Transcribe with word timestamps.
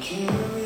tiempo 0.00 0.59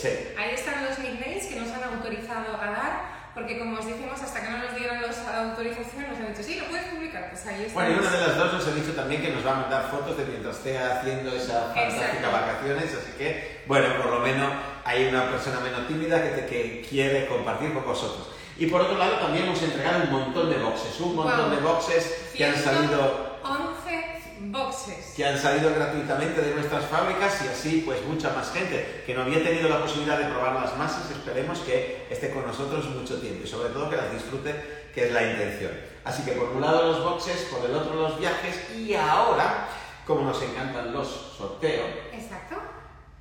Sí. 0.00 0.08
Ahí 0.38 0.54
están 0.54 0.84
los 0.84 0.98
nicknames 0.98 1.46
que 1.46 1.56
nos 1.60 1.68
han 1.70 1.82
autorizado 1.84 2.56
a 2.60 2.66
dar, 2.66 3.20
porque 3.34 3.58
como 3.58 3.78
os 3.78 3.86
dijimos, 3.86 4.20
hasta 4.20 4.40
que 4.42 4.50
no 4.50 4.58
nos 4.58 4.74
dieran 4.74 5.02
las 5.02 5.18
autorizaciones, 5.28 6.08
nos 6.10 6.18
han 6.18 6.28
dicho, 6.32 6.42
sí, 6.42 6.58
lo 6.58 6.64
puedes 6.66 6.86
publicar, 6.86 7.28
pues 7.30 7.46
ahí 7.46 7.62
está. 7.64 7.74
Bueno, 7.74 7.90
y 7.96 7.98
una 7.98 8.10
de 8.10 8.20
las 8.26 8.36
dos 8.36 8.52
nos 8.54 8.66
ha 8.66 8.70
dicho 8.72 8.92
también 8.92 9.22
que 9.22 9.30
nos 9.30 9.46
va 9.46 9.52
a 9.52 9.60
mandar 9.60 9.90
fotos 9.90 10.16
de 10.16 10.24
mientras 10.24 10.56
esté 10.56 10.78
haciendo 10.78 11.34
esas 11.34 11.74
fantásticas 11.74 12.32
vacaciones, 12.32 12.84
así 12.94 13.12
que, 13.18 13.62
bueno, 13.66 13.86
por 14.02 14.06
lo 14.12 14.20
menos 14.20 14.50
hay 14.84 15.06
una 15.06 15.30
persona 15.30 15.60
menos 15.60 15.86
tímida 15.86 16.22
que, 16.22 16.30
te, 16.30 16.46
que 16.46 16.86
quiere 16.88 17.26
compartir 17.28 17.72
con 17.74 17.84
vosotros. 17.84 18.28
Y 18.58 18.66
por 18.66 18.80
otro 18.82 18.98
lado 18.98 19.16
también 19.20 19.46
hemos 19.46 19.62
entregado 19.62 20.04
un 20.04 20.10
montón 20.10 20.50
de 20.50 20.58
boxes, 20.58 21.00
un 21.00 21.16
montón 21.16 21.48
Wow. 21.48 21.56
de 21.56 21.62
boxes 21.62 22.30
que 22.36 22.44
han 22.44 22.56
salido 22.56 23.38
11 23.42 24.19
boxes. 24.40 25.12
que 25.16 25.26
han 25.26 25.38
salido 25.38 25.74
gratuitamente 25.74 26.40
de 26.40 26.54
nuestras 26.54 26.86
fábricas 26.86 27.42
y 27.44 27.48
así 27.48 27.82
pues 27.84 28.04
mucha 28.06 28.30
más 28.30 28.50
gente 28.52 29.02
que 29.04 29.14
no 29.14 29.22
había 29.22 29.42
tenido 29.42 29.68
la 29.68 29.82
posibilidad 29.82 30.18
de 30.18 30.26
probar 30.26 30.54
las 30.54 30.76
masas, 30.76 31.10
esperemos 31.10 31.58
que 31.60 32.06
esté 32.10 32.30
con 32.30 32.46
nosotros 32.46 32.86
mucho 32.86 33.20
tiempo 33.20 33.42
y 33.44 33.46
sobre 33.46 33.70
todo 33.70 33.90
que 33.90 33.96
las 33.96 34.12
disfrute, 34.12 34.90
que 34.94 35.06
es 35.06 35.12
la 35.12 35.22
intención. 35.22 35.72
Así 36.04 36.22
que 36.24 36.32
por 36.32 36.48
un 36.48 36.60
lado 36.60 36.92
los 36.92 37.04
boxes, 37.04 37.48
por 37.50 37.68
el 37.68 37.76
otro 37.76 37.94
los 37.94 38.18
viajes 38.18 38.70
y 38.74 38.94
ahora, 38.94 39.68
como 40.06 40.22
nos 40.22 40.42
encantan 40.42 40.92
los 40.92 41.34
sorteos, 41.36 41.88
Exacto. 42.12 42.56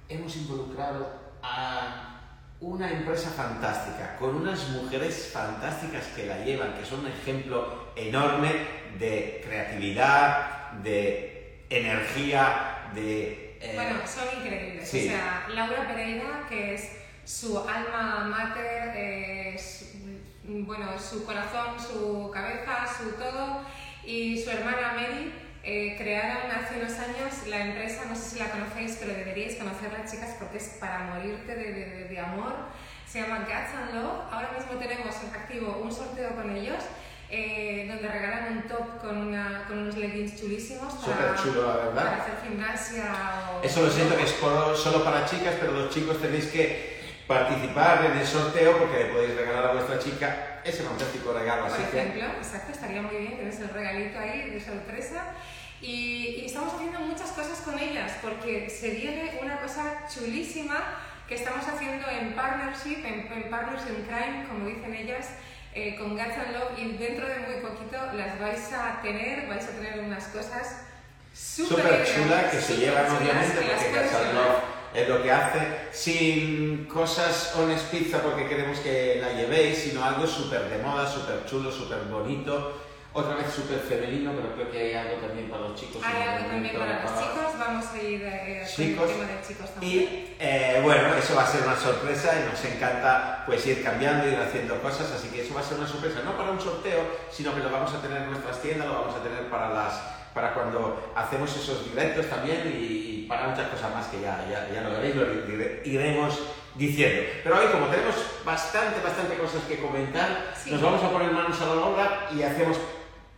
hemos 0.08 0.36
involucrado 0.38 1.08
a 1.44 2.06
una 2.62 2.92
empresa 2.92 3.30
fantástica, 3.30 4.18
con 4.18 4.36
unas 4.36 4.70
mujeres 4.70 5.32
fantásticas 5.34 6.08
que 6.08 6.26
la 6.26 6.44
llevan, 6.44 6.74
que 6.74 6.86
son 6.86 7.02
un 7.02 7.08
ejemplo 7.08 7.92
enorme 7.96 8.52
de 8.98 9.42
creatividad, 9.46 10.59
de 10.84 11.66
energía, 11.70 12.90
de... 12.94 13.58
eh, 13.62 13.72
bueno, 13.76 14.00
son 14.08 14.26
increíbles. 14.40 14.90
Sí. 14.90 15.08
O 15.08 15.12
sea, 15.12 15.48
Laura 15.54 15.88
Pereira, 15.88 16.46
que 16.50 16.74
es 16.76 16.92
su 17.26 17.60
alma 17.60 18.26
mater, 18.26 18.92
eh, 18.96 19.60
bueno, 20.44 20.98
su 21.00 21.26
corazón, 21.26 21.80
su 21.80 22.32
cabeza, 22.34 22.88
su 22.98 23.12
todo, 23.12 23.64
y 24.04 24.42
su 24.42 24.50
hermana 24.50 24.94
Mary 24.94 25.34
eh, 25.64 25.96
crearon 25.98 26.50
hace 26.52 26.80
unos 26.80 26.94
años 26.98 27.48
la 27.48 27.66
empresa, 27.68 28.06
no 28.10 28.16
sé 28.16 28.32
si 28.32 28.40
la 28.40 28.50
conocéis, 28.50 28.98
pero 29.00 29.14
deberíais 29.14 29.56
conocerla, 29.58 30.06
chicas, 30.10 30.36
porque 30.40 30.58
es 30.58 30.78
para 30.80 31.00
morirte 31.02 31.56
de, 31.56 31.74
de, 31.74 32.04
de 32.06 32.20
amor. 32.20 32.54
Se 33.06 33.22
llama 33.22 33.40
Guts 33.40 33.76
and 33.76 33.96
Love. 33.96 34.32
Ahora 34.32 34.52
mismo 34.58 34.80
tenemos 34.80 35.16
en 35.24 35.34
activo 35.34 35.82
un 35.84 35.92
sorteo 35.92 36.36
con 36.36 36.56
ellos. 36.56 36.84
Eh, 37.32 37.86
donde 37.88 38.08
regalan 38.08 38.58
un 38.58 38.68
top 38.68 39.00
con, 39.00 39.16
una, 39.28 39.64
con 39.68 39.78
unos 39.78 39.96
leggings 39.96 40.36
chulísimos 40.36 40.92
para, 40.96 41.36
chulo, 41.36 41.62
la 41.62 41.76
verdad. 41.76 41.94
para 41.94 42.24
hacer 42.24 42.34
gimnasia 42.44 43.14
o... 43.54 43.64
Eso 43.64 43.84
lo 43.84 43.92
siento 43.92 44.18
que 44.18 44.24
es 44.24 44.32
solo 44.32 45.04
para 45.04 45.28
chicas, 45.28 45.54
pero 45.60 45.74
los 45.74 45.94
chicos 45.94 46.20
tenéis 46.20 46.48
que 46.48 46.98
participar 47.28 48.04
en 48.06 48.18
el 48.18 48.26
sorteo 48.26 48.80
porque 48.80 49.04
le 49.04 49.06
podéis 49.14 49.36
regalar 49.36 49.66
a 49.66 49.74
vuestra 49.74 50.00
chica 50.00 50.62
ese 50.64 50.82
fantástico 50.82 51.32
regalo. 51.32 51.68
Por 51.68 51.74
así 51.74 51.84
ejemplo, 51.84 52.26
que... 52.32 52.38
exacto, 52.38 52.72
estaría 52.72 53.02
muy 53.04 53.16
bien, 53.16 53.36
tienes 53.36 53.60
el 53.60 53.70
regalito 53.70 54.18
ahí 54.18 54.50
de 54.50 54.60
sorpresa. 54.60 55.26
Y, 55.82 56.42
y, 56.42 56.46
estamos 56.48 56.74
haciendo 56.74 57.00
muchas 57.02 57.30
cosas 57.30 57.60
con 57.60 57.78
ellas 57.78 58.14
porque 58.24 58.72
se 58.72 58.90
viene 58.90 59.40
una 59.44 59.62
cosa 59.62 60.08
chulísima 60.12 60.78
que 61.28 61.36
estamos 61.36 61.66
haciendo 61.68 62.10
en 62.10 62.34
partnership, 62.34 63.06
en, 63.06 63.32
en 63.32 63.50
Partners 63.52 63.84
in 63.88 64.04
Crime, 64.06 64.46
como 64.50 64.66
dicen 64.66 64.96
ellas, 64.96 65.30
eh, 65.74 65.96
con 65.98 66.12
Guts 66.12 66.38
and 66.38 66.54
Love 66.54 66.80
y 66.80 66.98
dentro 66.98 67.28
de 67.28 67.40
muy 67.40 67.62
poquito 67.62 67.98
las 68.14 68.40
vais 68.40 68.74
a 68.74 69.02
tener, 69.02 69.48
vais 69.48 69.64
a 69.64 69.72
tener 69.72 70.00
unas 70.00 70.26
cosas 70.26 70.86
súper 71.34 72.06
chulas 72.06 72.52
que 72.52 72.60
se 72.60 72.78
llevan 72.78 73.06
obviamente 73.16 73.62
porque 73.62 74.00
Guts 74.00 74.16
and 74.16 74.34
Love 74.34 74.80
es 74.94 75.08
lo 75.08 75.22
que 75.22 75.32
hace, 75.32 75.60
sin 75.92 76.86
cosas 76.86 77.54
honest 77.56 77.92
pizza 77.92 78.22
porque 78.24 78.48
queremos 78.48 78.80
que 78.80 79.20
la 79.22 79.34
llevéis, 79.34 79.78
sino 79.78 80.04
algo 80.04 80.26
súper 80.26 80.68
de 80.70 80.80
moda, 80.80 81.08
súper 81.08 81.46
chulo, 81.46 81.72
súper 81.72 82.00
bonito, 82.10 82.74
otra 83.12 83.36
vez 83.36 83.48
súper 83.54 83.80
femenino, 83.80 84.32
pero 84.36 84.54
creo 84.54 84.72
que 84.72 84.80
hay 84.80 84.94
algo 84.94 85.16
también 85.26 85.50
para 85.50 85.64
los 85.64 85.76
chicos. 85.80 86.02
Hay 86.06 86.22
algo 86.22 86.48
también 86.48 86.78
para 86.78 87.02
los 87.04 87.12
chicos, 87.20 87.60
vamos 87.60 87.86
a 87.94 87.98
ir 88.04 88.22
eh, 88.24 88.64
chicos. 88.68 89.10
con 89.10 89.10
el 89.10 89.28
tema 89.28 89.40
de 89.42 89.48
chicos 89.48 89.70
también. 89.72 90.04
Y 90.04 90.36
eh, 90.40 90.80
bueno, 90.84 91.16
eso 91.16 91.36
va 91.36 91.44
a 91.44 91.48
ser 91.48 91.64
una 91.64 91.76
sorpresa 91.76 92.34
y 92.40 92.50
nos 92.52 92.64
encanta 92.66 93.44
pues 93.48 93.66
ir 93.66 93.84
cambiando, 93.84 94.28
ir 94.28 94.36
haciendo 94.38 94.80
cosas, 94.82 95.12
así 95.12 95.30
que 95.30 95.42
eso 95.42 95.54
va 95.56 95.62
a 95.62 95.64
ser 95.64 95.78
una 95.80 95.88
sorpresa, 95.88 96.20
no 96.24 96.38
para 96.38 96.52
un 96.52 96.60
sorteo, 96.62 97.02
sino 97.32 97.54
que 97.56 97.62
lo 97.62 97.70
vamos 97.72 97.92
a 97.94 98.02
tener 98.02 98.22
en 98.22 98.30
nuestras 98.32 98.62
tiendas, 98.62 98.88
lo 98.88 98.94
vamos 98.94 99.16
a 99.16 99.24
tener 99.24 99.50
para 99.50 99.70
las 99.74 100.02
para 100.34 100.54
cuando 100.54 101.12
hacemos 101.16 101.50
esos 101.58 101.86
directos 101.90 102.28
también 102.28 102.62
y, 102.68 102.70
y 103.24 103.26
para 103.28 103.48
muchas 103.48 103.68
cosas 103.70 103.92
más 103.92 104.06
que 104.08 104.22
ya, 104.22 104.46
ya, 104.50 104.70
ya 104.72 104.82
lo 104.82 104.92
veréis, 104.92 105.16
lo 105.16 105.26
iremos 105.84 106.40
diciendo. 106.76 107.24
Pero 107.44 107.58
hoy 107.58 107.66
como 107.72 107.88
tenemos 107.88 108.16
bastante, 108.46 109.02
bastante 109.02 109.36
cosas 109.38 109.64
que 109.68 109.80
comentar, 109.80 110.54
Sí. 110.56 110.70
nos 110.72 110.82
vamos 110.84 111.04
a 111.04 111.10
poner 111.10 111.32
manos 111.32 111.60
a 111.60 111.66
la 111.66 111.82
obra 111.82 112.28
y 112.32 112.44
hacemos 112.44 112.78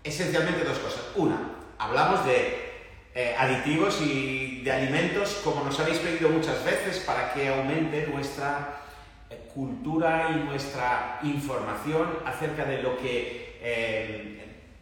esencialmente 0.03 0.63
dos 0.63 0.79
cosas. 0.79 1.03
Una, 1.15 1.39
hablamos 1.77 2.25
de 2.25 2.71
eh, 3.13 3.35
aditivos 3.37 4.01
y 4.01 4.61
de 4.63 4.71
alimentos, 4.71 5.41
como 5.43 5.63
nos 5.63 5.79
habéis 5.79 5.99
pedido 5.99 6.29
muchas 6.29 6.63
veces, 6.63 6.99
para 6.99 7.33
que 7.33 7.49
aumente 7.49 8.07
nuestra 8.07 8.81
eh, 9.29 9.49
cultura 9.53 10.29
y 10.31 10.43
nuestra 10.45 11.19
información 11.23 12.19
acerca 12.25 12.65
de 12.65 12.81
lo 12.81 12.97
que... 12.97 13.59
eh, 13.61 14.37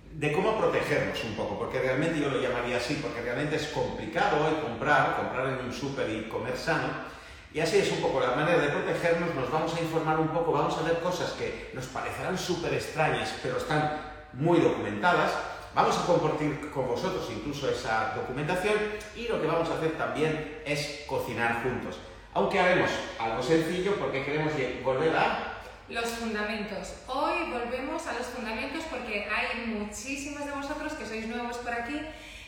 de 0.10 0.34
cómo 0.34 0.58
protegernos 0.58 1.24
un 1.24 1.36
poco, 1.36 1.58
porque 1.58 1.80
realmente 1.80 2.20
yo 2.20 2.30
lo 2.30 2.42
llamaría 2.42 2.76
así, 2.76 2.96
porque 2.96 3.22
realmente 3.22 3.56
es 3.56 3.68
complicado 3.68 4.44
hoy 4.44 4.56
comprar, 4.62 5.16
comprar 5.16 5.48
en 5.48 5.66
un 5.66 5.72
súper 5.72 6.10
y 6.10 6.24
comer 6.28 6.58
sano, 6.58 6.90
y 7.54 7.62
así 7.62 7.78
es 7.78 7.90
un 7.92 8.02
poco 8.02 8.20
la 8.20 8.36
manera 8.36 8.60
de 8.60 8.68
protegernos, 8.68 9.34
nos 9.34 9.50
vamos 9.50 9.74
a 9.76 9.80
informar 9.80 10.20
un 10.20 10.28
poco, 10.30 10.52
vamos 10.52 10.78
a 10.78 10.82
ver 10.82 11.00
cosas 11.00 11.32
que 11.34 11.72
nos 11.74 11.86
parecerán 11.86 12.38
súper 12.38 12.74
extrañas, 12.74 13.34
pero 13.42 13.58
están 13.58 14.09
muy 14.34 14.60
documentadas, 14.60 15.32
vamos 15.74 15.98
a 15.98 16.06
compartir 16.06 16.70
con 16.72 16.88
vosotros 16.88 17.30
incluso 17.32 17.70
esa 17.70 18.14
documentación 18.16 18.76
y 19.16 19.28
lo 19.28 19.42
que 19.42 19.48
vamos 19.48 19.70
a 19.70 19.76
hacer 19.76 19.92
también 19.98 20.62
es 20.66 21.04
cocinar 21.08 21.64
juntos. 21.64 22.00
Aunque 22.34 22.60
haremos 22.60 22.92
algo 23.20 23.42
sencillo 23.42 23.96
porque 23.96 24.24
queremos 24.24 24.54
volver 24.84 25.16
a 25.16 25.56
Los 25.90 26.06
fundamentos. 26.06 26.94
Hoy 27.08 27.52
volvemos 27.52 28.06
a 28.06 28.14
los 28.14 28.28
fundamentos 28.28 28.84
porque 28.92 29.26
hay 29.26 29.66
muchísimos 29.66 30.46
de 30.46 30.52
vosotros 30.52 30.94
que 30.94 31.06
sois 31.06 31.26
nuevos 31.28 31.58
por 31.58 31.74
aquí 31.74 32.00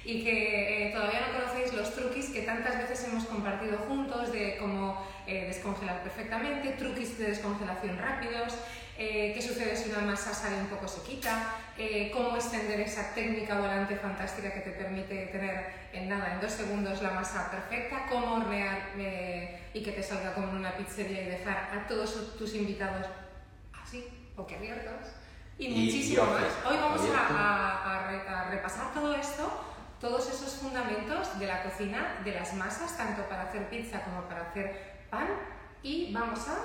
y 0.06 0.24
que 0.24 0.90
eh, 0.90 0.92
todavía 0.94 1.28
no 1.28 1.40
conocéis 1.40 1.74
los 1.74 1.94
truquis 1.94 2.30
que 2.30 2.42
tantas 2.42 2.78
veces 2.78 3.04
hemos 3.06 3.26
compartido 3.26 3.78
juntos 3.88 4.32
de 4.32 4.58
cómo 4.58 5.06
eh, 5.28 5.46
descongelar 5.48 6.04
perfectamente, 6.04 6.72
truquis 6.72 7.18
de 7.18 7.30
descongelación 7.30 7.98
rápidos, 7.98 8.54
eh, 9.04 9.32
qué 9.34 9.42
sucede 9.42 9.76
si 9.76 9.90
una 9.90 10.02
masa 10.12 10.32
sale 10.34 10.58
un 10.58 10.68
poco 10.68 10.88
sequita, 10.88 11.56
eh, 11.78 12.12
cómo 12.14 12.36
extender 12.36 12.80
esa 12.82 13.14
técnica 13.16 13.56
volante 13.60 13.96
fantástica 13.96 14.54
que 14.54 14.60
te 14.62 14.72
permite 14.72 15.16
tener 15.28 15.56
en 15.92 16.08
nada, 16.08 16.34
en 16.34 16.42
dos 16.42 16.52
segundos 16.52 17.02
la 17.02 17.12
masa 17.12 17.50
perfecta, 17.50 18.06
cómo 18.10 18.36
hornear 18.36 18.78
eh, 18.98 19.70
y 19.74 19.82
que 19.82 19.92
te 19.92 20.04
salga 20.04 20.34
como 20.36 20.50
en 20.50 20.56
una 20.58 20.78
pizzería 20.78 21.22
y 21.24 21.30
dejar 21.38 21.58
a 21.76 21.88
todos 21.88 22.38
tus 22.38 22.54
invitados 22.56 23.08
así, 23.84 24.06
boquiabiertos. 24.36 25.08
Y, 25.58 25.66
Y- 25.68 25.70
muchísimo 25.86 26.24
y 26.24 26.28
más. 26.28 26.44
Hoy 26.70 26.78
vamos 26.78 27.02
a, 27.02 27.04
abiertos. 27.04 27.38
a- 27.38 28.38
a 28.38 28.42
a 28.48 28.50
repasar 28.52 28.94
todo 28.94 29.16
esto, 29.16 29.64
todos 30.00 30.28
esos 30.30 30.54
fundamentos 30.62 31.40
de 31.40 31.48
la 31.48 31.64
cocina, 31.64 32.20
de 32.24 32.32
las 32.34 32.54
masas, 32.54 32.96
tanto 32.98 33.24
para 33.30 33.44
hacer 33.44 33.68
pizza 33.70 34.02
como 34.04 34.22
para 34.30 34.42
hacer 34.50 35.06
pan. 35.10 35.28
Y 35.84 36.14
Vamos 36.14 36.48
a... 36.48 36.56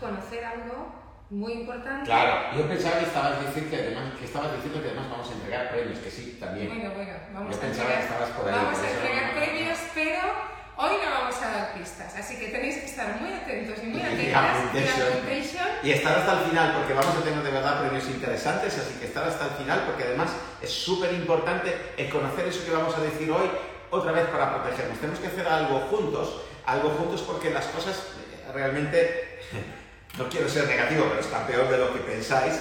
conocer 0.00 0.44
algo 0.44 1.02
muy 1.30 1.52
importante. 1.52 2.04
Claro, 2.04 2.56
yo 2.56 2.68
pensaba 2.68 2.98
que 2.98 3.04
estabas 3.06 3.40
diciendo 3.46 3.70
que 3.70 3.76
además, 3.82 4.14
que 4.18 4.24
estabas 4.24 4.52
diciendo 4.56 4.82
que 4.82 4.88
además 4.88 5.10
vamos 5.10 5.28
a 5.28 5.32
entregar 5.32 5.70
premios, 5.70 5.98
que 5.98 6.10
sí, 6.10 6.36
también. 6.38 6.68
Bueno, 6.68 6.94
bueno, 6.94 7.12
vamos 7.32 7.56
Yo 7.56 7.62
a 7.62 7.66
entregar, 7.66 7.96
que 7.96 8.04
estabas 8.04 8.30
por 8.30 8.48
ahí, 8.48 8.54
vamos 8.54 8.78
a 8.78 8.90
entregar 8.90 9.34
premios, 9.34 9.78
pero 9.94 10.20
hoy 10.76 10.92
no 11.04 11.10
vamos 11.10 11.36
a 11.42 11.50
dar 11.50 11.74
pistas, 11.74 12.14
así 12.16 12.36
que 12.38 12.48
tenéis 12.48 12.76
que 12.78 12.86
estar 12.86 13.20
muy 13.20 13.32
atentos 13.32 13.78
y 13.82 13.86
muy 13.86 14.00
Y 14.00 14.04
atentas. 14.04 14.56
application. 15.00 15.68
Y 15.82 15.90
estar 15.92 16.18
hasta 16.18 16.32
el 16.32 16.38
final, 16.50 16.74
porque 16.76 16.92
vamos 16.94 17.16
a 17.16 17.20
tener 17.24 17.42
de 17.42 17.50
verdad 17.50 17.80
premios 17.80 18.04
interesantes, 18.08 18.78
así 18.78 18.98
que 19.00 19.06
estar 19.06 19.26
hasta 19.26 19.44
el 19.46 19.50
final, 19.52 19.82
porque 19.86 20.04
además 20.04 20.30
es 20.62 20.70
súper 20.70 21.12
importante 21.14 21.74
el 21.96 22.08
conocer 22.10 22.46
eso 22.46 22.64
que 22.64 22.70
vamos 22.70 22.96
a 22.96 23.00
decir 23.00 23.30
hoy, 23.30 23.50
otra 23.90 24.12
vez 24.12 24.26
para 24.26 24.54
protegernos. 24.62 24.98
Tenemos 24.98 25.20
que 25.20 25.28
hacer 25.28 25.46
algo 25.48 25.80
juntos, 25.90 26.42
algo 26.66 26.90
juntos 26.90 27.22
porque 27.22 27.50
las 27.50 27.66
cosas 27.66 27.96
eh, 27.96 28.50
realmente, 28.52 29.40
no 30.18 30.28
quiero 30.28 30.48
ser 30.48 30.66
negativo, 30.66 31.06
pero 31.08 31.20
está 31.20 31.46
peor 31.46 31.68
de 31.68 31.78
lo 31.78 31.92
que 31.92 32.00
pensáis 32.00 32.60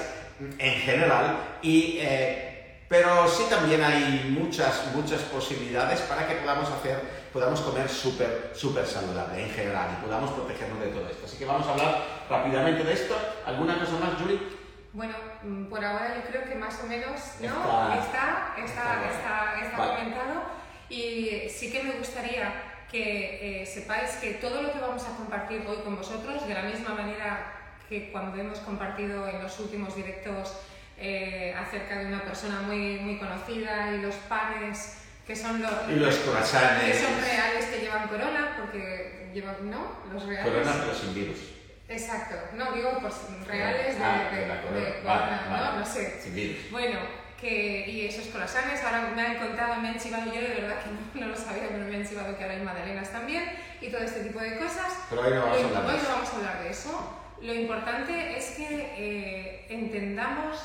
en 0.57 0.73
general, 0.81 1.37
y, 1.61 1.97
eh, 2.01 2.81
pero 2.89 3.27
sí 3.27 3.43
también 3.49 3.83
hay 3.83 4.35
muchas, 4.37 4.87
muchas 4.93 5.21
posibilidades 5.21 6.01
para 6.01 6.27
que 6.27 6.35
podamos 6.35 6.69
hacer, 6.69 6.99
podamos 7.31 7.61
comer 7.61 7.89
súper, 7.89 8.51
súper 8.53 8.85
saludable 8.85 9.43
en 9.43 9.49
general 9.51 9.87
y 9.97 10.03
podamos 10.05 10.31
protegernos 10.31 10.79
de 10.79 10.87
todo 10.87 11.07
esto. 11.09 11.25
Así 11.25 11.37
que 11.37 11.45
vamos 11.45 11.65
a 11.67 11.71
hablar 11.71 12.03
rápidamente 12.29 12.83
de 12.83 12.93
esto. 12.93 13.15
¿Alguna 13.45 13.79
cosa 13.79 13.93
más, 13.93 14.21
Julie? 14.21 14.39
Bueno, 14.91 15.15
mm, 15.43 15.65
por 15.65 15.83
ahora 15.83 16.13
yo 16.15 16.21
creo 16.29 16.43
que 16.47 16.53
más 16.55 16.79
o 16.83 16.87
menos 16.87 17.19
¿no? 17.39 17.47
Está- 17.47 17.95
está, 17.95 18.53
está, 18.57 18.63
está- 18.63 19.09
está, 19.09 19.65
está 19.65 19.77
vale. 19.77 19.93
comentado 19.95 20.41
y 20.89 21.49
sí 21.49 21.71
que 21.71 21.81
me 21.83 21.93
gustaría 21.93 22.72
que 22.93 23.61
eh, 23.63 23.65
sepáis 23.65 24.11
que 24.21 24.35
todo 24.35 24.61
lo 24.61 24.71
que 24.71 24.77
vamos 24.79 25.03
a 25.03 25.17
compartir 25.17 25.63
hoy 25.67 25.77
con 25.83 25.95
vosotros, 25.97 26.47
de 26.47 26.53
la 26.53 26.61
misma 26.61 26.93
manera 26.93 27.51
que 27.89 28.11
cuando 28.11 28.39
hemos 28.39 28.59
compartido 28.59 29.27
en 29.27 29.41
los 29.41 29.59
últimos 29.59 29.95
directos 29.95 30.53
eh, 30.99 31.55
acerca 31.57 31.97
de 31.97 32.05
una 32.05 32.21
persona 32.23 32.61
muy, 32.61 32.99
muy 32.99 33.17
conocida 33.17 33.91
y 33.95 34.01
los 34.01 34.13
panes 34.29 34.99
que 35.25 35.35
son 35.35 35.59
los, 35.61 35.71
Y 35.89 35.95
los 35.95 36.15
que 36.15 36.29
croissants. 36.29 36.99
son 36.99 37.19
reales 37.19 37.65
que 37.65 37.79
llevan 37.79 38.07
corona, 38.07 38.55
porque 38.59 39.31
llevan, 39.33 39.71
¿no? 39.71 39.97
Los 40.13 40.25
reales. 40.27 40.51
Corona, 40.53 40.73
pero 40.81 40.93
sin 40.93 41.15
virus. 41.15 41.37
Exacto, 41.89 42.35
no 42.55 42.71
digo 42.73 42.99
reales 43.47 43.97
de, 43.97 44.03
Ah, 44.05 44.29
de, 44.31 44.39
de 44.41 44.47
la 44.47 44.61
corona. 44.61 44.79
de 44.85 44.91
Vale, 45.01 45.01
corona, 45.03 45.47
vale. 45.49 45.71
¿no? 45.73 45.79
No 45.79 45.85
sé. 45.85 46.19
Sin 46.21 46.35
virus. 46.35 46.71
Bueno, 46.71 46.99
que, 47.43 47.87
y 47.87 48.07
esos 48.07 48.27
croissants, 48.29 48.83
ahora 48.83 49.11
me 49.15 49.21
han 49.21 49.35
contado, 49.37 49.75
me 49.81 49.89
han 49.89 49.99
chivado, 49.99 50.25
yo 50.33 50.41
de 50.41 50.47
verdad 50.61 50.79
que 50.81 51.19
no, 51.19 51.25
no 51.27 51.31
lo 51.31 51.37
sabía, 51.37 51.67
pero 51.69 51.85
me 51.85 51.95
han 51.97 52.07
chivado 52.07 52.35
que 52.35 52.43
ahora 52.43 52.55
hay 52.55 52.63
magdalenas 52.63 53.11
también 53.11 53.43
y 53.81 53.89
todo 53.89 54.01
este 54.01 54.21
tipo 54.21 54.39
de 54.39 54.57
cosas. 54.57 54.91
Pero 55.09 55.21
hoy 55.21 55.33
no 55.33 55.41
vamos 55.41 55.57
a 55.57 55.61
Lo- 55.61 55.67
hablar 55.67 55.83
de 55.85 55.91
hoy 55.91 55.97
no 55.97 56.01
eso. 56.03 56.11
vamos 56.13 56.29
a 56.33 56.35
hablar 56.37 56.63
de 56.63 56.69
eso. 56.71 57.19
Lo 57.41 57.53
importante 57.53 58.37
es 58.37 58.45
que 58.55 58.93
eh, 58.97 59.65
entendamos 59.69 60.57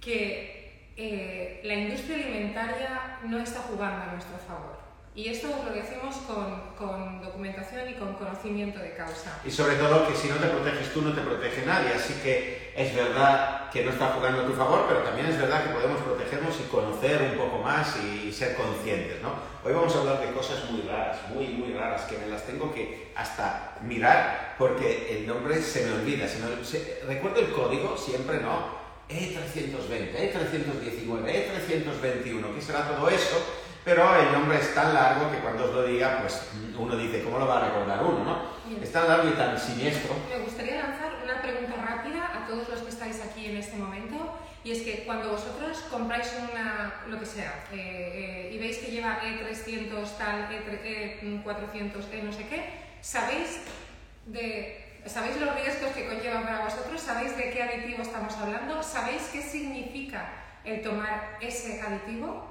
que 0.00 0.92
eh, 0.96 1.60
la 1.64 1.74
industria 1.74 2.16
alimentaria 2.16 3.18
no 3.24 3.38
está 3.40 3.60
jugando 3.60 4.02
a 4.02 4.06
nuestro 4.12 4.38
favor. 4.38 4.77
Y 5.18 5.30
esto 5.30 5.48
lo 5.48 5.74
decimos 5.74 6.14
con, 6.28 6.60
con, 6.78 7.20
documentación 7.20 7.90
y 7.90 7.94
con 7.94 8.14
conocimiento 8.14 8.78
de 8.78 8.94
causa. 8.94 9.40
Y 9.44 9.50
sobre 9.50 9.74
todo 9.74 10.06
que 10.06 10.14
si 10.14 10.28
no 10.28 10.36
te 10.36 10.46
proteges 10.46 10.92
tú, 10.94 11.02
no 11.02 11.12
te 11.12 11.22
protege 11.22 11.66
nadie. 11.66 11.92
Así 11.92 12.14
que 12.22 12.72
es 12.76 12.94
verdad 12.94 13.68
que 13.68 13.84
no 13.84 13.90
está 13.90 14.10
jugando 14.10 14.42
a 14.42 14.46
tu 14.46 14.52
favor, 14.52 14.84
pero 14.86 15.00
también 15.00 15.26
es 15.26 15.36
verdad 15.36 15.64
que 15.64 15.70
podemos 15.70 16.00
protegernos 16.02 16.54
y 16.60 16.70
conocer 16.70 17.32
un 17.32 17.36
poco 17.36 17.58
más 17.58 17.96
y, 17.96 18.30
ser 18.32 18.54
conscientes. 18.54 19.20
¿no? 19.20 19.32
Hoy 19.64 19.72
vamos 19.72 19.92
a 19.96 19.98
hablar 19.98 20.20
de 20.20 20.30
cosas 20.30 20.70
muy 20.70 20.82
raras, 20.82 21.18
muy, 21.34 21.48
muy 21.48 21.72
raras, 21.72 22.02
que 22.02 22.16
me 22.16 22.28
las 22.28 22.46
tengo 22.46 22.72
que 22.72 23.10
hasta 23.16 23.76
mirar 23.82 24.54
porque 24.56 25.18
el 25.18 25.26
nombre 25.26 25.60
se 25.60 25.84
me 25.84 25.94
olvida. 25.94 26.28
Se 26.28 27.02
recuerdo 27.08 27.40
el 27.40 27.50
código, 27.50 27.96
siempre 27.96 28.38
no. 28.38 28.78
E320, 29.08 30.14
E319, 30.14 31.24
E321, 31.26 32.54
¿qué 32.54 32.62
será 32.62 32.86
todo 32.86 33.08
eso? 33.08 33.67
Pero 33.88 34.14
el 34.20 34.32
nombre 34.32 34.58
es 34.58 34.74
tan 34.74 34.92
largo 34.92 35.30
que 35.32 35.38
cuando 35.38 35.64
os 35.64 35.72
lo 35.72 35.82
diga, 35.84 36.18
pues 36.20 36.42
uno 36.76 36.94
dice, 36.94 37.22
¿cómo 37.22 37.38
lo 37.38 37.46
va 37.46 37.56
a 37.56 37.68
recordar 37.68 38.04
uno? 38.04 38.22
¿no? 38.22 38.82
Es 38.82 38.92
tan 38.92 39.08
largo 39.08 39.30
y 39.30 39.32
tan 39.32 39.58
siniestro. 39.58 40.14
Me 40.28 40.44
gustaría 40.44 40.82
lanzar 40.82 41.12
una 41.24 41.40
pregunta 41.40 41.74
rápida 41.74 42.30
a 42.36 42.46
todos 42.46 42.68
los 42.68 42.80
que 42.80 42.90
estáis 42.90 43.18
aquí 43.22 43.46
en 43.46 43.56
este 43.56 43.78
momento, 43.78 44.36
y 44.62 44.72
es 44.72 44.82
que 44.82 45.04
cuando 45.06 45.30
vosotros 45.30 45.86
compráis 45.90 46.30
una, 46.52 47.00
lo 47.08 47.18
que 47.18 47.24
sea, 47.24 47.64
eh, 47.72 48.50
eh, 48.50 48.54
y 48.54 48.58
veis 48.58 48.76
que 48.76 48.90
lleva 48.90 49.20
E300 49.22 50.18
tal, 50.18 50.50
E400, 50.50 52.12
E 52.12 52.22
no 52.22 52.32
sé 52.32 52.46
qué, 52.46 52.68
¿sabéis 53.00 53.60
de 54.26 54.84
¿Sabéis 55.06 55.40
los 55.40 55.54
riesgos 55.54 55.92
que 55.92 56.06
conlleva 56.06 56.42
para 56.42 56.64
vosotros? 56.64 57.00
¿Sabéis 57.00 57.34
de 57.34 57.50
qué 57.50 57.62
aditivo 57.62 58.02
estamos 58.02 58.36
hablando? 58.36 58.82
¿Sabéis 58.82 59.30
qué 59.32 59.40
significa 59.40 60.28
el 60.64 60.82
tomar 60.82 61.38
ese 61.40 61.80
aditivo? 61.80 62.47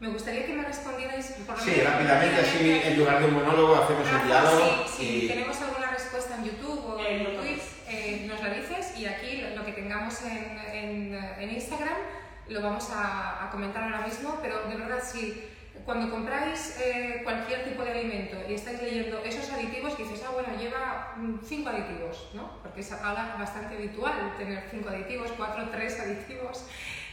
Me 0.00 0.08
gustaría 0.10 0.46
que 0.46 0.52
me 0.52 0.62
respondierais 0.62 1.26
por 1.44 1.58
Sí, 1.58 1.80
rápidamente, 1.80 2.40
así 2.40 2.80
en 2.84 2.98
lugar 2.98 3.18
de 3.18 3.26
un 3.26 3.34
monólogo 3.34 3.74
hacemos 3.74 4.06
un 4.08 4.26
diálogo. 4.28 4.84
Sí, 4.86 5.22
si 5.22 5.28
tenemos 5.28 5.60
alguna 5.60 5.90
respuesta 5.90 6.36
en 6.36 6.44
YouTube 6.44 6.84
o 6.86 7.04
en 7.04 7.36
Twitch, 7.40 7.62
eh, 7.88 8.26
nos 8.28 8.40
la 8.40 8.50
dices 8.50 8.96
y 8.96 9.06
aquí 9.06 9.42
lo 9.56 9.64
que 9.64 9.72
tengamos 9.72 10.22
en, 10.22 11.14
en, 11.40 11.50
Instagram 11.50 11.96
lo 12.48 12.62
vamos 12.62 12.90
a, 12.90 13.44
a, 13.44 13.50
comentar 13.50 13.82
ahora 13.82 14.06
mismo, 14.06 14.38
pero 14.40 14.68
de 14.68 14.76
verdad, 14.76 15.02
si 15.02 15.44
cuando 15.84 16.10
compráis 16.10 16.78
eh, 16.80 17.22
cualquier 17.24 17.64
tipo 17.64 17.82
de 17.82 17.90
alimento 17.90 18.36
y 18.48 18.54
estáis 18.54 18.80
leyendo 18.80 19.18
esos 19.24 19.50
aditivos, 19.50 19.98
dices, 19.98 20.22
ah, 20.26 20.30
bueno, 20.32 20.48
lleva 20.56 21.14
mm, 21.16 21.40
cinco 21.44 21.70
aditivos, 21.70 22.30
¿no? 22.34 22.62
Porque 22.62 22.82
es 22.82 22.92
ahora 22.92 23.34
bastante 23.36 23.74
habitual 23.74 24.34
tener 24.38 24.64
cinco 24.70 24.90
aditivos, 24.90 25.32
cuatro, 25.36 25.68
tres 25.72 25.98
aditivos 26.00 26.66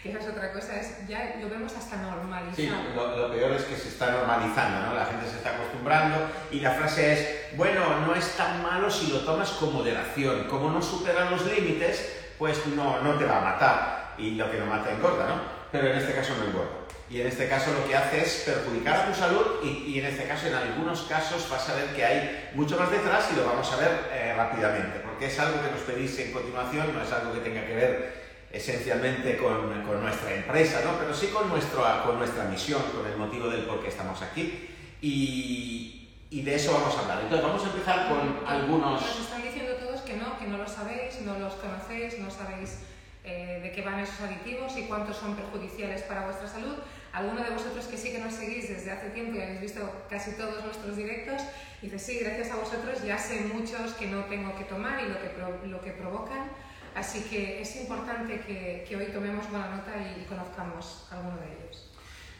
esa 0.09 0.19
es 0.19 0.27
otra 0.27 0.53
cosa, 0.53 0.79
es, 0.79 1.07
ya 1.07 1.37
lo 1.41 1.49
vemos 1.49 1.75
hasta 1.75 1.97
normalizado. 1.97 2.55
Sí, 2.55 2.71
lo, 2.95 3.31
peor 3.31 3.51
es 3.53 3.63
que 3.63 3.75
se 3.75 3.89
está 3.89 4.11
normalizando, 4.11 4.87
¿no? 4.87 4.93
La 4.93 5.05
gente 5.05 5.27
se 5.27 5.37
está 5.37 5.55
acostumbrando 5.55 6.29
y 6.51 6.59
la 6.59 6.71
frase 6.71 7.13
es, 7.13 7.57
bueno, 7.57 8.01
no 8.01 8.13
es 8.13 8.29
tan 8.37 8.61
malo 8.61 8.89
si 8.89 9.07
lo 9.07 9.21
tomas 9.21 9.49
con 9.51 9.73
moderación, 9.73 10.43
como 10.47 10.69
no 10.69 10.81
superan 10.81 11.31
los 11.31 11.45
límites, 11.45 12.13
pues 12.37 12.67
no, 12.67 13.01
no 13.01 13.15
te 13.15 13.25
va 13.25 13.37
a 13.37 13.41
matar. 13.41 14.13
Y 14.17 14.35
lo 14.35 14.49
que 14.49 14.59
no 14.59 14.67
mata 14.67 14.91
engorda, 14.91 15.27
¿no? 15.27 15.41
Pero 15.71 15.87
en 15.87 15.97
este 15.97 16.13
caso 16.13 16.33
no 16.37 16.45
engorda. 16.45 16.85
Y 17.09 17.21
en 17.21 17.27
este 17.27 17.47
caso 17.47 17.71
lo 17.71 17.87
que 17.87 17.95
hace 17.95 18.21
es 18.21 18.43
perjudicar 18.45 18.95
a 18.95 19.05
tu 19.07 19.13
salud 19.13 19.45
y, 19.63 19.91
y, 19.91 19.99
en 19.99 20.05
este 20.05 20.25
caso, 20.27 20.47
en 20.47 20.55
algunos 20.55 21.03
casos, 21.03 21.47
vas 21.49 21.69
a 21.69 21.75
ver 21.75 21.95
que 21.95 22.03
hay 22.03 22.49
mucho 22.55 22.77
más 22.77 22.89
detrás 22.89 23.29
y 23.31 23.35
lo 23.35 23.45
vamos 23.45 23.71
a 23.71 23.75
ver 23.75 23.91
eh, 24.11 24.33
rápidamente, 24.35 24.99
porque 24.99 25.27
es 25.27 25.39
algo 25.39 25.61
que 25.61 25.69
nos 25.69 25.81
pedís 25.81 26.17
en 26.19 26.31
continuación, 26.31 26.93
no 26.93 27.03
es 27.03 27.11
algo 27.11 27.33
que 27.33 27.41
tenga 27.41 27.65
que 27.65 27.75
ver 27.75 28.24
esencialmente 28.55 29.37
con, 29.37 29.83
con, 29.83 30.01
nuestra 30.01 30.33
empresa, 30.33 30.81
¿no? 30.85 30.97
pero 30.97 31.13
sí 31.13 31.27
con, 31.27 31.49
nuestro, 31.49 31.83
con 32.05 32.17
nuestra 32.17 32.45
misión, 32.45 32.81
con 32.95 33.05
el 33.05 33.17
motivo 33.17 33.49
del 33.49 33.65
por 33.65 33.81
qué 33.81 33.89
estamos 33.89 34.21
aquí. 34.21 34.69
Y, 35.01 36.09
y, 36.29 36.41
de 36.41 36.55
eso 36.55 36.71
vamos 36.73 36.95
a 36.97 37.01
hablar. 37.01 37.19
Entonces, 37.23 37.45
vamos 37.45 37.63
a 37.63 37.67
empezar 37.67 38.09
con 38.09 38.47
algunos... 38.47 39.01
Nos 39.01 39.19
están 39.19 39.43
diciendo 39.43 39.73
todos 39.75 40.01
que 40.01 40.15
no, 40.15 40.39
que 40.39 40.45
no 40.45 40.57
lo 40.57 40.67
sabéis, 40.67 41.21
no 41.21 41.37
los 41.37 41.53
conocéis, 41.55 42.17
no 42.19 42.31
sabéis 42.31 42.79
eh, 43.23 43.59
de 43.61 43.71
qué 43.71 43.81
van 43.81 43.99
esos 43.99 44.21
aditivos 44.21 44.77
y 44.77 44.83
cuántos 44.83 45.17
son 45.17 45.35
perjudiciales 45.35 46.03
para 46.03 46.25
vuestra 46.25 46.47
salud. 46.47 46.75
Alguno 47.11 47.43
de 47.43 47.49
vosotros 47.49 47.85
que 47.85 47.97
sí 47.97 48.11
que 48.11 48.19
nos 48.19 48.33
seguís 48.33 48.69
desde 48.69 48.91
hace 48.91 49.09
tiempo 49.09 49.37
y 49.37 49.41
habéis 49.41 49.61
visto 49.61 50.05
casi 50.09 50.31
todos 50.33 50.63
nuestros 50.63 50.95
directos, 50.95 51.41
dice, 51.81 51.97
sí, 51.97 52.19
gracias 52.19 52.51
a 52.51 52.55
vosotros 52.57 53.03
ya 53.03 53.17
sé 53.17 53.41
muchos 53.53 53.93
que 53.93 54.07
no 54.07 54.25
tengo 54.25 54.55
que 54.55 54.65
tomar 54.65 55.01
y 55.01 55.07
lo 55.07 55.19
que, 55.19 55.67
lo 55.67 55.81
que 55.81 55.91
provocan. 55.91 56.49
Así 56.95 57.23
que 57.23 57.61
es 57.61 57.75
importante 57.75 58.39
que, 58.47 58.85
que 58.87 58.95
hoy 58.95 59.07
tomemos 59.07 59.49
buena 59.51 59.67
nota 59.67 59.91
y, 59.99 60.23
conozcamos 60.23 61.05
alguno 61.11 61.35
de 61.41 61.47
ellos. 61.47 61.91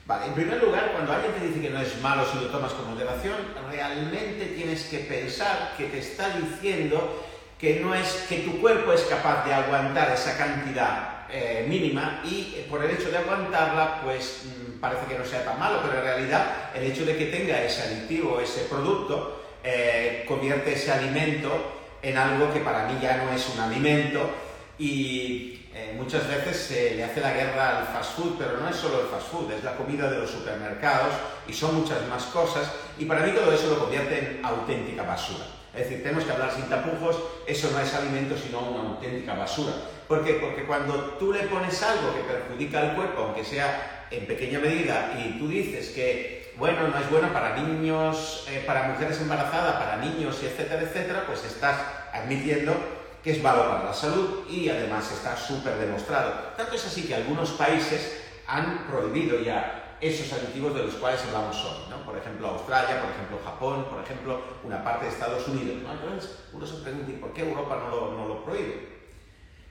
Vale, 0.05 0.27
en 0.27 0.33
primer 0.33 0.63
lugar, 0.63 0.93
cuando 0.93 1.11
alguien 1.11 1.33
te 1.33 1.47
dice 1.47 1.61
que 1.61 1.69
no 1.71 1.81
es 1.81 2.01
malo 2.01 2.25
si 2.25 2.39
lo 2.39 2.47
tomas 2.47 2.71
con 2.71 2.89
moderación, 2.89 3.35
realmente 3.69 4.45
tienes 4.55 4.85
que 4.85 4.99
pensar 4.99 5.73
que 5.77 5.87
te 5.87 5.99
está 5.99 6.29
diciendo 6.37 7.25
que 7.59 7.81
no 7.81 7.93
es 7.93 8.25
que 8.29 8.39
tu 8.39 8.61
cuerpo 8.61 8.93
es 8.93 9.01
capaz 9.01 9.45
de 9.45 9.53
aguantar 9.53 10.11
esa 10.11 10.37
cantidad 10.37 11.25
eh, 11.29 11.65
mínima 11.67 12.21
y 12.23 12.55
eh, 12.55 12.67
por 12.69 12.83
el 12.83 12.91
hecho 12.91 13.09
de 13.09 13.17
aguantarla, 13.17 14.01
pues 14.03 14.43
mm, 14.45 14.79
parece 14.79 15.05
que 15.07 15.17
no 15.17 15.25
sea 15.25 15.43
tan 15.43 15.59
malo, 15.59 15.81
pero 15.81 15.97
en 15.97 16.03
realidad 16.03 16.69
el 16.73 16.83
hecho 16.83 17.03
de 17.05 17.17
que 17.17 17.25
tenga 17.25 17.61
ese 17.61 17.81
aditivo, 17.81 18.39
ese 18.39 18.61
producto, 18.65 19.43
eh, 19.63 20.23
convierte 20.27 20.73
ese 20.73 20.93
alimento 20.93 21.81
en 22.01 22.17
algo 22.17 22.53
que 22.53 22.59
para 22.59 22.87
mí 22.87 22.99
ya 23.01 23.17
no 23.17 23.33
es 23.33 23.49
un 23.49 23.59
alimento 23.59 24.44
y 24.77 25.67
eh, 25.73 25.93
muchas 25.97 26.27
veces 26.27 26.57
se 26.57 26.95
le 26.95 27.03
hace 27.03 27.21
la 27.21 27.33
guerra 27.33 27.79
al 27.79 27.87
fast 27.87 28.17
food, 28.17 28.35
pero 28.37 28.57
no 28.57 28.69
es 28.69 28.75
solo 28.75 29.01
el 29.01 29.07
fast 29.07 29.27
food, 29.27 29.51
es 29.51 29.63
la 29.63 29.75
comida 29.75 30.09
de 30.09 30.19
los 30.19 30.29
supermercados 30.29 31.13
y 31.47 31.53
son 31.53 31.75
muchas 31.75 32.07
más 32.07 32.23
cosas 32.25 32.71
y 32.97 33.05
para 33.05 33.21
mí 33.25 33.31
todo 33.31 33.51
eso 33.51 33.69
lo 33.69 33.79
convierte 33.79 34.19
en 34.19 34.45
auténtica 34.45 35.03
basura. 35.03 35.45
Es 35.73 35.89
decir, 35.89 36.03
tenemos 36.03 36.23
que 36.23 36.31
hablar 36.31 36.53
sin 36.53 36.69
tapujos, 36.69 37.21
eso 37.45 37.69
no 37.71 37.79
es 37.79 37.93
alimento 37.93 38.35
sino 38.37 38.59
una 38.59 38.89
auténtica 38.91 39.33
basura. 39.33 39.73
¿Por 40.07 40.23
qué? 40.23 40.35
Porque 40.35 40.63
cuando 40.63 40.93
tú 41.19 41.33
le 41.33 41.43
pones 41.43 41.81
algo 41.83 42.13
que 42.15 42.21
perjudica 42.21 42.79
al 42.79 42.95
cuerpo, 42.95 43.23
aunque 43.23 43.43
sea 43.43 44.07
en 44.11 44.25
pequeña 44.27 44.59
medida, 44.59 45.13
y 45.19 45.37
tú 45.39 45.47
dices 45.47 45.89
que, 45.89 46.53
bueno, 46.57 46.87
no 46.87 46.97
es 46.97 47.09
bueno 47.09 47.33
para 47.33 47.57
niños, 47.57 48.45
eh, 48.49 48.63
para 48.65 48.83
mujeres 48.83 49.19
embarazadas, 49.19 49.75
para 49.75 49.97
niños, 49.97 50.41
etcétera, 50.41 50.83
etcétera, 50.83 51.23
pues 51.27 51.43
estás 51.43 51.75
admitiendo 52.13 52.94
que 53.25 53.31
es 53.31 53.41
malo 53.41 53.67
para 53.67 53.85
la 53.85 53.93
salud 53.93 54.45
y 54.47 54.69
además 54.69 55.11
está 55.11 55.35
súper 55.35 55.79
demostrado. 55.79 56.53
Tanto 56.55 56.75
es 56.75 56.85
así 56.85 57.07
que 57.07 57.15
algunos 57.15 57.49
países 57.53 58.21
han 58.45 58.85
prohibido 58.85 59.41
ya 59.41 59.97
esos 59.99 60.31
aditivos 60.31 60.75
de 60.75 60.83
los 60.83 60.93
cuales 60.93 61.23
hablamos 61.23 61.57
hoy, 61.65 61.89
¿no? 61.89 62.05
Por 62.05 62.15
ejemplo, 62.15 62.49
Australia, 62.49 63.01
por 63.01 63.09
ejemplo, 63.09 63.39
Japón, 63.43 63.87
por 63.89 64.03
ejemplo, 64.03 64.41
una 64.63 64.83
parte 64.83 65.05
de 65.05 65.11
Estados 65.11 65.47
Unidos. 65.47 65.77
Entonces, 65.91 66.37
uno 66.53 66.67
se 66.67 66.75
pregunta, 66.83 67.11
¿y 67.11 67.15
por 67.15 67.33
qué 67.33 67.41
Europa 67.41 67.81
no 67.83 67.89
lo, 67.89 68.11
no 68.11 68.27
lo 68.27 68.45
prohíbe? 68.45 68.89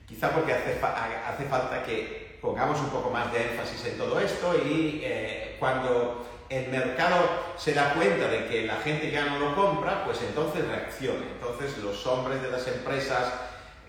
Quizá 0.04 0.30
porque 0.32 0.52
hace, 0.52 0.80
hace, 0.82 1.44
falta 1.44 1.84
que 1.84 2.40
pongamos 2.42 2.80
un 2.80 2.88
poco 2.88 3.08
más 3.10 3.32
de 3.32 3.52
énfasis 3.52 3.86
en 3.86 3.98
todo 3.98 4.18
esto 4.18 4.52
y 4.66 5.00
eh, 5.04 5.56
cuando 5.60 6.26
el 6.48 6.68
mercado 6.68 7.28
se 7.56 7.74
da 7.74 7.94
cuenta 7.94 8.28
de 8.28 8.46
que 8.46 8.66
la 8.66 8.76
gente 8.76 9.10
ya 9.10 9.26
no 9.26 9.38
lo 9.38 9.54
compra, 9.54 10.04
pues 10.04 10.20
entonces 10.22 10.66
reacciona. 10.66 11.24
Entonces 11.32 11.78
los 11.78 12.06
hombres 12.06 12.42
de 12.42 12.50
las 12.50 12.66
empresas 12.68 13.32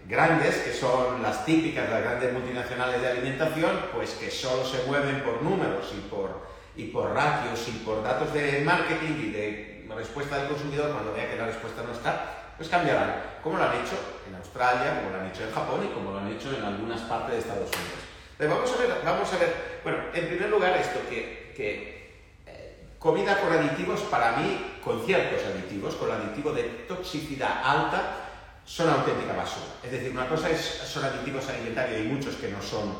grandes, 0.07 0.57
que 0.57 0.73
son 0.73 1.21
las 1.21 1.45
típicas, 1.45 1.89
las 1.89 2.03
grandes 2.03 2.33
multinacionales 2.33 3.01
de 3.01 3.07
alimentación, 3.07 3.79
pues 3.93 4.11
que 4.11 4.29
solo 4.29 4.65
se 4.65 4.83
mueven 4.83 5.21
por 5.21 5.41
números 5.41 5.93
y 5.97 6.01
por, 6.09 6.47
y 6.75 6.85
por 6.85 7.13
ratios 7.13 7.67
y 7.67 7.79
por 7.79 8.03
datos 8.03 8.33
de 8.33 8.61
marketing 8.61 9.15
y 9.19 9.29
de 9.31 9.75
respuesta 9.95 10.37
del 10.37 10.49
consumidor, 10.49 10.91
cuando 10.91 11.13
vea 11.13 11.29
que 11.29 11.37
la 11.37 11.45
respuesta 11.47 11.81
no 11.83 11.93
está, 11.93 12.53
pues 12.57 12.69
cambiarán, 12.69 13.39
como 13.41 13.57
lo 13.57 13.63
han 13.63 13.75
hecho 13.75 13.97
en 14.27 14.35
Australia, 14.35 14.99
como 14.99 15.15
lo 15.15 15.21
han 15.21 15.27
hecho 15.27 15.43
en 15.43 15.51
Japón 15.51 15.87
y 15.89 15.93
como 15.93 16.11
lo 16.11 16.19
han 16.19 16.31
hecho 16.31 16.55
en 16.55 16.63
algunas 16.63 17.01
partes 17.01 17.31
de 17.31 17.39
Estados 17.39 17.69
Unidos. 17.69 18.03
Pero 18.37 18.55
vamos 18.55 18.73
a 18.73 18.77
ver, 18.77 18.89
vamos 19.03 19.33
a 19.33 19.37
ver, 19.37 19.79
bueno, 19.83 19.99
en 20.13 20.27
primer 20.27 20.49
lugar 20.49 20.75
esto, 20.77 20.99
que, 21.09 21.53
que 21.55 21.94
comida 23.05 23.39
con 23.39 23.53
aditivos, 23.53 24.01
para 24.09 24.31
mí, 24.31 24.79
con 24.83 25.05
ciertos 25.05 25.39
aditivos, 25.45 25.93
con 25.93 26.09
aditivo 26.09 26.51
de 26.51 26.63
toxicidad 26.89 27.61
alta, 27.63 28.01
son 28.65 28.89
auténtica 28.89 29.33
basura. 29.33 29.77
Es 29.83 29.91
decir, 29.91 30.09
una 30.09 30.27
cosa 30.27 30.49
es, 30.49 30.59
son 30.59 31.05
aditivos 31.05 31.47
alimentarios 31.47 32.01
y 32.01 32.07
muchos 32.07 32.33
que 32.33 32.49
no 32.49 32.59
son 32.63 32.97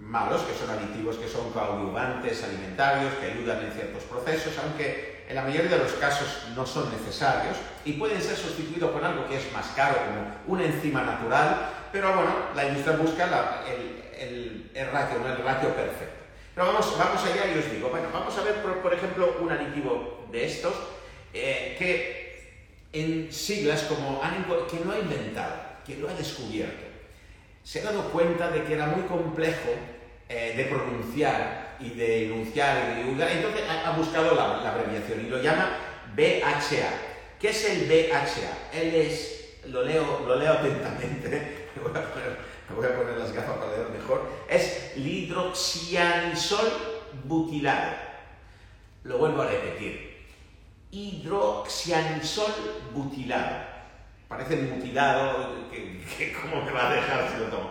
malos, 0.00 0.42
que 0.42 0.54
son 0.54 0.70
aditivos 0.70 1.16
que 1.16 1.26
son 1.26 1.50
coadyuvantes 1.50 2.44
alimentarios, 2.44 3.12
que 3.14 3.32
ayudan 3.32 3.64
en 3.64 3.72
ciertos 3.72 4.04
procesos, 4.04 4.54
aunque 4.62 5.26
en 5.28 5.34
la 5.34 5.42
mayoría 5.42 5.68
de 5.68 5.78
los 5.78 5.94
casos 5.94 6.28
no 6.54 6.64
son 6.64 6.88
necesarios 6.92 7.56
y 7.84 7.94
pueden 7.94 8.22
ser 8.22 8.36
sustituidos 8.36 8.92
con 8.92 9.04
algo 9.04 9.26
que 9.26 9.38
es 9.38 9.52
más 9.52 9.66
caro, 9.74 9.96
como 9.96 10.54
una 10.54 10.64
enzima 10.64 11.02
natural, 11.02 11.70
pero 11.90 12.14
bueno, 12.14 12.30
la 12.54 12.66
industria 12.66 12.96
busca 12.98 13.64
el, 13.66 14.70
el, 14.72 14.92
ratio, 14.92 15.16
el 15.26 15.42
ratio 15.42 15.74
perfecto. 15.74 16.25
Pero 16.56 16.68
vamos, 16.68 16.98
vamos 16.98 17.22
allá 17.22 17.54
y 17.54 17.58
os 17.58 17.70
digo, 17.70 17.90
bueno, 17.90 18.08
vamos 18.10 18.34
a 18.38 18.42
ver, 18.42 18.62
por, 18.62 18.94
ejemplo, 18.94 19.36
un 19.42 19.50
aditivo 19.52 20.26
de 20.32 20.46
estos 20.46 20.72
eh, 21.34 21.76
que 21.78 22.16
en 22.94 23.30
siglas 23.30 23.82
como 23.82 24.22
que 24.66 24.80
no 24.82 24.92
ha 24.92 24.98
inventado, 24.98 25.54
que 25.86 25.96
lo 25.96 26.08
ha 26.08 26.14
descubierto. 26.14 26.86
Se 27.62 27.80
ha 27.80 27.84
dado 27.84 28.04
cuenta 28.10 28.48
de 28.48 28.64
que 28.64 28.72
era 28.72 28.86
muy 28.86 29.02
complejo 29.02 29.68
eh, 30.30 30.54
de 30.56 30.64
pronunciar 30.64 31.76
y 31.78 31.90
de 31.90 32.24
enunciar 32.24 33.00
y 33.00 33.14
de 33.14 33.32
entonces 33.32 33.62
ha, 33.68 33.90
buscado 33.90 34.34
la, 34.34 34.62
la, 34.62 34.72
abreviación 34.72 35.26
y 35.26 35.28
lo 35.28 35.42
llama 35.42 35.76
BHA. 36.16 37.38
¿Qué 37.38 37.50
es 37.50 37.68
el 37.68 37.86
BHA? 37.86 38.80
Él 38.80 38.94
es, 38.94 39.58
lo 39.66 39.82
leo, 39.82 40.24
lo 40.26 40.36
leo 40.36 40.54
atentamente, 40.54 41.68
me 42.68 42.76
voy, 42.76 42.86
a 42.86 42.96
poner, 42.96 43.16
las 43.16 43.32
gafas 43.32 43.58
para 43.58 43.72
leer 43.72 43.88
mejor, 43.90 44.28
es 44.48 44.92
hidroxianisol 44.96 46.72
butilado. 47.24 47.92
Lo 49.04 49.18
vuelvo 49.18 49.42
a 49.42 49.46
repetir. 49.46 50.24
Hidroxianisol 50.90 52.52
butilado. 52.92 53.76
Parece 54.28 54.56
mutilado, 54.56 55.70
que, 55.70 56.32
¿cómo 56.32 56.62
me 56.62 56.72
va 56.72 56.90
a 56.90 56.94
dejar 56.94 57.30
si 57.30 57.38
lo 57.38 57.44
tomo? 57.46 57.70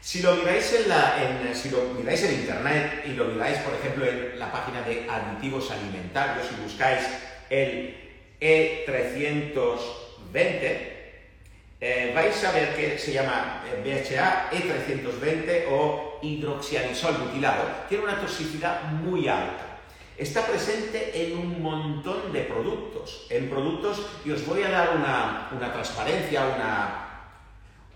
Si 0.00 0.20
lo 0.20 0.34
miráis 0.34 0.70
en, 0.74 0.88
la, 0.90 1.16
si 1.54 1.70
lo 1.70 1.82
miráis 1.94 2.22
en 2.24 2.40
internet 2.40 3.04
y 3.06 3.12
lo 3.12 3.24
miráis, 3.24 3.56
por 3.58 3.72
ejemplo, 3.74 4.04
en 4.04 4.38
la 4.38 4.52
página 4.52 4.82
de 4.82 5.08
aditivos 5.08 5.70
alimentarios 5.70 6.46
y 6.52 6.62
buscáis 6.62 7.08
el 7.48 7.96
E320, 8.38 10.93
eh, 11.86 12.12
vais 12.14 12.42
a 12.44 12.50
ver 12.50 12.74
que 12.74 12.98
se 12.98 13.12
llama 13.12 13.60
BHA 13.84 14.48
eh, 14.52 14.56
E320 14.56 15.66
o 15.68 16.18
hidroxianisol 16.22 17.12
butilado. 17.18 17.62
Tiene 17.90 18.04
una 18.04 18.18
toxicidad 18.18 18.84
muy 18.84 19.28
alta. 19.28 19.80
Está 20.16 20.46
presente 20.46 21.12
en 21.12 21.36
un 21.36 21.62
montón 21.62 22.32
de 22.32 22.40
productos. 22.40 23.26
En 23.28 23.50
productos, 23.50 24.00
y 24.24 24.30
os 24.30 24.46
voy 24.46 24.62
a 24.62 24.70
dar 24.70 24.96
una, 24.96 25.50
transparencia, 25.74 26.46
una, 26.56 27.34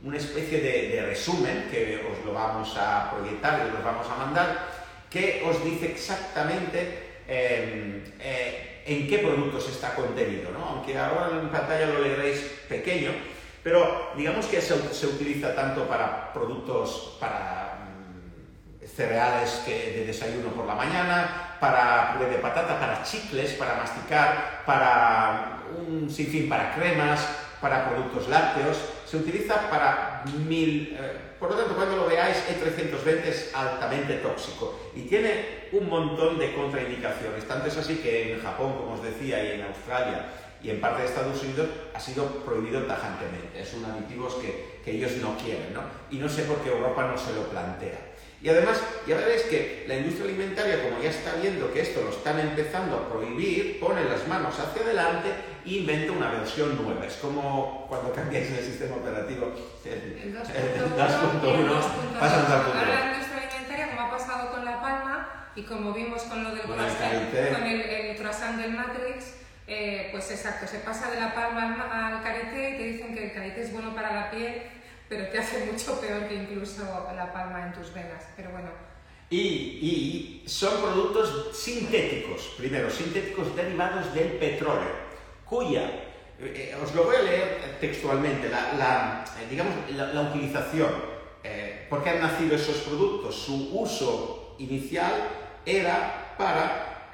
una 0.03 0.19
especie 0.19 0.61
de, 0.61 1.07
resumen 1.07 1.69
que 1.71 2.05
os 2.13 2.23
lo 2.27 2.35
vamos 2.35 2.77
a 2.77 3.11
proyectar 3.11 3.61
y 3.61 3.69
os 3.69 3.79
lo 3.79 3.83
vamos 3.83 4.07
a 4.07 4.17
mandar, 4.17 4.69
que 5.09 5.43
os 5.47 5.65
dice 5.65 5.93
exactamente 5.93 7.23
em, 7.27 8.05
eh, 8.21 8.83
en 8.85 9.09
qué 9.09 9.21
productos 9.21 9.71
está 9.71 9.95
contenido. 9.95 10.51
¿no? 10.51 10.63
Aunque 10.63 10.99
ahora 10.99 11.41
en 11.41 11.49
pantalla 11.49 11.87
lo 11.87 12.03
leeréis 12.03 12.41
pequeño, 12.69 13.38
pero 13.69 14.13
digamos 14.17 14.47
que 14.47 14.63
se, 14.63 14.73
utiliza 15.07 15.55
tanto 15.55 15.87
para 15.87 16.33
productos, 16.33 17.19
para 17.21 17.77
mm, 17.85 18.87
cereales 18.87 19.63
de 19.67 20.07
desayuno 20.07 20.49
por 20.53 20.65
la 20.65 20.75
mañana, 20.75 21.57
para 21.61 22.15
puré 22.15 22.31
de 22.31 22.39
patata, 22.39 22.81
para 22.81 23.03
chicles, 23.03 23.53
para 23.53 23.75
masticar, 23.75 24.63
para 24.65 25.65
un 25.87 26.09
sinfín, 26.09 26.49
para 26.49 26.75
cremas, 26.75 27.29
para 27.61 27.91
productos 27.91 28.29
lácteos. 28.29 28.79
Se 29.05 29.19
utiliza 29.19 29.69
para 29.69 30.25
mil... 30.47 30.97
Eh, 30.99 31.37
por 31.39 31.51
lo 31.51 31.57
tanto, 31.57 31.77
cuando 31.77 31.97
lo 31.97 32.07
veáis, 32.07 32.39
E320 32.49 33.25
es 33.27 33.55
altamente 33.55 34.15
tóxico 34.15 34.79
y 34.97 35.03
tiene 35.03 35.69
un 35.73 35.91
montón 35.91 36.39
de 36.39 36.55
contraindicaciones. 36.55 37.47
Tanto 37.47 37.69
es 37.69 37.77
así 37.77 37.97
que 37.97 38.33
en 38.33 38.43
Japón, 38.43 38.79
como 38.79 38.95
os 38.95 39.03
decía, 39.03 39.45
y 39.45 39.61
en 39.61 39.67
Australia 39.67 40.25
y 40.63 40.71
en 40.71 40.81
parte 40.81 41.03
de 41.03 41.09
Estados 41.09 41.43
Unidos 41.43 41.69
ha 41.95 42.01
sido 42.01 42.27
prohibido 42.45 42.83
tajantemente. 42.83 43.61
Es 43.61 43.75
un 43.75 43.85
aditivo 43.85 44.29
que, 44.41 44.81
que 44.85 44.93
ellos 44.93 45.13
no 45.23 45.37
quieren, 45.37 45.73
¿no? 45.73 45.83
Y 46.11 46.19
no 46.19 46.29
sé 46.29 46.43
por 46.43 46.59
qué 46.59 46.71
Europa 46.71 47.07
no 47.07 47.17
se 47.17 47.33
lo 47.35 47.43
plantea. 47.49 48.09
Y 48.41 48.49
además, 48.49 48.81
ya 49.07 49.17
veréis 49.17 49.43
que 49.43 49.85
la 49.89 49.97
industria 49.97 50.27
alimentaria, 50.27 50.81
como 50.83 51.03
ya 51.03 51.11
está 51.11 51.35
viendo 51.43 51.73
que 51.73 51.81
esto 51.81 52.03
lo 52.03 52.11
están 52.11 52.39
empezando 52.39 52.97
a 52.97 53.09
prohibir, 53.09 53.81
pone 53.81 54.05
las 54.05 54.29
manos 54.29 54.55
hacia 54.61 54.83
adelante 54.83 55.29
e 55.67 55.71
inventa 55.71 56.13
una 56.13 56.31
versión 56.31 56.81
nueva. 56.81 57.05
Es 57.05 57.15
como 57.15 57.87
cuando 57.89 58.13
cambiáis 58.13 58.51
el 58.53 58.65
sistema 58.65 58.97
operativo, 58.97 59.53
el 59.85 60.37
2.1, 60.37 60.41
pasa 62.21 62.37
al 62.37 62.47
2.1. 62.47 62.65
Ahora 62.79 63.01
la 63.01 63.13
industria 63.13 63.49
alimentaria, 63.49 63.89
como 63.89 64.01
ha 64.03 64.11
pasado 64.11 64.51
con 64.53 64.65
La 64.65 64.81
Palma 64.81 65.51
y 65.57 65.63
como 65.63 65.93
vimos 65.93 66.23
con 66.23 66.45
lo 66.45 66.51
del 66.51 66.63
con 66.63 66.79
el, 66.79 67.81
el 67.81 68.17
croissant 68.17 68.61
del 68.61 68.71
Matrix, 68.71 69.35
eh, 69.71 70.09
pues 70.13 70.31
exacto, 70.31 70.67
se 70.67 70.79
pasa 70.79 71.11
de 71.11 71.21
la 71.21 71.35
palma 71.35 71.89
al, 71.93 72.23
carete 72.23 72.71
y 72.71 72.77
te 72.79 72.85
dicen 72.85 73.15
que 73.15 73.27
el 73.27 73.33
carete 73.35 73.61
es 73.61 73.71
bueno 73.73 73.95
para 73.95 74.15
la 74.15 74.31
piel, 74.31 74.63
pero 75.11 75.29
te 75.29 75.39
hace 75.39 75.67
mucho 75.71 76.01
peor 76.01 76.27
que 76.27 76.37
incluso 76.37 76.83
la 77.15 77.31
palma 77.31 77.67
en 77.67 77.75
tus 77.75 77.93
venas. 77.93 78.25
Pero 78.35 78.51
bueno. 78.51 78.71
Y, 79.29 80.43
son 80.47 80.81
productos 80.81 81.55
sintéticos, 81.55 82.55
primero, 82.57 82.89
sintéticos 82.89 83.55
derivados 83.55 84.15
del 84.15 84.33
petróleo, 84.39 84.91
cuya, 85.45 85.83
eh, 86.41 86.75
os 86.83 86.95
lo 86.95 87.05
voy 87.05 87.17
a 87.17 87.23
leer 87.23 87.77
textualmente, 87.79 88.49
la, 88.49 89.23
eh, 89.39 89.47
digamos, 89.51 89.75
la, 89.91 90.23
utilización, 90.23 90.91
¿por 91.91 92.03
qué 92.03 92.09
han 92.09 92.21
nacido 92.21 92.57
esos 92.57 92.79
productos? 92.79 93.35
Su 93.35 93.79
uso 93.79 94.57
inicial 94.59 95.13
era 95.67 96.35
para 96.39 97.11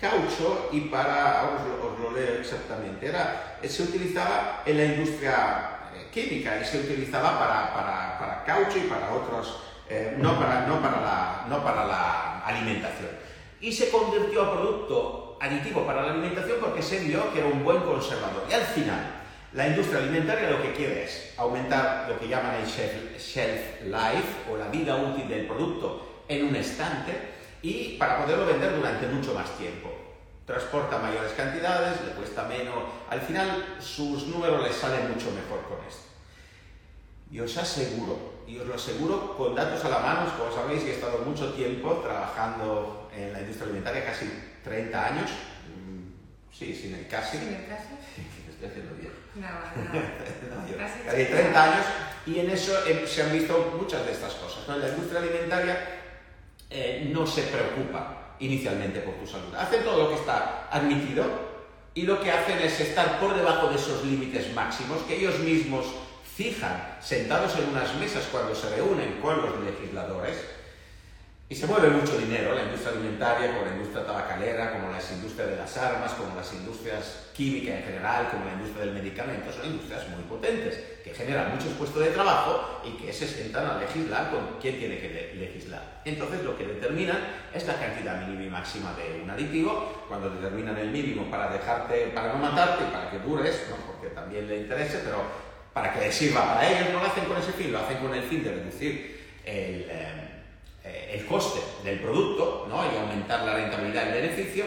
caucho 0.00 0.68
y 0.72 0.82
para, 0.82 1.40
ahora 1.40 1.64
os 1.82 1.98
lo, 1.98 2.12
leo 2.12 2.40
exactamente, 2.40 3.06
era, 3.06 3.58
se 3.66 3.82
utilizaba 3.82 4.62
en 4.64 4.76
la 4.76 4.84
industria 4.84 5.90
eh, 5.94 6.06
química 6.12 6.60
y 6.60 6.64
se 6.64 6.78
utilizaba 6.78 7.38
para, 7.38 7.74
para, 7.74 8.18
para 8.18 8.44
caucho 8.44 8.78
y 8.78 8.82
para 8.82 9.12
otros, 9.12 9.58
eh, 9.88 10.14
no, 10.18 10.38
para, 10.38 10.66
no, 10.66 10.80
para 10.80 11.00
la, 11.00 11.46
no 11.48 11.62
para 11.64 11.84
la 11.84 12.40
alimentación. 12.44 13.10
Y 13.60 13.72
se 13.72 13.90
convirtió 13.90 14.42
a 14.42 14.52
producto 14.52 15.36
aditivo 15.40 15.84
para 15.84 16.02
la 16.02 16.12
alimentación 16.12 16.58
porque 16.60 16.82
se 16.82 17.00
vio 17.00 17.32
que 17.32 17.40
era 17.40 17.48
un 17.48 17.64
buen 17.64 17.80
conservador. 17.80 18.44
Y 18.48 18.52
al 18.52 18.62
final, 18.62 19.18
la 19.52 19.66
industria 19.66 19.98
alimentaria 19.98 20.50
lo 20.50 20.62
que 20.62 20.74
quiere 20.74 21.04
es 21.04 21.34
aumentar 21.36 22.08
lo 22.08 22.20
que 22.20 22.28
llaman 22.28 22.54
el 22.56 22.66
shelf 22.66 23.82
life 23.82 24.50
o 24.52 24.56
la 24.56 24.68
vida 24.68 24.94
útil 24.94 25.28
del 25.28 25.46
producto 25.46 26.22
en 26.28 26.46
un 26.46 26.56
estante 26.56 27.37
y 27.62 27.96
para 27.98 28.22
poderlo 28.22 28.46
vender 28.46 28.76
durante 28.76 29.06
mucho 29.06 29.34
más 29.34 29.56
tiempo. 29.56 29.90
Transporta 30.46 30.98
mayores 30.98 31.32
cantidades, 31.32 32.00
le 32.06 32.12
cuesta 32.12 32.44
menos, 32.44 32.84
al 33.10 33.20
final 33.20 33.76
sus 33.80 34.26
números 34.28 34.62
les 34.62 34.76
salen 34.76 35.12
mucho 35.12 35.30
mejor 35.30 35.62
con 35.68 35.86
esto. 35.86 36.04
Y 37.30 37.40
os 37.40 37.56
aseguro, 37.58 38.44
y 38.46 38.58
os 38.58 38.66
lo 38.66 38.74
aseguro 38.74 39.36
con 39.36 39.54
datos 39.54 39.84
a 39.84 39.90
la 39.90 39.98
mano, 39.98 40.32
como 40.38 40.50
sabéis, 40.50 40.84
he 40.84 40.92
estado 40.92 41.18
mucho 41.18 41.52
tiempo 41.52 42.00
trabajando 42.02 43.10
en 43.14 43.32
la 43.34 43.40
industria 43.40 43.66
alimentaria, 43.66 44.06
casi 44.06 44.30
30 44.64 45.06
años, 45.06 45.30
mm, 45.30 46.56
sí, 46.56 46.74
sin 46.74 46.94
el 46.94 47.06
casi. 47.08 47.36
Sin 47.36 47.48
el 47.48 47.66
casi. 47.66 47.88
Estoy 48.48 48.68
haciendo 48.70 48.94
bien. 48.94 49.12
No, 49.34 49.46
no. 49.46 50.78
casi 50.78 51.24
30 51.26 51.62
años, 51.62 51.86
y 52.24 52.38
en 52.38 52.50
eso 52.50 52.72
se 53.06 53.22
han 53.22 53.32
visto 53.32 53.76
muchas 53.78 54.06
de 54.06 54.12
estas 54.12 54.32
cosas. 54.34 54.66
En 54.66 54.80
la 54.80 54.88
industria 54.88 55.20
alimentaria 55.20 55.97
eh, 56.70 57.10
no 57.12 57.26
se 57.26 57.42
preocupa 57.42 58.34
inicialmente 58.40 59.00
por 59.00 59.14
tu 59.14 59.26
salud. 59.26 59.54
Hacen 59.56 59.82
todo 59.84 60.04
lo 60.04 60.08
que 60.10 60.16
está 60.16 60.68
admitido 60.70 61.24
y 61.94 62.02
lo 62.02 62.20
que 62.20 62.30
hacen 62.30 62.58
es 62.58 62.78
estar 62.80 63.18
por 63.18 63.34
debajo 63.34 63.68
de 63.68 63.76
esos 63.76 64.04
límites 64.04 64.52
máximos 64.54 65.02
que 65.02 65.16
ellos 65.16 65.38
mismos 65.40 65.86
fijan 66.36 66.96
sentados 67.00 67.56
en 67.58 67.68
unas 67.70 67.94
mesas 67.96 68.28
cuando 68.30 68.54
se 68.54 68.70
reúnen 68.70 69.20
con 69.20 69.42
los 69.42 69.60
legisladores. 69.64 70.36
Y 71.48 71.54
se 71.54 71.66
mueve 71.66 71.88
mucho 71.88 72.18
dinero, 72.18 72.54
la 72.54 72.64
industria 72.64 72.92
alimentaria, 72.92 73.54
como 73.54 73.64
la 73.64 73.72
industria 73.72 74.04
tabacalera, 74.04 74.74
como 74.74 74.92
las 74.92 75.10
industrias 75.10 75.48
de 75.48 75.56
las 75.56 75.76
armas, 75.78 76.12
como 76.12 76.36
las 76.36 76.52
industrias 76.52 77.30
químicas 77.34 77.76
en 77.78 77.82
general, 77.84 78.28
como 78.30 78.44
la 78.44 78.52
industria 78.52 78.84
del 78.84 78.94
medicamento, 78.94 79.50
son 79.50 79.66
industrias 79.66 80.08
muy 80.10 80.22
potentes, 80.24 80.78
que 81.08 81.14
generan 81.14 81.50
muchos 81.54 81.72
puestos 81.74 82.02
de 82.02 82.10
trabajo 82.10 82.82
y 82.84 82.90
que 83.02 83.12
se 83.12 83.26
sientan 83.26 83.66
a 83.66 83.78
legislar 83.78 84.30
con 84.30 84.58
quién 84.60 84.78
tiene 84.78 84.98
que 84.98 85.34
legislar. 85.34 86.00
Entonces 86.04 86.42
lo 86.44 86.56
que 86.56 86.66
determinan 86.66 87.18
es 87.54 87.66
la 87.66 87.74
cantidad 87.78 88.26
mínima 88.26 88.44
y 88.44 88.50
máxima 88.50 88.94
de 88.94 89.22
un 89.22 89.30
aditivo, 89.30 90.04
cuando 90.08 90.30
determinan 90.30 90.76
el 90.78 90.90
mínimo 90.90 91.30
para 91.30 91.50
dejarte, 91.50 92.08
para 92.14 92.32
no 92.32 92.38
matarte 92.38 92.84
y 92.84 92.92
para 92.92 93.10
que 93.10 93.18
dures, 93.18 93.66
¿no? 93.70 93.76
porque 93.86 94.14
también 94.14 94.46
le 94.48 94.58
interese, 94.58 95.00
pero 95.04 95.22
para 95.72 95.92
que 95.92 96.00
les 96.00 96.14
sirva 96.14 96.54
para 96.54 96.68
ellos, 96.68 96.92
no 96.92 97.00
lo 97.00 97.06
hacen 97.06 97.24
con 97.24 97.36
ese 97.36 97.52
fin, 97.52 97.72
lo 97.72 97.78
hacen 97.78 97.98
con 97.98 98.14
el 98.14 98.22
fin 98.22 98.44
de 98.44 98.50
reducir 98.50 99.18
el... 99.44 99.86
Eh, 99.88 100.24
eh, 100.84 101.10
el 101.14 101.26
coste 101.26 101.60
del 101.84 101.98
producto 101.98 102.66
¿no? 102.68 102.82
y 102.84 102.96
aumentar 102.96 103.42
la 103.42 103.54
rentabilidad 103.54 104.04
y 104.04 104.08
el 104.08 104.22
beneficio, 104.22 104.64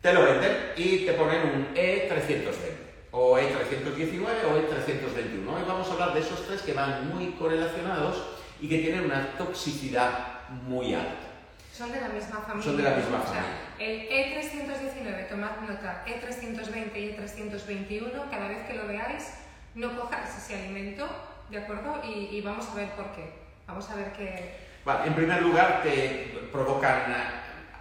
te 0.00 0.12
lo 0.12 0.24
venden 0.24 0.52
y 0.76 1.06
te 1.06 1.14
ponen 1.14 1.40
un 1.42 1.74
E320 1.74 2.81
o 3.12 3.36
E319 3.36 4.24
o 4.48 4.56
E321. 4.56 5.46
Hoy 5.46 5.62
vamos 5.68 5.88
a 5.88 5.92
hablar 5.92 6.14
de 6.14 6.20
esos 6.20 6.46
tres 6.46 6.62
que 6.62 6.72
van 6.72 7.08
muy 7.14 7.32
correlacionados 7.32 8.24
y 8.58 8.68
que 8.68 8.78
tienen 8.78 9.04
una 9.04 9.36
toxicidad 9.36 10.48
muy 10.66 10.94
alta. 10.94 11.28
Son 11.72 11.92
de 11.92 12.00
la 12.00 12.08
misma 12.08 12.38
familia. 12.38 12.64
Son 12.64 12.76
de 12.76 12.82
la 12.82 12.96
misma 12.96 13.18
familia. 13.20 13.44
el 13.78 14.08
E319, 14.08 15.28
tomad 15.28 15.60
nota, 15.68 16.04
E320 16.06 16.96
y 16.96 17.16
E321, 17.16 18.30
cada 18.30 18.48
vez 18.48 18.66
que 18.66 18.74
lo 18.74 18.88
veáis, 18.88 19.34
no 19.74 19.94
cojáis 19.98 20.30
ese 20.36 20.54
alimento, 20.56 21.06
¿de 21.50 21.58
acuerdo? 21.58 22.00
Y, 22.04 22.36
y 22.36 22.40
vamos 22.40 22.66
a 22.68 22.74
ver 22.74 22.90
por 22.92 23.12
qué. 23.12 23.30
Vamos 23.66 23.88
a 23.90 23.94
ver 23.94 24.12
qué, 24.12 24.72
en 25.04 25.14
primer 25.14 25.40
lugar, 25.42 25.80
te 25.84 26.48
provocan 26.50 27.14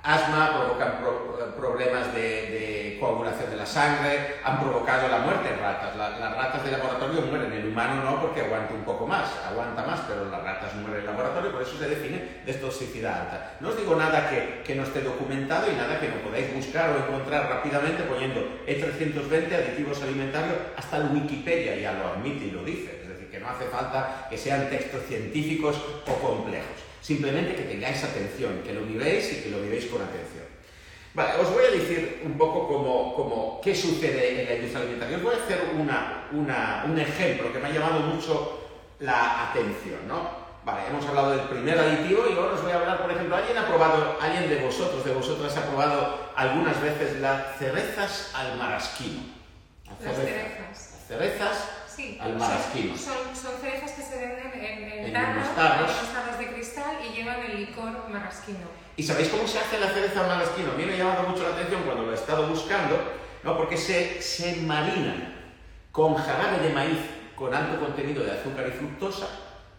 asma, 0.03 0.57
provocan 0.57 0.97
problemas 1.57 2.13
de, 2.13 2.97
coagulación 2.99 3.49
de 3.49 3.57
la 3.57 3.65
sangre, 3.65 4.35
han 4.43 4.59
provocado 4.59 5.07
la 5.07 5.19
muerte 5.19 5.49
en 5.49 5.59
ratas. 5.59 5.95
las 5.95 6.35
ratas 6.35 6.63
de 6.63 6.69
laboratorio 6.69 7.21
mueren, 7.21 7.51
el 7.51 7.67
humano 7.67 8.03
no 8.03 8.21
porque 8.21 8.41
aguanta 8.41 8.75
un 8.75 8.83
poco 8.83 9.07
más, 9.07 9.27
aguanta 9.49 9.83
más, 9.83 10.01
pero 10.07 10.29
las 10.29 10.43
ratas 10.43 10.75
mueren 10.75 10.99
en 10.99 11.05
laboratorio, 11.07 11.51
por 11.51 11.63
eso 11.63 11.79
se 11.79 11.89
define 11.89 12.41
de 12.45 12.53
toxicidad 12.53 13.21
alta. 13.21 13.57
No 13.59 13.69
os 13.69 13.77
digo 13.77 13.95
nada 13.95 14.29
que, 14.29 14.61
que 14.63 14.75
no 14.75 14.83
esté 14.83 15.01
documentado 15.01 15.71
y 15.71 15.75
nada 15.75 15.99
que 15.99 16.09
no 16.09 16.17
podáis 16.17 16.53
buscar 16.53 16.91
o 16.91 16.97
encontrar 16.97 17.49
rápidamente 17.49 18.03
poniendo 18.03 18.41
E320 18.67 19.51
aditivos 19.51 20.01
alimentarios, 20.03 20.57
hasta 20.77 20.97
el 20.97 21.11
Wikipedia 21.11 21.75
ya 21.77 21.93
lo 21.93 22.07
admite 22.07 22.45
y 22.45 22.51
lo 22.51 22.63
dice, 22.63 22.99
es 23.01 23.09
decir, 23.09 23.31
que 23.31 23.39
no 23.39 23.49
hace 23.49 23.65
falta 23.65 24.27
que 24.29 24.37
sean 24.37 24.69
textos 24.69 25.01
científicos 25.07 25.81
o 26.05 26.13
complejos, 26.21 26.90
simplemente 27.01 27.55
que 27.55 27.63
tengáis 27.63 28.03
atención, 28.03 28.61
que 28.63 28.73
lo 28.73 28.81
miréis 28.81 29.33
y 29.33 29.41
que 29.43 29.49
lo 29.49 29.57
miréis 29.57 29.87
con 29.87 30.01
atención. 30.01 30.45
Vale, 31.13 31.33
os 31.41 31.51
voy 31.51 31.65
a 31.65 31.71
decir 31.71 32.21
un 32.23 32.37
poco 32.37 32.67
cómo, 32.67 33.59
qué 33.61 33.75
sucede 33.75 34.41
en 34.41 34.45
la 34.47 34.55
industria 34.55 34.81
alimentaria. 34.83 35.17
Os 35.17 35.23
voy 35.23 35.35
a 35.35 35.43
hacer 35.43 35.59
un 35.73 36.99
ejemplo 36.99 37.51
que 37.51 37.59
me 37.59 37.67
ha 37.67 37.71
llamado 37.71 37.99
mucho 37.99 38.61
la 38.99 39.49
atención, 39.49 40.07
¿no? 40.07 40.39
Vale, 40.63 40.87
hemos 40.87 41.03
hablado 41.07 41.31
del 41.31 41.49
primer 41.49 41.77
aditivo 41.79 42.23
y 42.29 42.37
ahora 42.37 42.53
os 42.53 42.61
voy 42.61 42.71
a 42.71 42.75
hablar, 42.75 43.01
por 43.01 43.11
ejemplo, 43.11 43.35
¿alguien 43.35 43.57
ha 43.57 43.67
probado, 43.67 44.17
alguien 44.21 44.47
de 44.47 44.63
vosotros, 44.63 45.03
de 45.03 45.11
vosotras 45.11 45.57
ha 45.57 45.65
probado 45.65 46.31
algunas 46.35 46.79
veces 46.79 47.19
las 47.19 47.57
cerezas 47.57 48.31
al 48.35 48.57
marasquino? 48.57 49.21
Las 49.85 50.15
cerezas. 50.15 50.59
Las 50.69 51.07
cerezas 51.07 51.69
al 52.19 52.35
marasquino. 52.37 52.97
Son, 52.97 53.35
son, 53.35 53.53
cerezas 53.61 53.91
que 53.91 54.01
se 54.01 54.17
venden 54.17 54.51
en, 54.53 55.05
en, 55.05 55.13
tarros, 55.13 55.91
de 56.39 56.47
cristal 56.53 56.97
y 57.05 57.15
llevan 57.15 57.39
el 57.43 57.59
licor 57.59 58.09
marasquino. 58.09 58.67
¿Y 58.97 59.03
sabéis 59.03 59.29
cómo 59.29 59.47
se 59.47 59.59
hace 59.59 59.79
la 59.79 59.89
cereza 59.89 60.27
marasquino? 60.27 60.71
A 60.71 60.75
mí 60.75 60.85
me 60.85 60.93
ha 60.93 60.97
llamado 60.97 61.29
mucho 61.29 61.43
la 61.43 61.55
atención 61.55 61.83
cuando 61.83 62.03
lo 62.03 62.11
he 62.11 62.15
estado 62.15 62.47
buscando, 62.47 62.97
¿no? 63.43 63.57
porque 63.57 63.77
se, 63.77 64.21
se 64.21 64.57
marinan 64.57 65.35
con 65.91 66.15
jarabe 66.15 66.67
de 66.67 66.73
maíz 66.73 66.97
con 67.35 67.53
alto 67.53 67.79
contenido 67.79 68.23
de 68.23 68.31
azúcar 68.31 68.67
y 68.67 68.71
fructosa, 68.71 69.27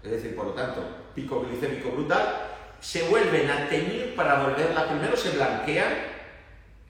es 0.03 0.11
decir, 0.11 0.35
por 0.35 0.47
lo 0.47 0.53
tanto, 0.53 0.83
pico 1.15 1.47
glicémico 1.49 1.91
brutal, 1.91 2.49
se 2.81 3.05
vuelven 3.05 3.49
a 3.49 3.69
teñir 3.69 4.15
para 4.17 4.43
volverla, 4.43 4.89
primero 4.89 5.17
se 5.17 5.31
blanquean, 5.31 5.93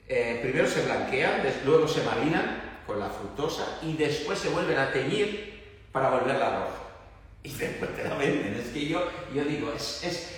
eh, 0.07 0.39
primero 0.41 0.67
se 0.67 0.81
blanquean, 0.81 1.43
luego 1.65 1.87
se 1.87 2.01
marinan 2.01 2.62
con 2.85 2.99
la 2.99 3.09
fructosa 3.09 3.79
y 3.81 3.93
después 3.93 4.39
se 4.39 4.49
vuelven 4.49 4.77
a 4.77 4.91
teñir 4.91 5.53
para 5.91 6.09
volverla 6.09 6.59
roja. 6.59 6.83
Y 7.43 7.49
después 7.53 7.95
te 7.95 8.03
la 8.03 8.15
venden. 8.15 8.53
Es 8.53 8.69
que 8.69 8.87
yo, 8.87 9.03
yo 9.33 9.43
digo, 9.43 9.71
es, 9.75 10.03
es 10.03 10.33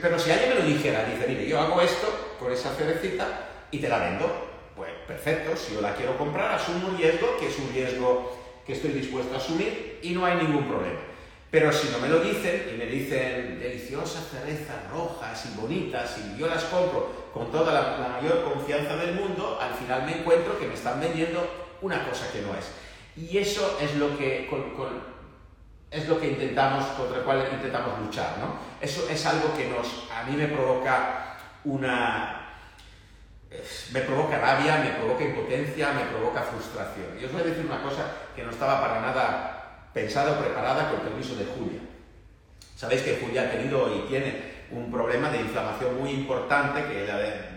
pero 0.00 0.18
si 0.18 0.30
alguien 0.30 0.50
me 0.50 0.60
lo 0.60 0.66
dijera, 0.66 1.04
dice, 1.04 1.26
mire, 1.28 1.46
yo 1.46 1.60
hago 1.60 1.80
esto 1.80 2.36
con 2.38 2.52
esa 2.52 2.74
cerecita 2.74 3.66
y 3.70 3.78
te 3.78 3.88
la 3.88 3.98
vendo. 3.98 4.50
Pues 4.76 4.90
perfecto, 5.06 5.56
si 5.56 5.74
yo 5.74 5.80
la 5.80 5.94
quiero 5.94 6.18
comprar, 6.18 6.52
asumo 6.52 6.88
un 6.88 6.98
riesgo, 6.98 7.36
que 7.38 7.48
es 7.48 7.58
un 7.58 7.72
riesgo 7.72 8.36
que 8.66 8.72
estoy 8.72 8.92
dispuesto 8.92 9.34
a 9.34 9.38
asumir 9.38 10.00
y 10.02 10.10
no 10.10 10.24
hay 10.24 10.36
ningún 10.36 10.66
problema. 10.66 10.98
Pero 11.50 11.72
si 11.72 11.88
no 11.90 12.00
me 12.00 12.08
lo 12.08 12.18
dicen 12.18 12.68
y 12.74 12.76
me 12.76 12.86
dicen 12.86 13.60
deliciosas 13.60 14.28
cerezas 14.28 14.90
rojas 14.90 15.46
y 15.46 15.60
bonitas 15.60 16.18
y 16.18 16.36
yo 16.36 16.48
las 16.48 16.64
compro 16.64 17.30
con 17.32 17.52
toda 17.52 17.72
la, 17.72 18.20
mayor 18.20 18.42
confianza 18.42 18.96
del 18.96 19.14
mundo, 19.14 19.58
al 19.60 19.72
final 19.74 20.04
me 20.04 20.18
encuentro 20.18 20.58
que 20.58 20.66
me 20.66 20.74
están 20.74 21.00
vendiendo 21.00 21.63
una 21.84 22.08
cosa 22.08 22.32
que 22.32 22.40
no 22.40 22.54
es. 22.54 22.64
Y 23.16 23.38
eso 23.38 23.78
es 23.80 23.94
lo 23.96 24.16
que, 24.16 24.48
es 25.90 26.08
lo 26.08 26.18
que 26.18 26.28
intentamos, 26.28 26.84
contra 26.96 27.18
el 27.18 27.24
cual 27.24 27.46
intentamos 27.52 28.00
luchar. 28.00 28.38
¿no? 28.38 28.56
Eso 28.80 29.06
es 29.08 29.24
algo 29.26 29.54
que 29.54 29.68
nos, 29.68 30.08
a 30.10 30.24
mí 30.24 30.36
me 30.36 30.48
provoca 30.48 31.36
una... 31.64 32.40
Me 33.92 34.00
provoca 34.00 34.38
rabia, 34.38 34.78
me 34.78 34.90
provoca 34.98 35.22
impotencia, 35.22 35.92
me 35.92 36.06
provoca 36.06 36.42
frustración. 36.42 37.16
Y 37.20 37.24
os 37.24 37.32
voy 37.32 37.42
a 37.42 37.44
decir 37.44 37.64
una 37.64 37.80
cosa 37.82 38.10
que 38.34 38.42
no 38.42 38.50
estaba 38.50 38.80
para 38.80 39.00
nada 39.00 39.88
pensada 39.92 40.32
o 40.32 40.40
preparada 40.42 40.90
con 40.90 41.00
permiso 41.00 41.36
de 41.36 41.44
Julia. 41.44 41.80
Sabéis 42.74 43.02
que 43.02 43.20
Julia 43.20 43.42
ha 43.42 43.50
tenido 43.52 43.94
y 43.94 44.08
tiene 44.08 44.64
un 44.72 44.90
problema 44.90 45.30
de 45.30 45.42
inflamación 45.42 46.00
muy 46.00 46.10
importante 46.10 46.82
que 46.84 47.08
ha 47.08 47.53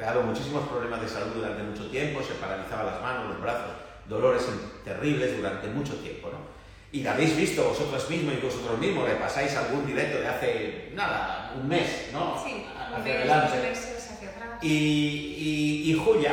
creado 0.00 0.22
muchísimos 0.22 0.66
problemas 0.66 1.02
de 1.02 1.08
salud 1.08 1.34
durante 1.34 1.62
mucho 1.62 1.86
tiempo, 1.90 2.22
se 2.22 2.32
paralizaba 2.34 2.84
las 2.84 3.02
manos, 3.02 3.28
los 3.28 3.42
brazos, 3.42 3.72
dolores 4.06 4.46
terribles 4.82 5.36
durante 5.36 5.68
mucho 5.68 5.94
tiempo. 5.96 6.30
¿no? 6.32 6.38
Y 6.90 7.02
la 7.02 7.12
habéis 7.12 7.36
visto 7.36 7.68
vosotros 7.68 8.08
mismos 8.08 8.32
y 8.32 8.38
vosotros 8.38 8.78
mismos, 8.78 9.06
repasáis 9.06 9.54
algún 9.56 9.86
directo 9.86 10.20
de 10.20 10.26
hace, 10.26 10.92
nada, 10.94 11.52
un 11.54 11.68
mes, 11.68 12.08
¿no? 12.14 12.42
Sí, 12.42 12.64
hacia 12.74 13.14
adelante. 13.14 13.72
hacia 13.72 14.30
atrás. 14.30 14.64
Y, 14.64 15.82
y 15.84 16.02
Julia 16.02 16.32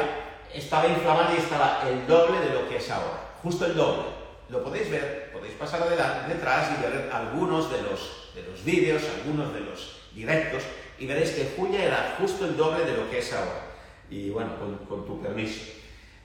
estaba 0.54 0.88
inflamada 0.88 1.34
y 1.34 1.38
estaba 1.38 1.84
el 1.90 2.08
doble 2.08 2.40
de 2.40 2.54
lo 2.54 2.70
que 2.70 2.78
es 2.78 2.90
ahora, 2.90 3.36
justo 3.44 3.66
el 3.66 3.76
doble 3.76 4.18
lo 4.50 4.64
podéis 4.64 4.90
ver, 4.90 5.30
podéis 5.34 5.56
pasar 5.56 5.82
adelante, 5.82 6.34
detrás 6.34 6.70
y 6.72 6.82
ver 6.82 7.10
algunos 7.12 7.70
de 7.70 7.82
los, 7.82 8.32
de 8.34 8.44
los 8.44 8.64
vídeos, 8.64 9.04
algunos 9.18 9.54
de 9.54 9.60
los 9.60 10.00
directos, 10.16 10.64
y 11.00 11.06
veréis 11.06 11.32
que 11.32 11.54
Julia 11.56 11.86
era 11.86 12.16
justo 12.20 12.46
el 12.46 12.58
doble 12.58 12.86
de 12.86 12.98
lo 12.98 13.10
que 13.10 13.20
es 13.20 13.34
ahora. 13.34 13.66
Y 14.10 14.30
bueno, 14.30 14.52
con, 14.88 15.06
tu 15.06 15.22
permiso. 15.22 15.62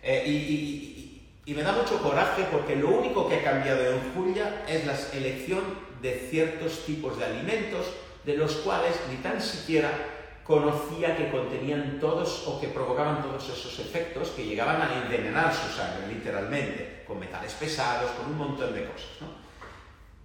Eh, 0.02 0.24
y, 0.26 1.22
y, 1.44 1.54
me 1.54 1.62
da 1.62 1.72
mucho 1.72 2.00
coraje 2.02 2.44
porque 2.50 2.76
lo 2.76 2.88
único 2.88 3.28
que 3.28 3.36
ha 3.36 3.44
cambiado 3.44 3.84
en 3.84 4.14
Julia 4.14 4.64
es 4.68 4.86
la 4.86 4.96
elección 5.12 5.62
de 6.00 6.28
ciertos 6.30 6.84
tipos 6.86 7.18
de 7.18 7.24
alimentos 7.24 7.86
de 8.24 8.36
los 8.36 8.54
cuales 8.56 8.94
ni 9.10 9.16
tan 9.16 9.40
siquiera 9.40 9.90
conocía 10.44 11.16
que 11.16 11.30
contenían 11.30 11.98
todos 12.00 12.44
o 12.46 12.60
que 12.60 12.68
provocaban 12.68 13.22
todos 13.22 13.48
esos 13.48 13.78
efectos 13.78 14.30
que 14.30 14.44
llegaban 14.44 14.82
a 14.82 15.02
envenenar 15.02 15.54
su 15.54 15.68
sangre, 15.76 16.08
literalmente, 16.08 17.04
con 17.06 17.20
metales 17.20 17.52
pesados, 17.54 18.10
con 18.12 18.26
un 18.32 18.38
montón 18.38 18.74
de 18.74 18.84
cosas. 18.84 19.10
¿no? 19.20 19.28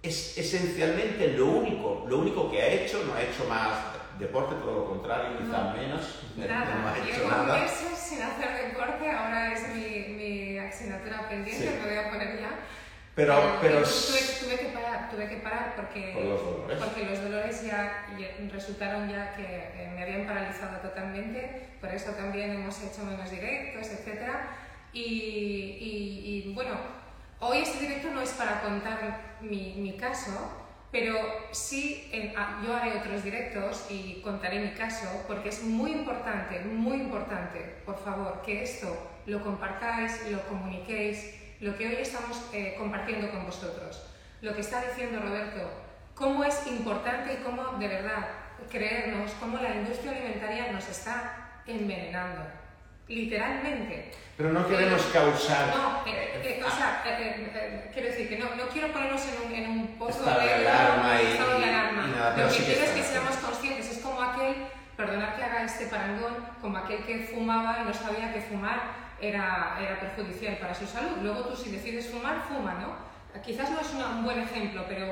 Es 0.02 0.36
esencialmente 0.38 1.34
lo 1.36 1.46
único, 1.46 2.04
lo 2.08 2.18
único 2.18 2.50
que 2.50 2.62
ha 2.62 2.68
hecho, 2.68 3.02
no 3.04 3.14
ha 3.14 3.22
hecho 3.22 3.44
más 3.48 3.97
deporte, 4.18 4.54
todo 4.56 4.74
lo 4.74 4.84
contrario, 4.86 5.38
quizá 5.38 5.74
menos, 5.74 6.22
nada. 6.36 6.94
no 6.96 7.04
hecho 7.04 7.28
nada. 7.28 7.60
Meses 7.60 7.98
sin 7.98 8.22
hacer 8.22 8.68
deporte, 8.68 9.10
ahora 9.10 9.52
es 9.52 9.68
mi, 9.74 10.14
mi 10.14 10.58
asignatura 10.58 11.28
pendiente, 11.28 11.80
me 11.82 11.88
voy 11.88 11.98
a 11.98 12.10
poner 12.10 12.40
ya. 12.40 12.50
Pero, 13.14 13.58
pero, 13.60 13.82
tuve, 13.82 14.56
que 14.56 14.70
parar, 14.72 15.10
tuve 15.10 15.28
que 15.28 15.36
parar 15.38 15.74
porque, 15.74 16.14
los 16.14 16.40
dolores. 16.40 16.78
porque 16.78 17.04
los 17.04 17.20
dolores 17.20 17.64
ya, 17.64 18.06
resultaron 18.52 19.10
ya 19.10 19.34
que 19.34 19.42
eh, 19.42 19.90
me 19.92 20.04
habían 20.04 20.24
paralizado 20.24 20.78
totalmente, 20.78 21.68
por 21.80 21.92
eso 21.92 22.12
también 22.12 22.52
hemos 22.52 22.80
hecho 22.80 23.02
menos 23.02 23.28
directos, 23.28 23.88
etc. 23.88 24.30
Y, 24.92 26.44
y, 26.46 26.52
bueno, 26.54 26.74
hoy 27.40 27.58
este 27.58 27.80
directo 27.80 28.08
no 28.10 28.22
es 28.22 28.30
para 28.30 28.60
contar 28.60 29.36
mi, 29.40 29.74
mi 29.78 29.96
caso, 29.96 30.67
pero 30.90 31.14
sí 31.52 32.10
ah, 32.36 32.60
yo 32.64 32.74
haré 32.74 32.98
otros 32.98 33.22
directos 33.22 33.86
y 33.90 34.20
contaré 34.22 34.60
mi 34.60 34.70
caso 34.70 35.06
porque 35.26 35.50
es 35.50 35.62
muy 35.62 35.92
importante, 35.92 36.60
muy 36.60 36.96
importante, 36.96 37.76
por 37.84 37.98
favor, 37.98 38.42
que 38.42 38.62
esto 38.62 38.96
lo 39.26 39.42
compartáis, 39.42 40.30
lo 40.30 40.42
comuniquéis 40.48 41.38
lo 41.60 41.76
que 41.76 41.88
hoy 41.88 41.96
estamos 42.00 42.40
eh, 42.52 42.76
compartiendo 42.78 43.30
con 43.30 43.44
vosotros, 43.44 44.06
lo 44.42 44.54
que 44.54 44.60
está 44.60 44.80
diciendo 44.82 45.20
Roberto, 45.20 45.68
cómo 46.14 46.44
es 46.44 46.66
importante 46.68 47.34
y 47.34 47.42
cómo 47.42 47.78
de 47.78 47.88
verdad 47.88 48.28
creernos 48.70 49.32
cómo 49.40 49.58
la 49.58 49.74
industria 49.74 50.12
alimentaria 50.12 50.72
nos 50.72 50.88
está 50.88 51.60
envenenando, 51.66 52.42
literalmente. 53.08 54.12
Pero 54.36 54.52
no 54.52 54.68
queremos 54.68 55.02
causar... 55.12 55.74
No, 55.76 56.06
eh, 56.06 56.40
eh, 56.44 56.62
o 56.64 56.70
sea, 56.70 57.02
quiero 57.92 58.08
decir 58.08 58.28
que 58.28 58.38
no, 58.38 58.54
no 58.54 58.68
quiero 58.68 58.92
ponernos 58.92 59.22
en 59.26 59.46
un, 59.46 59.54
en 59.54 59.70
un 59.70 59.86
pozo 59.98 60.24
de, 60.24 60.30
alarma 60.30 61.20
y, 61.20 61.26
estado 61.26 61.58
de 61.58 61.64
alarma. 61.64 62.34
lo 62.36 62.48
que 62.48 62.64
quiero 62.64 62.84
es 62.84 62.90
que 62.90 63.02
seamos 63.02 63.36
conscientes, 63.36 63.90
es 63.90 63.98
como 63.98 64.22
aquel, 64.22 64.54
perdonad 64.96 65.34
que 65.34 65.42
haga 65.42 65.64
este 65.64 65.86
parangón, 65.86 66.36
como 66.60 66.78
aquel 66.78 67.04
que 67.04 67.28
fumaba 67.32 67.80
y 67.82 67.86
no 67.86 67.94
sabía 67.94 68.32
que 68.32 68.40
fumar 68.42 69.08
era, 69.20 69.76
era 69.80 69.98
perjudicial 69.98 70.56
para 70.58 70.74
su 70.74 70.86
salud. 70.86 71.18
Luego 71.22 71.40
tú 71.48 71.56
si 71.56 71.70
decides 71.70 72.08
fumar, 72.08 72.42
fuma, 72.48 72.74
¿no? 72.74 73.08
Quizás 73.42 73.70
no 73.70 73.80
es 73.80 73.92
un 73.92 74.24
buen 74.24 74.40
ejemplo, 74.40 74.84
pero 74.88 75.06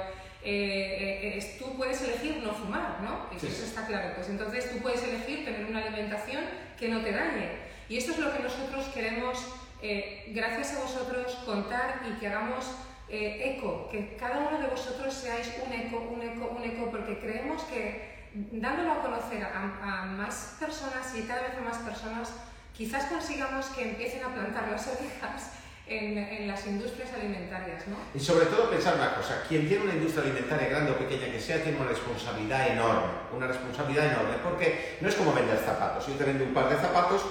eh, 0.48 1.38
eh, 1.38 1.56
tú 1.58 1.76
puedes 1.76 2.00
elegir 2.02 2.36
no 2.42 2.52
fumar, 2.52 3.00
¿no? 3.02 3.28
Eso 3.36 3.46
está 3.46 3.86
claro. 3.86 4.12
Pues 4.14 4.28
entonces 4.28 4.70
tú 4.70 4.78
puedes 4.78 5.02
elegir 5.02 5.44
tener 5.44 5.64
una 5.66 5.80
alimentación 5.80 6.44
que 6.78 6.88
no 6.88 7.00
te 7.00 7.12
dañe. 7.12 7.65
Y 7.88 7.98
esto 7.98 8.12
es 8.12 8.18
lo 8.18 8.32
que 8.32 8.42
nosotros 8.42 8.86
queremos, 8.92 9.38
eh, 9.82 10.32
gracias 10.34 10.76
a 10.76 10.82
vosotros, 10.82 11.34
contar 11.44 12.02
y 12.08 12.18
que 12.18 12.28
hagamos 12.28 12.66
eco, 13.08 13.88
que 13.88 14.16
cada 14.16 14.48
uno 14.48 14.58
de 14.58 14.66
vosotros 14.66 15.14
seáis 15.14 15.52
un 15.64 15.72
eco, 15.72 16.00
un 16.12 16.22
eco, 16.22 16.56
un 16.56 16.64
eco, 16.64 16.90
porque 16.90 17.20
creemos 17.20 17.62
que 17.64 18.16
dándolo 18.34 18.92
a 18.92 19.02
conocer 19.02 19.42
a, 19.44 20.02
a 20.02 20.06
más 20.06 20.56
personas 20.60 21.14
y 21.14 21.22
cada 21.22 21.42
vez 21.42 21.52
a 21.58 21.60
más 21.60 21.78
personas, 21.78 22.32
quizás 22.76 23.06
consigamos 23.06 23.66
que 23.66 23.90
empiecen 23.90 24.24
a 24.24 24.34
plantar 24.34 24.68
las 24.68 24.86
orejas 24.88 25.52
en, 25.86 26.18
en, 26.18 26.48
las 26.48 26.66
industrias 26.66 27.12
alimentarias. 27.12 27.86
¿no? 27.86 27.96
Y 28.14 28.20
sobre 28.20 28.46
todo 28.46 28.68
pensar 28.70 28.96
una 28.96 29.14
cosa, 29.14 29.44
quien 29.48 29.68
tiene 29.68 29.84
una 29.84 29.94
industria 29.94 30.24
alimentaria 30.24 30.68
grande 30.68 30.92
o 30.92 30.98
pequeña 30.98 31.30
que 31.30 31.40
sea, 31.40 31.62
tiene 31.62 31.78
una 31.78 31.88
responsabilidad 31.88 32.68
enorme, 32.68 33.06
una 33.34 33.46
responsabilidad 33.46 34.06
enorme, 34.06 34.34
porque 34.42 34.98
no 35.00 35.08
es 35.08 35.14
como 35.14 35.32
vender 35.32 35.58
zapatos. 35.58 36.06
Yo 36.06 36.14
te 36.14 36.24
vendo 36.24 36.44
un 36.44 36.52
par 36.52 36.68
de 36.68 36.76
zapatos 36.76 37.24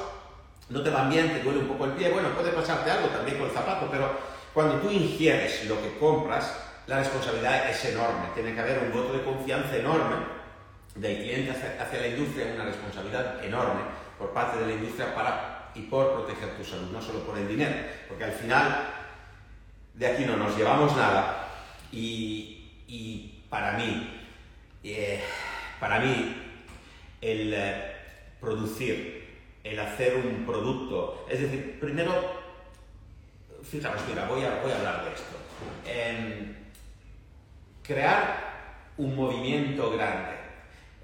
no 0.69 0.81
te 0.81 0.89
van 0.89 1.09
bien, 1.09 1.31
te 1.31 1.43
duele 1.43 1.59
un 1.59 1.67
poco 1.67 1.85
el 1.85 1.91
pie, 1.91 2.09
bueno, 2.09 2.29
puede 2.29 2.51
pasarte 2.51 2.89
algo 2.91 3.07
también 3.09 3.37
con 3.37 3.47
el 3.47 3.53
zapato, 3.53 3.87
pero 3.91 4.11
cuando 4.53 4.75
tú 4.75 4.89
ingieres 4.89 5.65
lo 5.65 5.81
que 5.81 5.97
compras, 5.97 6.57
la 6.87 6.99
responsabilidad 6.99 7.69
es 7.69 7.83
enorme. 7.85 8.27
Tiene 8.33 8.53
que 8.53 8.61
haber 8.61 8.79
un 8.79 8.91
voto 8.91 9.13
de 9.13 9.23
confianza 9.23 9.75
enorme 9.75 10.15
del 10.95 11.17
cliente 11.17 11.51
hacia, 11.51 12.01
la 12.01 12.07
industria, 12.07 12.53
una 12.55 12.65
responsabilidad 12.65 13.43
enorme 13.43 13.81
por 14.17 14.31
parte 14.31 14.59
de 14.59 14.67
la 14.67 14.73
industria 14.73 15.13
para 15.13 15.71
y 15.75 15.81
por 15.81 16.13
proteger 16.13 16.55
tu 16.55 16.63
salud, 16.63 16.89
no 16.91 17.01
solo 17.01 17.19
por 17.25 17.37
el 17.37 17.47
dinero, 17.49 17.75
porque 18.07 18.23
al 18.23 18.31
final 18.31 18.87
de 19.93 20.07
aquí 20.07 20.23
no 20.23 20.37
nos 20.37 20.55
llevamos 20.55 20.95
nada 20.95 21.49
y, 21.91 23.41
para 23.49 23.73
mí, 23.73 24.09
eh, 24.83 25.21
para 25.79 25.99
mí 25.99 26.61
el 27.19 27.53
eh, 27.53 27.95
producir, 28.39 29.14
el 29.65 29.79
hacer 29.79 30.15
un 30.15 30.45
producto, 30.45 31.25
es 31.27 31.41
decir, 31.41 31.79
primero, 31.79 32.13
fijaros, 33.63 33.99
mira, 34.07 34.25
voy 34.27 34.43
a, 34.43 34.61
voy 34.61 34.71
a 34.71 34.77
hablar 34.77 35.05
de 35.05 35.11
esto. 35.11 35.35
Em, 35.87 36.55
crear 37.81 38.83
un 38.97 39.15
movimiento 39.15 39.89
grande. 39.91 40.35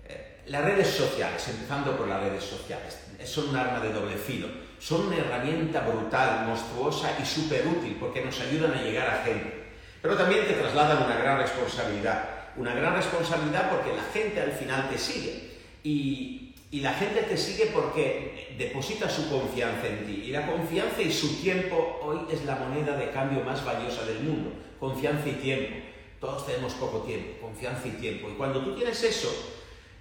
Eh, 0.07 0.43
las 0.45 0.63
redes 0.63 0.87
sociales, 0.87 1.45
empezando 1.47 1.97
por 1.97 2.07
las 2.07 2.21
redes 2.21 2.43
sociales, 2.43 2.99
son 3.25 3.49
un 3.49 3.55
arma 3.55 3.79
de 3.79 3.91
doble 3.91 4.15
filo. 4.15 4.47
Son 4.79 5.07
una 5.07 5.17
herramienta 5.17 5.81
brutal, 5.81 6.45
monstruosa 6.45 7.17
y 7.21 7.25
súper 7.25 7.67
útil 7.67 7.97
porque 7.99 8.23
nos 8.23 8.39
ayudan 8.41 8.73
a 8.73 8.81
llegar 8.81 9.09
a 9.09 9.23
gente. 9.23 9.71
Pero 10.01 10.15
también 10.15 10.45
te 10.45 10.53
trasladan 10.53 11.03
una 11.03 11.17
gran 11.17 11.39
responsabilidad. 11.39 12.29
Una 12.57 12.73
gran 12.75 12.95
responsabilidad 12.95 13.71
porque 13.71 13.95
la 13.95 14.03
gente 14.13 14.41
al 14.41 14.51
final 14.51 14.89
te 14.89 14.97
sigue. 14.97 15.57
Y, 15.83 16.40
y 16.71 16.79
la 16.79 16.93
gente 16.93 17.23
te 17.23 17.37
sigue 17.37 17.65
porque 17.73 18.55
deposita 18.57 19.09
su 19.09 19.29
confianza 19.29 19.87
en 19.87 20.05
ti. 20.05 20.23
Y 20.27 20.31
la 20.31 20.47
confianza 20.47 21.01
y 21.01 21.11
su 21.11 21.41
tiempo 21.41 21.99
hoy 22.01 22.19
es 22.31 22.45
la 22.45 22.55
moneda 22.55 22.95
de 22.95 23.11
cambio 23.11 23.43
más 23.43 23.63
valiosa 23.65 24.05
del 24.05 24.21
mundo. 24.21 24.51
Confianza 24.79 25.27
y 25.27 25.33
tiempo. 25.33 25.75
Todos 26.21 26.45
tenemos 26.45 26.73
poco 26.75 26.99
tiempo, 26.99 27.41
confianza 27.41 27.87
y 27.87 27.91
tiempo. 27.91 28.29
Y 28.29 28.33
cuando 28.35 28.63
tú 28.63 28.73
tienes 28.75 29.03
eso, 29.03 29.29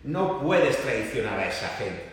no 0.04 0.40
puedes 0.40 0.76
traicionar 0.76 1.40
a 1.40 1.48
esa 1.48 1.68
gente, 1.70 2.04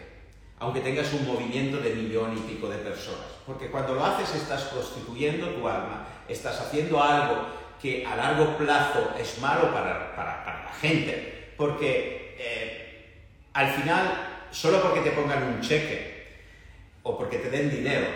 aunque 0.60 0.80
tengas 0.80 1.14
un 1.14 1.28
movimiento 1.28 1.78
de 1.78 1.94
millón 1.94 2.36
y 2.36 2.42
pico 2.52 2.68
de 2.68 2.78
personas. 2.78 3.28
Porque 3.46 3.70
cuando 3.70 3.94
lo 3.94 4.04
haces 4.04 4.34
estás 4.42 4.64
prostituyendo 4.64 5.50
tu 5.50 5.68
alma, 5.68 6.08
estás 6.28 6.60
haciendo 6.60 7.02
algo 7.02 7.46
que 7.80 8.04
a 8.06 8.16
largo 8.16 8.58
plazo 8.58 9.12
es 9.20 9.40
malo 9.40 9.72
para, 9.72 10.16
la 10.66 10.74
gente. 10.82 11.54
Porque 11.56 12.36
eh, 12.40 13.22
al 13.54 13.70
final, 13.72 14.37
solo 14.58 14.82
porque 14.82 15.02
te 15.02 15.12
pongan 15.12 15.44
un 15.44 15.62
cheque 15.62 16.26
o 17.04 17.16
porque 17.16 17.38
te 17.38 17.52
den 17.52 17.70
dinero, 17.70 18.08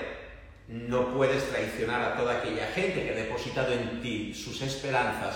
no 0.68 1.14
puedes 1.14 1.48
traicionar 1.50 2.02
a 2.02 2.18
toda 2.18 2.40
aquella 2.40 2.66
gente 2.68 3.04
que 3.04 3.12
ha 3.12 3.16
depositado 3.16 3.72
en 3.74 4.02
ti 4.02 4.34
sus 4.34 4.62
esperanzas 4.62 5.36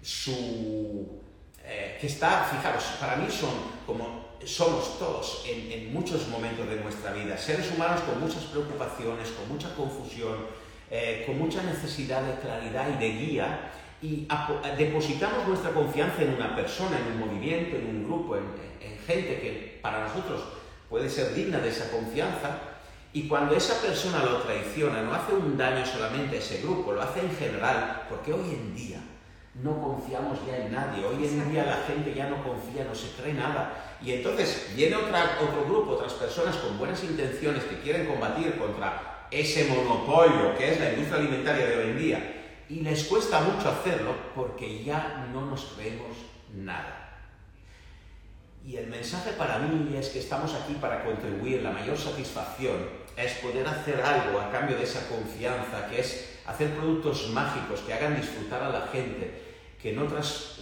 su... 0.00 1.20
Eh, 1.64 1.98
que 2.00 2.06
está, 2.06 2.44
fijaros, 2.44 2.84
para 3.00 3.16
mí 3.16 3.26
son 3.28 3.50
como 3.84 4.28
somos 4.44 4.98
todos 5.00 5.44
en, 5.46 5.92
muchos 5.92 6.28
momentos 6.28 6.68
de 6.68 6.76
nuestra 6.76 7.12
vida, 7.12 7.36
seres 7.36 7.72
humanos 7.74 8.00
con 8.02 8.20
muchas 8.20 8.44
preocupaciones, 8.44 9.28
con 9.30 9.48
mucha 9.48 9.74
confusión, 9.74 10.46
eh, 10.90 11.24
con 11.26 11.36
mucha 11.36 11.62
necesidad 11.64 12.22
de 12.22 12.40
claridad 12.40 12.88
y 12.94 12.98
de 12.98 13.10
guía, 13.10 13.70
y 14.00 14.28
depositamos 14.78 15.48
nuestra 15.48 15.72
confianza 15.72 16.22
en 16.22 16.34
una 16.34 16.54
persona, 16.54 16.98
en 16.98 17.14
un 17.14 17.28
movimiento, 17.28 17.76
en 17.76 17.86
un 17.86 18.04
grupo, 18.04 18.36
en, 18.36 18.44
en 18.80 18.98
gente 19.00 19.40
que 19.40 19.67
para 19.90 20.06
nosotros 20.06 20.42
puede 20.88 21.08
ser 21.08 21.34
digna 21.34 21.58
de 21.58 21.68
esa 21.68 21.90
confianza, 21.90 22.58
y 23.12 23.26
cuando 23.26 23.56
esa 23.56 23.80
persona 23.80 24.22
lo 24.22 24.38
traiciona, 24.38 25.02
no 25.02 25.14
hace 25.14 25.32
un 25.32 25.56
daño 25.56 25.84
solamente 25.84 26.36
a 26.36 26.38
ese 26.40 26.60
grupo, 26.62 26.92
lo 26.92 27.02
hace 27.02 27.20
en 27.20 27.34
general, 27.36 28.02
porque 28.08 28.32
hoy 28.32 28.50
en 28.50 28.74
día 28.74 29.00
no 29.62 29.80
confiamos 29.80 30.38
ya 30.46 30.58
en 30.58 30.72
nadie. 30.72 31.04
Hoy 31.04 31.24
en 31.24 31.50
día 31.50 31.64
la 31.64 31.86
gente 31.86 32.14
ya 32.14 32.28
no 32.28 32.42
confía, 32.44 32.84
no 32.84 32.94
se 32.94 33.10
cree 33.12 33.32
nada. 33.32 33.96
Y 34.02 34.12
entonces 34.12 34.72
viene 34.76 34.96
otra, 34.96 35.38
otro 35.40 35.64
grupo, 35.64 35.92
otras 35.92 36.12
personas 36.12 36.56
con 36.56 36.78
buenas 36.78 37.02
intenciones 37.02 37.64
que 37.64 37.80
quieren 37.80 38.06
combatir 38.06 38.56
contra 38.58 39.26
ese 39.30 39.64
monopolio 39.64 40.56
que 40.56 40.72
es 40.72 40.80
la 40.80 40.90
industria 40.90 41.20
alimentaria 41.20 41.66
de 41.66 41.76
hoy 41.76 41.90
en 41.90 41.98
día. 41.98 42.34
Y 42.68 42.80
les 42.80 43.04
cuesta 43.04 43.40
mucho 43.40 43.70
hacerlo 43.70 44.14
porque 44.34 44.84
ya 44.84 45.26
no 45.32 45.46
nos 45.46 45.64
creemos 45.76 46.16
nada. 46.54 46.97
Y 48.68 48.76
el 48.76 48.88
mensaje 48.88 49.30
para 49.30 49.60
mí 49.60 49.96
es 49.96 50.10
que 50.10 50.18
estamos 50.18 50.52
aquí 50.52 50.74
para 50.74 51.02
contribuir. 51.02 51.62
La 51.62 51.70
mayor 51.70 51.96
satisfacción 51.96 52.76
es 53.16 53.32
poder 53.36 53.66
hacer 53.66 53.98
algo 54.02 54.38
a 54.38 54.52
cambio 54.52 54.76
de 54.76 54.84
esa 54.84 55.08
confianza, 55.08 55.88
que 55.88 56.00
es 56.00 56.36
hacer 56.44 56.74
productos 56.74 57.30
mágicos 57.30 57.80
que 57.80 57.94
hagan 57.94 58.20
disfrutar 58.20 58.62
a 58.62 58.68
la 58.68 58.86
gente, 58.88 59.30
que 59.80 59.94
no, 59.94 60.06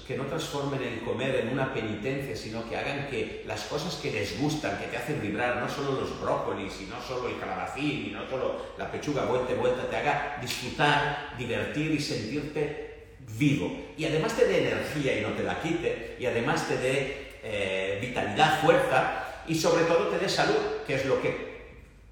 que 0.07 0.17
no 0.17 0.25
transformen 0.27 0.85
el 0.85 1.01
comer 1.01 1.35
en 1.35 1.49
una 1.49 1.75
penitencia, 1.75 2.37
sino 2.37 2.69
que 2.71 2.77
hagan 2.77 3.09
que 3.09 3.43
las 3.45 3.65
cosas 3.65 3.97
que 3.97 4.13
les 4.13 4.41
gustan, 4.41 4.79
que 4.79 4.87
te 4.87 4.99
hacen 4.99 5.21
vibrar, 5.21 5.57
no 5.57 5.69
solo 5.69 6.01
los 6.01 6.21
brócolis, 6.21 6.81
y 6.83 6.85
no 6.85 7.03
solo 7.03 7.29
el 7.29 7.41
calabacín, 7.41 8.07
y 8.07 8.11
no 8.13 8.25
solo 8.31 8.67
la 8.79 8.89
pechuga 8.89 9.25
vuelta 9.25 9.53
y 9.53 9.57
vuelta, 9.57 9.91
te 9.91 9.97
haga 9.97 10.39
disfrutar, 10.41 11.35
divertir 11.37 11.91
y 11.91 11.99
sentirte 11.99 13.17
vivo. 13.37 13.77
Y 13.99 14.05
además 14.05 14.37
te 14.37 14.47
dé 14.47 14.69
energía 14.69 15.19
y 15.19 15.23
no 15.23 15.31
te 15.31 15.43
la 15.43 15.61
quite, 15.61 16.17
y 16.21 16.27
además 16.27 16.69
te 16.69 16.77
dé 16.77 17.26
eh, 17.49 17.99
vitalidad, 18.01 18.61
fuerza, 18.61 19.25
y 19.47 19.55
sobre 19.55 19.85
todo 19.85 20.09
te 20.09 20.19
dé 20.19 20.29
salud, 20.29 20.83
que 20.87 20.97
es 20.97 21.07
lo 21.07 21.21
que 21.23 21.57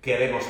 queremos, 0.01 0.45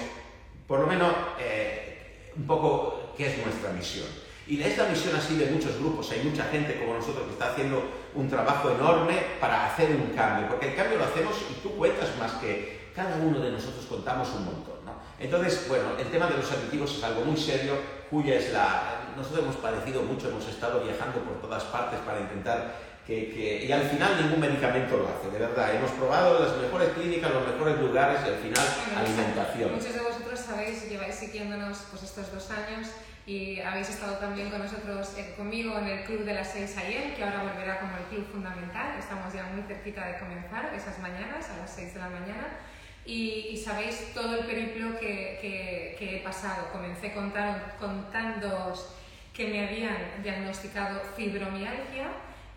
por 0.67 0.81
lo 0.81 0.87
menos 0.87 1.13
eh, 1.41 2.31
un 2.37 2.47
poco, 2.47 3.15
que 3.17 3.27
es 3.27 3.39
nuestra 3.45 3.71
misión. 3.71 4.07
Y 4.47 4.61
es 4.61 4.77
la 4.77 4.85
misión 4.85 5.17
así 5.17 5.37
de 5.37 5.47
muchos 5.47 5.79
grupos, 5.79 6.11
hay 6.11 6.23
mucha 6.23 6.45
gente 6.45 6.79
como 6.79 6.95
nosotros 6.95 7.25
que 7.27 7.33
está 7.33 7.53
haciendo 7.53 7.83
un 8.15 8.29
trabajo 8.29 8.71
enorme 8.71 9.15
para 9.41 9.67
hacer 9.67 9.91
un 9.91 10.15
cambio, 10.15 10.49
porque 10.49 10.69
el 10.69 10.77
cambio 10.77 10.99
lo 10.99 11.05
hacemos 11.05 11.35
y 11.51 11.55
tú 11.63 11.75
cuentas 11.77 12.11
más 12.19 12.33
que 12.33 12.91
cada 12.95 13.17
uno 13.17 13.41
de 13.41 13.53
nosotros 13.53 13.87
contamos 13.87 14.29
un 14.35 14.45
montón. 14.45 14.75
Entonces, 15.19 15.67
bueno, 15.69 15.97
el 15.99 16.07
tema 16.09 16.27
de 16.27 16.37
los 16.37 16.51
aditivos 16.51 16.99
es 16.99 17.05
algo 17.05 17.25
muy 17.25 17.37
serio, 17.37 17.75
cuya 18.11 18.35
es 18.35 18.53
la... 18.53 19.13
Nosotros 19.17 19.45
hemos 19.45 19.57
padecido 19.57 20.03
mucho, 20.03 20.29
hemos 20.29 20.47
estado 20.49 20.83
viajando 20.83 21.21
por 21.21 21.41
todas 21.41 21.63
partes 21.65 22.01
para 22.01 22.21
intentar 22.21 22.75
que, 23.07 23.65
y 23.69 23.71
al 23.71 23.83
final 23.83 24.23
ningún 24.23 24.41
medicamento 24.41 24.97
lo 24.97 25.09
hace, 25.09 25.31
de 25.31 25.39
verdad. 25.39 25.75
Hemos 25.75 25.91
probado 25.93 26.41
las 26.41 26.57
mejores 26.57 26.89
clínicas, 26.91 27.33
los 27.33 27.47
mejores 27.47 27.79
lugares 27.79 28.21
y 28.25 28.29
al 28.29 28.37
final 28.37 28.67
alimentación. 28.97 29.73
Muchos 29.73 29.93
de 29.93 30.01
vosotros 30.01 30.41
sabéis, 30.41 30.89
lleváis 30.89 31.15
siguiéndonos 31.15 31.85
pues, 31.91 32.03
estos 32.03 32.33
dos 32.33 32.51
años 32.51 32.89
y 33.27 33.61
habéis 33.61 33.91
estado 33.91 34.17
también 34.17 34.51
con 34.51 34.61
nosotros, 34.61 35.17
eh, 35.19 35.35
conmigo 35.37 35.79
en 35.79 35.87
el 35.87 36.05
club 36.05 36.25
de 36.25 36.35
las 36.35 36.53
6 36.53 36.77
ayer, 36.79 37.15
que 37.15 37.25
ahora 37.25 37.43
volverá 37.43 37.81
como 37.81 37.97
el 37.97 38.05
club 38.05 38.27
fundamental. 38.33 38.99
Estamos 38.99 39.33
ya 39.33 39.45
muy 39.45 39.63
cerquita 39.63 40.07
de 40.07 40.19
comenzar 40.19 40.73
esas 40.75 40.99
mañanas, 40.99 41.49
a 41.51 41.57
las 41.59 41.71
6 41.75 41.95
de 41.95 42.01
la 42.01 42.09
mañana. 42.09 42.59
Y, 43.07 43.63
sabéis 43.63 44.15
todo 44.15 44.39
el 44.39 44.47
periplo 44.47 44.99
que, 44.99 45.39
que, 45.43 45.97
que 45.99 46.17
he 46.17 46.21
pasado. 46.21 46.73
Comencé 46.73 47.13
contándoos 47.13 48.95
que 49.35 49.49
me 49.49 49.67
habían 49.67 50.23
diagnosticado 50.23 51.03
fibromialgia 51.15 52.09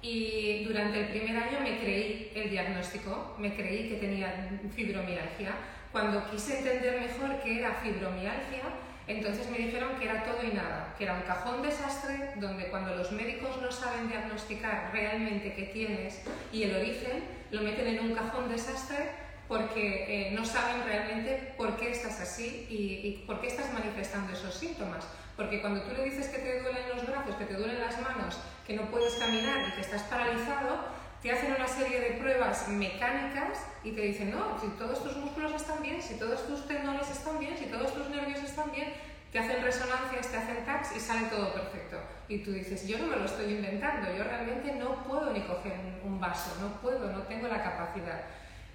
y 0.07 0.63
durante 0.63 1.01
el 1.01 1.07
primer 1.07 1.35
año 1.35 1.59
me 1.61 1.79
creí 1.79 2.31
el 2.33 2.49
diagnóstico, 2.49 3.35
me 3.37 3.53
creí 3.53 3.89
que 3.89 3.95
tenía 3.95 4.49
fibromialgia. 4.73 5.51
Cuando 5.91 6.29
quise 6.31 6.59
entender 6.59 7.01
mejor 7.01 7.41
qué 7.43 7.59
era 7.59 7.73
fibromialgia, 7.83 8.63
entonces 9.05 9.49
me 9.49 9.57
dijeron 9.57 9.97
que 9.99 10.05
era 10.05 10.23
todo 10.23 10.43
y 10.43 10.53
nada, 10.55 10.95
que 10.97 11.03
era 11.03 11.15
un 11.15 11.23
cajón 11.23 11.61
desastre 11.61 12.31
donde 12.37 12.69
cuando 12.69 12.95
los 12.95 13.11
médicos 13.11 13.61
no 13.61 13.69
saben 13.69 14.07
diagnosticar 14.07 14.91
realmente 14.93 15.53
qué 15.53 15.63
tienes 15.63 16.21
y 16.53 16.63
el 16.63 16.75
origen, 16.75 17.23
lo 17.51 17.61
meten 17.61 17.87
en 17.87 17.99
un 17.99 18.15
cajón 18.15 18.49
desastre 18.49 19.09
porque 19.49 20.05
eh, 20.07 20.31
no 20.31 20.45
saben 20.45 20.83
realmente 20.85 21.53
por 21.57 21.75
qué 21.77 21.91
estás 21.91 22.19
así 22.21 22.65
y, 22.69 23.07
y 23.07 23.23
por 23.25 23.41
qué 23.41 23.47
estás 23.47 23.73
manifestando 23.73 24.31
esos 24.31 24.53
síntomas. 24.53 25.05
Porque 25.35 25.61
cuando 25.61 25.81
tú 25.83 25.93
le 25.95 26.03
dices 26.03 26.27
que 26.29 26.39
te 26.39 26.61
duelen 26.61 26.89
los 26.93 27.05
brazos, 27.05 27.35
que 27.35 27.45
te 27.45 27.53
duelen 27.53 27.79
las 27.79 28.01
manos, 28.01 28.39
que 28.67 28.75
no 28.75 28.83
puedes 28.91 29.15
caminar 29.15 29.69
y 29.69 29.71
que 29.71 29.81
estás 29.81 30.03
paralizado, 30.03 30.97
te 31.21 31.31
hacen 31.31 31.53
una 31.53 31.67
serie 31.67 32.01
de 32.01 32.11
pruebas 32.17 32.67
mecánicas 32.67 33.65
y 33.83 33.91
te 33.91 34.01
dicen, 34.01 34.31
no, 34.31 34.59
si 34.59 34.67
todos 34.77 35.01
tus 35.01 35.15
músculos 35.15 35.53
están 35.53 35.81
bien, 35.81 36.01
si 36.01 36.15
todos 36.15 36.45
tus 36.45 36.67
tendones 36.67 37.09
están 37.09 37.39
bien, 37.39 37.57
si 37.57 37.65
todos 37.65 37.93
tus 37.93 38.09
nervios 38.09 38.43
están 38.43 38.69
bien, 38.71 38.93
te 39.31 39.39
hacen 39.39 39.63
resonancias, 39.63 40.27
te 40.27 40.37
hacen 40.37 40.65
tags 40.65 40.95
y 40.95 40.99
sale 40.99 41.27
todo 41.27 41.53
perfecto. 41.53 41.97
Y 42.27 42.39
tú 42.39 42.51
dices, 42.51 42.87
yo 42.87 42.97
no 42.97 43.07
me 43.07 43.15
lo 43.15 43.25
estoy 43.25 43.53
inventando, 43.53 44.13
yo 44.15 44.23
realmente 44.23 44.73
no 44.73 45.03
puedo 45.05 45.31
ni 45.31 45.41
coger 45.41 45.73
un 46.03 46.19
vaso, 46.19 46.55
no 46.61 46.81
puedo, 46.81 47.11
no 47.11 47.23
tengo 47.23 47.47
la 47.47 47.63
capacidad. 47.63 48.21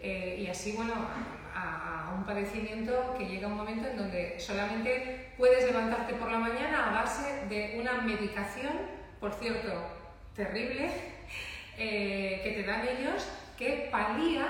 Eh, 0.01 0.39
y 0.41 0.47
así, 0.49 0.73
bueno, 0.73 0.95
a, 1.55 2.13
un 2.17 2.25
padecimiento 2.25 3.15
que 3.17 3.27
llega 3.27 3.47
un 3.47 3.57
momento 3.57 3.89
en 3.89 3.97
donde 3.97 4.39
solamente 4.39 5.33
puedes 5.39 5.65
levantarte 5.65 6.15
por 6.15 6.31
la 6.31 6.39
mañana 6.39 6.91
a 6.91 7.03
base 7.03 7.47
de 7.49 7.79
una 7.81 8.03
medicación, 8.03 8.73
por 9.23 9.33
cierto, 9.35 9.71
terrible, 10.35 10.91
eh, 11.79 12.41
que 12.43 12.51
te 12.51 12.65
dan 12.65 12.83
ellos, 12.89 13.25
que 13.57 13.89
palía 13.93 14.49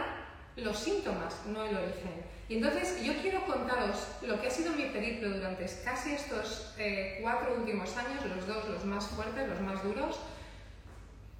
los 0.57 0.79
síntomas, 0.79 1.45
no 1.47 1.63
el 1.63 1.77
origen. 1.77 2.25
Y 2.49 2.55
entonces 2.57 3.05
yo 3.05 3.13
quiero 3.21 3.45
contaros 3.45 4.09
lo 4.23 4.41
que 4.41 4.47
ha 4.47 4.51
sido 4.51 4.73
mi 4.73 4.85
periplo 4.85 5.29
durante 5.29 5.67
casi 5.85 6.15
estos 6.15 6.75
eh, 6.79 7.19
cuatro 7.21 7.55
últimos 7.59 7.95
años, 7.99 8.25
los 8.25 8.47
dos, 8.47 8.67
los 8.71 8.85
más 8.87 9.09
fuertes, 9.09 9.47
los 9.47 9.61
más 9.61 9.85
duros, 9.85 10.19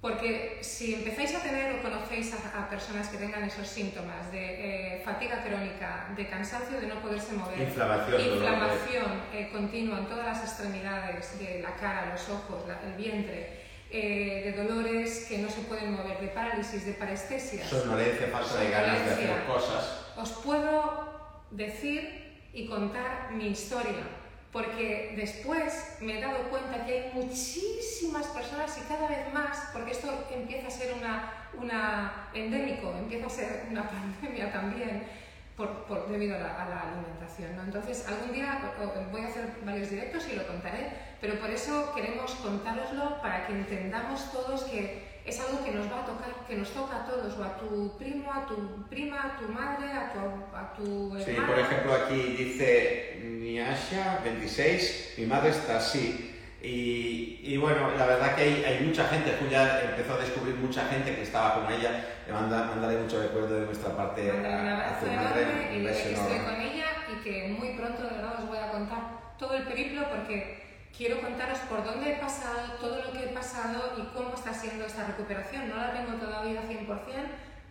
porque 0.03 0.59
si 0.59 0.95
empezáis 0.95 1.33
a 1.33 1.39
tener 1.39 1.79
o 1.79 1.81
conocéis 1.81 2.35
a, 2.35 2.67
personas 2.67 3.07
que 3.07 3.15
tengan 3.15 3.39
esos 3.47 3.63
síntomas 3.63 4.27
de 4.35 4.99
eh, 4.99 5.01
fatiga 5.01 5.39
crónica, 5.39 6.11
de 6.11 6.27
cansancio 6.27 6.75
de 6.75 6.87
no 6.91 6.99
poderse 6.99 7.31
mover, 7.31 7.55
inflamación, 7.55 8.19
inflamación 8.19 9.11
eh, 9.31 9.47
continua 9.49 9.99
en 9.99 10.07
todas 10.11 10.25
las 10.27 10.43
extremidades 10.43 11.39
de 11.39 11.63
la 11.63 11.73
cara, 11.79 12.11
los 12.11 12.19
ojos, 12.27 12.67
el 12.67 12.99
vientre, 12.99 13.63
eh, 13.89 14.51
de 14.51 14.51
dolores 14.61 15.25
que 15.29 15.37
no 15.37 15.47
se 15.47 15.61
pueden 15.61 15.93
mover, 15.93 16.19
de 16.19 16.27
parálisis, 16.35 16.85
de 16.85 16.99
parestesias. 16.99 17.69
Somnolencia, 17.69 18.27
falta 18.27 18.59
de 18.59 18.69
ganas 18.71 19.05
de 19.05 19.11
hacer 19.13 19.45
cosas. 19.47 20.11
Os 20.17 20.31
puedo 20.43 21.47
decir 21.49 22.51
y 22.51 22.67
contar 22.67 23.31
mi 23.31 23.47
historia 23.47 24.22
porque 24.53 25.13
después 25.17 25.97
me 25.99 26.19
he 26.19 26.21
dado 26.21 26.47
cuenta 26.49 26.85
que 26.85 26.93
hay 26.93 27.11
muchísimas 27.13 28.27
personas 28.27 28.77
y 28.77 28.81
cada 28.87 29.07
vez 29.07 29.33
más, 29.33 29.69
porque 29.73 29.91
esto 29.91 30.27
empieza 30.31 30.67
a 30.67 30.71
ser 30.71 30.93
una, 30.93 31.49
una 31.59 32.29
endémico, 32.35 32.93
empieza 32.95 33.25
a 33.25 33.29
ser 33.31 33.65
una 33.71 33.89
pandemia 34.21 34.53
también, 34.53 35.07
por, 35.57 36.07
debido 36.07 36.35
a 36.35 36.39
la, 36.39 36.81
alimentación. 36.81 37.59
Entonces, 37.65 38.07
algún 38.07 38.31
día 38.31 38.73
voy 39.11 39.21
a 39.21 39.27
hacer 39.27 39.49
varios 39.65 39.89
directos 39.89 40.27
y 40.31 40.35
lo 40.35 40.47
contaré, 40.47 40.91
pero 41.19 41.39
por 41.39 41.49
eso 41.49 41.91
queremos 41.95 42.31
contároslo 42.35 43.21
para 43.21 43.47
que 43.47 43.53
entendamos 43.53 44.31
todos 44.31 44.63
que 44.63 45.12
es 45.25 45.39
algo 45.39 45.63
que 45.63 45.71
nos 45.71 45.91
va 45.91 46.01
a 46.01 46.05
tocar, 46.05 46.45
que 46.47 46.55
nos 46.55 46.69
toca 46.71 47.03
a 47.03 47.05
todos, 47.05 47.37
o 47.37 47.43
a 47.43 47.57
tu 47.57 47.97
primo, 47.97 48.31
a 48.31 48.45
tu 48.45 48.87
prima, 48.89 49.23
a 49.23 49.39
tu 49.39 49.47
madre, 49.51 49.91
a 49.91 50.11
tu, 50.11 50.19
a 50.55 50.73
tu 50.73 51.15
hermano. 51.15 51.25
Sí, 51.25 51.35
por 51.47 51.59
ejemplo, 51.59 51.93
aquí 51.93 52.35
dice 52.37 53.21
Niasha, 53.23 54.19
26, 54.23 55.15
mi 55.17 55.25
madre 55.25 55.49
está 55.51 55.77
así. 55.77 56.29
Y, 56.61 57.41
y, 57.43 57.57
bueno, 57.57 57.91
la 57.97 58.05
verdad 58.05 58.35
que 58.35 58.41
hay, 58.43 58.63
hay, 58.63 58.85
mucha 58.85 59.05
gente, 59.09 59.35
Julia 59.37 59.83
empezó 59.83 60.13
a 60.13 60.19
descubrir 60.19 60.55
mucha 60.55 60.85
gente 60.85 61.13
que 61.13 61.21
estaba 61.21 61.55
con 61.55 61.73
ella, 61.73 62.05
le 62.25 62.31
manda, 62.31 62.63
mandaré 62.63 62.97
mucho 62.99 63.21
recuerdo 63.21 63.59
de 63.59 63.65
nuestra 63.65 63.95
parte 63.97 64.31
a, 64.31 64.33
un 64.33 64.45
abrazo 64.45 65.05
enorme 65.05 65.77
y 65.77 65.83
que 65.83 65.91
estoy 65.91 66.39
con 66.39 66.61
ella 66.61 66.85
y 67.11 67.21
que 67.21 67.55
muy 67.59 67.75
pronto 67.75 68.03
de 68.03 68.15
verdad 68.15 68.39
os 68.39 68.47
voy 68.47 68.59
a 68.59 68.71
contar 68.71 69.35
todo 69.37 69.55
el 69.55 69.63
periplo 69.63 70.07
porque 70.09 70.62
quiero 70.95 71.21
contaros 71.21 71.59
por 71.69 71.83
dónde 71.83 72.13
he 72.13 72.15
pasado, 72.17 72.77
todo 72.79 73.01
lo 73.03 73.11
que 73.11 73.25
he 73.25 73.27
pasado 73.29 73.93
y 73.97 74.15
cómo 74.15 74.35
está 74.35 74.53
siendo 74.53 74.85
esta 74.85 75.05
recuperación. 75.05 75.69
No 75.69 75.77
la 75.77 75.93
tengo 75.93 76.13
todavía 76.19 76.61
100%, 76.61 76.87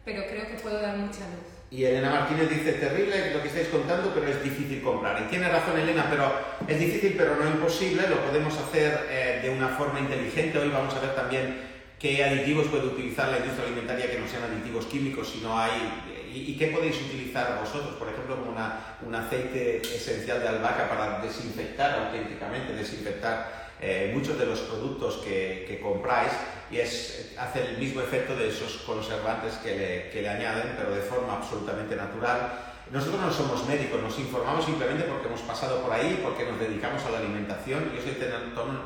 pero 0.04 0.26
creo 0.26 0.46
que 0.48 0.54
puedo 0.62 0.80
dar 0.80 0.96
mucha 0.96 1.20
luz. 1.20 1.62
Y 1.70 1.84
Elena 1.84 2.10
Martínez 2.10 2.50
dice, 2.50 2.74
terrible 2.74 3.32
lo 3.32 3.40
que 3.40 3.48
estáis 3.48 3.68
contando, 3.68 4.12
pero 4.12 4.28
es 4.28 4.42
difícil 4.42 4.82
comprar. 4.82 5.22
Y 5.22 5.30
tiene 5.30 5.48
razón 5.48 5.78
Elena, 5.78 6.06
pero 6.10 6.30
es 6.68 6.78
difícil, 6.78 7.14
pero 7.16 7.36
no 7.36 7.48
imposible. 7.48 8.08
Lo 8.08 8.22
podemos 8.26 8.58
hacer 8.58 9.06
eh, 9.08 9.40
de 9.42 9.50
una 9.50 9.68
forma 9.68 10.00
inteligente. 10.00 10.58
Hoy 10.58 10.68
vamos 10.68 10.94
a 10.94 11.00
ver 11.00 11.14
también 11.14 11.60
qué 11.98 12.24
aditivos 12.24 12.66
puede 12.66 12.88
utilizar 12.88 13.30
la 13.30 13.38
industria 13.38 13.66
alimentaria 13.66 14.10
que 14.10 14.18
no 14.18 14.28
sean 14.28 14.42
aditivos 14.42 14.84
químicos, 14.86 15.30
sino 15.30 15.58
hay 15.58 16.11
¿Y, 16.34 16.56
qué 16.56 16.68
podéis 16.68 16.96
utilizar 17.02 17.58
vosotros? 17.60 17.94
Por 17.96 18.08
ejemplo, 18.08 18.36
como 18.36 18.52
una, 18.52 18.96
un 19.02 19.14
aceite 19.14 19.82
esencial 19.82 20.40
de 20.40 20.48
albahaca 20.48 20.88
para 20.88 21.20
desinfectar 21.20 22.06
auténticamente, 22.06 22.72
desinfectar 22.72 23.70
eh, 23.80 24.12
muchos 24.14 24.38
de 24.38 24.46
los 24.46 24.60
productos 24.60 25.16
que, 25.16 25.64
que, 25.68 25.80
compráis 25.80 26.32
y 26.70 26.78
es, 26.78 27.34
hace 27.36 27.66
el 27.66 27.78
mismo 27.78 28.00
efecto 28.00 28.34
de 28.34 28.48
esos 28.48 28.78
conservantes 28.86 29.54
que 29.54 29.76
le, 29.76 30.10
que 30.10 30.22
le 30.22 30.28
añaden, 30.28 30.74
pero 30.76 30.94
de 30.94 31.02
forma 31.02 31.34
absolutamente 31.34 31.96
natural. 31.96 32.52
Nosotros 32.90 33.20
no 33.20 33.32
somos 33.32 33.66
médicos, 33.66 34.02
nos 34.02 34.18
informamos 34.18 34.64
simplemente 34.64 35.04
porque 35.04 35.26
hemos 35.26 35.40
pasado 35.40 35.82
por 35.82 35.92
ahí, 35.92 36.20
porque 36.22 36.44
nos 36.44 36.60
dedicamos 36.60 37.02
a 37.04 37.10
la 37.10 37.18
alimentación. 37.18 37.90
Yo 37.94 38.02
soy 38.02 38.16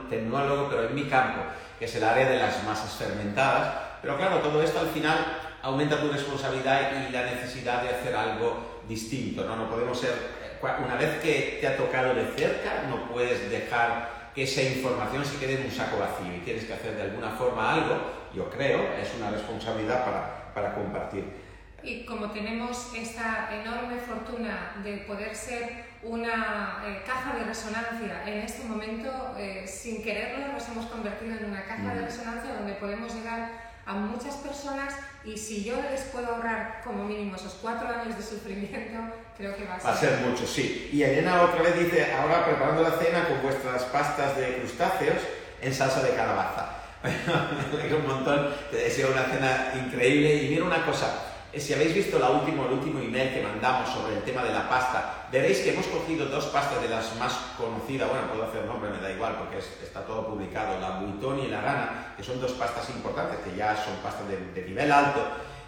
tecnólogo, 0.08 0.68
pero 0.68 0.88
en 0.88 0.94
mi 0.94 1.04
campo, 1.04 1.42
que 1.78 1.86
es 1.86 1.94
el 1.96 2.04
área 2.04 2.28
de 2.28 2.38
las 2.38 2.62
masas 2.64 2.94
fermentadas. 2.94 3.74
Pero 4.02 4.16
claro, 4.16 4.38
todo 4.38 4.62
esto 4.62 4.78
al 4.78 4.88
final 4.88 5.45
aumenta 5.66 6.00
tu 6.00 6.08
responsabilidad 6.08 7.08
y 7.08 7.12
la 7.12 7.24
necesidad 7.24 7.82
de 7.82 7.88
hacer 7.88 8.14
algo 8.14 8.82
distinto. 8.88 9.44
No, 9.44 9.56
no 9.56 9.68
podemos 9.68 9.98
ser, 9.98 10.14
una 10.62 10.94
vez 10.94 11.20
que 11.20 11.58
te 11.60 11.66
ha 11.66 11.76
tocado 11.76 12.14
de 12.14 12.24
cerca, 12.36 12.84
no 12.88 13.08
puedes 13.08 13.50
dejar 13.50 14.30
que 14.32 14.44
esa 14.44 14.62
información 14.62 15.24
se 15.24 15.38
quede 15.38 15.60
en 15.60 15.66
un 15.66 15.72
saco 15.72 15.98
vacío 15.98 16.36
y 16.36 16.40
tienes 16.40 16.66
que 16.66 16.74
hacer 16.74 16.94
de 16.94 17.02
alguna 17.02 17.30
forma 17.30 17.74
algo, 17.74 17.96
yo 18.32 18.48
creo, 18.48 18.78
es 18.94 19.12
una 19.18 19.30
responsabilidad 19.30 20.04
para, 20.04 20.54
para 20.54 20.74
compartir. 20.74 21.24
Y 21.82 22.04
como 22.04 22.30
tenemos 22.30 22.92
esta 22.94 23.48
enorme 23.52 23.96
fortuna 23.98 24.76
de 24.84 24.98
poder 24.98 25.34
ser 25.34 25.86
una 26.04 26.82
eh, 26.86 27.02
caja 27.04 27.34
de 27.38 27.44
resonancia 27.44 28.22
en 28.24 28.38
este 28.38 28.64
momento, 28.68 29.34
eh, 29.36 29.64
sin 29.66 30.02
quererlo 30.04 30.46
nos 30.52 30.68
hemos 30.68 30.86
convertido 30.86 31.36
en 31.38 31.46
una 31.46 31.64
caja 31.64 31.92
de 31.94 32.02
mm. 32.02 32.04
resonancia 32.04 32.54
donde 32.54 32.74
podemos 32.74 33.12
llegar 33.12 33.66
a 33.86 33.92
muchas 33.94 34.34
personas 34.36 34.94
y 35.24 35.36
si 35.36 35.64
yo 35.64 35.76
les 35.90 36.02
puedo 36.12 36.26
ahorrar 36.26 36.82
como 36.84 37.04
mínimo 37.04 37.36
esos 37.36 37.54
cuatro 37.62 37.88
años 37.88 38.16
de 38.16 38.22
sufrimiento, 38.22 38.98
creo 39.36 39.56
que 39.56 39.64
va 39.64 39.74
a 39.74 39.80
ser. 39.80 39.90
Va 39.90 39.94
a 39.94 39.96
ser 39.96 40.18
mucho, 40.26 40.46
sí. 40.46 40.90
Y 40.92 41.02
Elena 41.02 41.42
otra 41.42 41.62
vez 41.62 41.78
dice, 41.78 42.12
ahora 42.12 42.44
preparando 42.44 42.82
la 42.82 42.92
cena 42.92 43.28
con 43.28 43.42
vuestras 43.42 43.82
pastas 43.84 44.36
de 44.36 44.58
crustáceos 44.58 45.18
en 45.60 45.74
salsa 45.74 46.02
de 46.02 46.10
calabaza. 46.10 46.70
me 47.02 47.78
alegro 47.78 47.98
un 47.98 48.06
montón, 48.06 48.54
te 48.70 48.76
deseo 48.76 49.12
una 49.12 49.24
cena 49.24 49.72
increíble 49.74 50.34
y 50.34 50.48
mira 50.48 50.64
una 50.64 50.84
cosa, 50.84 51.35
si 51.54 51.72
habéis 51.72 51.94
visto 51.94 52.18
la 52.18 52.30
último, 52.30 52.66
el 52.66 52.72
último 52.72 53.00
email 53.00 53.32
que 53.32 53.42
mandamos 53.42 53.88
sobre 53.90 54.16
el 54.16 54.22
tema 54.22 54.42
de 54.42 54.52
la 54.52 54.68
pasta, 54.68 55.26
veréis 55.32 55.60
que 55.60 55.72
hemos 55.72 55.86
cogido 55.86 56.26
dos 56.26 56.46
pastas 56.46 56.82
de 56.82 56.88
las 56.88 57.16
más 57.16 57.32
conocidas, 57.56 58.08
bueno, 58.08 58.28
puedo 58.28 58.44
hacer 58.44 58.64
nombre, 58.64 58.90
me 58.90 59.00
da 59.00 59.10
igual, 59.10 59.36
porque 59.38 59.58
está 59.58 60.04
todo 60.04 60.26
publicado, 60.26 60.78
la 60.80 61.00
Buitoni 61.00 61.44
y 61.44 61.48
la 61.48 61.62
Gana, 61.62 62.14
que 62.16 62.22
son 62.22 62.40
dos 62.40 62.52
pastas 62.52 62.88
importantes, 62.90 63.38
que 63.40 63.56
ya 63.56 63.76
son 63.76 63.94
pastas 64.02 64.24
de, 64.28 64.62
nivel 64.62 64.92
alto, 64.92 65.20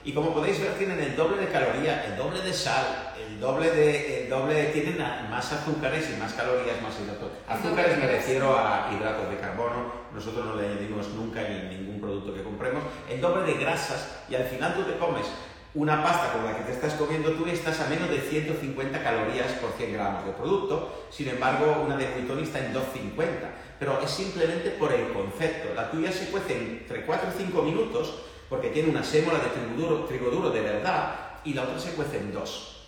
y 0.04 0.12
como 0.12 0.32
podéis 0.32 0.60
ver 0.60 0.72
tienen 0.74 1.00
el 1.00 1.16
doble 1.16 1.38
de 1.38 1.48
caloría, 1.48 2.04
el 2.06 2.16
doble 2.16 2.40
de 2.40 2.52
sal, 2.52 3.14
el 3.18 3.40
doble 3.40 3.70
de, 3.70 4.22
el 4.22 4.30
doble 4.30 4.64
tienen 4.66 4.98
más 5.30 5.52
azúcares 5.52 6.08
y 6.14 6.20
más 6.20 6.32
calorías, 6.34 6.80
más 6.82 6.94
hidratos. 7.00 7.30
Azúcares 7.48 7.98
me 7.98 8.06
refiero 8.06 8.56
a 8.56 8.90
hidratos 8.92 9.28
de 9.30 9.38
carbono, 9.38 9.92
nosotros 10.14 10.46
no 10.46 10.54
le 10.54 10.66
añadimos 10.68 11.08
nunca 11.08 11.46
en 11.46 11.68
ningún 11.68 12.00
producto 12.00 12.32
que 12.34 12.42
compremos, 12.42 12.82
el 13.08 13.20
doble 13.20 13.52
de 13.52 13.58
grasas, 13.58 14.16
y 14.28 14.34
al 14.34 14.44
final 14.44 14.74
tú 14.74 14.82
te 14.82 14.96
comes 14.98 15.26
una 15.74 16.02
pasta 16.02 16.32
como 16.32 16.46
la 16.48 16.56
que 16.56 16.64
te 16.64 16.72
estás 16.72 16.94
comiendo 16.94 17.32
tú 17.32 17.46
estás 17.46 17.78
a 17.80 17.88
menos 17.88 18.08
de 18.08 18.20
150 18.20 19.02
calorías 19.02 19.52
por 19.52 19.72
100 19.72 19.92
gramos 19.92 20.24
de 20.24 20.32
producto, 20.32 21.06
sin 21.10 21.28
embargo 21.28 21.82
una 21.84 21.96
de 21.96 22.10
Buitoni 22.10 22.42
está 22.42 22.60
en 22.60 22.72
250, 22.72 23.50
pero 23.78 24.00
es 24.02 24.10
simplemente 24.10 24.70
por 24.70 24.92
el 24.92 25.12
concepto. 25.12 25.74
La 25.74 25.90
tuya 25.90 26.10
se 26.10 26.30
cuece 26.30 26.56
entre 26.56 27.04
4 27.04 27.30
y 27.34 27.44
5 27.44 27.62
minutos 27.62 28.14
porque 28.48 28.70
tiene 28.70 28.88
una 28.88 29.04
sémola 29.04 29.38
de 29.38 29.48
trigo 29.50 29.76
duro, 29.76 30.04
trigo 30.06 30.30
duro 30.30 30.50
de 30.50 30.60
verdad 30.60 31.14
y 31.44 31.52
la 31.52 31.62
otra 31.64 31.78
se 31.78 31.92
cuece 31.92 32.16
en 32.16 32.32
2, 32.32 32.86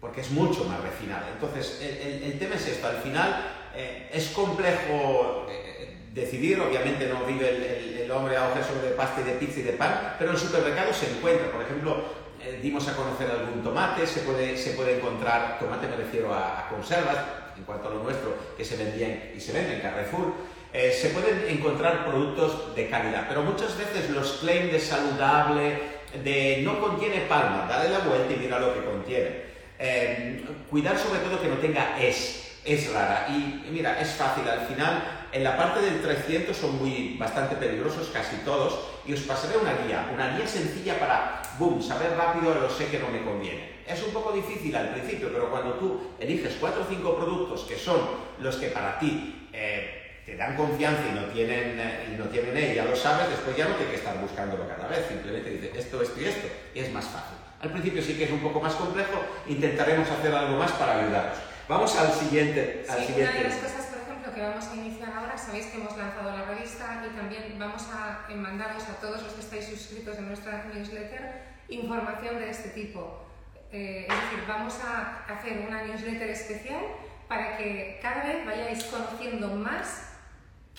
porque 0.00 0.22
es 0.22 0.30
mucho 0.30 0.64
más 0.64 0.80
refinada. 0.80 1.28
Entonces, 1.32 1.80
el, 1.80 2.38
tema 2.38 2.54
es 2.54 2.66
esto, 2.66 2.88
al 2.88 2.98
final 2.98 3.46
eh, 3.74 4.10
es 4.12 4.28
complejo... 4.28 5.46
Eh, 5.50 5.72
decidir, 6.12 6.60
obviamente 6.60 7.08
no 7.08 7.24
vive 7.24 7.48
el, 7.48 8.02
el, 8.02 8.10
hombre 8.10 8.36
a 8.36 8.50
sobre 8.62 8.90
de 8.90 8.94
pasta 8.94 9.22
y 9.22 9.24
de 9.24 9.32
pizza 9.32 9.60
y 9.60 9.62
de 9.62 9.72
pan, 9.72 10.14
pero 10.18 10.30
en 10.30 10.36
el 10.36 10.42
supermercado 10.42 10.92
se 10.92 11.10
encuentra, 11.10 11.50
por 11.50 11.62
ejemplo, 11.62 12.04
eh, 12.44 12.58
dimos 12.62 12.86
a 12.88 12.96
conocer 12.96 13.30
algún 13.30 13.62
tomate, 13.62 14.06
se 14.06 14.20
puede, 14.20 14.56
se 14.56 14.70
puede 14.72 14.98
encontrar, 14.98 15.58
tomate 15.58 15.86
me 15.86 15.96
refiero 15.96 16.34
a, 16.34 16.68
conservas, 16.68 17.16
en 17.56 17.64
cuanto 17.64 17.88
a 17.88 17.90
lo 17.92 18.02
nuestro, 18.02 18.34
que 18.56 18.64
se 18.64 18.76
vendían 18.76 19.30
y 19.36 19.40
se 19.40 19.52
venden 19.52 19.74
en 19.74 19.80
Carrefour, 19.80 20.32
eh, 20.72 20.90
se 20.90 21.10
pueden 21.10 21.44
encontrar 21.48 22.06
productos 22.06 22.74
de 22.74 22.88
calidad, 22.88 23.26
pero 23.28 23.42
muchas 23.42 23.76
veces 23.76 24.10
los 24.10 24.38
claims 24.40 24.72
de 24.72 24.80
saludable, 24.80 25.78
de 26.24 26.62
no 26.64 26.80
contiene 26.80 27.22
palma, 27.22 27.66
dale 27.68 27.90
la 27.90 28.00
vuelta 28.00 28.32
y 28.32 28.36
mira 28.36 28.58
lo 28.58 28.74
que 28.74 28.84
contiene. 28.84 29.52
Eh, 29.78 30.44
cuidar 30.70 30.98
sobre 30.98 31.20
todo 31.20 31.40
que 31.40 31.48
no 31.48 31.56
tenga 31.56 31.98
es, 32.00 32.58
es 32.64 32.92
rara. 32.92 33.26
Y 33.28 33.70
mira, 33.70 34.00
es 34.00 34.10
fácil, 34.10 34.48
al 34.48 34.66
final 34.66 35.21
en 35.32 35.44
la 35.44 35.56
parte 35.56 35.80
del 35.80 36.02
300 36.02 36.54
son 36.54 36.78
muy 36.78 37.16
bastante 37.18 37.56
peligrosos 37.56 38.10
casi 38.12 38.36
todos 38.44 38.78
y 39.06 39.14
os 39.14 39.20
pasaré 39.20 39.56
una 39.56 39.72
guía, 39.84 40.10
una 40.12 40.36
guía 40.36 40.46
sencilla 40.46 40.98
para, 40.98 41.42
boom, 41.58 41.82
saber 41.82 42.14
rápido 42.16 42.54
lo 42.54 42.68
sé 42.68 42.86
que 42.86 42.98
no 42.98 43.08
me 43.08 43.22
conviene. 43.22 43.72
Es 43.86 44.02
un 44.02 44.12
poco 44.12 44.32
difícil 44.32 44.76
al 44.76 44.90
principio, 44.90 45.30
pero 45.32 45.50
cuando 45.50 45.74
tú 45.74 46.12
eliges 46.20 46.56
4 46.60 46.82
o 46.82 46.86
5 46.86 47.16
productos 47.16 47.62
que 47.62 47.76
son 47.76 48.00
los 48.40 48.56
que 48.56 48.68
para 48.68 48.98
ti 48.98 49.48
eh, 49.54 50.20
te 50.26 50.36
dan 50.36 50.54
confianza 50.54 51.02
y 51.10 51.14
no 51.14 51.24
tienen, 51.26 51.80
eh, 51.80 52.12
y 52.12 52.18
no 52.18 52.26
tienen 52.26 52.56
E, 52.56 52.74
ya 52.74 52.84
lo 52.84 52.94
sabes, 52.94 53.30
después 53.30 53.56
ya 53.56 53.68
no 53.68 53.74
tienes 53.74 53.94
que 53.94 54.00
estar 54.00 54.20
buscándolo 54.20 54.68
cada 54.68 54.86
vez, 54.86 55.06
simplemente 55.08 55.50
dices 55.50 55.70
esto, 55.76 56.02
esto 56.02 56.20
y 56.20 56.24
esto, 56.26 56.46
y 56.74 56.78
es 56.80 56.92
más 56.92 57.06
fácil. 57.06 57.38
Al 57.60 57.70
principio 57.70 58.02
sí 58.02 58.14
que 58.14 58.24
es 58.24 58.30
un 58.30 58.40
poco 58.40 58.60
más 58.60 58.74
complejo, 58.74 59.24
intentaremos 59.48 60.08
hacer 60.10 60.34
algo 60.34 60.58
más 60.58 60.72
para 60.72 61.00
ayudaros. 61.00 61.38
Vamos 61.68 61.96
al 61.96 62.12
siguiente. 62.12 62.84
Al 62.88 63.06
siguiente 63.06 63.81
que 64.34 64.40
vamos 64.40 64.66
a 64.66 64.74
iniciar 64.74 65.12
ahora, 65.12 65.36
sabéis 65.36 65.66
que 65.66 65.78
hemos 65.78 65.96
lanzado 65.96 66.36
la 66.36 66.44
revista 66.44 67.04
y 67.06 67.14
también 67.16 67.56
vamos 67.58 67.88
a 67.92 68.26
mandaros 68.34 68.84
a 68.84 68.94
todos 69.00 69.22
los 69.22 69.32
que 69.32 69.40
estáis 69.40 69.66
suscritos 69.66 70.16
en 70.18 70.28
nuestra 70.28 70.64
newsletter 70.72 71.52
información 71.68 72.38
de 72.38 72.50
este 72.50 72.70
tipo. 72.70 73.26
eh, 73.72 74.06
es 74.06 74.14
decir, 74.14 74.44
vamos 74.46 74.78
a 74.84 75.24
hacer 75.32 75.64
una 75.66 75.82
newsletter 75.84 76.28
especial 76.28 76.82
para 77.26 77.56
que 77.56 77.98
cada 78.02 78.24
vez 78.24 78.44
vayáis 78.44 78.84
conociendo 78.84 79.48
más 79.48 80.11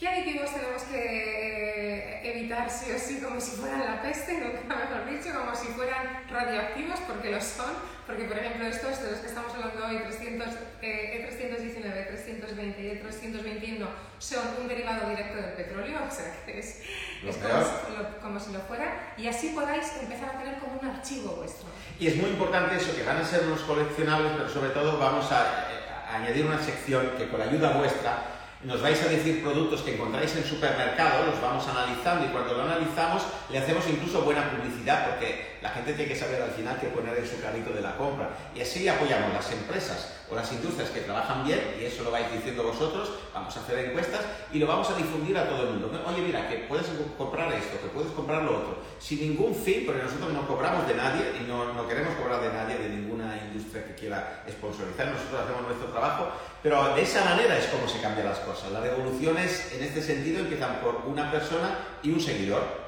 ¿Qué 0.04 0.10
aditivos 0.10 0.54
tenemos 0.54 0.84
que 0.84 1.00
eh, 1.00 2.20
evitar 2.26 2.70
sí 2.70 2.92
o 2.92 3.00
sí 3.00 3.22
como 3.22 3.40
si 3.40 3.52
fueran 3.52 3.86
la 3.86 4.02
peste, 4.02 4.34
nunca 4.34 4.76
mejor 4.76 5.10
dicho, 5.10 5.34
como 5.34 5.56
si 5.56 5.68
fueran 5.68 6.28
radioactivos, 6.30 7.00
porque 7.08 7.32
lo 7.32 7.40
son? 7.40 7.72
Porque, 8.06 8.26
por 8.26 8.38
ejemplo, 8.38 8.68
estos 8.68 9.02
de 9.02 9.12
los 9.12 9.20
que 9.22 9.28
estamos 9.28 9.54
hablando 9.54 9.86
hoy, 9.86 10.04
300, 10.04 10.48
eh, 10.82 11.30
E319, 11.32 12.08
320 12.10 12.82
y 12.82 13.00
E321, 13.00 13.88
son 14.20 14.44
un 14.60 14.68
derivado 14.68 15.08
directo 15.08 15.38
del 15.38 15.54
petróleo, 15.54 16.00
o 16.12 16.14
sea 16.14 16.36
que 16.46 16.60
es, 16.60 16.82
es 17.26 17.38
como, 17.38 17.64
si, 17.64 18.22
como, 18.22 18.40
si 18.42 18.52
lo 18.52 18.60
fuera, 18.60 19.14
y 19.16 19.28
así 19.28 19.54
podáis 19.56 19.90
empezar 20.02 20.36
a 20.36 20.38
tener 20.38 20.60
como 20.60 20.82
un 20.82 20.86
archivo 20.86 21.38
vuestro. 21.38 21.70
Y 21.98 22.08
es 22.08 22.18
muy 22.18 22.32
importante 22.32 22.76
eso, 22.76 22.94
que 22.94 23.04
van 23.04 23.20
a 23.20 23.24
ser 23.26 23.46
unos 23.46 23.62
coleccionables, 23.62 24.34
pero 24.36 24.50
sobre 24.50 24.72
todo 24.72 25.00
vamos 25.00 25.32
a, 25.32 25.70
eh, 25.72 26.10
a 26.12 26.18
añadir 26.18 26.46
una 26.46 26.62
sección 26.62 27.12
que 27.18 27.30
con 27.30 27.40
la 27.40 27.46
ayuda 27.46 27.78
vuestra 27.78 28.33
nos 28.66 28.82
vais 28.82 29.02
a 29.02 29.10
decir 29.10 29.42
productos 29.42 29.82
que 29.82 29.96
encontráis 29.96 30.36
en 30.36 30.44
supermercado, 30.44 31.26
los 31.26 31.42
vamos 31.42 31.68
analizando 31.68 32.26
y 32.26 32.30
cuando 32.30 32.54
lo 32.54 32.64
analizamos 32.64 33.24
le 33.50 33.58
hacemos 33.60 33.84
incluso 33.90 34.22
buena 34.22 34.52
publicidad 34.52 35.10
porque 35.10 35.53
la 35.64 35.70
gente 35.70 35.94
tiene 35.94 36.12
que 36.12 36.20
saber 36.20 36.42
al 36.42 36.52
final 36.52 36.78
qué 36.78 36.88
poner 36.88 37.18
en 37.18 37.26
su 37.26 37.40
carrito 37.42 37.72
de 37.72 37.80
la 37.80 37.96
compra. 37.96 38.30
Y 38.54 38.60
así 38.60 38.86
apoyamos 38.86 39.34
las 39.34 39.50
empresas 39.50 40.12
o 40.30 40.36
las 40.36 40.52
industrias 40.52 40.90
que 40.90 41.00
trabajan 41.00 41.46
bien, 41.46 41.76
y 41.80 41.86
eso 41.86 42.04
lo 42.04 42.12
vais 42.12 42.30
diciendo 42.34 42.64
vosotros, 42.64 43.12
vamos 43.34 43.56
a 43.56 43.62
hacer 43.62 43.80
encuestas 43.80 44.22
y 44.52 44.60
lo 44.60 44.68
vamos 44.68 44.90
a 44.90 44.96
difundir 44.96 45.38
a 45.38 45.48
todo 45.48 45.64
el 45.64 45.70
mundo. 45.70 46.04
Oye, 46.06 46.22
mira, 46.22 46.50
que 46.50 46.66
puedes 46.68 46.88
comprar 47.18 47.54
esto, 47.54 47.80
que 47.80 47.88
puedes 47.88 48.12
comprar 48.12 48.44
lo 48.44 48.58
otro, 48.58 48.78
sin 49.00 49.22
ningún 49.22 49.56
fin, 49.56 49.84
porque 49.86 50.04
nosotros 50.04 50.34
no 50.34 50.46
cobramos 50.46 50.86
de 50.86 50.96
nadie 50.96 51.32
y 51.40 51.48
no, 51.48 51.88
queremos 51.88 52.14
cobrar 52.16 52.42
de 52.42 52.52
nadie, 52.52 52.78
de 52.78 52.90
ninguna 52.90 53.38
industria 53.48 53.86
que 53.86 53.96
quiera 53.96 54.44
sponsorizar, 54.50 55.08
nosotros 55.08 55.44
hacemos 55.44 55.62
nuestro 55.62 55.88
trabajo, 55.88 56.28
pero 56.62 56.94
de 56.94 57.02
esa 57.04 57.24
manera 57.24 57.58
es 57.58 57.68
como 57.68 57.88
se 57.88 58.02
cambian 58.02 58.28
las 58.28 58.40
cosas. 58.40 58.70
Las 58.74 58.84
revoluciones 58.84 59.72
en 59.74 59.84
este 59.84 60.02
sentido 60.02 60.42
empiezan 60.42 60.82
por 60.82 61.04
una 61.06 61.32
persona 61.32 61.80
y 62.02 62.12
un 62.12 62.20
seguidor 62.20 62.83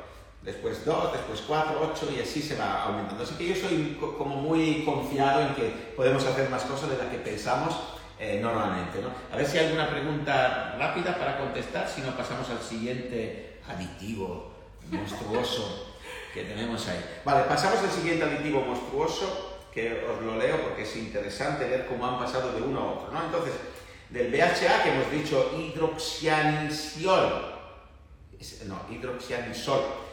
después 0.46 0.86
dos, 0.86 1.12
después 1.12 1.42
cuatro, 1.48 1.92
ocho 1.92 2.08
y 2.16 2.22
así 2.22 2.42
se 2.42 2.56
va 2.56 2.84
aumentando. 2.84 3.24
Así 3.24 3.34
que 3.36 3.48
yo 3.48 3.56
soy 3.56 3.98
como 4.18 4.36
muy 4.36 4.86
confiado 4.86 5.42
en 5.42 5.56
que 5.56 5.70
podemos 5.96 6.24
hacer 6.26 6.50
más 6.50 6.64
cosas 6.64 6.92
de 6.92 6.98
las 6.98 7.08
que 7.08 7.18
pensamos 7.18 7.76
eh, 8.20 8.40
normalmente. 8.42 9.02
¿no? 9.02 9.10
A 9.34 9.38
ver 9.38 9.46
si 9.48 9.58
hay 9.58 9.66
alguna 9.66 9.90
pregunta 9.90 10.76
rápida 10.78 11.18
para 11.18 11.40
contestar, 11.40 11.90
si 11.90 12.02
no 12.02 12.16
pasamos 12.16 12.48
al 12.50 12.62
siguiente 12.62 13.60
aditivo 13.68 14.54
monstruoso 14.92 15.96
que 16.34 16.44
tenemos 16.44 16.88
ahí. 16.88 17.04
Vale, 17.26 17.46
pasamos 17.46 17.80
al 17.80 17.90
siguiente 17.92 18.24
aditivo 18.24 18.62
monstruoso 18.62 19.58
que 19.74 20.06
os 20.06 20.22
lo 20.22 20.38
leo 20.38 20.62
porque 20.62 20.84
es 20.84 20.96
interesante 20.96 21.68
ver 21.68 21.88
cómo 21.88 22.06
han 22.06 22.20
pasado 22.20 22.54
de 22.54 22.62
uno 22.62 22.80
a 22.80 22.92
otro. 22.94 23.12
¿no? 23.12 23.26
Entonces, 23.26 23.54
del 24.10 24.32
BHA 24.32 24.84
que 24.84 24.90
hemos 24.92 25.12
dicho 25.12 25.52
hidroxianisiol, 25.58 27.56
no, 28.68 28.82
hidroxianisol, 28.90 30.05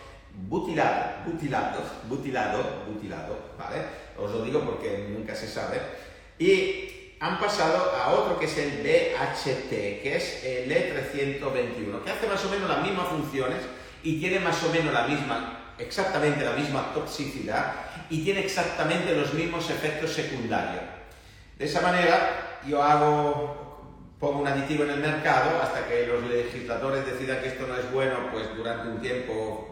butilado, 0.49 1.24
butilado, 1.26 1.83
butilado, 2.09 2.62
butilado, 2.87 3.39
¿vale? 3.59 3.83
Os 4.18 4.30
lo 4.30 4.43
digo 4.43 4.61
porque 4.61 5.09
nunca 5.11 5.35
se 5.35 5.49
sabe. 5.49 5.80
Y 6.39 7.16
han 7.20 7.39
pasado 7.39 7.93
a 7.95 8.11
otro 8.11 8.39
que 8.39 8.47
es 8.47 8.59
el 8.59 8.83
BHT, 8.83 9.70
que 10.03 10.16
es 10.16 10.45
el 10.45 10.70
E321, 10.70 12.03
que 12.03 12.11
hace 12.11 12.26
más 12.26 12.45
o 12.45 12.51
menos 12.51 12.68
las 12.68 12.83
mismas 12.83 13.09
funciones 13.09 13.59
y 14.03 14.18
tiene 14.18 14.41
más 14.41 14.62
o 14.64 14.70
menos 14.70 14.93
la 14.93 15.07
misma, 15.07 15.74
exactamente 15.78 16.45
la 16.45 16.53
misma 16.53 16.93
toxicidad 16.93 17.74
y 18.11 18.24
tiene 18.24 18.41
exactamente 18.41 19.14
los 19.14 19.33
mismos 19.35 19.70
efectos 19.70 20.12
secundarios. 20.12 20.83
De 21.57 21.64
esa 21.64 21.80
manera, 21.80 22.59
yo 22.66 22.83
hago, 22.83 24.16
pongo 24.18 24.41
un 24.41 24.49
aditivo 24.49 24.83
en 24.83 24.91
el 24.91 25.01
mercado 25.01 25.62
hasta 25.62 25.87
que 25.87 26.09
los 26.09 26.24
legisladores 26.24 27.07
decidan 27.07 27.41
que 27.41 27.49
esto 27.49 27.68
no 27.68 27.76
es 27.76 27.91
bueno, 27.93 28.30
pues 28.33 28.49
durante 28.57 28.89
un 28.89 29.01
tiempo 29.01 29.72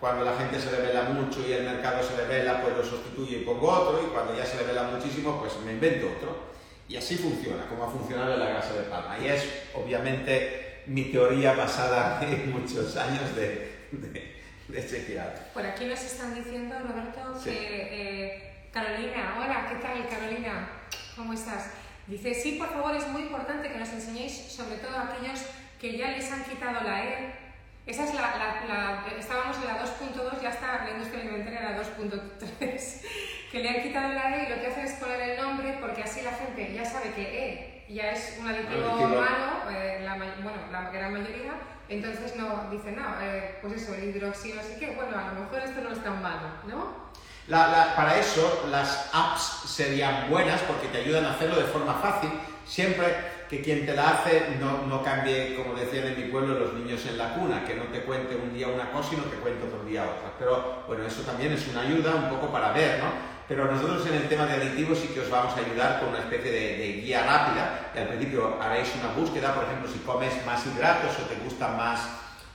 cuando 0.00 0.24
la 0.24 0.36
gente 0.36 0.60
se 0.60 0.70
revela 0.70 1.04
mucho 1.04 1.46
y 1.46 1.52
el 1.52 1.64
mercado 1.64 2.02
se 2.02 2.16
revela, 2.16 2.60
pues 2.62 2.76
lo 2.76 2.84
sustituyo 2.84 3.38
y 3.38 3.42
pongo 3.42 3.68
otro, 3.68 4.06
y 4.06 4.10
cuando 4.10 4.36
ya 4.36 4.44
se 4.44 4.58
revela 4.58 4.84
muchísimo, 4.84 5.40
pues 5.40 5.56
me 5.64 5.72
invento 5.72 6.06
otro. 6.16 6.54
Y 6.88 6.96
así 6.96 7.16
funciona, 7.16 7.66
como 7.66 7.84
ha 7.84 7.90
funcionado 7.90 8.34
en 8.34 8.40
la 8.40 8.48
grasa 8.50 8.74
de 8.74 8.82
palma. 8.82 9.18
Y 9.18 9.28
es, 9.28 9.44
obviamente, 9.74 10.82
mi 10.86 11.04
teoría 11.04 11.54
basada 11.54 12.20
en 12.22 12.52
muchos 12.52 12.96
años 12.96 13.34
de, 13.34 13.88
de, 13.90 14.42
de 14.68 14.88
chequear. 14.88 15.50
Por 15.52 15.64
aquí 15.64 15.86
nos 15.86 16.02
están 16.02 16.34
diciendo, 16.34 16.76
Roberto, 16.78 17.40
que 17.42 17.52
eh, 17.52 18.68
Carolina, 18.72 19.36
hola, 19.38 19.66
¿qué 19.68 19.76
tal 19.76 20.08
Carolina? 20.08 20.68
¿Cómo 21.16 21.32
estás? 21.32 21.70
Dice, 22.06 22.34
sí, 22.34 22.52
por 22.52 22.68
favor, 22.68 22.94
es 22.94 23.08
muy 23.08 23.22
importante 23.22 23.68
que 23.68 23.78
nos 23.78 23.88
enseñéis, 23.88 24.52
sobre 24.52 24.76
todo 24.76 24.96
a 24.96 25.08
aquellos 25.08 25.40
que 25.80 25.98
ya 25.98 26.10
les 26.10 26.30
han 26.30 26.44
quitado 26.44 26.84
la 26.84 27.04
E 27.04 27.45
esa 27.86 28.04
es 28.04 28.14
la, 28.14 28.20
la, 28.68 29.04
estábamos 29.18 29.56
en 29.58 29.68
la 29.68 29.80
2.2, 29.80 30.42
ya 30.42 30.50
está 30.50 30.84
la 30.84 30.90
industria 30.90 31.22
alimentaria 31.22 31.60
en 31.60 31.76
la 31.76 31.82
2.3, 31.82 33.02
que 33.52 33.58
le 33.60 33.68
han 33.68 33.82
quitado 33.82 34.12
la 34.12 34.36
E 34.36 34.44
y 34.44 34.48
lo 34.48 34.60
que 34.60 34.66
hacen 34.66 34.86
es 34.86 34.92
poner 34.94 35.20
el 35.20 35.40
nombre 35.40 35.78
porque 35.80 36.02
así 36.02 36.22
la 36.22 36.32
gente 36.32 36.74
ya 36.74 36.84
sabe 36.84 37.12
que 37.12 37.22
E 37.22 37.84
ya 37.88 38.10
es 38.10 38.38
un 38.40 38.48
aditivo 38.48 38.96
humano, 38.96 39.70
eh, 39.70 40.00
la, 40.02 40.16
bueno, 40.16 40.58
la 40.72 40.90
gran 40.90 41.12
mayoría, 41.12 41.52
entonces 41.88 42.34
no 42.34 42.68
dicen, 42.70 42.96
no, 42.96 43.20
eh, 43.22 43.58
pues 43.62 43.74
eso, 43.74 43.94
el 43.94 44.04
hidroxilo, 44.04 44.60
así 44.60 44.76
que 44.80 44.90
bueno, 44.96 45.16
a 45.16 45.32
lo 45.32 45.42
mejor 45.42 45.60
esto 45.60 45.80
no 45.80 45.92
es 45.92 46.02
tan 46.02 46.20
malo, 46.20 46.48
¿no? 46.66 47.06
para 47.48 48.18
eso 48.18 48.66
las 48.72 49.08
apps 49.12 49.70
serían 49.70 50.28
buenas 50.28 50.60
porque 50.62 50.88
te 50.88 50.98
ayudan 50.98 51.24
a 51.26 51.30
hacerlo 51.30 51.56
de 51.60 51.66
forma 51.66 51.94
fácil, 51.94 52.30
siempre 52.66 53.35
que 53.48 53.62
quien 53.62 53.86
te 53.86 53.94
la 53.94 54.10
hace 54.10 54.56
no, 54.60 54.86
no, 54.86 55.02
cambie, 55.02 55.54
como 55.54 55.74
decían 55.74 56.06
en 56.06 56.16
mi 56.16 56.28
pueblo, 56.28 56.58
los 56.58 56.74
niños 56.74 57.04
en 57.06 57.18
la 57.18 57.34
cuna, 57.34 57.64
que 57.64 57.74
no 57.74 57.84
te 57.84 58.00
cuente 58.00 58.34
un 58.34 58.54
día 58.54 58.68
una 58.68 58.90
cosa 58.90 59.14
y 59.14 59.16
no 59.16 59.24
te 59.24 59.36
cuente 59.36 59.66
otro 59.66 59.84
día 59.84 60.02
otra. 60.02 60.32
Pero 60.38 60.84
bueno, 60.86 61.06
eso 61.06 61.22
también 61.22 61.52
es 61.52 61.66
una 61.68 61.82
ayuda 61.82 62.14
un 62.14 62.28
poco 62.28 62.50
para 62.50 62.72
ver, 62.72 62.98
¿no? 62.98 63.36
Pero 63.48 63.70
nosotros 63.70 64.04
en 64.08 64.14
el 64.14 64.28
tema 64.28 64.46
de 64.46 64.54
aditivos 64.54 64.98
sí 64.98 65.08
que 65.08 65.20
os 65.20 65.30
vamos 65.30 65.54
a 65.56 65.60
ayudar 65.60 66.00
con 66.00 66.08
una 66.08 66.18
especie 66.18 66.50
de, 66.50 66.76
de 66.78 66.92
guía 67.00 67.24
rápida, 67.24 67.90
que 67.92 68.00
al 68.00 68.08
principio 68.08 68.60
haréis 68.60 68.88
una 69.00 69.12
búsqueda, 69.12 69.54
por 69.54 69.64
ejemplo, 69.64 69.88
si 69.88 70.00
comes 70.00 70.32
más 70.44 70.66
hidratos 70.66 71.16
o 71.20 71.28
te 71.28 71.36
gusta 71.44 71.68
más 71.68 72.00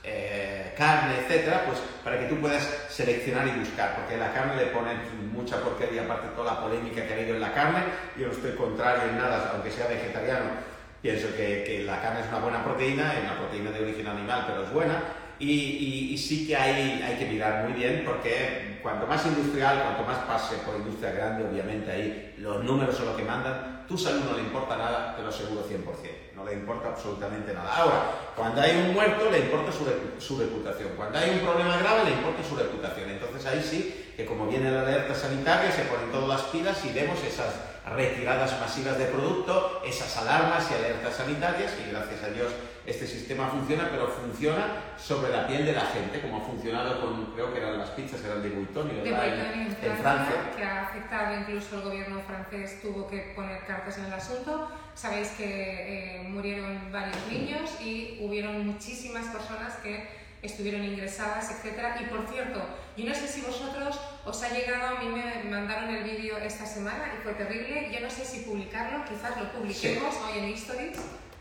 eh, 0.04 0.74
carne, 0.76 1.14
etcétera, 1.20 1.64
pues 1.64 1.78
para 2.02 2.18
que 2.18 2.26
tú 2.26 2.40
puedas 2.40 2.68
seleccionar 2.88 3.46
y 3.46 3.60
buscar, 3.60 3.94
porque 3.94 4.16
la 4.16 4.32
carne 4.32 4.56
le 4.56 4.66
ponen 4.66 4.98
mucha 5.32 5.60
porquería, 5.60 6.02
aparte 6.02 6.28
de 6.28 6.34
toda 6.34 6.54
la 6.54 6.60
polémica 6.60 7.06
que 7.06 7.12
ha 7.12 7.16
habido 7.16 7.36
en 7.36 7.40
la 7.40 7.54
carne, 7.54 7.84
yo 8.16 8.26
no 8.26 8.32
estoy 8.32 8.52
contrario 8.52 9.04
en 9.10 9.16
nada, 9.16 9.52
aunque 9.54 9.70
sea 9.70 9.86
vegetariano, 9.86 10.71
Pienso 11.02 11.34
que, 11.36 11.64
que, 11.64 11.82
la 11.84 12.00
carne 12.00 12.20
es 12.20 12.28
una 12.28 12.38
buena 12.38 12.64
proteína, 12.64 13.12
es 13.14 13.24
una 13.24 13.36
proteína 13.36 13.72
de 13.72 13.82
origen 13.82 14.06
animal, 14.06 14.44
pero 14.46 14.62
es 14.62 14.72
buena. 14.72 15.02
Y, 15.40 16.12
y, 16.12 16.18
sí 16.18 16.46
que 16.46 16.54
hay, 16.54 17.02
hay 17.02 17.16
que 17.18 17.26
mirar 17.26 17.64
muy 17.64 17.72
bien 17.72 18.04
porque 18.06 18.78
cuanto 18.80 19.08
más 19.08 19.26
industrial, 19.26 19.82
cuanto 19.82 20.04
más 20.04 20.18
pase 20.18 20.58
por 20.58 20.76
industria 20.76 21.10
grande, 21.10 21.44
obviamente 21.44 21.90
ahí 21.90 22.34
los 22.38 22.62
números 22.62 22.96
son 22.96 23.06
lo 23.06 23.16
que 23.16 23.24
mandan, 23.24 23.84
tu 23.88 23.98
salud 23.98 24.22
no 24.30 24.36
le 24.36 24.42
importa 24.44 24.76
nada, 24.76 25.16
te 25.16 25.22
lo 25.22 25.30
aseguro 25.30 25.68
100%, 25.68 26.36
no 26.36 26.44
le 26.44 26.52
importa 26.52 26.90
absolutamente 26.90 27.52
nada. 27.52 27.74
Ahora, 27.74 28.04
cuando 28.36 28.60
hay 28.60 28.76
un 28.76 28.94
muerto 28.94 29.28
le 29.28 29.40
importa 29.40 29.72
su, 29.72 29.84
su 30.20 30.38
reputación, 30.38 30.90
cuando 30.96 31.18
hay 31.18 31.30
un 31.30 31.40
problema 31.40 31.76
grave 31.78 32.04
le 32.04 32.10
importa 32.12 32.44
su 32.48 32.54
reputación. 32.54 33.10
Entonces 33.10 33.44
ahí 33.46 33.60
sí 33.60 34.12
que 34.16 34.24
como 34.24 34.46
viene 34.46 34.70
la 34.70 34.82
alerta 34.82 35.16
sanitaria 35.16 35.72
se 35.72 35.82
ponen 35.82 36.12
todas 36.12 36.28
las 36.28 36.42
pilas 36.42 36.84
y 36.84 36.92
vemos 36.92 37.18
esas 37.24 37.71
retiradas 37.94 38.58
masivas 38.60 38.98
de 38.98 39.06
producto, 39.06 39.82
esas 39.84 40.16
alarmas 40.18 40.68
y 40.70 40.74
alertas 40.74 41.16
sanitarias 41.16 41.72
y 41.84 41.90
gracias 41.90 42.22
a 42.22 42.28
Dios 42.28 42.52
este 42.84 43.06
sistema 43.06 43.46
funciona, 43.46 43.88
pero 43.90 44.08
funciona 44.08 44.94
sobre 44.98 45.30
la 45.30 45.46
piel 45.46 45.64
de 45.64 45.72
la 45.72 45.82
gente, 45.82 46.20
como 46.20 46.38
ha 46.38 46.40
funcionado 46.40 47.00
con, 47.00 47.26
creo 47.26 47.52
que 47.52 47.60
eran 47.60 47.78
las 47.78 47.90
pizzas, 47.90 48.24
eran 48.24 48.42
de 48.42 48.50
Buitoni, 48.50 48.94
¿verdad? 48.94 49.22
De 49.22 49.62
en, 49.62 49.96
Francia, 49.98 50.50
que 50.56 50.64
ha 50.64 50.82
afectado, 50.88 51.38
incluso 51.38 51.76
el 51.76 51.82
gobierno 51.82 52.20
francés 52.22 52.82
tuvo 52.82 53.06
que 53.06 53.32
poner 53.36 53.64
cartas 53.66 53.98
en 53.98 54.06
el 54.06 54.12
asunto. 54.12 54.68
Sabéis 54.94 55.28
que 55.30 55.44
eh, 55.44 56.28
murieron 56.28 56.90
varios 56.90 57.16
niños 57.30 57.70
y 57.80 58.18
hubieron 58.20 58.66
muchísimas 58.66 59.26
personas 59.26 59.76
que 59.76 60.21
estuvieron 60.42 60.84
ingresadas, 60.84 61.50
etcétera. 61.50 61.96
Y 62.00 62.04
por 62.06 62.26
cierto, 62.28 62.60
yo 62.96 63.04
no 63.06 63.14
sé 63.14 63.28
si 63.28 63.40
vosotros 63.40 63.98
os 64.24 64.42
ha 64.42 64.48
llegado, 64.50 64.96
a 64.96 65.00
mí 65.00 65.08
me 65.08 65.48
mandaron 65.48 65.88
el 65.90 66.04
vídeo 66.04 66.36
esta 66.38 66.66
semana 66.66 67.14
y 67.16 67.22
fue 67.22 67.34
terrible. 67.34 67.90
Yo 67.92 68.00
no 68.00 68.10
sé 68.10 68.24
si 68.24 68.40
publicarlo, 68.40 69.04
quizás 69.04 69.36
lo 69.36 69.52
publiquemos 69.52 70.14
hoy 70.16 70.38
en 70.38 70.48
Histories, 70.50 70.98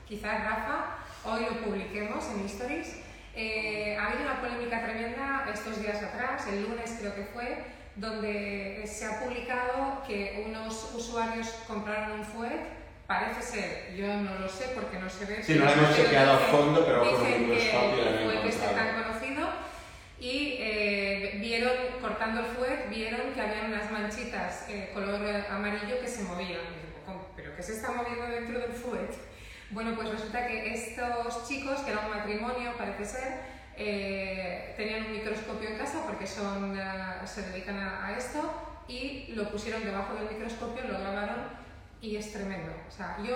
quizás 0.08 0.44
Rafa, 0.44 0.98
hoy 1.26 1.46
lo 1.46 1.62
publiquemos 1.62 2.24
en 2.30 2.46
Histories. 2.46 2.96
Eh, 3.36 3.98
ha 3.98 4.08
habido 4.08 4.24
una 4.24 4.42
polémica 4.42 4.84
tremenda 4.84 5.48
estos 5.54 5.82
días 5.82 6.04
atrás, 6.04 6.46
el 6.48 6.64
lunes 6.64 6.98
creo 7.00 7.16
que 7.16 7.24
fue, 7.26 7.64
donde 7.96 8.84
se 8.86 9.06
ha 9.06 9.20
publicado 9.22 10.04
que 10.06 10.46
unos 10.48 10.94
usuarios 10.94 11.48
compraron 11.68 12.20
un 12.20 12.26
fuet 12.26 12.81
Parece 13.12 13.42
ser, 13.42 13.94
yo 13.94 14.08
no 14.08 14.40
lo 14.40 14.48
sé 14.48 14.70
porque 14.74 14.98
no 14.98 15.10
se 15.10 15.26
ve. 15.26 15.44
Sí, 15.44 15.56
no 15.56 15.66
lo 15.66 15.72
hemos 15.72 15.94
chequeado 15.94 16.32
a 16.32 16.38
fondo, 16.38 16.86
pero 16.86 17.04
por 17.04 17.22
un 17.22 17.42
microscopio 17.42 18.04
fue 18.24 18.42
que 18.42 18.48
esté 18.48 18.68
tan 18.68 19.04
conocido 19.04 19.50
y 20.18 20.56
eh, 20.60 21.38
vieron, 21.42 21.74
cortando 22.00 22.40
el 22.40 22.46
fuet, 22.46 22.90
vieron 22.90 23.34
que 23.34 23.42
había 23.42 23.64
unas 23.66 23.92
manchitas 23.92 24.64
eh, 24.70 24.92
color 24.94 25.26
eh, 25.26 25.44
amarillo 25.50 26.00
que 26.00 26.08
se 26.08 26.24
movían. 26.24 26.62
¿Pero 27.36 27.54
qué 27.54 27.62
se 27.62 27.74
está 27.74 27.92
moviendo 27.92 28.28
dentro 28.28 28.58
del 28.58 28.72
fuet? 28.72 29.12
Bueno, 29.72 29.94
pues 29.94 30.10
resulta 30.10 30.48
que 30.48 30.74
estos 30.74 31.46
chicos, 31.50 31.82
que 31.82 31.92
era 31.92 32.06
un 32.06 32.12
matrimonio, 32.12 32.72
parece 32.78 33.04
ser, 33.04 33.34
eh, 33.76 34.74
tenían 34.78 35.08
un 35.08 35.12
microscopio 35.12 35.68
en 35.68 35.78
casa 35.78 36.06
porque 36.06 36.26
son, 36.26 36.80
se 37.26 37.42
dedican 37.42 37.78
a, 37.78 38.16
esto 38.18 38.54
y 38.88 39.34
lo 39.34 39.52
pusieron 39.52 39.84
debajo 39.84 40.14
del 40.14 40.30
microscopio, 40.30 40.84
lo 40.88 40.98
grabaron 40.98 41.60
y 42.02 42.16
es 42.16 42.34
tremendo. 42.34 42.72
O 42.88 42.92
sea, 42.92 43.18
yo 43.24 43.36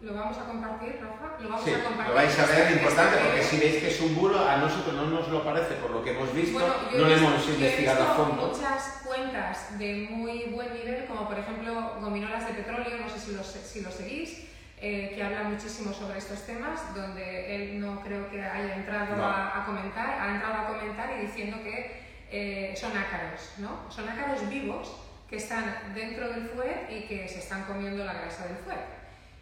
lo 0.00 0.14
vamos 0.14 0.36
a 0.36 0.44
compartir, 0.44 1.00
Rafa, 1.00 1.42
lo 1.42 1.48
vamos 1.48 1.64
sí, 1.64 1.72
a 1.72 1.84
compartir. 1.84 2.08
Lo 2.08 2.14
vais 2.14 2.38
a 2.38 2.46
ver, 2.46 2.66
es 2.66 2.72
importante, 2.72 3.16
porque 3.24 3.42
si 3.42 3.58
veis 3.58 3.76
que 3.76 3.88
es 3.88 4.00
un 4.00 4.14
bulo, 4.14 4.48
a 4.48 4.56
nosotros 4.58 4.94
no 4.94 5.06
nos 5.06 5.28
lo 5.28 5.42
parece 5.42 5.74
por 5.74 5.90
lo 5.90 6.04
que 6.04 6.10
hemos 6.10 6.32
visto, 6.34 6.58
no 6.58 6.98
lo 6.98 7.08
hemos 7.08 7.48
investigado 7.48 8.02
a 8.02 8.14
fondo. 8.14 8.46
muchas 8.48 9.02
cuentas 9.04 9.78
de 9.78 10.08
muy 10.10 10.44
buen 10.54 10.72
nivel, 10.74 11.06
como 11.06 11.26
por 11.26 11.38
ejemplo 11.38 11.94
Gominolas 12.00 12.46
de 12.46 12.54
Petróleo, 12.54 12.98
no 13.00 13.08
sé 13.08 13.18
si 13.18 13.32
lo, 13.32 13.42
si 13.42 13.80
lo 13.80 13.90
seguís, 13.90 14.46
eh, 14.78 15.12
que 15.14 15.22
habla 15.22 15.44
muchísimo 15.44 15.92
sobre 15.94 16.18
estos 16.18 16.44
temas, 16.44 16.94
donde 16.94 17.56
él 17.56 17.80
no 17.80 18.02
creo 18.02 18.30
que 18.30 18.42
haya 18.42 18.76
entrado 18.76 19.24
a, 19.24 19.64
comentar, 19.64 20.20
ha 20.20 20.34
entrado 20.34 20.54
a 20.54 20.66
comentar 20.66 21.16
y 21.18 21.26
diciendo 21.26 21.56
que 21.64 22.04
eh, 22.30 22.74
son 22.76 22.92
ácaros, 22.92 23.54
¿no? 23.58 23.90
Son 23.90 24.06
ácaros 24.06 24.46
vivos 24.50 25.05
que 25.28 25.36
están 25.36 25.94
dentro 25.94 26.28
del 26.28 26.48
fuet 26.48 26.90
y 26.90 27.06
que 27.08 27.28
se 27.28 27.40
están 27.40 27.64
comiendo 27.64 28.04
la 28.04 28.14
grasa 28.14 28.46
del 28.46 28.56
fuet 28.58 28.96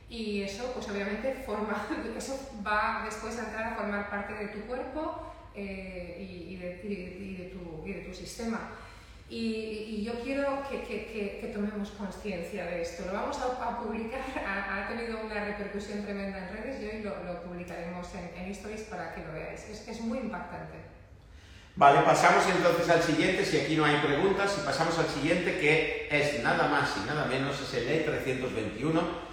y 0.08 0.42
eso 0.42 0.70
pues 0.72 0.88
obviamente 0.88 1.32
forma, 1.46 1.86
eso 2.16 2.38
va 2.66 3.02
después 3.04 3.38
a 3.38 3.44
entrar 3.46 3.72
a 3.72 3.76
formar 3.76 4.10
parte 4.10 4.34
de 4.34 4.46
tu 4.48 4.60
cuerpo 4.60 5.32
eh, 5.54 6.16
y, 6.20 6.56
de, 6.56 6.80
y, 6.84 7.36
de, 7.36 7.44
tu, 7.46 7.86
y, 7.86 7.92
de, 7.92 8.00
tu, 8.00 8.14
sistema. 8.14 8.70
Y, 9.28 10.04
yo 10.04 10.12
quiero 10.22 10.62
que, 10.68 10.82
que, 10.82 11.38
que, 11.40 11.50
tomemos 11.52 11.90
conciencia 11.92 12.66
de 12.66 12.82
esto. 12.82 13.06
Lo 13.06 13.14
vamos 13.14 13.38
a, 13.40 13.78
publicar, 13.80 14.20
ha, 14.46 14.86
tenido 14.88 15.24
una 15.24 15.44
repercusión 15.44 16.04
tremenda 16.04 16.38
en 16.38 16.56
redes 16.56 16.82
y 16.82 16.96
hoy 16.96 17.02
lo, 17.02 17.24
lo 17.24 17.42
publicaremos 17.42 18.06
en, 18.14 18.42
en, 18.42 18.50
Stories 18.52 18.82
para 18.82 19.14
que 19.14 19.24
lo 19.24 19.32
veáis. 19.32 19.68
Es, 19.68 19.88
es 19.88 20.00
muy 20.00 20.18
impactante. 20.18 20.93
Vale, 21.76 22.00
pasamos 22.02 22.44
entonces 22.46 22.88
al 22.88 23.02
siguiente, 23.02 23.44
si 23.44 23.58
aquí 23.58 23.76
no 23.76 23.84
hay 23.84 23.96
preguntas, 23.96 24.56
y 24.60 24.64
pasamos 24.64 24.96
al 24.98 25.08
siguiente 25.08 25.58
que 25.58 26.08
es 26.10 26.42
nada 26.42 26.68
más 26.68 26.94
y 27.02 27.06
nada 27.06 27.26
menos, 27.26 27.60
es 27.60 27.74
el 27.74 27.88
E321 27.88 29.24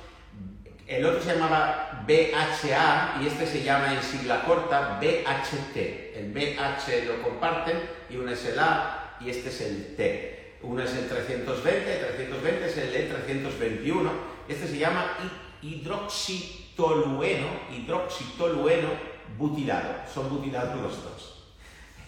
el 0.91 1.05
otro 1.05 1.23
se 1.23 1.33
llamaba 1.35 2.03
BHA 2.05 3.21
y 3.21 3.27
este 3.27 3.47
se 3.47 3.63
llama 3.63 3.93
en 3.93 4.03
sigla 4.03 4.43
corta 4.43 4.99
BHT. 4.99 5.77
El 6.17 6.33
BH 6.33 7.05
lo 7.07 7.23
comparten 7.23 7.79
y 8.09 8.17
uno 8.17 8.31
es 8.31 8.43
el 8.43 8.59
A 8.59 9.15
y 9.21 9.29
este 9.29 9.47
es 9.47 9.61
el 9.61 9.95
T. 9.95 10.57
Uno 10.63 10.83
es 10.83 10.93
el 10.93 11.07
320, 11.07 11.93
el 11.93 12.05
320 12.17 12.65
es 12.65 12.77
el 12.77 12.93
E321. 12.93 14.11
Este 14.49 14.67
se 14.67 14.77
llama 14.77 15.17
hidroxitolueno, 15.61 17.47
hidroxitolueno 17.73 18.89
butilado. 19.37 19.93
Son 20.13 20.29
butilados 20.29 20.75
los 20.75 21.03
dos. 21.05 21.30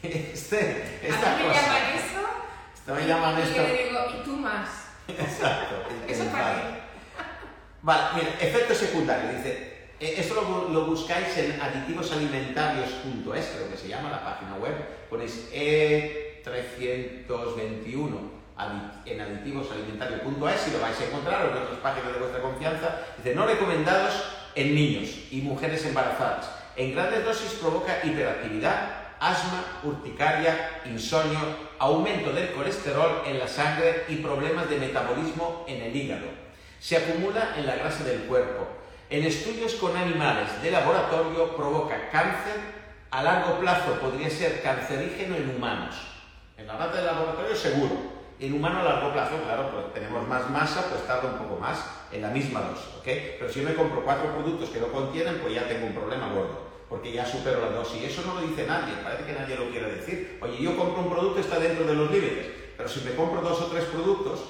Este, 0.04 1.00
esta 1.02 1.34
¿A 1.34 1.38
me 1.38 1.48
llaman 1.48 1.96
eso? 1.96 2.22
Esto 2.76 2.94
me 2.94 3.08
llaman 3.08 3.40
esto. 3.40 3.54
Y 3.54 3.56
yo 3.56 3.64
le 3.64 3.86
digo, 3.86 4.00
¿y 4.14 4.18
tú 4.26 4.36
más? 4.36 4.68
Exacto. 5.08 5.76
Eso 6.08 6.26
para 6.26 6.84
Vale, 7.82 8.04
mira, 8.16 8.30
efecto 8.40 8.76
secundario. 8.76 9.32
Dice, 9.38 9.74
eh, 10.00 10.16
esto 10.18 10.36
lo, 10.36 10.86
buscáis 10.86 11.38
en 11.38 11.62
aditivosalimentarios.es, 11.62 13.46
creo 13.56 13.70
que 13.70 13.78
se 13.78 13.88
llama 13.88 14.10
la 14.10 14.24
página 14.24 14.56
web. 14.56 14.74
Ponéis 15.10 15.48
E321 15.54 18.34
en 19.06 19.22
aditivosalimentarios.es 19.22 20.68
y 20.68 20.72
lo 20.72 20.80
vais 20.80 21.00
a 21.00 21.06
encontrar 21.06 21.46
o 21.46 21.52
en 21.52 21.58
otras 21.64 21.80
páginas 21.80 22.14
de 22.14 22.20
vuestra 22.20 22.42
confianza. 22.42 23.00
Dice, 23.18 23.36
no 23.36 23.46
recomendados 23.46 24.24
en 24.56 24.74
niños 24.76 25.10
y 25.32 25.42
mujeres 25.42 25.86
embarazadas. 25.86 26.50
En 26.76 26.94
grandes 26.94 27.24
dosis 27.24 27.54
provoca 27.60 28.00
hiperactividad, 28.04 29.03
asma, 29.32 29.80
urticaria, 29.84 30.82
insomnio, 30.86 31.40
aumento 31.80 32.32
del 32.32 32.52
colesterol 32.52 33.24
en 33.26 33.40
la 33.40 33.48
sangre 33.48 34.06
y 34.10 34.18
problemas 34.18 34.70
de 34.70 34.78
metabolismo 34.78 35.66
en 35.68 35.82
el 35.82 35.96
hígado 35.96 36.44
se 36.84 36.98
acumula 36.98 37.56
en 37.56 37.66
la 37.66 37.78
grasa 37.78 38.04
del 38.04 38.24
cuerpo. 38.24 38.68
En 39.10 39.24
estudios 39.24 39.76
con 39.76 39.96
animales 39.96 40.62
de 40.62 40.70
laboratorio 40.70 41.56
provoca 41.56 42.10
cáncer, 42.10 42.60
a 43.10 43.24
largo 43.24 43.58
plazo 43.60 43.94
podría 44.02 44.30
ser 44.30 44.62
cancerígeno 44.62 45.38
en 45.38 45.56
humanos. 45.56 45.96
En 46.58 46.68
la 46.68 46.76
rata 46.76 46.98
de 46.98 47.06
laboratorio 47.06 47.56
seguro, 47.56 47.96
en 48.38 48.54
humano 48.54 48.82
a 48.82 48.84
largo 48.84 49.14
plazo, 49.14 49.42
claro, 49.46 49.72
pues 49.72 49.94
tenemos 49.94 50.28
más 50.28 50.50
masa, 50.50 50.90
pues 50.90 51.08
tarda 51.08 51.30
un 51.30 51.38
poco 51.38 51.58
más 51.58 51.86
en 52.12 52.22
la 52.22 52.28
misma 52.28 52.60
dosis, 52.60 52.90
¿ok? 53.00 53.08
Pero 53.40 53.50
si 53.50 53.62
yo 53.62 53.70
me 53.70 53.76
compro 53.76 54.04
cuatro 54.04 54.34
productos 54.34 54.70
que 54.70 54.82
lo 54.82 54.92
contienen, 54.92 55.40
pues 55.40 55.54
ya 55.54 55.66
tengo 55.66 55.88
un 55.88 55.94
problema 55.94 56.34
gordo, 56.34 56.63
porque 56.94 57.12
ya 57.12 57.26
supero 57.26 57.60
la 57.60 57.72
dosis. 57.72 58.04
Y 58.04 58.06
eso 58.06 58.22
no 58.24 58.36
lo 58.36 58.48
dice 58.48 58.68
nadie, 58.68 58.94
parece 59.04 59.26
que 59.26 59.34
nadie 59.34 59.56
lo 59.56 59.72
quiere 59.72 59.96
decir. 59.96 60.38
Oye, 60.40 60.62
yo 60.62 60.78
compro 60.78 61.02
un 61.02 61.10
producto, 61.10 61.40
está 61.40 61.58
dentro 61.58 61.88
de 61.88 61.96
los 61.96 62.12
límites, 62.12 62.46
pero 62.78 62.88
si 62.88 63.02
me 63.02 63.16
compro 63.16 63.42
dos 63.42 63.60
o 63.62 63.66
tres 63.66 63.86
productos, 63.86 64.42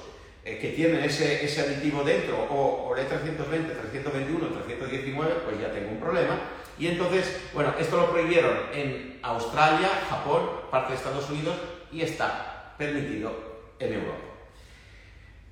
eh, 0.44 0.60
que 0.60 0.72
tienen 0.72 1.06
ese, 1.06 1.46
ese, 1.46 1.62
aditivo 1.62 2.04
dentro, 2.04 2.36
o, 2.52 2.90
o 2.90 2.98
el 2.98 3.08
320, 3.08 3.74
321, 3.74 4.48
319, 4.66 5.34
pues 5.46 5.62
ya 5.62 5.72
tengo 5.72 5.92
un 5.92 6.02
problema. 6.02 6.38
Y 6.78 6.88
entonces, 6.88 7.34
bueno, 7.54 7.76
esto 7.80 7.96
lo 7.96 8.12
prohibieron 8.12 8.58
en 8.74 9.20
Australia, 9.22 9.88
Japón, 10.10 10.42
parte 10.70 10.92
de 10.92 10.98
Estados 10.98 11.30
Unidos 11.30 11.56
y 11.94 12.02
está 12.02 12.76
permitido 12.78 13.32
en 13.80 13.94
Europa. 13.94 14.18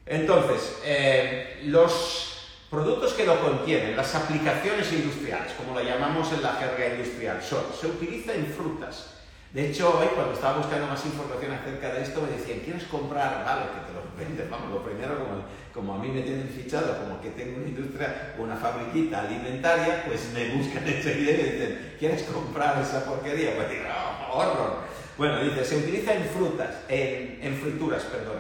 Entonces, 0.05 0.81
eh, 0.83 1.61
los 1.67 2.40
productos 2.71 3.13
que 3.13 3.25
lo 3.25 3.39
contienen, 3.39 3.95
las 3.95 4.15
aplicaciones 4.15 4.91
industriales, 4.91 5.53
como 5.53 5.77
lo 5.77 5.83
llamamos 5.83 6.31
en 6.33 6.41
la 6.41 6.53
jerga 6.53 6.95
industrial, 6.95 7.43
son, 7.43 7.65
se 7.79 7.85
utiliza 7.85 8.33
en 8.33 8.47
frutas, 8.47 9.21
de 9.53 9.69
hecho, 9.69 9.99
hoy 9.99 10.07
cuando 10.15 10.33
estaba 10.33 10.59
buscando 10.59 10.87
más 10.87 11.05
información 11.05 11.51
acerca 11.51 11.93
de 11.93 12.03
esto, 12.03 12.21
me 12.21 12.37
decían, 12.37 12.59
¿quieres 12.59 12.85
comprar? 12.85 13.43
Vale, 13.43 13.63
que 13.63 13.85
te 13.85 13.91
lo 13.91 14.01
vendes. 14.17 14.49
Vamos, 14.49 14.71
lo 14.71 14.81
primero, 14.81 15.19
como, 15.19 15.43
como 15.73 15.95
a 15.95 15.97
mí 15.97 16.07
me 16.07 16.21
tienen 16.21 16.47
fichado, 16.47 16.97
como 17.03 17.19
que 17.19 17.31
tengo 17.31 17.57
una 17.57 17.67
industria, 17.67 18.33
una 18.37 18.55
fabriquita 18.55 19.19
alimentaria, 19.19 20.05
pues 20.07 20.31
me 20.33 20.55
buscan 20.55 20.87
enseguida 20.87 21.31
y 21.31 21.35
me 21.35 21.43
dicen, 21.43 21.95
¿quieres 21.99 22.23
comprar 22.23 22.81
esa 22.81 23.03
porquería? 23.03 23.57
Pues 23.57 23.69
digo, 23.71 23.83
oh, 23.91 24.37
horror. 24.37 24.77
Bueno, 25.17 25.43
dice, 25.43 25.65
se 25.65 25.75
utiliza 25.75 26.13
en 26.13 26.23
frutas, 26.23 26.73
en, 26.87 27.39
en 27.41 27.53
frituras, 27.57 28.03
perdón. 28.03 28.39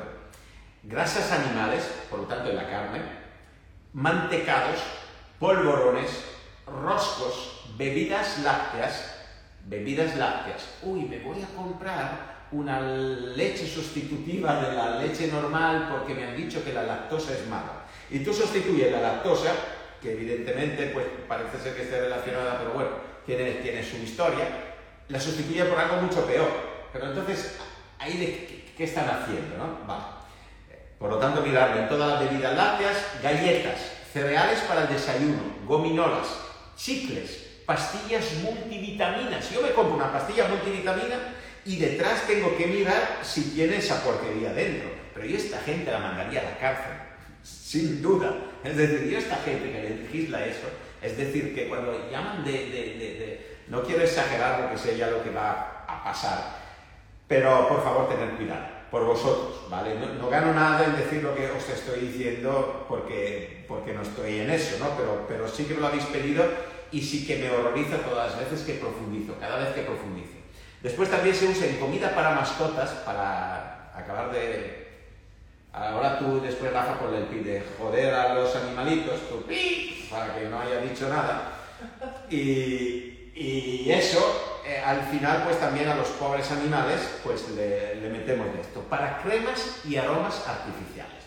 Grasas 0.83 1.29
animales, 1.33 1.91
por 2.09 2.19
lo 2.19 2.25
tanto 2.25 2.51
en 2.51 2.55
la 2.55 2.69
carne, 2.69 3.01
mantecados, 3.93 4.79
polvorones, 5.39 6.09
roscos, 6.65 7.65
bebidas 7.77 8.39
lácteas, 8.39 9.15
bebidas 9.65 10.15
lácteas. 10.15 10.67
Uy, 10.83 11.01
me 11.01 11.19
voy 11.19 11.41
a 11.41 11.55
comprar 11.55 12.31
una 12.51 12.81
leche 12.81 13.65
sustitutiva 13.65 14.61
de 14.61 14.75
la 14.75 14.97
leche 14.99 15.27
normal 15.27 15.87
porque 15.91 16.13
me 16.13 16.25
han 16.25 16.35
dicho 16.35 16.63
que 16.63 16.73
la 16.73 16.83
lactosa 16.83 17.33
es 17.33 17.47
mala. 17.47 17.85
Y 18.09 18.19
tú 18.19 18.33
sustituyes 18.33 18.91
la 18.91 19.01
lactosa, 19.01 19.53
que 20.01 20.13
evidentemente 20.13 20.87
pues, 20.87 21.05
parece 21.27 21.59
ser 21.59 21.75
que 21.75 21.83
esté 21.83 22.01
relacionada, 22.01 22.59
pero 22.59 22.71
bueno, 22.71 22.89
tiene, 23.25 23.51
tiene 23.55 23.83
su 23.83 23.97
historia, 23.97 24.47
la 25.07 25.19
sustituye 25.19 25.63
por 25.65 25.79
algo 25.79 26.01
mucho 26.01 26.25
peor. 26.25 26.49
Pero 26.91 27.07
entonces, 27.07 27.57
ahí 27.99 28.17
de 28.17 28.65
qué, 28.75 28.83
están 28.83 29.07
haciendo, 29.07 29.57
¿no? 29.57 29.87
Vale. 29.87 30.20
Por 31.01 31.09
lo 31.09 31.17
tanto, 31.17 31.41
miradlo, 31.41 31.81
en 31.81 31.89
todas 31.89 32.11
las 32.11 32.29
bebidas 32.29 32.55
lácteas, 32.55 32.95
galletas, 33.23 33.79
cereales 34.13 34.59
para 34.67 34.83
el 34.83 34.89
desayuno, 34.89 35.41
gominolas, 35.65 36.27
chicles, 36.77 37.63
pastillas 37.65 38.35
multivitaminas. 38.43 39.49
Yo 39.49 39.63
me 39.63 39.71
compro 39.71 39.95
una 39.95 40.11
pastilla 40.11 40.47
multivitamina 40.47 41.33
y 41.65 41.77
detrás 41.77 42.27
tengo 42.27 42.55
que 42.55 42.67
mirar 42.67 43.17
si 43.23 43.45
tiene 43.45 43.77
esa 43.77 44.03
porquería 44.03 44.53
dentro. 44.53 44.91
Pero 45.15 45.25
yo 45.25 45.37
esta 45.37 45.57
gente 45.61 45.91
la 45.91 45.97
mandaría 45.97 46.41
a 46.41 46.43
la 46.43 46.57
cárcel, 46.59 46.93
sin 47.41 47.99
duda. 48.03 48.35
Es 48.63 48.77
decir, 48.77 49.09
yo 49.09 49.17
esta 49.17 49.37
gente 49.37 49.71
que 49.71 50.03
legisla 50.03 50.45
eso, 50.45 50.67
es 51.01 51.17
decir, 51.17 51.55
que 51.55 51.67
cuando 51.67 52.11
llaman 52.11 52.45
de, 52.45 52.51
de, 52.51 53.57
no 53.69 53.81
quiero 53.81 54.03
exagerar 54.03 54.61
porque 54.61 54.77
sé 54.77 54.97
ya 54.97 55.07
lo 55.07 55.23
que 55.23 55.31
va 55.31 55.83
a 55.87 56.03
pasar, 56.03 56.57
pero 57.27 57.67
por 57.67 57.83
favor 57.83 58.07
tened 58.07 58.35
cuidado, 58.37 58.67
por 58.91 59.05
vosotros, 59.05 59.69
¿vale? 59.69 59.95
No, 60.19 60.29
gano 60.29 60.53
nada 60.53 60.83
en 60.83 60.97
decir 60.97 61.23
lo 61.23 61.33
que 61.33 61.49
os 61.49 61.67
estoy 61.69 62.01
diciendo 62.01 62.85
porque, 62.89 63.63
porque 63.67 63.93
no 63.93 64.01
estoy 64.01 64.39
en 64.39 64.49
eso, 64.49 64.77
¿no? 64.79 64.97
Pero, 64.97 65.25
pero 65.29 65.47
sí 65.47 65.63
que 65.63 65.75
me 65.75 65.79
lo 65.79 65.87
habéis 65.87 66.03
pedido 66.05 66.43
y 66.91 67.01
sí 67.01 67.25
que 67.25 67.37
me 67.37 67.49
horroriza 67.49 67.99
todas 67.99 68.31
las 68.31 68.39
veces 68.39 68.65
que 68.65 68.73
profundizo, 68.73 69.39
cada 69.39 69.59
vez 69.59 69.69
que 69.73 69.83
profundizo. 69.83 70.33
Después 70.83 71.09
también 71.09 71.33
se 71.33 71.47
usa 71.47 71.67
en 71.67 71.77
comida 71.77 72.13
para 72.13 72.35
mascotas, 72.35 72.89
para 73.05 73.91
acabar 73.95 74.29
de... 74.31 74.81
Ahora 75.71 76.19
tú 76.19 76.41
después, 76.41 76.73
Rafa, 76.73 76.97
con 76.97 77.15
el 77.15 77.23
pide 77.23 77.63
joder 77.77 78.13
a 78.13 78.33
los 78.33 78.53
animalitos, 78.57 79.21
tú, 79.29 79.45
para 80.09 80.35
que 80.35 80.49
no 80.49 80.59
haya 80.59 80.81
dicho 80.81 81.07
nada. 81.07 81.53
Y, 82.29 83.31
y 83.33 83.89
eso, 83.89 84.50
al 84.85 85.01
final, 85.03 85.43
pues 85.43 85.59
también 85.59 85.87
a 85.89 85.95
los 85.95 86.07
pobres 86.09 86.51
animales, 86.51 87.19
pues 87.23 87.49
le, 87.49 87.95
le 87.95 88.09
metemos 88.09 88.53
de 88.53 88.61
esto. 88.61 88.81
Para 88.81 89.19
cremas 89.19 89.81
y 89.85 89.95
aromas 89.95 90.47
artificiales. 90.47 91.23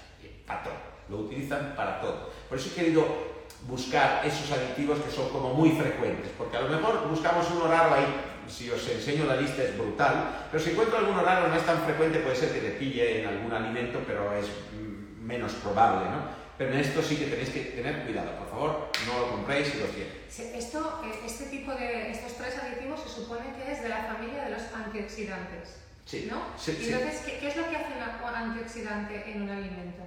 Para 0.46 0.62
todo. 0.62 0.74
Lo 1.08 1.18
utilizan 1.18 1.74
para 1.76 2.00
todo. 2.00 2.30
Por 2.48 2.58
eso 2.58 2.70
he 2.70 2.74
querido 2.74 3.34
buscar 3.68 4.22
esos 4.24 4.50
aditivos 4.52 4.98
que 5.00 5.10
son 5.10 5.28
como 5.30 5.54
muy 5.54 5.70
frecuentes, 5.70 6.30
porque 6.36 6.56
a 6.56 6.60
lo 6.62 6.68
mejor 6.68 7.08
buscamos 7.08 7.46
uno 7.50 7.66
raro 7.66 7.94
ahí, 7.94 8.04
si 8.46 8.70
os 8.70 8.86
enseño 8.88 9.24
la 9.24 9.36
lista 9.36 9.62
es 9.62 9.76
brutal, 9.76 10.46
pero 10.50 10.62
si 10.62 10.70
encuentro 10.70 10.98
alguno 10.98 11.22
raro 11.22 11.48
no 11.48 11.54
es 11.54 11.64
tan 11.64 11.78
frecuente, 11.82 12.18
puede 12.18 12.36
ser 12.36 12.52
que 12.52 12.60
te 12.60 12.70
pille 12.72 13.22
en 13.22 13.28
algún 13.28 13.52
alimento, 13.52 14.00
pero 14.06 14.34
es 14.34 14.46
mm, 14.46 15.24
menos 15.24 15.52
probable, 15.54 16.10
¿no? 16.10 16.43
Pero 16.56 16.72
en 16.72 16.80
esto 16.80 17.02
sí 17.02 17.16
que 17.16 17.26
tenéis 17.26 17.50
que 17.50 17.60
tener 17.60 18.04
cuidado, 18.04 18.38
por 18.38 18.48
favor, 18.48 18.88
no 19.06 19.18
lo 19.18 19.30
compréis 19.30 19.74
y 19.74 19.78
lo 19.78 19.86
tiene. 19.86 20.10
Esto, 20.56 21.02
eh, 21.04 21.20
este 21.26 21.46
tipo 21.46 21.72
de, 21.72 22.10
estos 22.12 22.34
tres 22.34 22.54
aditivos 22.58 23.00
se 23.02 23.08
supone 23.08 23.54
que 23.56 23.72
es 23.72 23.82
de 23.82 23.88
la 23.88 24.04
familia 24.04 24.44
de 24.44 24.50
los 24.50 24.62
antioxidantes. 24.72 25.80
Sí. 26.06 26.28
¿No? 26.30 26.42
Sí, 26.56 26.76
sí. 26.78 26.92
Entonces, 26.92 27.22
¿qué, 27.24 27.38
¿qué, 27.38 27.48
es 27.48 27.56
lo 27.56 27.68
que 27.68 27.76
hace 27.76 27.92
un 27.94 28.34
antioxidante 28.34 29.30
en 29.30 29.42
un 29.42 29.50
alimento? 29.50 30.02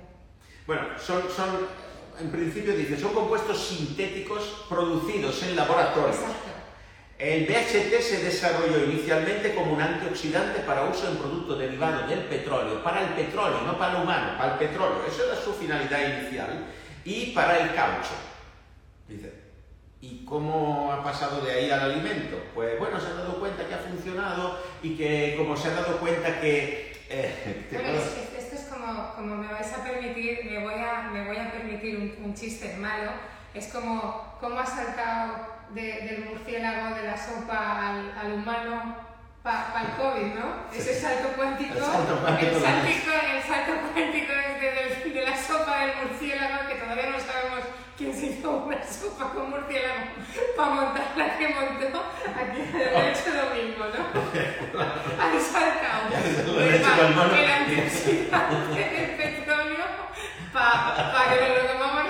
Bueno, 0.65 0.83
son, 0.99 1.23
son 1.35 1.67
en 2.19 2.31
principio 2.31 2.75
dice, 2.75 2.99
son 2.99 3.13
compuestos 3.13 3.67
sintéticos 3.67 4.65
producidos 4.69 5.43
en 5.43 5.55
laboratorio. 5.55 6.09
Exacto. 6.09 6.56
El 7.19 7.47
BHT 7.47 7.99
se 7.99 8.23
desarrolló 8.23 8.85
inicialmente 8.85 9.55
como 9.55 9.73
un 9.73 9.81
antioxidante 9.81 10.59
para 10.59 10.83
uso 10.83 11.09
en 11.09 11.17
productos 11.17 11.57
derivados 11.57 12.07
del 12.07 12.19
petróleo, 12.19 12.83
para 12.83 13.01
el 13.01 13.09
petróleo, 13.13 13.61
no 13.61 13.75
para 13.75 13.97
el 13.97 14.03
humano, 14.03 14.37
para 14.37 14.53
el 14.53 14.59
petróleo. 14.59 15.03
Esa 15.07 15.23
era 15.23 15.35
su 15.35 15.51
finalidad 15.53 16.19
inicial. 16.19 16.65
Y 17.03 17.31
para 17.31 17.57
el 17.57 17.73
caucho. 17.73 18.13
Dice, 19.07 19.33
¿y 19.99 20.25
cómo 20.25 20.93
ha 20.93 21.03
pasado 21.03 21.41
de 21.41 21.53
ahí 21.53 21.71
al 21.71 21.91
alimento? 21.91 22.37
Pues 22.53 22.77
bueno, 22.77 22.99
se 22.99 23.07
han 23.07 23.17
dado 23.17 23.39
cuenta 23.39 23.67
que 23.67 23.73
ha 23.73 23.79
funcionado 23.79 24.59
y 24.83 24.95
que 24.95 25.33
como 25.39 25.57
se 25.57 25.69
han 25.69 25.75
dado 25.75 25.97
cuenta 25.97 26.39
que... 26.39 27.01
Eh, 27.09 27.67
bueno, 27.71 27.97
es, 27.97 28.43
esto 28.43 28.55
es 28.57 28.65
como, 28.65 29.15
como, 29.15 29.37
me 29.37 29.51
vais 29.51 29.73
a 29.73 29.83
permitir, 29.83 30.45
me 30.45 30.59
voy 30.63 30.75
a, 30.75 31.09
me 31.11 31.25
voy 31.25 31.37
a 31.37 31.51
permitir 31.51 31.97
un, 31.97 32.25
un 32.25 32.35
chiste 32.35 32.75
malo, 32.77 33.11
es 33.55 33.73
como 33.73 34.37
cómo 34.39 34.59
ha 34.59 34.65
saltado 34.65 35.56
de, 35.73 35.81
del 35.81 36.25
murciélago 36.25 36.95
de 36.95 37.03
la 37.03 37.17
sopa 37.17 37.89
al, 37.89 38.13
al 38.19 38.33
humano 38.33 38.95
para 39.43 39.73
pa 39.73 39.81
el 39.81 39.91
COVID, 39.95 40.33
¿no? 40.35 40.67
Ese 40.73 40.93
salto 40.99 41.29
cuántico, 41.37 41.75
el 41.75 41.83
salto 41.83 42.19
cuántico, 42.19 42.55
el 42.57 42.61
saltico, 42.61 43.11
el 43.11 43.43
salto 43.43 43.71
cuántico 43.93 44.33
desde 44.33 45.09
de 45.13 45.21
la 45.25 45.37
sopa 45.37 45.79
del 45.79 45.91
murciélago, 46.03 46.67
que 46.67 46.75
todavía 46.75 47.09
no 47.09 47.19
sabemos 47.19 47.63
quién 47.97 48.13
se 48.13 48.25
hizo 48.27 48.51
una 48.51 48.83
sopa 48.83 49.31
con 49.33 49.49
murciélago 49.49 50.03
para 50.57 50.69
montar 50.69 51.07
la 51.15 51.37
que 51.37 51.47
montó, 51.47 52.03
aquí 52.27 52.61
ha 52.75 53.09
hecho 53.09 53.29
lo 53.31 53.55
mismo, 53.55 53.85
¿no? 53.85 54.03
Han 55.23 55.41
saltado 55.41 55.87
el 57.35 57.51
antioxidante 57.51 58.79
del 58.97 59.09
petróleo 59.15 59.85
para 60.51 61.11
pa 61.13 61.29
que 61.29 61.39
nos 61.39 61.63
lo 61.63 61.79
comamos. 61.79 62.06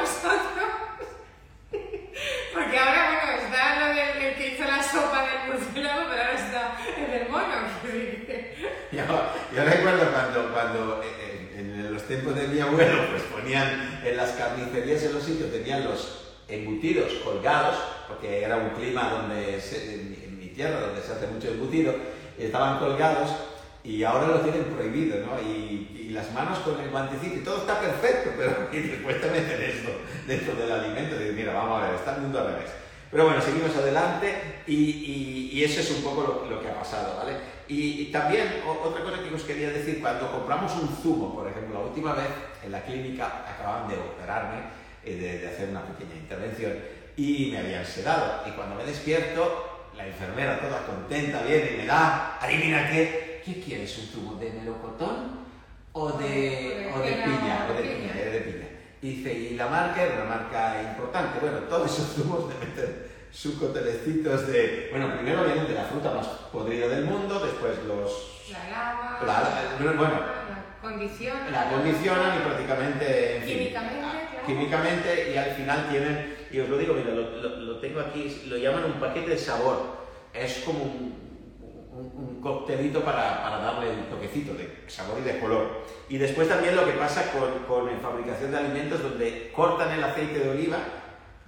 Porque 2.58 2.76
ahora, 2.76 3.22
bueno, 3.22 3.44
está 3.44 3.80
lo 3.80 3.88
del 3.94 4.30
el 4.30 4.36
que 4.36 4.48
hizo 4.48 4.64
la 4.64 4.82
sopa 4.82 5.28
del 5.28 5.54
murciélago, 5.54 6.10
pero 6.10 6.22
ahora 6.24 6.34
está 6.34 6.78
el 6.98 7.12
del 7.12 7.30
mono. 7.30 7.54
yo, 8.92 9.04
yo 9.56 9.64
recuerdo 9.64 10.12
cuando, 10.12 10.52
cuando 10.52 11.04
en, 11.04 11.60
en, 11.60 11.94
los 11.94 12.02
tiempos 12.08 12.34
de 12.34 12.48
mi 12.48 12.60
abuelo, 12.60 13.10
pues 13.12 13.22
ponían 13.24 14.02
en 14.04 14.18
las 14.18 14.32
carnicerías 14.32 15.04
en 15.04 15.14
los 15.14 15.22
sitios, 15.22 15.52
tenían 15.52 15.84
los 15.84 16.34
embutidos 16.48 17.14
colgados, 17.24 17.76
porque 18.08 18.42
era 18.44 18.58
un 18.58 18.70
clima 18.72 19.08
donde, 19.08 19.62
se, 19.62 19.94
en, 19.94 20.20
en 20.24 20.40
mi 20.40 20.48
tierra, 20.48 20.80
donde 20.80 21.04
se 21.04 21.12
hace 21.12 21.28
mucho 21.28 21.50
embutido, 21.50 21.94
estaban 22.40 22.80
colgados 22.80 23.30
y 23.88 24.04
ahora 24.04 24.28
lo 24.28 24.42
tienen 24.42 24.66
prohibido, 24.66 25.26
¿no? 25.26 25.40
Y, 25.42 25.96
y, 25.96 26.10
las 26.10 26.32
manos 26.34 26.60
con 26.60 26.80
el 26.80 26.90
guantecito 26.90 27.38
y 27.38 27.44
todo 27.44 27.60
está 27.60 27.80
perfecto, 27.80 28.32
pero 28.38 28.68
y 28.74 28.88
después 28.88 29.22
te 29.22 29.30
meten 29.30 29.62
esto 29.62 29.92
dentro 30.28 30.56
del 30.56 30.72
alimento 30.72 31.16
y 31.16 31.20
dices, 31.20 31.36
mira, 31.36 31.54
vamos 31.54 31.82
a 31.82 31.88
ver, 31.88 31.96
está 31.96 32.16
el 32.16 32.22
mundo 32.24 32.40
al 32.40 32.48
revés. 32.48 32.72
Pero 33.10 33.26
bueno, 33.26 33.42
seguimos 33.42 33.74
adelante 33.78 34.64
y, 34.68 34.74
y, 34.74 35.50
y 35.54 35.64
eso 35.64 35.80
es 35.80 35.90
un 35.92 36.04
poco 36.04 36.22
lo, 36.22 36.50
lo, 36.54 36.62
que 36.62 36.68
ha 36.68 36.78
pasado, 36.78 37.16
¿vale? 37.16 37.38
Y, 37.70 38.06
también 38.12 38.62
otra 38.66 39.04
cosa 39.04 39.24
que 39.24 39.34
os 39.34 39.44
quería 39.44 39.70
decir, 39.70 40.02
cuando 40.02 40.30
compramos 40.32 40.74
un 40.76 40.90
zumo, 41.02 41.34
por 41.34 41.48
ejemplo, 41.48 41.80
la 41.80 41.86
última 41.88 42.14
vez 42.14 42.28
en 42.64 42.72
la 42.74 42.82
clínica 42.82 43.46
acababan 43.48 43.88
de 43.88 43.96
operarme, 43.96 44.58
eh, 45.06 45.16
de, 45.16 45.40
de 45.40 45.48
hacer 45.48 45.70
una 45.70 45.86
pequeña 45.86 46.16
intervención 46.16 46.74
y 47.16 47.50
me 47.52 47.60
habían 47.60 47.86
sedado. 47.86 48.44
Y 48.46 48.52
cuando 48.52 48.76
me 48.76 48.84
despierto, 48.84 49.90
la 49.96 50.06
enfermera 50.06 50.60
toda 50.60 50.86
contenta 50.86 51.42
viene 51.44 51.72
y 51.74 51.78
me 51.78 51.86
da, 51.86 52.38
adivina 52.42 52.90
qué, 52.92 53.37
¿qué 53.48 53.62
quieres? 53.62 53.98
¿Un 53.98 54.06
zumo 54.08 54.36
de 54.36 54.52
melocotón 54.52 55.48
o 55.94 56.12
de, 56.12 56.92
o 56.94 57.00
de 57.00 57.12
piña? 57.12 57.68
O 57.70 57.74
de 57.74 57.82
piña, 57.82 58.14
de 58.14 58.42
piña. 58.42 58.68
Dice, 59.02 59.34
y 59.34 59.56
la 59.56 59.68
marca 59.68 60.04
era 60.04 60.16
una 60.16 60.26
marca 60.26 60.82
importante. 60.82 61.40
Bueno, 61.40 61.60
todos 61.70 61.94
esos 61.94 62.16
zumos 62.16 62.50
de 62.50 62.66
meter 62.66 63.08
sus 63.32 63.56
cotelecitos 63.56 64.48
de... 64.48 64.90
Bueno, 64.92 65.14
primero 65.14 65.46
vienen 65.46 65.68
de 65.68 65.76
la 65.76 65.86
fruta 65.86 66.12
más 66.12 66.28
podrida 66.52 66.88
del 66.90 67.06
mundo, 67.06 67.40
después 67.40 67.78
los... 67.88 68.50
La 68.52 68.70
lava... 68.70 69.20
La, 69.26 69.86
la, 69.86 69.92
bueno, 69.94 70.14
la 70.14 70.82
condicionan. 70.82 71.52
La 71.52 71.70
condicionan 71.70 72.38
y 72.38 72.42
prácticamente... 72.42 73.38
En 73.38 73.44
fin, 73.44 73.58
químicamente, 73.58 74.00
claro. 74.02 74.46
Químicamente 74.46 75.32
y 75.34 75.38
al 75.38 75.52
final 75.52 75.90
tienen... 75.90 76.38
Y 76.52 76.60
os 76.60 76.70
lo 76.70 76.78
digo, 76.78 76.94
mira, 76.96 77.12
lo, 77.12 77.30
lo, 77.42 77.50
lo 77.50 77.80
tengo 77.80 78.00
aquí, 78.02 78.44
lo 78.48 78.58
llaman 78.58 78.86
un 78.86 78.94
paquete 78.94 79.30
de 79.32 79.38
sabor. 79.38 80.08
Es 80.34 80.64
como 80.66 80.84
un, 80.84 81.27
un, 81.98 82.12
un 82.16 82.42
coctelito 82.42 83.04
para, 83.04 83.42
para, 83.42 83.58
darle 83.58 83.92
el 83.92 84.06
toquecito 84.06 84.54
de 84.54 84.84
sabor 84.88 85.20
y 85.20 85.24
de 85.24 85.40
color. 85.40 85.84
Y 86.10 86.18
después 86.18 86.48
también 86.48 86.76
lo 86.76 86.86
que 86.86 86.92
pasa 86.92 87.32
con, 87.32 87.64
con 87.68 87.92
la 87.92 88.00
fabricación 88.00 88.52
de 88.52 88.58
alimentos 88.58 89.02
donde 89.02 89.52
cortan 89.54 89.92
el 89.92 90.04
aceite 90.04 90.40
de 90.40 90.50
oliva 90.50 90.78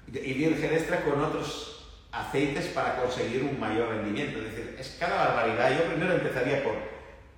y 0.08 0.34
virgen 0.34 0.74
extra 0.74 1.04
con 1.04 1.24
otros 1.24 1.80
aceites 2.12 2.66
para 2.68 2.96
conseguir 2.96 3.44
un 3.44 3.60
mayor 3.60 3.90
rendimiento. 3.90 4.40
Es 4.40 4.46
decir, 4.46 4.76
es 4.80 4.98
cada 5.00 5.28
barbaridad. 5.28 5.78
Yo 5.78 5.86
primero 5.86 6.14
empezaría 6.14 6.64
por, 6.64 6.74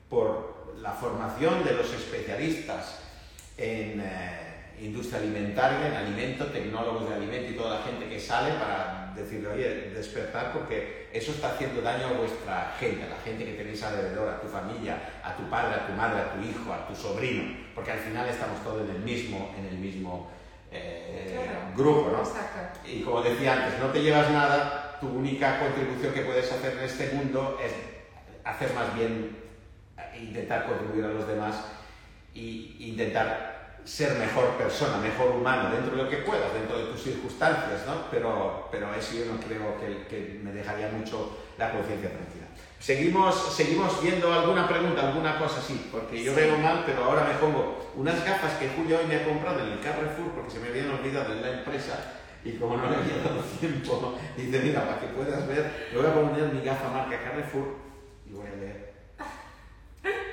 por 0.10 0.76
la 0.80 0.92
formación 0.92 1.64
de 1.66 1.74
los 1.74 1.94
especialistas 1.94 3.00
en 3.58 4.02
eh, 4.02 4.78
industria 4.80 5.20
alimentaria, 5.20 5.88
en 5.88 5.94
alimento, 5.94 6.46
tecnólogos 6.46 7.10
de 7.10 7.16
alimento 7.16 7.52
y 7.52 7.56
toda 7.56 7.80
la 7.80 7.86
gente 7.86 8.08
que 8.08 8.20
sale 8.20 8.54
para 8.54 9.01
decirle, 9.16 9.50
oye, 9.50 9.90
despertar 9.90 10.54
porque 10.54 11.10
eso 11.14 11.32
está 11.32 11.54
haciendo 11.54 11.82
daño 11.82 12.08
a 12.08 12.14
vuestra 12.14 12.76
gente, 12.80 13.04
a 13.04 13.10
la 13.10 13.18
gente 13.18 13.46
que 13.46 13.54
tenéis 13.54 13.84
alrededor, 13.84 14.30
a 14.30 14.42
tu 14.42 14.48
familia, 14.48 14.98
a 15.24 15.36
tu 15.36 15.44
padre, 15.50 15.76
a 15.76 15.88
tu 15.88 15.94
madre, 15.94 16.22
a 16.22 16.34
tu 16.34 16.42
hijo, 16.42 16.74
a 16.74 16.88
tu 16.88 16.96
sobrino, 16.96 17.44
porque 17.76 17.92
al 17.92 18.00
final 18.00 18.28
estamos 18.28 18.64
todos 18.64 18.90
en 18.90 18.96
el 18.96 19.02
mismo, 19.02 19.54
en 19.58 19.66
el 19.66 19.78
mismo 19.78 20.30
eh, 20.72 21.38
claro. 21.44 21.60
grupo, 21.76 22.12
¿no? 22.12 22.20
Exacto. 22.20 22.80
Y 22.86 23.02
como 23.02 23.22
decía 23.22 23.54
antes, 23.54 23.80
no 23.80 23.88
te 23.88 24.02
llevas 24.02 24.30
nada, 24.32 24.98
tu 25.02 25.08
única 25.10 25.60
contribución 25.60 26.14
que 26.14 26.22
puedes 26.22 26.52
hacer 26.52 26.78
en 26.78 26.84
este 26.86 27.12
mundo 27.14 27.60
es 27.64 27.74
hacer 28.44 28.74
más 28.74 28.96
bien, 28.96 29.38
intentar 30.20 30.66
contribuir 30.66 31.06
a 31.06 31.10
los 31.10 31.28
demás 31.28 31.56
e 32.34 32.40
intentar 32.80 33.61
ser 33.86 34.14
mejor 34.18 34.52
persona, 34.58 34.98
mejor 34.98 35.32
humano, 35.32 35.70
dentro 35.72 35.96
de 35.96 36.04
lo 36.04 36.10
que 36.10 36.18
puedas, 36.18 36.54
dentro 36.54 36.78
de 36.78 36.86
tus 36.92 37.04
circunstancias, 37.04 37.86
¿no? 37.86 38.10
Pero, 38.12 38.68
pero 38.72 38.94
eso 38.94 39.16
yo 39.16 39.26
no 39.26 39.40
creo 39.40 39.80
que, 39.80 40.08
que 40.08 40.40
me 40.44 40.52
dejaría 40.52 40.90
mucho 40.90 41.38
la 41.58 41.72
conciencia 41.72 42.10
tranquila. 42.10 42.48
Seguimos, 42.82 43.54
seguimos 43.56 44.02
viendo 44.02 44.34
alguna 44.34 44.68
pregunta, 44.68 45.08
alguna 45.08 45.38
cosa 45.38 45.60
así, 45.60 45.88
porque 45.92 46.24
yo 46.24 46.34
sí. 46.34 46.40
veo 46.40 46.58
mal, 46.58 46.82
pero 46.84 47.04
ahora 47.04 47.26
me 47.26 47.36
pongo 47.36 47.92
unas 47.96 48.26
gafas 48.26 48.54
que 48.54 48.70
Julio 48.70 48.98
hoy 48.98 49.06
me 49.06 49.18
ha 49.18 49.24
comprado 49.24 49.60
en 49.60 49.74
el 49.74 49.80
Carrefour 49.82 50.32
porque 50.32 50.50
se 50.50 50.60
me 50.60 50.70
habían 50.70 50.90
olvidado 50.90 51.32
en 51.32 51.44
la 51.44 51.60
empresa 51.60 52.14
y 52.44 52.54
como 52.54 52.78
no 52.78 52.90
le 52.90 52.96
había 52.98 53.18
dado 53.18 53.40
tiempo, 53.60 54.18
dice, 54.36 54.60
mira, 54.62 54.84
para 54.84 55.00
que 55.00 55.08
puedas 55.08 55.48
ver, 55.48 55.90
le 55.92 55.98
voy 55.98 56.08
a 56.08 56.14
poner 56.14 56.52
mi 56.52 56.62
gafa 56.64 56.90
marca 56.90 57.22
Carrefour 57.24 57.76
y 58.28 58.34
voy 58.34 58.48
a 58.48 58.56
leer. 58.56 58.94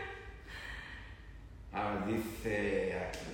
A 1.75 1.91
ver, 1.91 2.07
dice 2.07 2.97
aquí. 2.99 3.28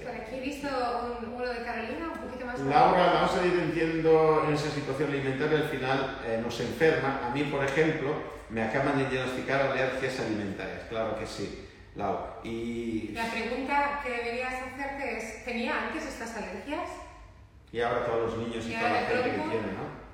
Visto 0.45 0.69
un, 0.69 1.33
uno 1.33 1.49
de 1.49 1.65
Carolina, 1.65 2.13
un 2.13 2.29
poquito 2.29 2.45
más. 2.45 2.61
Laura, 2.61 3.13
vamos 3.15 3.35
a 3.35 3.47
ir 3.47 3.55
entiendo 3.55 4.45
en 4.47 4.55
esa 4.55 4.71
situación 4.71 5.09
alimentaria, 5.09 5.57
al 5.59 5.69
final 5.69 6.21
eh, 6.27 6.39
nos 6.43 6.61
enferma. 6.61 7.21
A 7.27 7.31
mí, 7.31 7.45
por 7.45 7.65
ejemplo, 7.65 8.15
me 8.51 8.63
acaban 8.63 8.99
de 8.99 9.07
diagnosticar 9.07 9.63
alergias 9.63 10.21
alimentarias, 10.21 10.83
claro 10.91 11.19
que 11.19 11.27
sí, 11.27 11.67
Lau. 11.97 12.19
Y... 12.45 13.13
La 13.15 13.25
pregunta 13.31 14.01
que 14.05 14.11
deberías 14.11 14.53
hacerte 14.53 15.17
es, 15.17 15.45
¿tenía 15.47 15.87
antes 15.87 16.05
estas 16.05 16.37
alergias? 16.37 16.91
Y 17.73 17.81
ahora 17.81 18.05
todos 18.05 18.35
los 18.35 18.47
niños 18.47 18.67
y, 18.67 18.73
y 18.73 18.77
toda 18.77 18.91
la 18.91 19.01
gente 19.01 19.31
que 19.31 19.39
tiene, 19.39 19.73
¿no? 19.73 20.05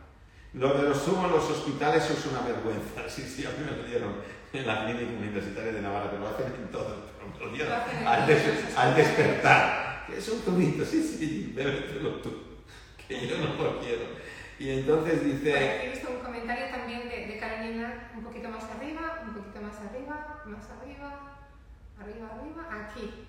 Lo 0.52 0.74
de 0.74 0.88
los 0.88 1.02
zumos 1.02 1.26
en 1.26 1.30
los 1.32 1.50
hospitales 1.50 2.08
es 2.08 2.26
una 2.26 2.40
vergüenza. 2.40 3.02
Sí, 3.08 3.22
sí, 3.22 3.44
a 3.44 3.50
mí 3.50 3.66
me 3.68 3.76
lo 3.76 3.82
dieron 3.82 4.14
en 4.52 4.66
la 4.66 4.84
clínica 4.84 5.10
universitaria 5.10 5.72
de 5.72 5.82
Navarra, 5.82 6.10
pero 6.10 6.22
lo 6.22 6.28
hacen 6.28 6.46
en 6.46 6.68
todo. 6.70 7.10
Pero 7.18 7.32
me 7.32 7.46
lo 7.46 7.52
dieron 7.52 7.72
al, 8.06 8.26
des 8.26 8.76
al 8.76 8.94
despertar. 8.94 9.89
Es 10.16 10.28
un 10.28 10.40
zumito, 10.40 10.84
sí, 10.90 11.02
sí, 11.02 11.52
bébetelo 11.54 12.20
tú. 12.20 12.30
Que 13.06 13.26
yo 13.26 13.38
no 13.38 13.62
lo 13.62 13.80
quiero. 13.80 14.02
y 14.58 14.70
entonces 14.70 15.24
dice... 15.24 15.84
he 15.84 15.90
visto 15.90 16.10
un 16.10 16.24
comentario 16.24 16.66
también 16.70 17.08
de, 17.08 17.26
de 17.26 17.38
Carolina, 17.38 18.10
un 18.16 18.22
poquito 18.22 18.48
más 18.48 18.64
arriba, 18.64 19.24
un 19.26 19.34
poquito 19.34 19.60
más 19.60 19.76
arriba, 19.80 20.42
más 20.46 20.70
arriba, 20.70 21.40
arriba, 21.98 22.28
arriba, 22.34 22.86
aquí. 22.86 23.26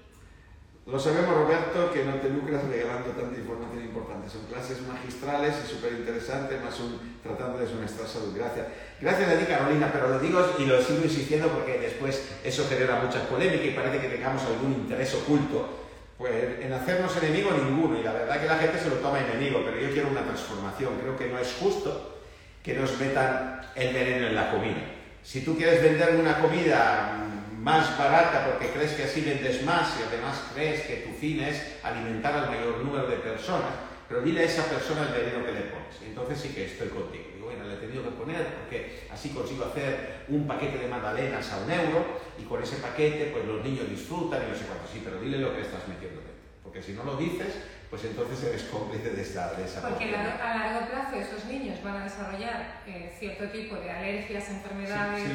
Lo 0.87 0.99
sabemos, 0.99 1.35
Roberto, 1.35 1.93
que 1.93 2.03
no 2.03 2.15
te 2.15 2.29
lucras 2.29 2.63
regalando 2.67 3.11
tanta 3.11 3.37
información 3.37 3.83
importante. 3.83 4.27
Son 4.27 4.41
clases 4.45 4.81
magistrales 4.81 5.55
y 5.63 5.67
súper 5.67 5.93
interesantes, 5.93 6.61
más 6.61 6.79
un, 6.79 6.99
tratando 7.21 7.59
de 7.59 7.71
nuestra 7.71 8.07
salud. 8.07 8.35
Gracias. 8.35 8.65
Gracias 8.99 9.29
a 9.29 9.39
ti, 9.39 9.45
Carolina, 9.45 9.91
pero 9.93 10.09
lo 10.09 10.19
digo 10.19 10.43
y 10.57 10.65
lo 10.65 10.81
sigo 10.81 11.03
insistiendo 11.03 11.49
porque 11.49 11.79
después 11.79 12.27
eso 12.43 12.67
genera 12.67 12.99
mucha 12.99 13.27
polémica 13.29 13.63
y 13.63 13.71
parece 13.71 14.01
que 14.01 14.15
tengamos 14.15 14.43
algún 14.43 14.73
interés 14.73 15.13
oculto. 15.13 15.80
Pues 16.21 16.35
en 16.61 16.71
hacernos 16.71 17.17
enemigo 17.17 17.49
ninguno, 17.49 17.99
y 17.99 18.03
la 18.03 18.13
verdad 18.13 18.39
que 18.39 18.45
la 18.45 18.59
gente 18.59 18.77
se 18.77 18.89
lo 18.89 18.97
toma 18.97 19.21
enemigo, 19.21 19.63
pero 19.65 19.79
yo 19.79 19.91
quiero 19.91 20.09
una 20.09 20.21
transformación. 20.21 20.99
Creo 21.01 21.17
que 21.17 21.25
no 21.25 21.39
es 21.39 21.51
justo 21.59 22.19
que 22.61 22.75
nos 22.75 22.95
metan 22.99 23.59
el 23.73 23.91
veneno 23.91 24.27
en 24.27 24.35
la 24.35 24.51
comida. 24.51 24.83
Si 25.23 25.41
tú 25.41 25.57
quieres 25.57 25.81
vender 25.81 26.17
una 26.17 26.37
comida 26.37 27.25
más 27.57 27.97
barata 27.97 28.45
porque 28.45 28.69
crees 28.69 28.91
que 28.91 29.05
así 29.05 29.21
vendes 29.21 29.63
más 29.63 29.95
y 29.99 30.03
además 30.07 30.43
crees 30.53 30.81
que 30.81 30.97
tu 30.97 31.11
fin 31.11 31.39
es 31.39 31.77
alimentar 31.81 32.35
al 32.35 32.51
mayor 32.51 32.77
número 32.85 33.07
de 33.07 33.15
personas, 33.15 33.71
pero 34.07 34.21
dile 34.21 34.41
a 34.41 34.45
esa 34.45 34.65
persona 34.65 35.07
el 35.07 35.23
veneno 35.23 35.43
que 35.43 35.53
le 35.53 35.61
pones. 35.61 35.95
Entonces 36.05 36.39
sí 36.39 36.49
que 36.49 36.65
estoy 36.65 36.89
contigo. 36.89 37.30
Le 37.71 37.77
he 37.77 37.87
tenido 37.87 38.03
que 38.03 38.11
poner 38.11 38.45
porque 38.59 39.07
así 39.11 39.29
consigo 39.29 39.65
hacer 39.65 40.25
un 40.27 40.45
paquete 40.47 40.77
de 40.77 40.87
magdalenas 40.87 41.51
a 41.51 41.57
un 41.63 41.71
euro 41.71 42.19
y 42.37 42.43
con 42.43 42.61
ese 42.61 42.77
paquete 42.77 43.31
pues 43.31 43.45
los 43.45 43.63
niños 43.63 43.89
disfrutan 43.89 44.43
y 44.45 44.51
no 44.51 44.55
sé 44.55 44.65
cuánto. 44.65 44.87
Sí, 44.91 45.01
pero 45.03 45.19
dile 45.19 45.37
lo 45.39 45.55
que 45.55 45.61
estás 45.61 45.87
metiendo 45.87 46.21
dentro. 46.21 46.35
Porque 46.63 46.81
si 46.81 46.93
no 46.93 47.03
lo 47.03 47.15
dices, 47.15 47.55
pues 47.89 48.05
entonces 48.05 48.43
eres 48.43 48.63
cómplice 48.63 49.09
de 49.09 49.21
esa, 49.21 49.53
de 49.53 49.65
esa 49.65 49.81
Porque 49.81 50.15
a 50.15 50.57
largo 50.57 50.87
plazo 50.87 51.17
esos 51.17 51.45
niños 51.45 51.83
van 51.83 51.97
a 51.97 52.03
desarrollar 52.05 52.81
eh, 52.87 53.13
cierto 53.19 53.49
tipo 53.49 53.75
de 53.75 53.91
alergias, 53.91 54.49
enfermedades, 54.49 55.23
sí, 55.23 55.31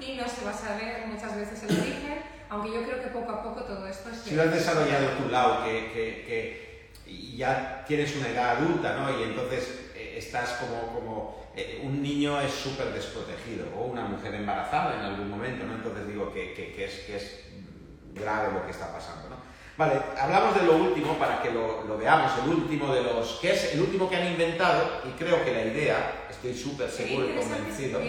y 0.00 0.16
no 0.16 0.28
se 0.28 0.44
va 0.44 0.50
a 0.50 0.54
saber 0.54 1.06
muchas 1.06 1.36
veces 1.36 1.62
el 1.64 1.78
origen, 1.78 2.22
aunque 2.48 2.72
yo 2.72 2.82
creo 2.84 3.02
que 3.02 3.08
poco 3.08 3.32
a 3.32 3.42
poco 3.42 3.64
todo 3.64 3.86
esto 3.86 4.10
es... 4.10 4.18
Si 4.18 4.34
lo 4.34 4.42
has 4.42 4.52
desarrollado 4.52 5.08
tu 5.22 5.28
lado, 5.28 5.64
que, 5.64 5.90
que, 5.92 6.24
que, 6.26 7.36
ya 7.36 7.84
tienes 7.86 8.16
una 8.16 8.28
edad 8.28 8.56
adulta, 8.56 8.94
¿no? 8.94 9.18
Y 9.18 9.24
entonces 9.24 9.90
eh, 9.94 10.14
estás 10.16 10.50
como, 10.52 10.94
como 10.94 11.37
eh, 11.58 11.80
un 11.82 12.02
niño 12.02 12.40
es 12.40 12.52
súper 12.52 12.92
desprotegido, 12.92 13.66
o 13.76 13.86
una 13.86 14.04
mujer 14.04 14.34
embarazada 14.34 14.94
en 14.94 15.00
algún 15.00 15.28
momento, 15.28 15.66
¿no? 15.66 15.74
Entonces 15.74 16.06
digo 16.06 16.32
que, 16.32 16.54
que, 16.54 16.84
es, 16.84 17.00
que 17.00 17.16
es 17.16 17.44
grave 18.14 18.52
lo 18.52 18.64
que 18.64 18.70
está 18.70 18.92
pasando, 18.92 19.28
¿no? 19.28 19.36
Vale, 19.76 19.94
hablamos 20.20 20.54
de 20.54 20.66
lo 20.66 20.76
último 20.76 21.14
para 21.18 21.40
que 21.42 21.50
lo, 21.50 21.84
lo, 21.84 21.98
veamos, 21.98 22.32
el 22.42 22.50
último 22.50 22.92
de 22.92 23.02
los, 23.02 23.38
que 23.40 23.52
es 23.52 23.74
el 23.74 23.80
último 23.80 24.08
que 24.08 24.16
han 24.16 24.26
inventado, 24.26 25.02
y 25.04 25.10
creo 25.18 25.44
que 25.44 25.52
la 25.52 25.62
idea, 25.62 26.26
estoy 26.30 26.54
súper 26.54 26.90
seguro 26.90 27.28
y 27.28 27.36
convencido. 27.36 28.00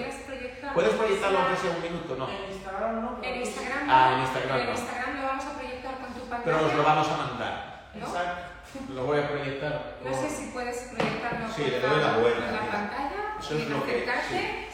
¿Puedes 0.73 0.93
proyectarlo 0.93 1.39
aunque 1.39 1.61
sea 1.61 1.71
un 1.71 1.81
minuto? 1.81 2.15
No. 2.15 2.29
En 2.29 2.51
Instagram 2.51 3.01
no. 3.01 3.19
En 3.23 3.41
Instagram 3.41 3.89
Ah, 3.89 4.13
en 4.13 4.21
Instagram 4.21 4.59
En 4.59 4.69
Instagram 4.69 5.15
lo 5.15 5.27
vamos 5.27 5.45
a 5.45 5.53
proyectar 5.57 5.97
con 5.97 6.13
tu 6.13 6.19
pantalla. 6.21 6.43
Pero 6.43 6.67
os 6.67 6.73
lo 6.75 6.83
vamos 6.83 7.07
a 7.07 7.17
mandar. 7.17 7.89
Exacto. 7.95 8.93
Lo 8.93 9.05
voy 9.05 9.19
a 9.19 9.29
proyectar. 9.29 9.97
No 10.03 10.13
sé 10.13 10.29
si 10.29 10.51
puedes 10.51 10.77
proyectarlo 10.93 11.47
sí, 11.55 11.63
le 11.63 11.79
doy 11.79 12.01
la 12.01 12.17
vuelta, 12.17 12.51
la 12.51 12.71
pantalla. 12.71 13.28
Eso 13.39 13.57
es 13.57 13.67
lo 13.69 13.85
que. 13.85 14.05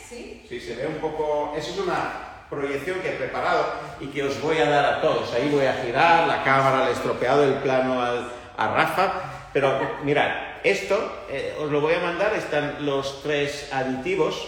Sí. 0.08 0.44
sí. 0.48 0.60
se 0.60 0.76
ve 0.76 0.88
un 0.88 0.96
poco. 0.96 1.54
Eso 1.58 1.72
es 1.72 1.80
una 1.80 2.46
proyección 2.50 3.00
que 3.00 3.10
he 3.10 3.18
preparado 3.18 3.66
y 4.00 4.08
que 4.08 4.24
os 4.24 4.42
voy 4.42 4.58
a 4.58 4.70
dar 4.70 4.86
a 4.86 5.02
todos. 5.02 5.34
Ahí 5.34 5.50
voy 5.50 5.66
a 5.66 5.74
girar 5.74 6.28
la 6.28 6.44
cámara, 6.44 6.90
he 6.90 6.92
estropeado 6.92 7.44
el 7.44 7.56
plano 7.56 8.02
al, 8.02 8.32
a 8.58 8.68
Rafa. 8.68 9.14
Pero 9.54 10.00
mirad, 10.04 10.30
esto 10.64 11.26
eh, 11.30 11.56
os 11.60 11.72
lo 11.72 11.82
voy 11.82 11.94
a 11.94 12.00
mandar. 12.00 12.34
Están 12.36 12.86
los 12.86 13.22
tres 13.24 13.70
aditivos 13.72 14.48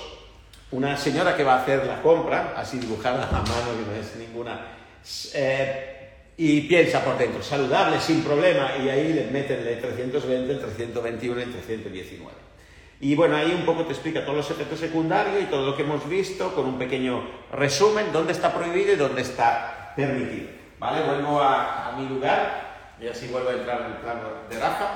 una 0.71 0.97
señora 0.97 1.35
que 1.35 1.43
va 1.43 1.55
a 1.55 1.61
hacer 1.61 1.85
la 1.85 2.01
compra, 2.01 2.53
así 2.57 2.77
dibujada 2.77 3.27
a 3.27 3.31
mano, 3.31 3.71
que 3.77 3.89
no 3.89 3.95
es 3.99 4.15
ninguna, 4.17 4.59
eh, 5.33 6.33
y 6.35 6.61
piensa 6.61 7.03
por 7.03 7.17
dentro, 7.17 7.41
saludable, 7.41 7.99
sin 7.99 8.21
problema, 8.23 8.71
y 8.77 8.89
ahí 8.89 9.13
le 9.13 9.27
meten 9.31 9.65
el 9.65 9.79
320, 9.79 10.51
el 10.51 10.59
321 10.59 11.39
y 11.39 11.43
el 11.43 11.51
319. 11.51 12.46
Y 12.99 13.15
bueno, 13.15 13.35
ahí 13.35 13.53
un 13.53 13.65
poco 13.65 13.85
te 13.85 13.93
explica 13.93 14.25
todos 14.25 14.37
los 14.37 14.51
efectos 14.51 14.79
secundarios 14.79 15.43
y 15.43 15.45
todo 15.45 15.65
lo 15.65 15.75
que 15.75 15.83
hemos 15.83 16.07
visto, 16.09 16.53
con 16.55 16.65
un 16.65 16.79
pequeño 16.79 17.23
resumen, 17.51 18.11
dónde 18.11 18.33
está 18.33 18.53
prohibido 18.53 18.93
y 18.93 18.95
dónde 18.95 19.21
está 19.21 19.93
permitido. 19.95 20.47
¿Vale? 20.79 21.05
Vuelvo 21.05 21.39
a, 21.39 21.89
a 21.89 21.91
mi 21.97 22.07
lugar, 22.07 22.95
y 22.99 23.07
así 23.07 23.27
vuelvo 23.27 23.49
a 23.49 23.53
entrar 23.53 23.81
en 23.81 23.87
el 23.87 23.97
plano 23.97 24.21
de 24.49 24.59
Rafa, 24.59 24.87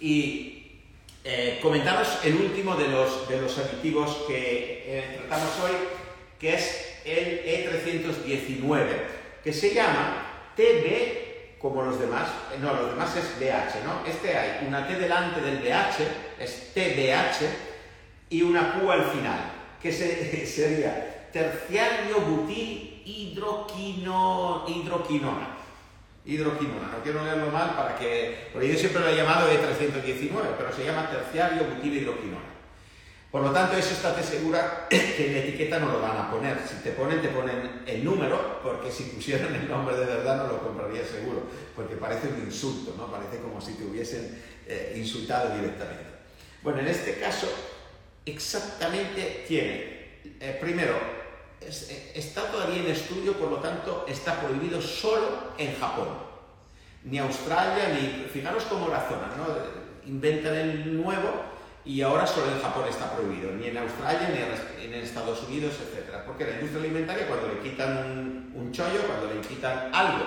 y 0.00 0.58
eh, 1.24 1.58
comentaros 1.60 2.24
el 2.24 2.36
último 2.36 2.74
de 2.76 2.88
los, 2.88 3.28
de 3.28 3.40
los 3.40 3.58
aditivos 3.58 4.24
que 4.26 4.84
eh, 4.86 5.18
tratamos 5.18 5.50
hoy, 5.62 5.72
que 6.38 6.54
es 6.54 7.00
el 7.04 7.42
E319, 7.44 8.86
que 9.44 9.52
se 9.52 9.74
llama 9.74 10.24
TB 10.56 11.27
como 11.60 11.82
los 11.82 11.98
demás, 11.98 12.28
eh, 12.52 12.58
no, 12.60 12.72
los 12.74 12.90
demás 12.90 13.16
es 13.16 13.38
BH, 13.38 13.84
¿no? 13.84 14.06
Este 14.06 14.36
hay 14.36 14.66
una 14.66 14.86
T 14.86 14.94
delante 14.94 15.40
del 15.40 15.58
BH, 15.58 16.40
es 16.40 16.72
TBH, 16.74 17.46
y 18.30 18.42
una 18.42 18.74
Q 18.74 18.90
al 18.90 19.04
final, 19.04 19.40
que 19.82 19.92
sería 20.46 21.30
terciario 21.32 22.20
butil 22.20 23.02
hidroquino, 23.04 24.64
hidroquinona 24.68 25.58
hidroquinona. 26.28 26.88
No 26.92 27.02
quiero 27.02 27.24
leerlo 27.24 27.50
mal 27.50 27.74
para 27.74 27.96
que. 27.98 28.50
Porque 28.52 28.68
yo 28.68 28.78
siempre 28.78 29.00
lo 29.00 29.08
he 29.08 29.16
llamado 29.16 29.48
E319, 29.48 30.30
pero 30.56 30.72
se 30.72 30.84
llama 30.84 31.10
terciario 31.10 31.62
hidroquinona. 31.82 32.57
Por 33.30 33.42
lo 33.42 33.50
tanto, 33.52 33.76
eso 33.76 33.92
estate 33.92 34.22
segura 34.22 34.86
que 34.90 35.30
la 35.32 35.38
etiqueta 35.40 35.78
no 35.78 35.92
lo 35.92 36.00
van 36.00 36.16
a 36.16 36.30
poner. 36.30 36.58
Si 36.66 36.82
te 36.82 36.92
ponen, 36.92 37.20
te 37.20 37.28
ponen 37.28 37.82
el 37.86 38.02
número, 38.02 38.60
porque 38.62 38.90
si 38.90 39.04
pusieran 39.04 39.54
el 39.54 39.68
nombre 39.68 39.96
de 39.96 40.06
verdad 40.06 40.38
no 40.38 40.52
lo 40.52 40.58
compraría 40.62 41.04
seguro, 41.04 41.42
porque 41.76 41.96
parece 41.96 42.28
un 42.28 42.40
insulto, 42.40 42.94
¿no? 42.96 43.10
Parece 43.10 43.38
como 43.38 43.60
si 43.60 43.74
te 43.74 43.84
hubiesen 43.84 44.42
eh, 44.66 44.94
insultado 44.96 45.54
directamente. 45.56 46.04
Bueno, 46.62 46.80
en 46.80 46.88
este 46.88 47.18
caso, 47.18 47.48
exactamente 48.24 49.44
tiene, 49.46 50.20
eh, 50.40 50.56
primero, 50.58 50.94
eh, 51.60 52.12
está 52.14 52.50
todavía 52.50 52.82
en 52.82 52.90
estudio, 52.90 53.34
por 53.34 53.50
lo 53.50 53.58
tanto 53.58 54.06
está 54.08 54.40
prohibido 54.40 54.80
solo 54.80 55.52
en 55.58 55.78
Japón. 55.78 56.08
Ni 57.04 57.18
Australia, 57.18 57.90
ni... 57.90 58.24
Fijaros 58.28 58.64
cómo 58.64 58.88
razonan, 58.88 59.30
¿no? 59.36 59.46
Inventan 60.06 60.54
el 60.54 61.02
nuevo 61.02 61.57
y 61.84 62.02
ahora 62.02 62.26
solo 62.26 62.52
en 62.52 62.60
Japón 62.60 62.84
está 62.88 63.12
prohibido, 63.14 63.52
ni 63.52 63.68
en 63.68 63.78
Australia, 63.78 64.30
ni 64.30 64.84
en 64.84 64.94
Estados 64.94 65.42
Unidos, 65.44 65.74
etc. 65.74 66.18
Porque 66.26 66.44
la 66.44 66.52
industria 66.52 66.80
alimentaria 66.80 67.26
cuando 67.26 67.48
le 67.48 67.60
quitan 67.60 68.52
un, 68.54 68.72
chollo, 68.72 69.06
cuando 69.06 69.34
le 69.34 69.40
quitan 69.40 69.94
algo 69.94 70.24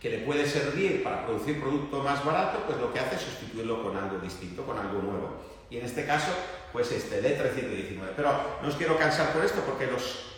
que 0.00 0.10
le 0.10 0.18
puede 0.18 0.46
servir 0.46 1.02
para 1.02 1.24
producir 1.24 1.60
producto 1.60 2.02
más 2.02 2.24
barato, 2.24 2.64
pues 2.66 2.78
lo 2.78 2.92
que 2.92 3.00
hace 3.00 3.16
es 3.16 3.22
sustituirlo 3.22 3.82
con 3.82 3.96
algo 3.96 4.18
distinto, 4.18 4.64
con 4.64 4.78
algo 4.78 5.02
nuevo. 5.02 5.42
Y 5.70 5.78
en 5.78 5.84
este 5.84 6.06
caso, 6.06 6.32
pues 6.72 6.90
este 6.92 7.22
D319. 7.22 8.12
Pero 8.16 8.58
no 8.62 8.68
os 8.68 8.76
quiero 8.76 8.96
cansar 8.96 9.32
por 9.32 9.44
esto 9.44 9.60
porque 9.66 9.86
los 9.86 10.28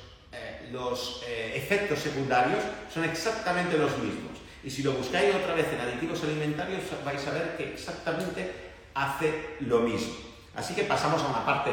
los 0.73 1.23
eh, 1.27 1.53
efectos 1.57 1.99
secundarios 1.99 2.63
son 2.93 3.05
exactamente 3.05 3.77
los 3.77 3.91
mismos. 3.99 4.39
Y 4.63 4.71
si 4.71 4.83
lo 4.83 4.93
buscáis 4.93 5.35
otra 5.35 5.55
vez 5.55 5.67
en 5.73 5.81
aditivos 5.81 6.23
alimentarios, 6.23 6.83
vais 7.05 7.27
a 7.27 7.33
ver 7.33 7.57
que 7.57 7.73
exactamente 7.73 8.51
hace 8.95 9.57
lo 9.61 9.81
mismo. 9.81 10.30
Así 10.55 10.75
que 10.75 10.85
pasamos 10.85 11.23
a 11.23 11.29
una 11.29 11.47
parte 11.47 11.71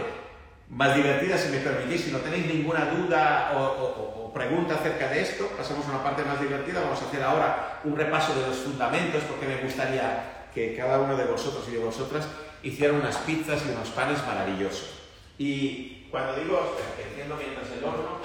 más 0.70 0.96
divertida, 0.96 1.38
si 1.38 1.50
me 1.50 1.60
permitís. 1.60 2.06
Si 2.06 2.12
no 2.12 2.20
tenéis 2.20 2.46
ninguna 2.46 2.86
duda 2.86 3.54
o, 3.56 4.32
pregunta 4.34 4.76
acerca 4.76 5.08
de 5.10 5.22
esto, 5.22 5.48
pasamos 5.58 5.86
a 5.88 5.90
una 5.90 6.04
parte 6.04 6.24
más 6.24 6.40
divertida. 6.40 6.82
Vamos 6.82 7.02
a 7.02 7.06
hacer 7.06 7.24
ahora 7.24 7.82
un 7.84 7.96
repaso 7.96 8.40
de 8.40 8.48
los 8.48 8.58
fundamentos, 8.58 9.24
porque 9.24 9.48
me 9.48 9.58
gustaría 9.58 10.48
que 10.54 10.76
cada 10.76 11.00
uno 11.00 11.16
de 11.16 11.26
vosotros 11.26 11.66
y 11.70 11.72
de 11.72 11.80
vosotras 11.80 12.28
hiciera 12.62 12.94
unas 12.94 13.18
pizzas 13.18 13.64
y 13.66 13.72
unos 13.72 13.90
panes 13.90 14.24
maravillosos. 14.26 15.00
Y 15.38 16.08
cuando 16.12 16.36
digo, 16.36 16.78
enciendo 16.98 17.36
mientras 17.36 17.70
el 17.72 17.84
horno, 17.84 18.18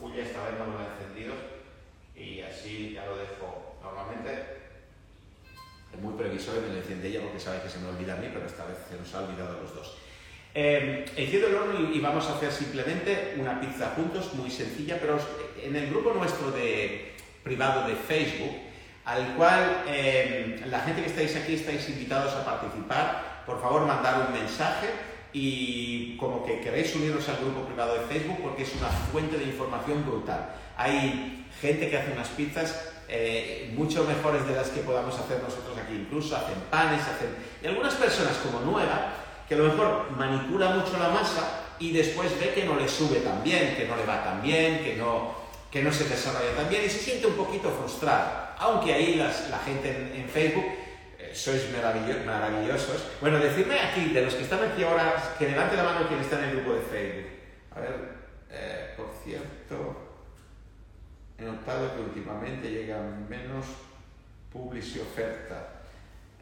Julia 0.00 0.24
esta 0.24 0.44
vez 0.44 0.58
no 0.58 0.66
lo 0.66 0.78
ha 0.78 0.86
encendido 0.92 1.34
y 2.14 2.40
así 2.42 2.92
ya 2.94 3.06
lo 3.06 3.16
dejo 3.16 3.76
normalmente. 3.82 4.53
Muy 6.00 6.14
previsor 6.14 6.56
y 6.58 6.68
me 6.68 6.74
lo 6.74 6.80
enciende 6.80 7.08
ella 7.08 7.20
porque 7.22 7.40
sabe 7.40 7.62
que 7.62 7.68
se 7.68 7.78
me 7.78 7.88
olvida 7.88 8.14
a 8.14 8.16
mí, 8.16 8.28
pero 8.32 8.46
esta 8.46 8.64
vez 8.66 8.78
se 8.88 8.96
nos 8.96 9.14
ha 9.14 9.20
olvidado 9.20 9.58
a 9.58 9.62
los 9.62 9.74
dos. 9.74 9.96
Eh, 10.56 11.04
enciendo 11.16 11.48
el 11.48 11.54
horno 11.56 11.90
y, 11.92 11.98
vamos 11.98 12.26
a 12.26 12.36
hacer 12.36 12.52
simplemente 12.52 13.34
una 13.38 13.60
pizza 13.60 13.92
juntos, 13.96 14.32
muy 14.34 14.50
sencilla, 14.50 14.98
pero 15.00 15.18
en 15.60 15.74
el 15.74 15.90
grupo 15.90 16.14
nuestro 16.14 16.52
de 16.52 17.12
privado 17.42 17.88
de 17.88 17.96
Facebook, 17.96 18.54
al 19.04 19.34
cual 19.34 19.82
em, 19.88 20.70
la 20.70 20.80
gente 20.80 21.02
que 21.02 21.08
estáis 21.08 21.34
aquí 21.36 21.54
estáis 21.54 21.88
invitados 21.88 22.32
a 22.34 22.44
participar, 22.44 23.42
por 23.44 23.60
favor 23.60 23.84
mandar 23.84 24.28
un 24.28 24.32
mensaje 24.32 24.86
y 25.32 26.16
como 26.16 26.46
que 26.46 26.60
queréis 26.60 26.94
uniros 26.94 27.28
al 27.28 27.38
grupo 27.38 27.66
privado 27.66 27.94
de 27.94 28.06
Facebook 28.06 28.38
porque 28.40 28.62
es 28.62 28.74
una 28.76 28.88
fuente 28.88 29.36
de 29.36 29.44
información 29.44 30.06
brutal. 30.06 30.54
Hay 30.76 31.44
gente 31.60 31.90
que 31.90 31.98
hace 31.98 32.12
unas 32.12 32.28
pizzas 32.28 32.93
eh, 33.16 33.70
mucho 33.76 34.02
mejores 34.02 34.44
de 34.48 34.56
las 34.56 34.70
que 34.70 34.80
podamos 34.80 35.14
hacer 35.14 35.40
nosotros 35.40 35.78
aquí, 35.78 35.94
incluso 35.94 36.36
hacen 36.36 36.58
panes, 36.68 37.00
hacen... 37.02 37.28
Y 37.62 37.66
algunas 37.68 37.94
personas 37.94 38.36
como 38.38 38.58
Nueva 38.60 39.12
que 39.48 39.54
a 39.54 39.58
lo 39.58 39.64
mejor 39.64 40.10
manipula 40.16 40.70
mucho 40.70 40.98
la 40.98 41.10
masa 41.10 41.60
y 41.78 41.92
después 41.92 42.36
ve 42.40 42.52
que 42.52 42.64
no 42.64 42.74
le 42.74 42.88
sube 42.88 43.20
tan 43.20 43.42
bien, 43.44 43.76
que 43.76 43.86
no 43.86 43.94
le 43.94 44.04
va 44.04 44.24
tan 44.24 44.42
bien, 44.42 44.82
que 44.82 44.96
no, 44.96 45.34
que 45.70 45.82
no 45.82 45.92
se 45.92 46.08
desarrolla 46.08 46.56
tan 46.56 46.68
bien 46.68 46.82
y 46.84 46.90
se 46.90 46.98
siente 46.98 47.28
un 47.28 47.34
poquito 47.34 47.70
frustrado. 47.70 48.48
Aunque 48.58 48.92
ahí 48.92 49.14
la 49.14 49.58
gente 49.58 50.12
en, 50.14 50.28
Facebook 50.28 50.64
eh, 51.18 51.30
sois 51.34 51.62
maravillosos. 51.70 53.04
Bueno, 53.20 53.38
decidme 53.38 53.78
aquí, 53.78 54.06
de 54.06 54.22
los 54.22 54.34
que 54.34 54.42
están 54.42 54.64
aquí 54.64 54.82
ahora, 54.82 55.34
que 55.38 55.48
levante 55.48 55.76
la 55.76 55.84
mano 55.84 56.08
quien 56.08 56.20
está 56.20 56.38
en 56.38 56.44
el 56.50 56.56
grupo 56.56 56.74
de 56.74 56.82
Facebook. 56.82 57.30
A 57.76 57.80
ver, 57.80 58.14
eh, 58.50 58.94
por 58.96 59.10
cierto, 59.24 60.03
he 61.38 61.42
notado 61.42 61.94
que 61.94 62.02
últimamente 62.02 62.70
llegan 62.70 63.28
menos 63.28 63.66
publicidad 64.52 65.04
y 65.04 65.08
oferta. 65.08 65.68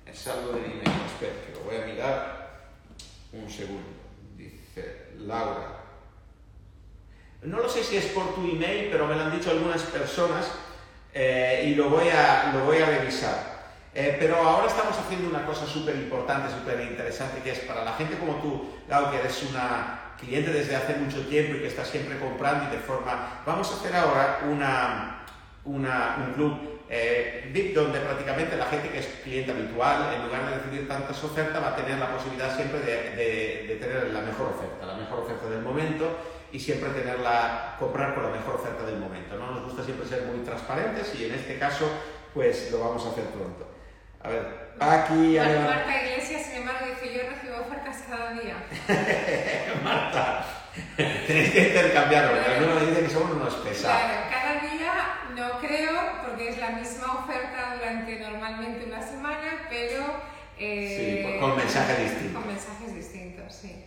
Es 0.07 0.26
algo 0.28 0.53
del 0.53 0.64
email, 0.64 1.03
espera, 1.07 1.32
que 1.47 1.53
lo 1.55 1.61
voy 1.64 1.76
a 1.76 1.86
mirar 1.86 2.61
un 3.32 3.49
segundo. 3.49 3.88
Dice 4.36 5.12
Laura. 5.18 5.78
No 7.43 7.59
lo 7.59 7.68
sé 7.68 7.82
si 7.82 7.97
es 7.97 8.07
por 8.07 8.34
tu 8.34 8.43
email, 8.43 8.88
pero 8.90 9.07
me 9.07 9.14
lo 9.14 9.22
han 9.22 9.36
dicho 9.36 9.51
algunas 9.51 9.82
personas 9.82 10.53
eh, 11.12 11.64
y 11.66 11.74
lo 11.74 11.88
voy 11.88 12.09
a, 12.09 12.53
lo 12.53 12.64
voy 12.64 12.78
a 12.78 12.86
revisar. 12.86 13.53
Eh, 13.95 14.16
pero 14.18 14.36
ahora 14.36 14.68
estamos 14.68 14.97
haciendo 14.97 15.28
una 15.28 15.45
cosa 15.45 15.66
súper 15.66 15.97
importante, 15.97 16.53
súper 16.53 16.80
interesante, 16.80 17.43
que 17.43 17.51
es 17.51 17.59
para 17.61 17.84
la 17.84 17.95
gente 17.95 18.16
como 18.18 18.36
tú, 18.36 18.70
Lau, 18.88 19.11
que 19.11 19.18
eres 19.18 19.43
una 19.43 20.01
cliente 20.23 20.53
desde 20.53 20.77
hace 20.77 20.95
mucho 20.95 21.27
tiempo 21.27 21.57
y 21.57 21.61
que 21.61 21.66
está 21.66 21.85
siempre 21.85 22.18
comprando 22.18 22.68
y 22.68 22.77
de 22.77 22.83
forma... 22.83 23.43
Vamos 23.45 23.70
a 23.70 23.75
hacer 23.75 23.95
ahora 23.95 24.41
una, 24.49 25.25
un 25.64 26.33
club 26.35 26.81
eh, 26.89 27.73
donde 27.75 28.01
prácticamente 28.01 28.57
la 28.57 28.66
gente 28.66 28.91
que 28.91 28.99
es 28.99 29.07
cliente 29.25 29.51
habitual, 29.51 30.14
en 30.14 30.27
lugar 30.27 30.49
de 30.49 30.57
recibir 30.57 30.87
tantas 30.87 31.23
ofertas, 31.25 31.62
va 31.62 31.68
a 31.68 31.77
tener 31.77 31.99
la 31.99 32.14
posibilidad 32.14 32.55
siempre 32.55 32.81
de, 32.81 33.79
tener 33.81 34.12
la 34.12 34.20
mejor 34.20 34.49
oferta, 34.49 34.87
la 34.87 34.97
mejor 34.97 35.20
oferta 35.20 35.49
del 35.49 35.62
momento 35.62 36.18
y 36.53 36.61
siempre 36.61 36.91
tenerla, 36.91 37.77
comprar 37.79 38.14
con 38.14 38.25
la 38.25 38.31
mejor 38.31 38.57
oferta 38.57 38.85
del 38.85 38.99
momento. 38.99 39.37
¿no? 39.37 39.51
Nos 39.53 39.64
gusta 39.64 39.85
siempre 39.85 40.07
ser 40.07 40.23
muy 40.23 40.45
transparentes 40.45 41.14
y 41.18 41.25
en 41.25 41.35
este 41.35 41.59
caso 41.59 41.89
pues 42.35 42.70
lo 42.70 42.81
vamos 42.81 43.05
a 43.07 43.11
hacer 43.11 43.25
pronto. 43.25 43.72
A 44.25 44.29
ver, 44.29 44.47
aquí... 44.79 45.37
Marta 45.39 46.03
Iglesias, 46.05 46.43
sin 46.47 46.59
embargo, 46.59 46.87
dice, 46.87 47.14
yo 47.14 47.23
recibo 47.29 47.61
ofertas 47.61 48.05
cada 48.09 48.33
día. 48.35 48.55
Marta, 49.85 50.47
tenéis 51.27 51.51
que 51.51 51.68
intercambiarlo, 51.68 52.33
porque 52.33 52.51
algunos 52.51 52.83
me 52.83 52.89
dicen 52.89 53.05
que 53.05 53.11
somos 53.11 53.33
unos 53.33 53.55
pesados. 53.55 54.01
Claro, 54.01 54.20
cada 54.31 54.61
día 54.61 54.93
no 55.35 55.59
creo, 55.61 56.23
porque 56.25 56.51
es 56.51 56.59
la 56.59 56.70
misma 56.70 57.25
oferta 57.25 57.75
durante 57.77 58.20
normalmente 58.20 58.85
una 58.87 59.03
semana, 59.03 59.66
pero... 59.68 60.33
Eh, 60.59 61.33
sí, 61.35 61.41
con 61.41 61.57
mensajes 61.57 61.99
distintos. 61.99 62.43
Con 62.43 62.53
mensajes 62.53 62.95
distintos, 62.95 63.53
sí. 63.53 63.85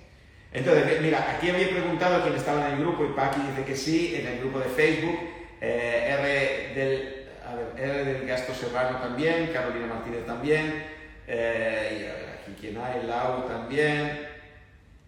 Entonces, 0.52 1.02
mira, 1.02 1.32
aquí 1.32 1.50
había 1.50 1.70
preguntado 1.70 2.24
quién 2.24 2.36
estaba 2.36 2.68
en 2.68 2.74
el 2.74 2.80
grupo 2.80 3.06
y 3.06 3.14
Paqui 3.14 3.42
dice 3.42 3.64
que 3.66 3.76
sí, 3.76 4.16
en 4.16 4.28
el 4.28 4.40
grupo 4.40 4.60
de 4.60 4.66
Facebook, 4.66 5.20
eh, 5.62 6.18
R, 6.20 6.74
del, 6.76 7.24
a 7.48 7.56
ver, 7.56 7.68
R 7.78 8.06
del 8.06 8.28
Gasto 8.28 8.54
Serrano 8.54 8.98
también, 9.00 9.52
Carolina 9.54 9.88
Martínez 9.88 10.26
también, 10.26 10.86
eh, 11.28 11.98
y 12.00 12.52
aquí 12.52 12.60
quien 12.60 12.78
hay, 12.78 13.04
Lau 13.06 13.48
también, 13.48 14.28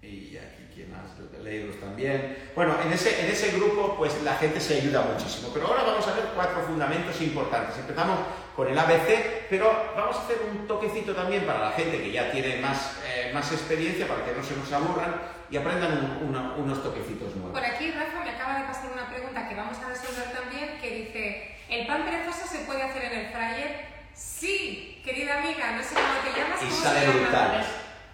y 0.02 0.38
aquí 0.38 0.68
quien 0.74 0.92
más, 0.92 1.18
Leiros 1.44 1.80
también. 1.80 2.38
Bueno, 2.56 2.76
en 2.84 2.92
ese, 2.92 3.26
en 3.26 3.32
ese 3.32 3.52
grupo 3.52 3.96
pues 3.98 4.22
la 4.24 4.36
gente 4.36 4.60
se 4.60 4.82
ayuda 4.82 5.02
muchísimo, 5.02 5.50
pero 5.54 5.68
ahora 5.68 5.84
vamos 5.84 6.08
a 6.08 6.14
ver 6.14 6.26
cuatro 6.36 6.62
fundamentos 6.64 7.20
importantes. 7.22 7.78
Empezamos 7.78 8.20
con 8.56 8.68
el 8.68 8.78
ABC, 8.78 9.48
pero 9.50 9.72
vamos 9.96 10.18
a 10.18 10.24
hacer 10.24 10.38
un 10.52 10.68
toquecito 10.68 11.14
también 11.14 11.46
para 11.46 11.60
la 11.60 11.72
gente 11.72 12.02
que 12.02 12.12
ya 12.12 12.32
tiene 12.32 12.58
más, 12.58 12.98
eh, 13.06 13.32
más 13.34 13.52
experiencia, 13.52 14.08
para 14.08 14.26
que 14.26 14.34
no 14.34 14.44
se 14.44 14.56
nos 14.56 14.72
aburran 14.74 15.16
y 15.50 15.58
aprendan 15.58 16.20
unos 16.58 16.84
toquecitos 16.84 17.36
nuevos. 17.36 17.54
Por 17.54 17.64
aquí 17.64 17.92
Rafa 17.92 18.24
me 18.24 18.32
acaba 18.32 18.60
de 18.60 18.66
pasar 18.66 18.92
una 18.92 19.10
pregunta 19.10 19.48
que 19.48 19.56
vamos 19.56 19.78
a 19.78 19.90
resolver 19.90 20.32
también, 20.34 20.80
que 20.82 20.90
dice, 20.90 21.57
¿el 21.70 21.88
pan 21.88 22.04
perezoso 22.06 22.48
se 22.48 22.60
puede 22.60 22.84
hacer 22.84 23.06
en 23.06 23.20
el 23.20 23.28
fryer? 23.28 23.86
Sí, 24.14 25.02
querida 25.04 25.40
amiga, 25.40 25.74
no 25.74 25.84
sé 25.84 25.96
cómo 25.96 26.20
te 26.24 26.40
llamas. 26.40 26.64
Y 26.64 26.72
sale 26.72 27.08
brutal. 27.08 27.66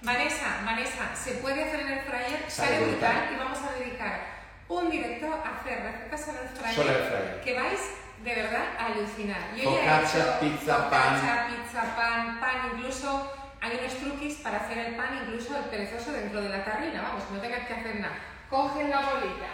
Vanessa, 0.01 0.61
Vanessa, 0.65 1.15
se 1.15 1.31
puede 1.35 1.63
hacer 1.63 1.79
en 1.81 1.87
el 1.93 1.99
fryer, 2.01 2.45
sale, 2.49 2.79
brutal. 2.81 3.29
y 3.33 3.37
vamos 3.37 3.59
a 3.59 3.79
dedicar 3.79 4.19
un 4.67 4.89
directo 4.89 5.27
a 5.33 5.59
hacer 5.59 5.81
recetas 5.81 6.27
en 6.27 6.35
el 6.35 6.49
fryer, 6.49 7.41
que 7.41 7.53
vais 7.53 7.79
de 8.23 8.35
verdad 8.35 8.65
a 8.77 8.85
alucinar. 8.87 9.55
Yo 9.55 9.81
ya 9.81 10.01
he 10.01 10.03
hecho 10.03 10.39
pizza, 10.39 10.89
pan. 10.89 11.21
pizza, 11.47 11.95
pan, 11.95 12.39
pan, 12.39 12.71
incluso 12.73 13.33
hay 13.61 13.79
unos 13.79 13.93
truquis 13.95 14.35
para 14.39 14.57
hacer 14.57 14.77
el 14.77 14.95
pan, 14.95 15.19
incluso 15.23 15.57
el 15.57 15.63
perezoso 15.65 16.11
dentro 16.11 16.41
de 16.41 16.49
la 16.49 16.65
tarrina, 16.65 17.01
vamos, 17.01 17.23
no 17.31 17.39
tengas 17.39 17.65
que 17.67 17.73
hacer 17.73 17.99
nada. 17.99 18.15
Coges 18.49 18.89
la 18.89 18.99
bolita, 18.99 19.47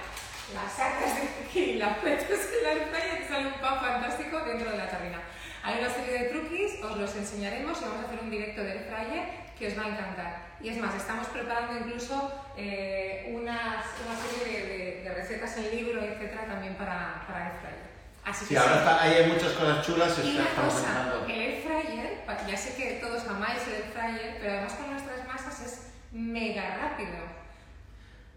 la 0.53 0.69
sacas 0.69 1.15
de 1.15 1.45
aquí, 1.45 1.73
la 1.73 1.97
metes 2.03 2.49
en 2.53 2.63
la 2.63 2.85
fryer 2.87 3.21
y 3.21 3.27
sale 3.27 3.47
un 3.47 3.53
pan 3.53 3.79
fantástico 3.79 4.39
dentro 4.39 4.71
de 4.71 4.77
la 4.77 4.89
tarrina. 4.89 5.19
Hay 5.63 5.79
una 5.79 5.89
serie 5.89 6.13
de 6.13 6.29
truquis, 6.29 6.83
os 6.83 6.97
los 6.97 7.15
enseñaremos 7.15 7.79
y 7.79 7.83
vamos 7.83 8.03
a 8.03 8.07
hacer 8.07 8.19
un 8.21 8.31
directo 8.31 8.63
del 8.63 8.79
fryer 8.79 9.49
que 9.57 9.67
os 9.67 9.77
va 9.77 9.83
a 9.83 9.89
encantar. 9.89 10.49
Y 10.61 10.69
es 10.69 10.77
más, 10.77 10.95
estamos 10.95 11.27
preparando 11.27 11.77
incluso 11.77 12.31
eh, 12.57 13.31
unas, 13.33 13.85
una 14.05 14.15
serie 14.15 15.03
de, 15.03 15.13
recetas 15.13 15.57
en 15.57 15.75
libro, 15.75 16.01
etcétera, 16.01 16.45
también 16.45 16.75
para, 16.75 17.25
para 17.27 17.51
el 17.51 17.57
fryer. 17.59 17.89
Así 18.25 18.45
sí, 18.45 18.55
ahora 18.55 18.77
está, 18.77 19.01
ahí 19.01 19.13
hay 19.15 19.31
muchas 19.31 19.51
cosas 19.53 19.85
chulas. 19.85 20.19
Y 20.23 20.37
una 20.37 20.49
cosa, 20.49 21.13
el 21.27 21.31
air 21.31 21.63
fryer, 21.63 22.23
ya 22.47 22.57
sé 22.57 22.75
que 22.75 22.99
todos 23.01 23.27
amáis 23.27 23.59
el 23.67 23.73
air 23.73 23.91
fryer, 23.91 24.37
pero 24.39 24.53
además 24.53 24.73
con 24.73 24.91
nuestras 24.91 25.27
masas 25.27 25.59
es 25.61 25.87
mega 26.11 26.77
rápido. 26.77 27.38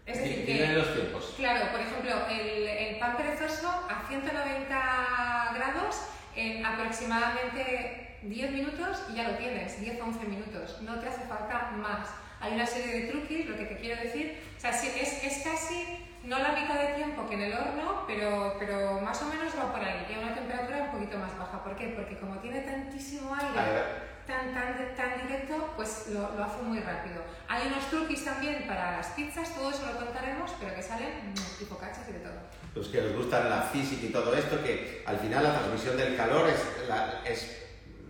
Es 0.05 0.17
decir, 0.17 0.45
que, 0.45 0.67
los 0.67 0.93
tiempos. 0.93 1.33
Claro, 1.37 1.71
por 1.71 1.79
ejemplo, 1.79 2.27
el, 2.29 2.67
el, 2.67 2.99
pan 2.99 3.15
perezoso 3.15 3.69
a 3.69 4.05
190 4.07 5.53
grados 5.55 6.07
en 6.35 6.65
aproximadamente 6.65 8.17
10 8.23 8.51
minutos 8.51 9.03
y 9.11 9.15
ya 9.15 9.29
lo 9.29 9.37
tienes, 9.37 9.79
10-11 9.81 10.27
minutos, 10.27 10.81
no 10.81 10.99
te 10.99 11.07
hace 11.07 11.21
falta 11.21 11.71
más. 11.77 12.09
Hay 12.41 12.53
una 12.53 12.65
serie 12.65 13.01
de 13.01 13.07
truquis, 13.07 13.45
lo 13.45 13.55
que 13.55 13.65
te 13.65 13.77
quiero 13.77 14.01
decir, 14.01 14.37
o 14.57 14.59
sea, 14.59 14.71
es, 14.71 15.23
es 15.23 15.43
casi 15.43 16.03
no 16.23 16.39
la 16.39 16.53
mitad 16.53 16.79
de 16.79 16.93
tiempo 16.95 17.27
que 17.27 17.35
en 17.35 17.41
el 17.41 17.53
horno, 17.53 18.03
pero, 18.07 18.55
pero 18.57 19.01
más 19.01 19.21
o 19.21 19.25
menos 19.25 19.53
va 19.57 19.71
por 19.71 19.81
ahí, 19.81 20.05
y 20.09 20.13
a 20.13 20.19
una 20.19 20.33
temperatura 20.33 20.83
un 20.83 20.91
poquito 20.91 21.17
más 21.17 21.37
baja. 21.37 21.63
¿Por 21.63 21.75
qué? 21.75 21.87
Porque 21.95 22.17
como 22.17 22.37
tiene 22.37 22.61
tantísimo 22.61 23.35
aire, 23.35 24.12
tan, 24.27 24.53
tan, 24.53 24.95
tan 24.95 25.27
directo, 25.27 25.73
pues 25.75 26.07
lo, 26.09 26.35
lo, 26.35 26.43
hace 26.43 26.61
muy 26.61 26.79
rápido. 26.79 27.23
Hay 27.47 27.67
unos 27.67 27.89
truquis 27.89 28.25
también 28.25 28.65
para 28.67 28.97
las 28.97 29.07
pizzas, 29.07 29.55
todo 29.55 29.69
eso 29.69 29.85
lo 29.85 30.05
contaremos, 30.05 30.51
pero 30.59 30.75
que 30.75 30.81
salen 30.81 31.33
tipo 31.59 31.77
cachas 31.77 32.07
y 32.09 32.13
de 32.13 32.19
todo. 32.19 32.33
Los 32.75 32.87
que 32.87 33.01
les 33.01 33.15
gustan 33.15 33.49
la 33.49 33.61
física 33.61 34.05
y 34.05 34.09
todo 34.09 34.33
esto, 34.33 34.63
que 34.63 35.03
al 35.05 35.17
final 35.17 35.43
la 35.43 35.59
transmisión 35.59 35.97
del 35.97 36.15
calor 36.15 36.49
es, 36.49 36.87
la, 36.87 37.21
es 37.25 37.63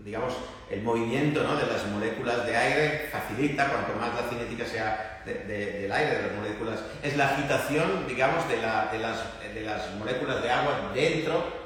digamos, 0.04 0.34
el 0.70 0.82
movimiento 0.82 1.44
¿no? 1.44 1.56
de 1.56 1.66
las 1.68 1.86
moléculas 1.88 2.46
de 2.46 2.56
aire 2.56 3.10
facilita, 3.12 3.70
cuanto 3.70 3.94
más 4.00 4.14
la 4.16 4.30
cinética 4.30 4.66
sea 4.66 5.22
del 5.26 5.92
aire, 5.92 6.18
de 6.18 6.22
las 6.24 6.36
moléculas, 6.36 6.80
es 7.02 7.16
la 7.16 7.30
agitación, 7.30 8.06
digamos, 8.08 8.48
de, 8.50 8.62
la, 8.62 8.90
de, 8.92 9.00
las, 9.00 9.18
de 9.54 9.62
las, 9.62 9.92
moléculas 9.96 10.42
de 10.42 10.50
agua 10.50 10.92
dentro 10.94 11.63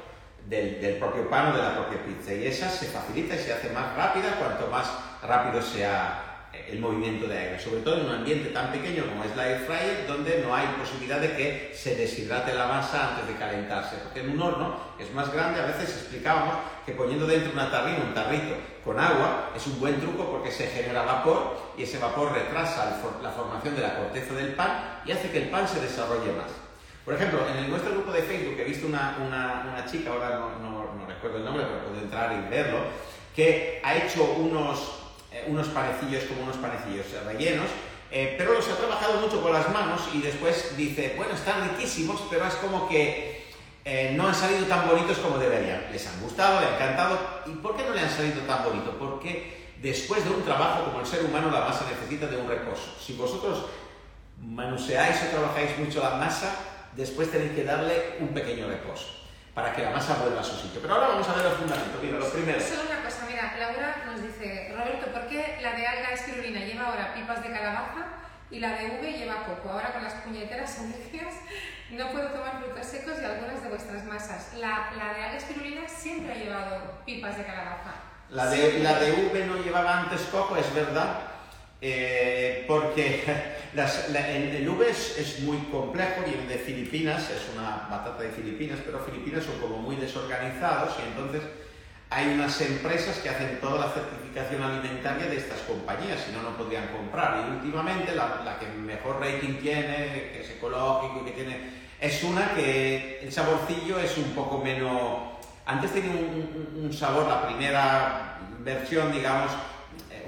del, 0.48 0.96
propio 0.98 1.28
pan 1.28 1.52
o 1.52 1.56
de 1.56 1.62
la 1.62 1.74
propia 1.76 2.02
pizza. 2.04 2.32
Y 2.34 2.46
esa 2.46 2.70
se 2.70 2.86
facilita 2.86 3.34
y 3.34 3.38
se 3.38 3.52
hace 3.52 3.70
más 3.70 3.94
rápida 3.94 4.36
cuanto 4.38 4.66
más 4.68 4.90
rápido 5.22 5.60
sea 5.62 6.24
el 6.66 6.80
movimiento 6.80 7.26
de 7.26 7.38
aire, 7.38 7.60
sobre 7.60 7.82
todo 7.82 7.96
en 7.96 8.06
un 8.06 8.14
ambiente 8.14 8.50
tan 8.50 8.72
pequeño 8.72 9.04
como 9.06 9.22
es 9.24 9.36
la 9.36 9.48
air 9.48 9.60
fryer, 9.60 10.06
donde 10.06 10.42
no 10.42 10.54
hay 10.54 10.66
posibilidad 10.78 11.20
de 11.20 11.36
que 11.36 11.72
se 11.74 11.94
deshidrate 11.94 12.54
la 12.54 12.66
masa 12.66 13.10
antes 13.10 13.28
de 13.28 13.34
calentarse, 13.34 13.96
porque 14.02 14.20
en 14.20 14.30
un 14.30 14.42
horno 14.42 14.76
es 14.98 15.12
más 15.12 15.30
grande, 15.32 15.60
a 15.60 15.66
veces 15.66 15.90
explicábamos 15.90 16.54
que 16.86 16.92
poniendo 16.92 17.26
dentro 17.26 17.52
una 17.52 17.70
tarrina, 17.70 17.98
un 18.02 18.14
tarrito 18.14 18.54
con 18.82 18.98
agua, 18.98 19.50
es 19.54 19.66
un 19.66 19.78
buen 19.78 20.00
truco 20.00 20.30
porque 20.30 20.50
se 20.50 20.66
genera 20.68 21.02
vapor 21.02 21.74
y 21.76 21.82
ese 21.82 21.98
vapor 21.98 22.32
retrasa 22.32 22.98
la 23.22 23.30
formación 23.30 23.76
de 23.76 23.82
la 23.82 23.98
corteza 23.98 24.34
del 24.34 24.54
pan 24.54 25.02
y 25.04 25.12
hace 25.12 25.30
que 25.30 25.42
el 25.42 25.50
pan 25.50 25.68
se 25.68 25.80
desarrolle 25.80 26.32
más. 26.32 26.67
Por 27.08 27.16
ejemplo, 27.16 27.40
en 27.48 27.70
nuestro 27.70 27.92
grupo 27.92 28.12
de 28.12 28.20
Facebook 28.20 28.60
he 28.60 28.64
visto 28.64 28.86
una, 28.86 29.16
una, 29.26 29.86
chica, 29.90 30.10
ahora 30.10 30.28
no, 30.40 30.58
no, 30.58 30.92
no 30.92 31.06
recuerdo 31.06 31.38
el 31.38 31.44
nombre, 31.46 31.64
pero 31.64 31.88
puedo 31.88 32.02
entrar 32.02 32.30
y 32.34 32.50
verlo, 32.50 32.80
que 33.34 33.80
ha 33.82 33.96
hecho 33.96 34.24
unos 34.24 34.98
eh, 35.32 35.46
unos 35.48 35.68
panecillos 35.68 36.24
como 36.24 36.42
unos 36.42 36.58
panecillos 36.58 37.06
rellenos, 37.24 37.64
eh, 38.10 38.34
pero 38.36 38.52
los 38.52 38.68
ha 38.68 38.76
trabajado 38.76 39.22
mucho 39.22 39.40
con 39.40 39.54
las 39.54 39.72
manos 39.72 40.02
y 40.12 40.20
después 40.20 40.76
dice, 40.76 41.14
bueno, 41.16 41.32
están 41.32 41.70
riquísimos, 41.70 42.20
pero 42.28 42.46
es 42.46 42.54
como 42.56 42.86
que 42.90 43.42
eh, 43.86 44.12
no 44.14 44.28
han 44.28 44.34
salido 44.34 44.66
tan 44.66 44.86
bonitos 44.86 45.16
como 45.16 45.38
deberían. 45.38 45.86
Les 45.90 46.06
han 46.06 46.20
gustado, 46.20 46.60
les 46.60 46.68
ha 46.68 46.74
encantado. 46.74 47.18
¿Y 47.46 47.52
por 47.52 47.74
qué 47.74 47.84
no 47.84 47.94
le 47.94 48.02
han 48.02 48.10
salido 48.10 48.42
tan 48.42 48.64
bonitos? 48.64 48.94
Porque 48.98 49.72
después 49.80 50.22
de 50.24 50.30
un 50.30 50.42
trabajo 50.42 50.84
como 50.84 51.00
el 51.00 51.06
ser 51.06 51.24
humano, 51.24 51.50
la 51.50 51.60
masa 51.60 51.86
necesita 51.88 52.26
de 52.26 52.36
un 52.36 52.46
reposo. 52.46 52.94
Si 53.00 53.14
vosotros 53.14 53.64
manuseáis 54.42 55.16
o 55.22 55.30
trabajáis 55.30 55.78
mucho 55.78 56.02
la 56.02 56.16
masa, 56.16 56.77
después 56.98 57.30
tenéis 57.30 57.52
que 57.52 57.62
darle 57.64 58.16
un 58.18 58.34
pequeño 58.34 58.66
reposo 58.68 59.06
para 59.54 59.72
que 59.72 59.82
la 59.82 59.90
masa 59.90 60.16
vuelva 60.16 60.40
a 60.40 60.44
su 60.44 60.56
sitio. 60.56 60.80
Pero 60.82 60.94
ahora 60.94 61.08
vamos 61.08 61.28
a 61.28 61.34
ver 61.34 61.44
los 61.44 61.54
fundamentos. 61.54 62.02
Mira, 62.02 62.18
los 62.18 62.28
primeros. 62.30 62.62
Solo 62.62 62.82
una 62.90 63.02
cosa, 63.02 63.26
mira, 63.30 63.54
Laura 63.58 64.02
nos 64.06 64.22
dice, 64.22 64.74
Roberto, 64.76 65.06
¿por 65.12 65.26
qué 65.28 65.58
la 65.62 65.72
de 65.72 65.86
alga 65.86 66.10
espirulina 66.10 66.60
lleva 66.60 66.86
ahora 66.86 67.14
pipas 67.14 67.42
de 67.42 67.52
calabaza 67.52 68.06
y 68.50 68.58
la 68.58 68.76
de 68.76 68.86
V 68.98 69.12
lleva 69.12 69.44
coco? 69.46 69.70
Ahora 69.70 69.92
con 69.92 70.02
las 70.02 70.14
puñeteras 70.14 70.78
alergias 70.80 71.34
no 71.90 72.10
puedo 72.10 72.28
tomar 72.30 72.60
frutos 72.60 72.86
secos 72.86 73.14
y 73.22 73.24
algunas 73.24 73.62
de 73.62 73.68
vuestras 73.68 74.04
masas. 74.04 74.54
La, 74.54 74.90
la 74.96 75.14
de 75.14 75.22
alga 75.22 75.36
espirulina 75.36 75.88
siempre 75.88 76.32
ha 76.32 76.36
llevado 76.36 77.00
pipas 77.06 77.36
de 77.38 77.44
calabaza. 77.44 77.94
La 78.30 78.46
de, 78.50 78.80
la 78.80 78.98
de 78.98 79.12
V 79.12 79.46
no 79.46 79.56
llevaba 79.56 80.00
antes 80.00 80.20
coco, 80.32 80.56
es 80.56 80.74
verdad, 80.74 81.20
eh, 81.80 82.64
porque 82.66 83.24
las- 83.74 84.10
la- 84.10 84.28
el, 84.30 84.56
el 84.56 84.82
es, 84.82 85.18
es 85.18 85.40
muy 85.40 85.58
complejo 85.70 86.22
el 86.34 86.48
de 86.48 86.56
Filipinas 86.58 87.30
es 87.30 87.54
una 87.54 87.86
batata 87.90 88.22
de 88.22 88.30
Filipinas, 88.30 88.78
pero 88.84 88.98
Filipinas 89.00 89.44
son 89.44 89.58
como 89.60 89.78
muy 89.78 89.96
desorganizados 89.96 90.94
y 90.98 91.08
entonces 91.08 91.42
hay 92.10 92.28
unas 92.28 92.58
empresas 92.62 93.18
que 93.18 93.28
hacen 93.28 93.58
toda 93.60 93.86
la 93.86 93.92
certificación 93.92 94.62
alimentaria 94.62 95.26
de 95.26 95.36
estas 95.36 95.60
compañías, 95.60 96.18
si 96.24 96.32
no, 96.32 96.40
no 96.42 96.56
podrían 96.56 96.88
comprar. 96.88 97.44
Y 97.46 97.50
últimamente 97.56 98.14
la, 98.14 98.40
la 98.44 98.58
que 98.58 98.66
mejor 98.66 99.20
rating 99.20 99.58
tiene, 99.60 100.30
que 100.32 100.40
es 100.42 100.50
ecológico 100.50 101.22
que 101.26 101.32
tiene, 101.32 101.70
es 102.00 102.22
una 102.24 102.54
que 102.54 103.20
el 103.22 103.30
saborcillo 103.30 103.98
es 103.98 104.16
un 104.16 104.30
poco 104.34 104.58
menos... 104.64 105.36
Antes 105.66 105.92
tenía 105.92 106.12
un, 106.12 106.82
un- 106.82 106.92
sabor, 106.94 107.28
la 107.28 107.46
primera 107.46 108.38
versión, 108.60 109.12
digamos, 109.12 109.50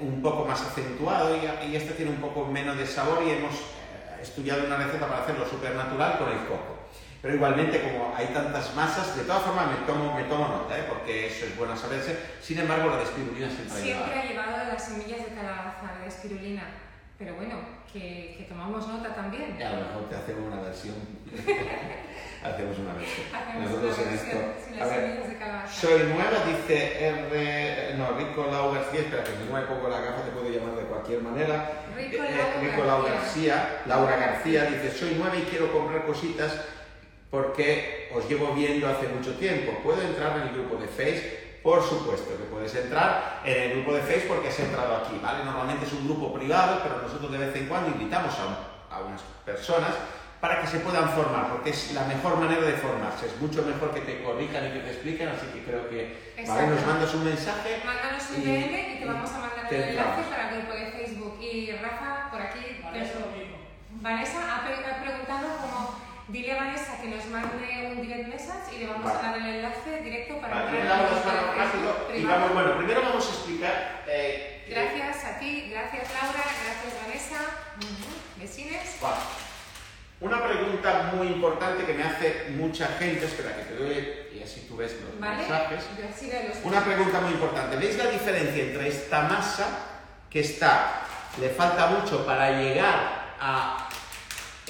un 0.01 0.21
poco 0.21 0.45
más 0.45 0.61
acentuado 0.61 1.35
y, 1.35 1.69
y 1.71 1.75
este 1.75 1.93
tiene 1.93 2.11
un 2.11 2.17
poco 2.21 2.45
menos 2.45 2.77
de 2.77 2.85
sabor 2.87 3.23
y 3.25 3.31
hemos 3.31 3.53
eh, 3.53 4.21
estudiado 4.21 4.65
una 4.65 4.77
receta 4.77 5.07
para 5.07 5.23
hacerlo 5.23 5.47
supernatural 5.47 6.17
con 6.17 6.29
el 6.29 6.39
coco. 6.45 6.77
Pero 7.21 7.35
igualmente, 7.35 7.79
como 7.81 8.15
hay 8.17 8.27
tantas 8.33 8.73
masas, 8.75 9.15
de 9.15 9.23
todas 9.23 9.43
formas 9.43 9.67
me 9.67 9.85
tomo, 9.85 10.15
me 10.15 10.23
tomo 10.23 10.47
nota, 10.47 10.75
¿eh? 10.77 10.85
porque 10.89 11.27
eso 11.27 11.45
es 11.45 11.55
bueno 11.55 11.77
saberse. 11.77 12.17
Sin 12.41 12.57
embargo, 12.59 12.89
la 12.89 13.03
espirulina 13.03 13.47
siempre 13.47 13.73
ha 13.77 13.77
Siempre 13.79 14.07
llevado. 14.15 14.19
ha 14.19 14.25
llevado 14.55 14.73
las 14.73 14.83
semillas 14.85 15.19
de 15.19 15.35
calabaza, 15.35 15.99
de 16.01 16.07
espirulina. 16.07 16.63
Pero 17.21 17.35
bueno, 17.35 17.53
que, 17.93 18.33
que 18.35 18.45
tomamos 18.49 18.87
nota 18.87 19.13
también. 19.13 19.61
A 19.61 19.69
lo 19.69 19.85
mejor 19.85 20.09
te 20.09 20.15
hacemos 20.15 20.51
una 20.51 20.61
versión. 20.63 20.95
hacemos 22.43 22.79
una 22.79 22.93
versión. 22.93 23.27
Hacemos 23.29 23.61
Nosotros 23.69 23.97
una 23.99 24.03
en 24.03 24.09
versión 24.17 24.41
esto. 24.41 24.65
sin 24.65 24.73
A 24.73 24.79
las 24.79 24.89
ver, 24.89 25.01
semillas 25.05 25.29
de 25.29 25.37
calabaza. 25.37 25.73
Soy 25.81 25.99
nueva, 26.09 26.37
dice 26.49 27.07
R. 27.07 27.95
No, 27.97 28.11
Rico 28.17 28.47
Lau 28.51 28.73
García. 28.73 29.01
Espera, 29.01 29.23
que 29.23 29.31
si 29.37 29.43
no 29.47 29.53
me 29.53 29.61
pongo 29.67 29.87
la 29.89 30.01
gafa 30.01 30.23
te 30.23 30.31
puedo 30.31 30.49
llamar 30.49 30.75
de 30.75 30.83
cualquier 30.83 31.21
manera. 31.21 31.83
Rico 31.95 32.23
Eh, 32.23 32.35
Lau 32.37 32.63
Rico 32.71 32.83
Lau 32.85 33.03
García. 33.03 33.81
Laura 33.85 34.17
García 34.17 34.63
dice: 34.65 34.89
Soy 34.89 35.13
nueva 35.13 35.35
y 35.37 35.43
quiero 35.43 35.71
comprar 35.71 36.03
cositas 36.07 36.59
porque 37.29 38.09
os 38.15 38.27
llevo 38.27 38.53
viendo 38.55 38.87
hace 38.87 39.07
mucho 39.09 39.35
tiempo. 39.35 39.73
¿Puedo 39.83 40.01
entrar 40.01 40.37
en 40.37 40.47
el 40.47 40.53
grupo 40.55 40.75
de 40.77 40.87
Face? 40.87 41.40
Por 41.63 41.83
supuesto 41.83 42.35
que 42.37 42.43
puedes 42.45 42.73
entrar 42.75 43.41
en 43.45 43.61
el 43.63 43.71
grupo 43.77 43.93
de 43.93 44.01
Face 44.01 44.25
porque 44.27 44.47
has 44.49 44.59
entrado 44.59 44.95
aquí, 44.97 45.19
¿vale? 45.21 45.43
Normalmente 45.45 45.85
es 45.85 45.93
un 45.93 46.05
grupo 46.05 46.33
privado, 46.33 46.79
pero 46.81 47.01
nosotros 47.01 47.31
de 47.31 47.37
vez 47.37 47.55
en 47.55 47.67
cuando 47.67 47.89
invitamos 47.89 48.33
a, 48.39 48.45
un- 48.47 48.57
a 48.89 48.99
unas 49.05 49.21
personas 49.45 49.91
para 50.41 50.59
que 50.59 50.65
se 50.65 50.79
puedan 50.79 51.07
formar, 51.11 51.49
porque 51.49 51.69
es 51.69 51.93
la 51.93 52.03
mejor 52.05 52.37
manera 52.37 52.61
de 52.65 52.73
formarse. 52.73 53.27
Es 53.27 53.37
mucho 53.39 53.61
mejor 53.61 53.93
que 53.93 54.01
te 54.01 54.23
corrijan 54.23 54.65
y 54.67 54.71
que 54.73 54.79
te 54.79 54.89
expliquen, 54.89 55.29
así 55.29 55.45
que 55.53 55.63
creo 55.63 55.87
que 55.87 56.33
¿vale? 56.47 56.65
Nos 56.67 56.85
mandas 56.87 57.13
un 57.13 57.25
mensaje. 57.25 57.81
Mándanos 57.85 58.23
un 58.31 58.43
DM 58.43 58.95
y 58.95 58.99
te 58.99 59.05
vamos 59.05 59.29
a 59.29 59.37
mandar 59.39 59.67
el 59.71 59.83
enlace 59.89 60.21
para 60.31 60.49
el 60.49 60.55
grupo 60.57 60.73
de 60.73 60.85
Facebook. 60.97 61.37
Y 61.39 61.71
Rafa, 61.73 62.31
por 62.31 62.41
aquí. 62.41 62.81
Vanessa 62.83 63.19
lo 63.19 63.37
mismo. 63.37 63.57
Vanessa 64.01 64.39
ha, 64.41 64.65
pre- 64.65 64.81
ha 64.83 65.03
preguntado 65.03 65.47
como. 65.61 66.10
Dile 66.31 66.53
a 66.53 66.63
Vanessa 66.63 66.97
que 67.01 67.07
nos 67.09 67.25
mande 67.27 67.91
un 67.91 68.01
direct 68.01 68.27
message 68.29 68.75
y 68.75 68.79
le 68.79 68.87
vamos 68.87 69.03
Vale. 69.03 69.19
a 69.19 69.31
dar 69.31 69.37
el 69.37 69.55
enlace 69.55 70.01
directo 70.01 70.39
para 70.39 70.63
Vale, 70.63 70.83
rápido 70.83 71.93
Facebook 71.93 72.15
y 72.15 72.23
vamos, 72.23 72.53
bueno, 72.53 72.77
primero 72.77 73.01
vamos 73.01 73.25
a 73.25 73.29
explicar... 73.29 74.03
eh, 74.07 74.65
Gracias 74.69 75.25
a 75.25 75.39
ti, 75.39 75.67
gracias 75.69 76.07
Laura, 76.13 76.39
gracias 76.63 76.93
Vanessa. 77.05 77.37
Besines. 78.39 78.97
Vale. 79.01 79.17
Una 80.21 80.43
pregunta 80.47 81.11
muy 81.15 81.27
importante 81.27 81.83
que 81.83 81.93
me 81.93 82.03
hace 82.03 82.45
mucha 82.51 82.87
gente, 82.99 83.25
espera 83.25 83.55
que 83.57 83.63
te 83.63 83.75
doy 83.75 84.17
y 84.33 84.41
así 84.43 84.65
tú 84.69 84.77
ves 84.77 84.95
los 85.01 85.19
¿Vale? 85.19 85.37
mensajes. 85.37 85.83
Los 86.47 86.57
Una 86.63 86.81
pregunta 86.85 87.19
muy 87.21 87.31
importante. 87.33 87.75
¿Veis 87.75 87.97
la 87.97 88.05
diferencia 88.09 88.63
entre 88.63 88.87
esta 88.87 89.23
masa 89.23 89.67
que 90.29 90.39
está, 90.39 91.01
le 91.41 91.49
falta 91.49 91.87
mucho 91.87 92.25
para 92.25 92.51
llegar 92.51 93.35
a 93.39 93.89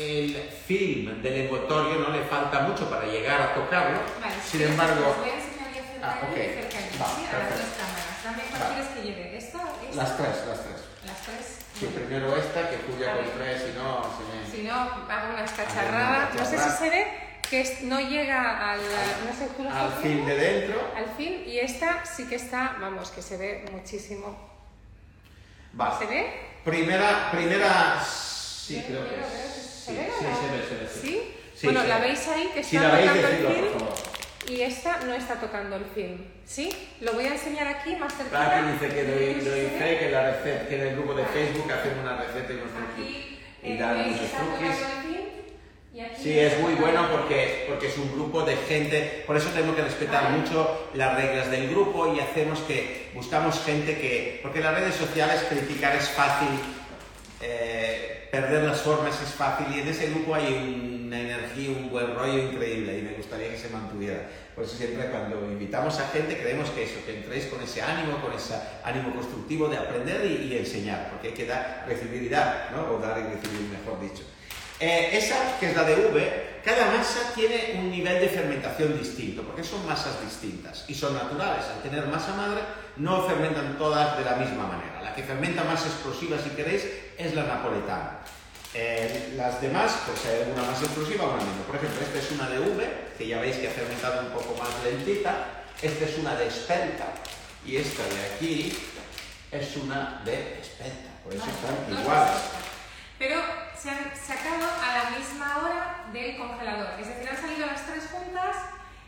el 0.02 0.50
film 0.68 1.22
del 1.22 1.42
envoltorio, 1.46 2.00
no 2.00 2.10
le 2.10 2.24
falta 2.24 2.62
mucho 2.62 2.90
para 2.90 3.06
llegar 3.06 3.42
a 3.42 3.54
tocarlo? 3.54 4.00
Vale, 4.22 4.34
Sin 4.50 4.62
embargo, 4.62 5.16
voy 5.20 5.30
a 5.30 5.34
enseñar 5.36 5.74
yo 5.76 5.82
Ah, 6.04 6.18
de 6.22 6.28
ok. 6.28 6.38
mí 6.38 6.44
y 6.44 6.62
cerca 6.62 6.78
de 6.78 6.84
mí, 6.92 6.98
Vale, 7.00 7.14
¿sí? 7.16 7.26
A 7.30 7.40
las 7.40 7.50
dos 7.50 7.72
cámaras. 7.78 8.24
Dame 8.24 8.44
cuál 8.50 8.62
Vale. 8.62 8.74
quieres 8.74 8.92
que 8.96 9.02
lleve. 9.04 9.38
¿Esta? 9.38 9.58
¿Esta? 9.90 9.96
las 10.04 10.18
tres, 10.18 10.36
las 10.48 10.60
tres. 10.66 10.80
Las 11.06 11.22
tres. 11.22 11.46
Sí, 11.80 11.86
primero 11.96 12.36
esta, 12.38 12.70
que 12.70 12.78
Julia 12.88 13.14
con 13.16 13.26
tres, 13.38 13.62
si 13.64 13.72
no, 13.78 14.04
se 14.18 14.22
me... 14.30 14.56
Si 14.56 14.68
no, 14.68 14.74
hago 14.76 15.06
una 15.06 15.30
una 15.34 15.42
No 15.42 15.48
sé 15.48 15.56
si 15.56 15.62
cacharrada. 15.64 16.78
se 16.78 16.90
ve 16.90 17.08
que 17.50 17.78
no 17.84 18.00
llega 18.00 18.72
al. 18.72 18.80
No 18.80 19.34
sé, 19.38 19.48
¿tú 19.58 19.64
lo 19.64 19.70
Al 19.70 19.92
viendo? 20.04 20.26
de 20.28 20.36
dentro. 20.36 20.82
Al 20.96 21.06
fin, 21.18 21.44
y 21.46 21.58
esta 21.60 22.06
sí 22.06 22.28
que 22.28 22.36
está, 22.36 22.78
vamos, 22.80 23.10
que 23.12 23.22
se 23.22 23.38
ve 23.38 23.66
muchísimo. 23.72 24.38
Vale. 25.74 25.96
¿Se 26.00 26.06
ve? 26.06 26.34
Primera, 26.64 27.32
primera, 27.32 28.04
sí, 28.06 28.84
creo 28.88 29.04
yo 29.04 29.10
que 29.10 29.16
es. 29.22 29.81
¿Se 29.92 29.98
Sí, 29.98 29.98
ve 29.98 30.12
sí, 30.20 30.26
se 30.70 30.76
ve, 30.76 30.88
se 30.90 31.00
ve. 31.00 31.02
¿Sí? 31.02 31.22
Sí, 31.56 31.68
bueno, 31.68 31.82
se 31.82 31.88
la 31.88 31.98
ve. 32.00 32.08
veis 32.08 32.28
ahí 32.28 32.52
que 32.54 32.64
Si 32.64 32.76
está 32.76 32.88
la 32.90 32.96
veis, 32.96 33.12
tocando 33.12 33.28
el 33.50 33.56
film 33.56 33.78
y 34.48 34.62
esta 34.62 35.00
no 35.06 35.14
está 35.14 35.36
tocando 35.40 35.76
el 35.76 35.86
film. 35.86 36.18
¿Sí? 36.46 36.70
Lo 37.02 37.14
voy 37.14 37.26
a 37.26 37.34
enseñar 37.34 37.68
aquí 37.68 37.96
más 37.96 38.14
cerca. 38.18 38.58
Aquí 38.60 38.72
dice 38.74 38.94
que 38.94 39.04
doy, 39.04 39.34
doy 39.46 39.68
fe 39.80 39.98
que, 40.00 40.10
la 40.12 40.32
receta, 40.32 40.68
que 40.68 40.76
en 40.76 40.88
el 40.88 40.94
grupo 40.96 41.14
de 41.14 41.26
Facebook 41.26 41.72
hacen 41.72 42.00
una 42.00 42.18
receta 42.18 42.52
y 42.52 42.58
truquis. 42.58 42.82
Aquí 42.90 43.40
Y 43.64 43.72
eh, 43.74 43.78
dan 43.78 43.94
veis 43.98 44.08
unos 44.08 44.20
que 44.20 44.26
está 44.26 44.40
truquis. 44.40 45.22
y 45.94 46.24
Sí, 46.24 46.40
es 46.40 46.60
muy 46.60 46.74
bueno 46.76 47.08
porque, 47.12 47.66
porque 47.70 47.88
es 47.88 47.98
un 47.98 48.12
grupo 48.14 48.42
de 48.44 48.56
gente, 48.56 49.24
por 49.28 49.38
eso 49.38 49.50
tenemos 49.50 49.76
que 49.76 49.84
respetar 49.84 50.32
mucho 50.32 50.90
las 50.96 51.16
reglas 51.16 51.52
del 51.52 51.70
grupo 51.70 52.14
y 52.14 52.20
hacemos 52.20 52.60
que, 52.62 53.12
buscamos 53.14 53.62
gente 53.64 53.98
que, 54.00 54.40
porque 54.42 54.60
en 54.60 54.66
las 54.66 54.74
redes 54.76 54.96
sociales 54.96 55.46
criticar 55.50 55.96
es 55.96 56.10
fácil, 56.10 56.48
eh, 57.42 58.30
perder 58.32 58.64
las 58.64 58.82
formas 58.82 59.22
es 59.22 59.30
fácil 59.30 59.68
y 59.76 59.80
en 59.80 59.88
ese 59.88 60.10
grupo 60.10 60.36
hay 60.36 61.04
una 61.06 61.20
energía, 61.20 61.72
un 61.72 61.90
buen 61.90 62.16
rollo 62.16 62.38
increíble 62.38 63.00
y 63.00 63.02
me 63.02 63.14
gustaría 63.14 63.50
que 63.50 63.58
se 63.58 63.70
mantuviera. 63.70 64.30
Por 64.56 64.64
eso 64.64 64.78
siempre 64.78 65.10
cuando 65.10 65.38
invitamos 65.52 66.00
a 66.00 66.08
gente 66.10 66.38
queremos 66.38 66.70
que 66.70 66.84
eso, 66.84 67.06
que 67.06 67.18
entréis 67.18 67.46
con 67.46 67.62
ese 67.62 67.82
ánimo, 67.82 68.22
con 68.22 68.34
ese 68.34 68.56
ánimo 68.84 69.14
constructivo 69.14 69.68
de 69.68 69.78
aprender 69.78 70.26
y, 70.26 70.54
y 70.54 70.58
enseñar, 70.58 71.10
porque 71.10 71.30
hay 71.30 71.34
que 71.34 71.46
dar, 71.46 71.86
recibir 71.88 72.24
y 72.24 72.30
dar, 72.30 72.72
¿no? 72.74 72.96
o 72.96 73.00
dar 73.00 73.18
y 73.20 73.24
recibir, 73.36 73.70
mejor 73.70 74.00
dicho. 74.02 74.24
Eh, 74.82 75.16
esa, 75.16 75.60
que 75.60 75.70
es 75.70 75.76
la 75.76 75.84
de 75.84 75.94
V, 75.94 76.60
cada 76.66 76.92
masa 76.92 77.32
tiene 77.36 77.76
un 77.78 77.92
nivel 77.92 78.20
de 78.20 78.28
fermentación 78.28 78.98
distinto, 78.98 79.44
porque 79.44 79.64
son 79.64 79.86
masas 79.86 80.20
distintas 80.26 80.86
y 80.88 80.96
son 80.96 81.14
naturales. 81.14 81.66
Al 81.66 81.84
tener 81.84 82.08
masa 82.08 82.34
madre, 82.36 82.62
no 82.98 83.24
fermentan 83.28 83.78
todas 83.78 84.18
de 84.18 84.26
la 84.26 84.38
misma 84.38 84.66
manera. 84.66 85.04
La 85.04 85.14
que 85.14 85.22
fermenta 85.22 85.64
más 85.66 85.86
explosiva, 85.86 86.40
si 86.40 86.50
queréis, 86.50 86.88
es 87.22 87.36
la 87.36 87.44
napoletana. 87.44 88.20
Eh, 88.74 89.34
las 89.36 89.62
demás, 89.62 90.04
pues 90.06 90.26
hay 90.26 90.44
alguna 90.44 90.64
más 90.64 90.82
explosiva, 90.82 91.26
una 91.26 91.44
menos. 91.44 91.66
Por 91.68 91.76
ejemplo, 91.76 92.02
esta 92.02 92.20
es 92.20 92.32
una 92.32 92.50
de 92.50 92.60
V, 92.60 93.14
que 93.18 93.28
ya 93.28 93.42
veis 93.42 93.58
que 93.58 93.68
ha 93.68 93.72
fermentado 93.72 94.22
un 94.22 94.30
poco 94.32 94.56
más 94.58 94.70
lentita. 94.84 95.64
Esta 95.82 96.06
es 96.06 96.18
una 96.18 96.36
de 96.36 96.48
espelta 96.48 97.06
y 97.66 97.78
esta 97.78 98.04
de 98.04 98.34
aquí 98.34 98.78
es 99.52 99.78
una 99.78 100.22
de 100.24 100.62
espelta. 100.62 101.10
Por 101.24 101.34
eso 101.34 101.42
Vale, 101.42 101.54
están 101.54 101.94
no 101.94 102.02
iguales. 102.02 102.32
Pero 103.20 103.42
se 103.78 103.90
han 103.90 104.12
sacado 104.16 104.68
a 104.82 105.04
la 105.04 105.18
misma 105.18 105.58
hora 105.58 106.06
del 106.14 106.38
congelador. 106.38 107.00
Es 107.00 107.08
decir, 107.08 107.30
han 107.30 107.42
salido 107.42 107.66
las 107.68 107.86
tres 107.86 108.04
juntas 108.12 108.56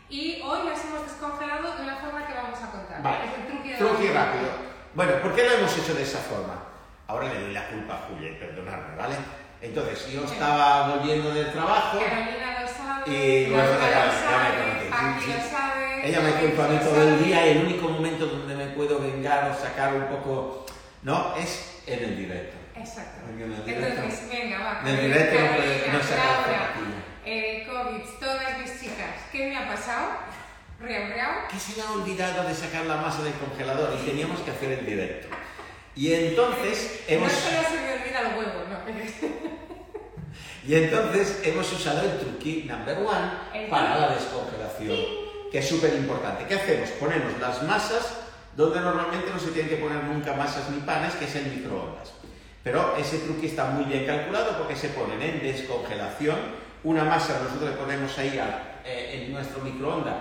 y 0.08 0.42
hoy 0.42 0.68
las 0.68 0.84
hemos 0.84 1.06
descongelado 1.06 1.76
de 1.76 1.82
una 1.82 1.96
forma 1.96 2.26
que 2.26 2.34
vamos 2.34 2.58
a 2.58 2.70
contar. 2.70 3.02
Vale, 3.02 3.24
Es 3.24 3.38
el 3.38 3.46
truqui 3.46 3.68
de 3.70 3.76
truqui 3.76 4.08
rápido. 4.08 4.48
Bueno, 4.94 5.22
¿por 5.22 5.34
qué 5.34 5.44
lo 5.44 5.52
hemos 5.52 5.78
hecho 5.78 5.94
de 5.94 6.02
esa 6.02 6.18
forma? 6.18 6.73
Ahora 7.14 7.32
le 7.32 7.40
doy 7.42 7.52
la 7.52 7.68
culpa 7.68 7.94
a 7.94 7.98
Julia, 8.08 8.30
y 8.30 8.34
perdonadme, 8.34 8.96
¿vale? 8.96 9.14
Entonces, 9.62 10.10
yo 10.12 10.24
estaba 10.24 10.96
volviendo 10.96 11.32
del 11.32 11.52
trabajo, 11.52 12.00
Carolina 12.00 12.60
lo 12.60 12.66
sabe, 12.66 13.10
Y 13.10 13.50
bueno, 13.50 13.70
ya- 13.80 14.10
ya 14.10 14.38
me 14.42 14.90
conocí, 14.90 15.24
sí, 15.24 15.32
sí. 15.32 16.08
ella 16.08 16.20
me 16.20 16.32
culpa 16.32 16.64
a 16.64 16.68
mí 16.68 16.78
todo 16.78 17.02
el 17.02 17.24
día 17.24 17.46
y 17.46 17.50
el 17.50 17.64
único 17.66 17.88
momento 17.88 18.26
donde 18.26 18.56
me 18.56 18.66
puedo 18.74 18.98
vengar 18.98 19.48
o 19.48 19.54
sacar 19.54 19.94
un 19.94 20.06
poco, 20.08 20.66
¿no? 21.02 21.36
Es 21.36 21.82
en 21.86 22.02
el 22.02 22.16
directo. 22.16 22.56
Exacto. 22.76 23.20
En 23.30 23.40
el 23.40 23.64
directo- 23.64 23.86
Entonces, 23.86 24.28
venga, 24.28 24.58
va. 24.58 24.80
en 24.82 24.88
el 24.88 25.00
directo 25.06 25.36
Carolina, 25.36 25.92
no 25.92 26.02
se 26.02 26.16
Laura, 26.16 26.72
eh, 27.24 27.66
COVID, 27.70 28.18
todas 28.18 28.58
mis 28.58 28.80
chicas, 28.80 29.14
¿qué 29.30 29.50
me 29.50 29.56
ha 29.56 29.68
pasado? 29.68 30.08
Riau, 30.80 31.12
riau. 31.14 31.30
que 31.48 31.58
se 31.60 31.76
le 31.76 31.82
ha 31.86 31.92
olvidado 31.92 32.42
de 32.48 32.54
sacar 32.54 32.84
la 32.86 32.96
masa 32.96 33.22
del 33.22 33.34
congelador 33.34 33.94
y 33.98 34.04
teníamos 34.04 34.40
que 34.40 34.50
hacer 34.50 34.72
el 34.72 34.84
directo. 34.84 35.28
Y 35.96 36.12
entonces 36.12 37.04
hemos... 37.08 37.32
No 37.32 37.38
solo 37.38 37.68
se 37.68 37.80
me 37.82 37.92
olvida 37.92 38.20
el 38.20 38.38
huevo, 38.38 38.64
no. 38.68 38.74
Y 40.66 40.74
entonces 40.74 41.40
hemos 41.44 41.70
usado 41.72 42.00
el 42.02 42.18
truqui 42.18 42.64
number 42.66 42.96
one 42.98 43.30
El 43.52 43.68
para 43.68 43.96
truqui. 43.96 44.00
la 44.00 44.14
descongelación, 44.14 44.98
que 45.52 45.58
es 45.58 45.68
súper 45.68 45.94
importante. 45.94 46.46
¿Qué 46.46 46.54
hacemos? 46.54 46.88
Ponemos 46.92 47.38
las 47.38 47.62
masas 47.64 48.20
donde 48.56 48.80
normalmente 48.80 49.30
no 49.30 49.38
se 49.38 49.50
tienen 49.50 49.68
que 49.68 49.76
poner 49.76 50.02
nunca 50.04 50.32
masas 50.32 50.70
ni 50.70 50.80
panes, 50.80 51.14
que 51.14 51.26
es 51.26 51.36
en 51.36 51.54
microondas. 51.54 52.12
Pero 52.62 52.96
ese 52.96 53.18
truque 53.18 53.46
está 53.46 53.66
muy 53.66 53.84
bien 53.84 54.06
calculado 54.06 54.56
porque 54.56 54.74
se 54.74 54.88
ponen 54.88 55.20
en 55.20 55.42
descongelación. 55.42 56.36
Una 56.82 57.04
masa 57.04 57.40
nosotros 57.42 57.70
le 57.70 57.76
ponemos 57.76 58.18
ahí 58.18 58.40
eh, 58.86 59.22
en 59.22 59.32
nuestro 59.32 59.62
microondas 59.62 60.14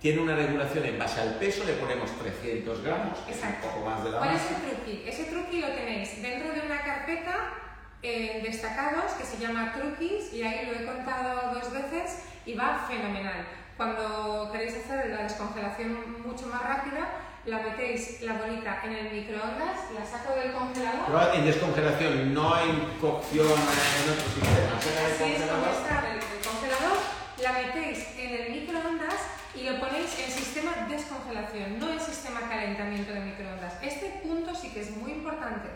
tiene 0.00 0.20
una 0.20 0.36
regulación 0.36 0.84
en 0.84 0.98
base 0.98 1.20
al 1.20 1.34
peso, 1.36 1.64
le 1.64 1.72
ponemos 1.74 2.10
300 2.18 2.82
gramos, 2.84 3.18
Exacto. 3.28 3.66
un 3.66 3.72
poco 3.74 3.86
más 3.90 4.04
de 4.04 4.10
la 4.10 4.18
¿Cuál 4.18 4.32
masa. 4.32 4.44
es 4.44 4.50
el 4.50 4.70
truqui? 4.76 5.02
Ese 5.08 5.24
truqui 5.24 5.60
lo 5.60 5.68
tenéis 5.68 6.22
dentro 6.22 6.52
de 6.52 6.60
una 6.60 6.80
carpeta 6.82 7.34
en 8.02 8.42
destacados 8.44 9.12
que 9.12 9.24
se 9.24 9.38
llama 9.38 9.72
truquis 9.74 10.32
y 10.32 10.42
ahí 10.44 10.66
lo 10.66 10.72
he 10.78 10.84
contado 10.86 11.52
dos 11.54 11.72
veces 11.72 12.22
y 12.46 12.54
va 12.54 12.86
fenomenal. 12.88 13.44
Cuando 13.76 14.50
queréis 14.52 14.74
hacer 14.76 15.10
la 15.10 15.22
descongelación 15.24 16.22
mucho 16.24 16.46
más 16.46 16.62
rápida, 16.62 17.08
la 17.46 17.58
metéis 17.60 18.20
la 18.22 18.34
bolita 18.34 18.80
en 18.84 18.92
el 18.92 19.12
microondas, 19.12 19.90
la 19.98 20.04
saco 20.04 20.34
del 20.38 20.52
congelador. 20.52 21.06
Pero 21.06 21.34
en 21.34 21.44
descongelación, 21.44 22.34
no 22.34 22.60
en 22.60 22.84
cocción 23.00 23.46
en 23.46 24.12
otro 24.12 24.24
sistema. 24.34 24.76
Así 24.78 25.32
es 25.34 25.42
como 25.42 25.66
está 25.66 26.02
del 26.02 26.20
congelador, 26.44 26.98
la 27.42 27.52
metéis 27.52 28.06
en 28.18 28.30
el 28.34 28.50
microondas 28.52 29.37
y 29.60 29.64
lo 29.64 29.80
ponéis 29.80 30.18
en 30.18 30.30
sistema 30.30 30.86
descongelación, 30.88 31.78
no 31.78 31.92
en 31.92 32.00
sistema 32.00 32.48
calentamiento 32.48 33.12
de 33.12 33.20
microondas. 33.20 33.74
Este 33.82 34.20
punto 34.22 34.54
sí 34.54 34.70
que 34.70 34.80
es 34.80 34.90
muy 34.96 35.12
importante, 35.12 35.68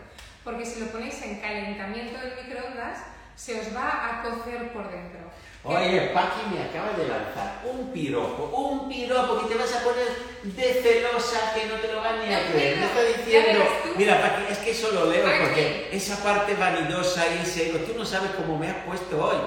porque 0.43 0.65
si 0.65 0.79
lo 0.79 0.87
ponéis 0.87 1.21
en 1.21 1.39
calentamiento 1.39 2.19
del 2.19 2.35
microondas, 2.43 2.99
se 3.35 3.59
os 3.59 3.75
va 3.75 4.19
a 4.19 4.23
cocer 4.23 4.71
por 4.71 4.89
dentro. 4.91 5.19
Oye, 5.65 6.11
Paqui 6.13 6.41
me 6.53 6.61
acaba 6.61 6.91
de 6.91 7.07
lanzar 7.07 7.61
un 7.63 7.91
piropo, 7.93 8.45
un 8.55 8.89
piropo 8.89 9.39
que 9.41 9.53
te 9.53 9.59
vas 9.59 9.73
a 9.73 9.83
poner 9.83 10.07
de 10.43 10.73
celosa 10.81 11.53
que 11.55 11.65
no 11.67 11.75
te 11.75 11.87
lo 11.91 12.01
van 12.01 12.19
ni 12.19 12.33
a 12.33 12.51
creer. 12.51 12.77
Me 12.79 12.85
está 12.85 13.01
diciendo, 13.01 13.63
mira 13.97 14.21
Paqui, 14.21 14.51
es 14.51 14.57
que 14.59 14.71
eso 14.71 14.91
lo 14.91 15.09
leo 15.09 15.23
Paqui. 15.23 15.39
porque 15.39 15.89
esa 15.91 16.21
parte 16.21 16.53
vanidosa 16.55 17.23
y 17.33 17.43
ese 17.43 17.69
ego, 17.69 17.79
tú 17.79 17.97
no 17.97 18.05
sabes 18.05 18.31
cómo 18.31 18.57
me 18.59 18.69
has 18.69 18.77
puesto 18.85 19.23
hoy. 19.23 19.37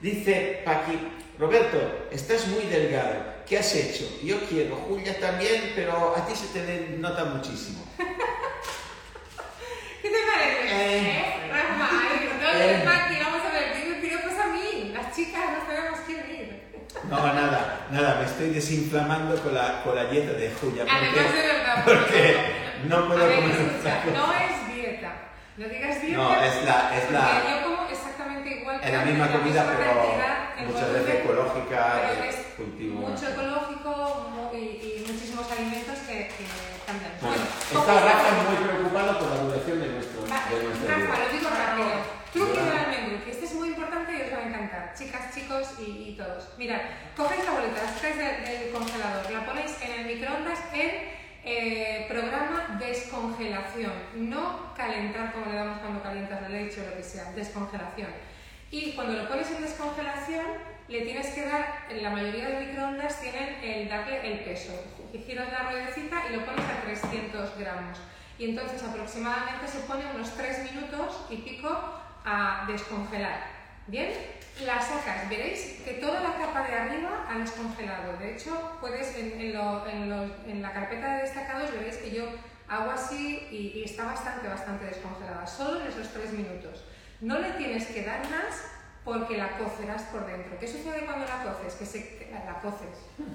Dice 0.00 0.62
Paqui, 0.64 0.98
Roberto, 1.38 1.78
estás 2.10 2.46
muy 2.48 2.64
delgado, 2.64 3.16
¿qué 3.50 3.58
has 3.58 3.74
hecho? 3.74 4.04
Yo 4.22 4.40
quiero, 4.48 4.76
Julia 4.76 5.18
también, 5.20 5.72
pero 5.74 6.14
a 6.16 6.24
ti 6.26 6.34
se 6.36 6.46
te 6.58 6.96
nota 6.98 7.24
muchísimo. 7.26 7.84
¿Qué 7.98 8.04
te 10.08 10.16
parece? 10.32 10.70
Eh. 10.70 11.18
¿Eh? 11.18 11.24
No, 11.48 11.54
Eh. 12.52 12.82
Paqui, 12.84 13.16
vamos 13.22 13.42
a 13.46 13.50
ver, 13.52 13.74
dime 13.76 13.96
piropos 14.00 14.32
a 14.38 14.46
mí, 14.46 14.92
las 14.94 15.14
chicas 15.14 15.42
no 15.58 15.66
sabemos 15.66 15.98
quién 16.06 16.18
ir. 16.30 16.48
No, 17.08 17.16
nada, 17.18 17.86
nada, 17.90 18.16
me 18.20 18.24
estoy 18.26 18.50
desinflamando 18.50 19.36
con 19.42 19.54
la, 19.54 19.82
con 19.82 19.94
la 19.96 20.04
dieta 20.06 20.32
de 20.32 20.50
Julia. 20.52 20.84
Además 20.88 21.32
de 21.34 21.42
verdad. 21.42 21.84
porque 21.84 22.36
no 22.88 23.08
puedo 23.08 23.24
comer 23.24 23.42
no 24.14 24.32
es 24.32 24.74
dieta. 24.74 25.12
No 25.56 25.68
digas 25.68 26.00
dieta. 26.02 26.16
No, 26.22 26.34
es 26.42 26.64
la- 26.64 26.96
es 26.98 27.10
la- 27.10 27.42
yo 27.50 27.62
como 27.64 27.82
exactamente 27.88 28.09
que 28.78 28.86
Es 28.86 28.92
la 28.92 29.04
misma 29.04 29.26
comida, 29.32 29.60
pero 29.66 29.90
cantidad, 29.90 30.66
muchas 30.66 30.86
volumen, 30.86 31.04
veces 31.06 31.24
ecológica, 31.24 31.82
es 32.28 32.36
cultivo. 32.56 32.94
Mucho 33.08 33.26
ecológico 33.28 34.50
y, 34.52 34.56
y 34.56 35.04
muchísimos 35.08 35.50
alimentos 35.50 35.98
que, 36.06 36.16
que 36.28 36.44
cambian. 36.86 37.12
Bueno, 37.20 37.42
¿cómo 37.72 37.80
está 37.80 37.94
Rafa 38.00 38.30
muy 38.46 38.56
preocupado 38.68 39.18
por 39.18 39.28
la 39.30 39.36
duración 39.42 39.80
de 39.80 39.88
nuestro, 39.88 40.20
Va, 40.30 40.40
de 40.50 40.62
nuestra 40.62 40.94
Rafa, 40.98 41.18
lo 41.24 41.28
digo 41.32 41.48
rápido. 41.50 42.20
Truque 42.32 42.52
Bueno. 42.52 42.70
del 42.70 42.78
almendruque. 42.78 43.30
Este 43.30 43.44
es 43.46 43.54
muy 43.54 43.68
importante 43.70 44.12
y 44.14 44.20
os 44.22 44.32
va 44.32 44.38
a 44.38 44.46
encantar. 44.48 44.94
Chicas, 44.96 45.34
chicos 45.34 45.66
y, 45.80 46.10
y 46.10 46.16
todos. 46.16 46.48
Mirad, 46.58 46.80
cogéis 47.16 47.44
la 47.44 47.50
bolita, 47.50 47.82
la 47.82 47.92
sacáis 47.92 48.16
de- 48.16 48.40
del 48.46 48.70
congelador, 48.70 49.30
la 49.32 49.44
ponéis 49.46 49.72
en 49.82 49.90
el 50.00 50.06
microondas 50.06 50.60
en 50.72 50.90
eh, 51.42 52.06
programa 52.08 52.76
descongelación. 52.78 53.92
No 54.14 54.72
calentar 54.76 55.32
como 55.32 55.46
le 55.46 55.54
damos 55.56 55.78
cuando 55.78 56.02
calientas 56.02 56.42
la 56.42 56.48
leche 56.50 56.82
o 56.82 56.90
lo 56.90 56.96
que 56.96 57.02
sea. 57.02 57.32
Descongelación. 57.32 58.10
Y 58.70 58.92
cuando 58.92 59.14
lo 59.14 59.28
pones 59.28 59.50
en 59.50 59.62
descongelación, 59.62 60.46
le 60.86 61.00
tienes 61.02 61.28
que 61.34 61.44
dar, 61.44 61.86
en 61.88 62.02
la 62.02 62.10
mayoría 62.10 62.48
de 62.48 62.66
microondas 62.66 63.20
tienen 63.20 63.62
el 63.62 63.88
darle 63.88 64.32
el 64.32 64.40
peso. 64.40 64.72
Giras 65.12 65.50
la 65.50 65.70
ruedecita 65.70 66.24
y 66.28 66.36
lo 66.36 66.44
pones 66.44 66.64
a 66.64 66.82
300 66.82 67.58
gramos. 67.58 67.98
Y 68.38 68.50
entonces 68.50 68.82
aproximadamente 68.82 69.66
se 69.66 69.80
pone 69.80 70.04
unos 70.14 70.36
3 70.36 70.72
minutos 70.72 71.26
y 71.30 71.36
pico 71.38 71.68
a 72.24 72.64
descongelar. 72.68 73.44
¿Bien? 73.88 74.12
La 74.64 74.80
sacas, 74.80 75.28
veréis 75.28 75.82
que 75.84 75.94
toda 75.94 76.20
la 76.20 76.36
capa 76.36 76.62
de 76.62 76.74
arriba 76.74 77.26
ha 77.28 77.38
descongelado. 77.38 78.16
De 78.18 78.34
hecho, 78.34 78.76
puedes 78.80 79.16
en, 79.16 79.52
la 80.62 80.72
carpeta 80.72 81.16
de 81.16 81.22
destacados 81.22 81.72
veréis 81.72 81.96
que 81.96 82.10
yo 82.12 82.24
hago 82.68 82.90
así 82.90 83.48
y, 83.50 83.78
y 83.78 83.84
está 83.84 84.04
bastante, 84.04 84.46
bastante 84.46 84.86
descongelada. 84.86 85.46
Solo 85.46 85.80
en 85.80 85.88
esos 85.88 86.12
3 86.12 86.32
minutos. 86.34 86.84
No 87.20 87.38
le 87.38 87.50
tienes 87.52 87.86
que 87.86 88.04
dar 88.04 88.20
más 88.30 88.64
porque 89.04 89.36
la 89.36 89.58
cocerás 89.58 90.02
por 90.04 90.26
dentro. 90.26 90.58
¿Qué 90.58 90.66
sucede 90.66 91.04
cuando 91.04 91.26
la 91.26 91.42
coces? 91.42 91.74
Que 91.74 91.86
se, 91.86 92.28
la, 92.32 92.44
la 92.44 92.60
coces. 92.60 92.88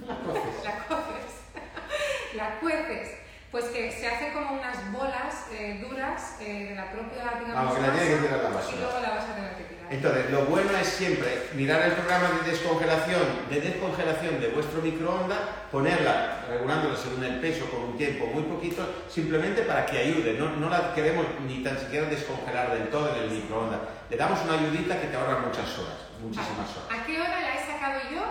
La 0.07 0.17
coces. 0.19 0.63
la 0.63 0.77
coces. 0.85 1.33
la 2.35 2.59
cueces. 2.59 3.11
Pues 3.51 3.65
que 3.65 3.91
se 3.91 4.07
hace 4.07 4.33
como 4.33 4.53
unas 4.53 4.91
bolas 4.91 5.45
eh, 5.53 5.85
duras 5.87 6.37
eh, 6.41 6.69
de 6.69 6.75
la 6.75 6.91
propia, 6.91 7.39
digamos, 7.39 7.75
que 7.75 7.81
masa, 7.81 7.95
la 7.95 8.03
y 8.03 8.79
luego 8.79 8.99
la 8.99 9.09
vas 9.11 9.29
a 9.29 9.35
tener 9.35 9.55
que. 9.55 9.64
Entonces, 9.89 10.31
lo 10.31 10.45
bueno 10.45 10.71
es 10.77 10.87
siempre 10.87 11.49
mirar 11.53 11.81
el 11.83 11.91
programa 11.93 12.29
de 12.41 12.51
descongelación, 12.51 13.21
de 13.49 13.61
descongelación 13.61 14.39
de 14.39 14.47
vuestro 14.49 14.81
microondas, 14.81 15.39
ponerla, 15.71 16.45
regulándola 16.49 16.95
según 16.97 17.23
el 17.23 17.39
peso 17.39 17.69
con 17.69 17.81
un 17.83 17.97
tiempo 17.97 18.25
muy 18.27 18.43
poquito, 18.43 19.05
simplemente 19.07 19.61
para 19.61 19.85
que 19.85 19.99
ayude. 19.99 20.33
No, 20.33 20.55
no 20.55 20.69
la 20.69 20.93
queremos 20.93 21.25
ni 21.47 21.61
tan 21.63 21.77
siquiera 21.77 22.07
descongelar 22.07 22.71
del 22.71 22.89
todo 22.89 23.15
en 23.15 23.23
el 23.23 23.31
microondas. 23.31 23.79
Le 24.09 24.17
damos 24.17 24.39
una 24.43 24.53
ayudita 24.53 24.99
que 24.99 25.07
te 25.07 25.15
ahorra 25.15 25.39
muchas 25.45 25.77
horas, 25.77 25.97
muchísimas 26.21 26.69
horas. 26.77 26.89
¿A 26.89 27.05
qué 27.05 27.19
hora 27.19 27.41
la 27.41 27.55
he 27.55 27.65
sacado 27.65 27.99
yo? 28.11 28.21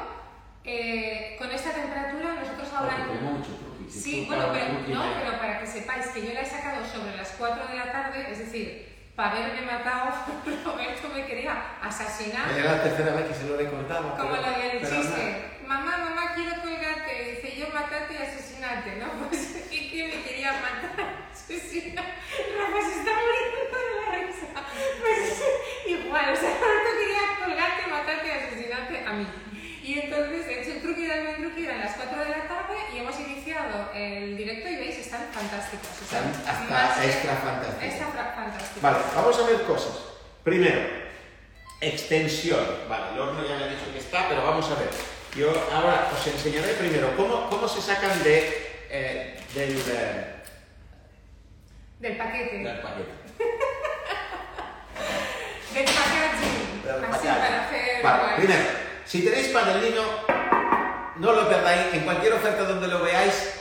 Eh, 0.65 1.37
con 1.39 1.51
esta 1.51 1.73
temperatura 1.73 2.35
nosotros 2.41 2.69
ahora... 2.75 2.97
Porque 2.97 3.19
tengo 3.19 3.31
mucho 3.33 3.51
truqui. 3.53 3.91
Si 3.91 4.01
Sí, 4.01 4.25
bueno, 4.27 4.49
pero, 4.53 4.73
no, 4.89 5.05
pero 5.21 5.39
para 5.39 5.61
que 5.61 5.67
sepáis 5.67 6.07
que 6.09 6.27
yo 6.27 6.33
la 6.33 6.41
he 6.41 6.47
sacado 6.47 6.85
sobre 6.85 7.17
las 7.17 7.35
4 7.39 7.69
de 7.69 7.77
la 7.77 7.93
tarde, 7.93 8.27
es 8.33 8.39
decir, 8.39 8.94
para 9.17 9.31
haberme 9.31 9.63
matado, 9.63 10.11
Roberto 10.65 11.09
me 11.15 11.25
quería 11.25 11.79
asesinar. 11.81 12.51
Era 12.51 12.73
la 12.77 12.83
tercera 12.83 13.15
vez 13.15 13.27
que 13.29 13.35
se 13.35 13.47
lo 13.47 13.59
he 13.59 13.67
cortado. 13.67 14.17
Como 14.17 14.37
la 14.37 14.59
del 14.59 14.81
chiste. 14.81 15.59
Mamá, 15.67 15.99
mamá, 15.99 16.33
quiero 16.35 16.61
colgarte. 16.61 17.41
Dice 17.43 17.57
yo 17.57 17.69
matarte 17.73 18.15
y 18.15 18.17
asesinarte, 18.17 18.97
¿no? 18.97 19.07
Pues 19.29 19.69
y 19.71 19.91
que 19.91 20.07
me 20.09 20.23
quería 20.23 20.53
matar, 20.53 21.29
asesinar. 21.33 22.05
Rafa 22.05 22.89
se 22.89 22.99
está 22.99 23.11
muriendo 23.15 23.59
de 23.71 23.95
la 24.01 24.27
risa. 24.27 24.47
Pues 25.01 25.43
igual, 25.87 26.33
o 26.33 26.37
sea, 26.37 26.51
Roberto 26.59 26.91
quería 26.99 27.45
colgarte, 27.45 27.91
matarte 27.91 28.27
y 28.27 28.31
asesinarte 28.31 29.07
a 29.07 29.13
mí. 29.13 29.27
Y 29.85 29.99
entonces 30.01 30.47
he 30.49 30.63
hecho 30.63 30.71
el 30.73 30.81
truque 30.81 31.03
del 31.03 31.11
almendruque, 31.11 31.65
eran 31.67 31.81
las 31.81 31.95
4 31.95 32.19
de 32.25 32.31
la 32.31 32.49
tarde 32.49 32.75
y 32.95 32.99
hemos 33.01 33.21
iniciado 33.21 33.91
el 33.95 34.35
directo 34.35 34.67
y 34.71 34.77
veis, 34.77 34.97
están 34.97 35.21
fantásticos. 35.31 35.89
Están 36.01 36.25
hasta 36.49 37.05
extra 37.05 37.37
fantásticos. 37.37 37.85
Extra 37.85 38.33
fantásticos. 38.35 38.83
Vale, 38.83 38.97
vamos 39.15 39.39
a 39.39 39.47
ver 39.47 39.63
cosas. 39.65 39.93
Primero, 40.43 40.81
extensión. 41.83 42.65
Vale, 42.89 43.13
el 43.13 43.21
horno 43.21 43.47
ya 43.47 43.57
me 43.57 43.65
ha 43.65 43.67
dicho 43.67 43.93
que 43.93 43.99
está, 43.99 44.27
pero 44.27 44.43
vamos 44.43 44.71
a 44.71 44.75
ver. 44.77 44.89
Yo 45.37 45.51
ahora 45.71 46.09
os 46.19 46.27
enseñaré 46.29 46.73
primero 46.75 47.15
cómo, 47.15 47.51
cómo 47.51 47.69
se 47.69 47.83
sacan 47.83 48.23
de, 48.23 48.87
eh, 48.89 49.39
del, 49.55 49.77
eh, 49.87 50.35
Del 52.01 52.17
paquete. 52.17 52.57
del 52.57 52.81
paquete. 52.81 53.11
Del 55.75 55.85
packaging. 55.85 56.83
Del 56.85 57.05
Así 57.05 57.27
para 57.27 57.65
hacer. 57.67 58.03
Vale, 58.03 58.37
primero, 58.37 58.63
si 59.05 59.23
tenéis 59.23 59.49
padelino, 59.49 60.03
no 61.17 61.33
lo 61.33 61.49
perdáis. 61.49 61.95
En 61.95 62.01
cualquier 62.01 62.33
oferta 62.35 62.65
donde 62.65 62.89
lo 62.89 63.03
veáis, 63.03 63.55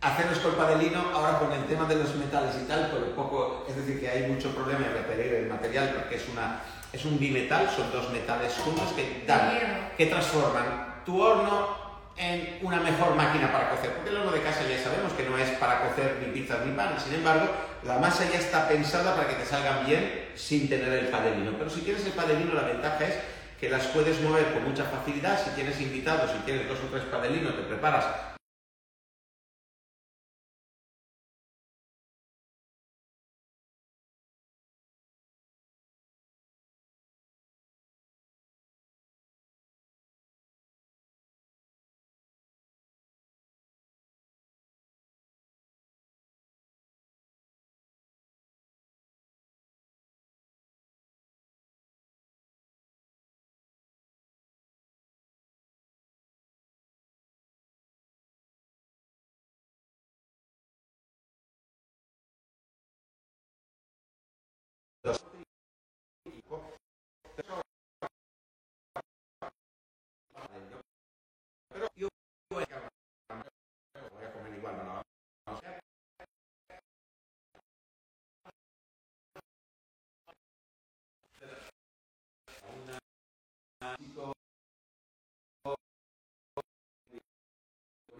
haceros 0.00 0.38
con 0.38 0.54
padelino. 0.54 1.10
Ahora 1.14 1.38
con 1.38 1.52
el 1.52 1.64
tema 1.64 1.86
de 1.86 1.96
los 1.96 2.14
metales 2.14 2.54
y 2.62 2.66
tal, 2.66 2.90
por 2.90 3.00
poco, 3.14 3.66
es 3.68 3.76
decir, 3.76 4.00
que 4.00 4.08
hay 4.08 4.30
mucho 4.30 4.54
problema 4.54 4.86
en 4.86 4.92
repetir 4.92 5.34
el 5.34 5.48
material 5.48 5.94
porque 5.96 6.16
es, 6.16 6.28
una, 6.28 6.60
es 6.92 7.04
un 7.04 7.18
bimetal, 7.18 7.70
son 7.74 7.90
dos 7.90 8.10
metales 8.10 8.54
juntos 8.64 8.92
que 8.94 9.24
dan, 9.26 9.92
que 9.96 10.06
transforman 10.06 11.02
tu 11.04 11.20
horno 11.20 11.86
en 12.18 12.58
una 12.62 12.80
mejor 12.80 13.14
máquina 13.14 13.52
para 13.52 13.70
cocer. 13.70 13.92
Porque 13.92 14.10
el 14.10 14.16
horno 14.16 14.32
de 14.32 14.42
casa 14.42 14.62
ya 14.62 14.82
sabemos 14.82 15.12
que 15.12 15.24
no 15.28 15.36
es 15.36 15.50
para 15.58 15.88
cocer 15.88 16.16
ni 16.20 16.32
pizzas 16.32 16.64
ni 16.64 16.72
panes. 16.72 17.02
Sin 17.02 17.14
embargo, 17.14 17.48
la 17.82 17.98
masa 17.98 18.24
ya 18.30 18.38
está 18.38 18.68
pensada 18.68 19.14
para 19.14 19.28
que 19.28 19.34
te 19.34 19.46
salgan 19.46 19.86
bien 19.86 20.30
sin 20.34 20.68
tener 20.68 20.92
el 20.92 21.08
padelino. 21.08 21.52
Pero 21.58 21.70
si 21.70 21.80
tienes 21.80 22.04
el 22.06 22.12
padelino, 22.12 22.54
la 22.54 22.62
ventaja 22.62 23.04
es 23.04 23.14
que 23.60 23.70
las 23.70 23.86
puedes 23.88 24.20
mover 24.22 24.52
con 24.52 24.64
mucha 24.64 24.84
facilidad. 24.84 25.42
Si 25.42 25.50
tienes 25.50 25.80
invitados, 25.80 26.30
si 26.30 26.38
tienes 26.38 26.68
dos 26.68 26.78
o 26.80 26.90
tres 26.90 27.04
padelinos, 27.04 27.56
te 27.56 27.62
preparas 27.62 28.35
yo 71.96 72.08
voy. 72.50 72.64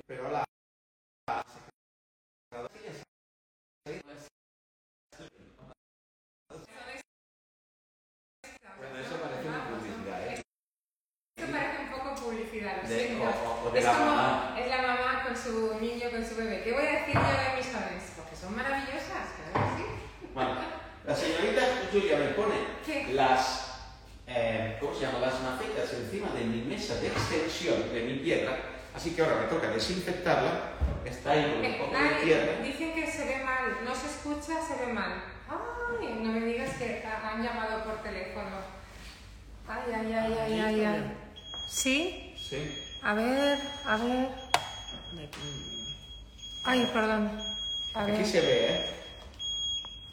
Pero 0.07 0.31
Bueno, 8.79 8.99
eso 8.99 9.21
parece 9.21 9.49
una 9.49 9.69
publicidad, 9.69 10.29
¿eh? 10.29 10.43
Esto 11.37 11.53
parece 11.53 11.83
un 11.83 11.91
poco 11.91 12.15
publicidad, 12.27 12.83
lo 12.83 12.89
De- 12.89 13.01
siento. 13.01 13.25
o- 13.25 13.29
o 13.29 13.57
de 13.77 13.81
es 13.81 13.85
la 13.85 13.93
como 13.98 14.11
mamá. 14.16 14.57
es 14.59 14.69
la 14.69 14.82
mamá 14.82 15.23
con 15.27 15.36
su 15.36 15.78
niño, 15.81 16.11
con 16.11 16.24
su 16.24 16.35
bebé. 16.36 16.62
¿Qué 16.65 16.73
voy 16.73 16.86
a 16.86 16.93
decir 16.93 17.15
yo 17.15 17.20
de 17.20 17.57
mis 17.57 17.74
aves? 17.74 18.05
Porque 18.16 18.35
son 18.36 18.57
maravillosas, 18.57 19.27
claro 19.36 19.77
que 19.77 19.82
sí. 19.82 19.89
Bueno, 20.35 20.55
la 21.05 21.15
señorita 21.15 21.62
Julia 21.93 22.16
me 22.19 22.28
pone 22.28 22.55
¿Qué? 22.85 23.12
las, 23.12 23.78
eh, 24.27 24.77
¿cómo 24.81 24.94
se 24.94 25.07
llama? 25.07 25.19
Las 25.20 25.40
macetas 25.40 25.93
encima 25.93 26.31
de 26.31 26.44
mi 26.44 26.62
mesa 26.62 26.94
de 26.97 27.09
extensión 27.09 27.93
de 27.93 28.03
mi 28.03 28.15
piedra, 28.19 28.57
así 28.94 29.15
que 29.15 29.23
ahora 29.23 29.36
me 29.43 29.47
toca 29.47 29.69
desinfectarla. 29.69 30.73
Está 31.05 31.31
ahí 31.32 31.43
con 31.51 31.59
un 31.61 31.65
Eh, 31.65 31.77
poco 31.78 31.93
de 31.93 31.98
ay, 31.98 32.24
tierra. 32.24 32.53
dicen 32.62 32.94
que 32.94 33.07
se 33.11 33.24
ve 33.27 33.44
mal, 33.44 33.85
no 33.85 33.94
se 33.94 34.07
escucha, 34.07 34.61
se 34.61 34.85
ve 34.86 34.93
mal. 34.93 35.23
Ay, 35.48 36.19
no 36.20 36.32
me 36.32 36.40
digas 36.40 36.70
que 36.77 37.05
ha- 37.07 37.31
han 37.31 37.43
llamado 37.43 37.85
por 37.85 38.03
teléfono. 38.03 38.57
Ay, 39.69 39.93
ay, 39.94 40.12
ay, 40.12 40.36
ay, 40.40 40.61
ay, 40.61 40.85
ay. 40.85 41.16
¿Sí? 41.70 42.35
Sí. 42.36 42.82
A 43.02 43.14
ver, 43.14 43.59
a 43.85 43.97
ver. 43.97 44.28
Ay, 46.64 46.90
perdón. 46.93 47.31
A 47.94 48.02
Aquí 48.02 48.12
ver. 48.12 48.27
se 48.27 48.40
ve, 48.40 48.66
¿eh? 48.74 48.90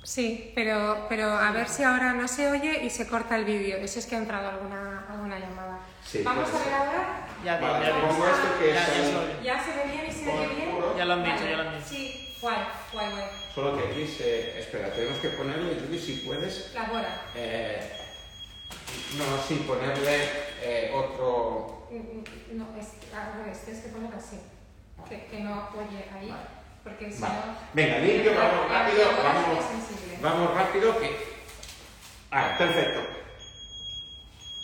Sí, 0.04 0.52
pero, 0.54 1.06
pero 1.10 1.28
a 1.30 1.52
ver 1.52 1.68
si 1.70 1.84
ahora 1.84 2.14
no 2.14 2.28
se 2.28 2.50
oye 2.52 2.84
y 2.84 2.90
se 2.90 3.08
corta 3.08 3.36
el 3.38 3.46
vídeo. 3.46 3.78
Eso 3.78 4.00
es 4.00 4.06
que 4.06 4.16
ha 4.16 4.20
entrado 4.20 4.50
alguna, 4.50 5.06
alguna 5.10 5.40
llamada. 5.40 5.80
Sí, 6.06 6.22
Vamos 6.24 6.50
a 6.50 6.52
ver 6.54 6.64
ser. 6.64 6.74
ahora. 6.74 7.28
Ya 7.44 7.58
Vale, 7.60 7.86
ya 7.88 8.02
pongo 8.02 8.26
esto 8.28 8.60
que 8.60 8.74
Ya, 8.74 8.82
es 8.84 8.88
ya 8.88 8.96
el- 8.96 9.06
se 9.10 9.16
oye. 9.18 9.34
¿Ya 9.44 9.64
se 9.64 9.72
ve 9.76 9.84
bien 9.92 10.06
y 10.08 10.12
se 10.12 10.30
oye 10.30 10.56
bien? 10.56 10.72
Puro. 10.76 10.98
Ya 10.98 11.06
lo 11.06 11.14
han 11.14 11.24
dicho, 11.24 11.36
Vale. 11.38 11.50
ya 11.52 11.58
lo 11.58 11.70
han 11.70 11.76
dicho. 11.78 11.90
Sí, 11.90 12.36
guay, 12.42 12.58
guay, 12.94 13.12
guay. 13.12 13.26
Solo 13.56 13.78
que 13.78 13.84
aquí 13.90 14.08
se... 14.08 14.60
Espera, 14.60 14.94
tenemos 14.94 15.20
que 15.20 15.30
ponerle, 15.30 15.80
Julie, 15.80 16.00
si 16.02 16.14
puedes... 16.18 16.72
Labora. 16.74 17.22
eh, 17.36 17.92
no, 19.18 19.26
sí, 19.48 19.64
ponerle 19.68 20.30
eh, 20.62 20.92
otro... 20.94 21.83
No, 22.54 22.66
es 22.80 23.14
al 23.14 23.34
revés, 23.34 23.64
tienes 23.66 23.84
que 23.84 23.90
poner 23.90 24.14
así. 24.16 24.40
Que, 25.08 25.26
que 25.26 25.40
no 25.42 25.70
oye 25.76 26.06
ahí. 26.14 26.34
Porque 26.84 27.12
si 27.12 27.22
Vale. 27.22 27.36
no. 27.36 27.58
Venga, 27.74 27.98
limpio, 28.00 28.34
vamos 28.36 28.70
rápido, 28.70 29.04
vamos, 29.24 29.66
vamos 30.22 30.54
rápido 30.54 31.00
que... 31.00 31.34
Ah, 32.32 32.56
perfecto. 32.58 33.00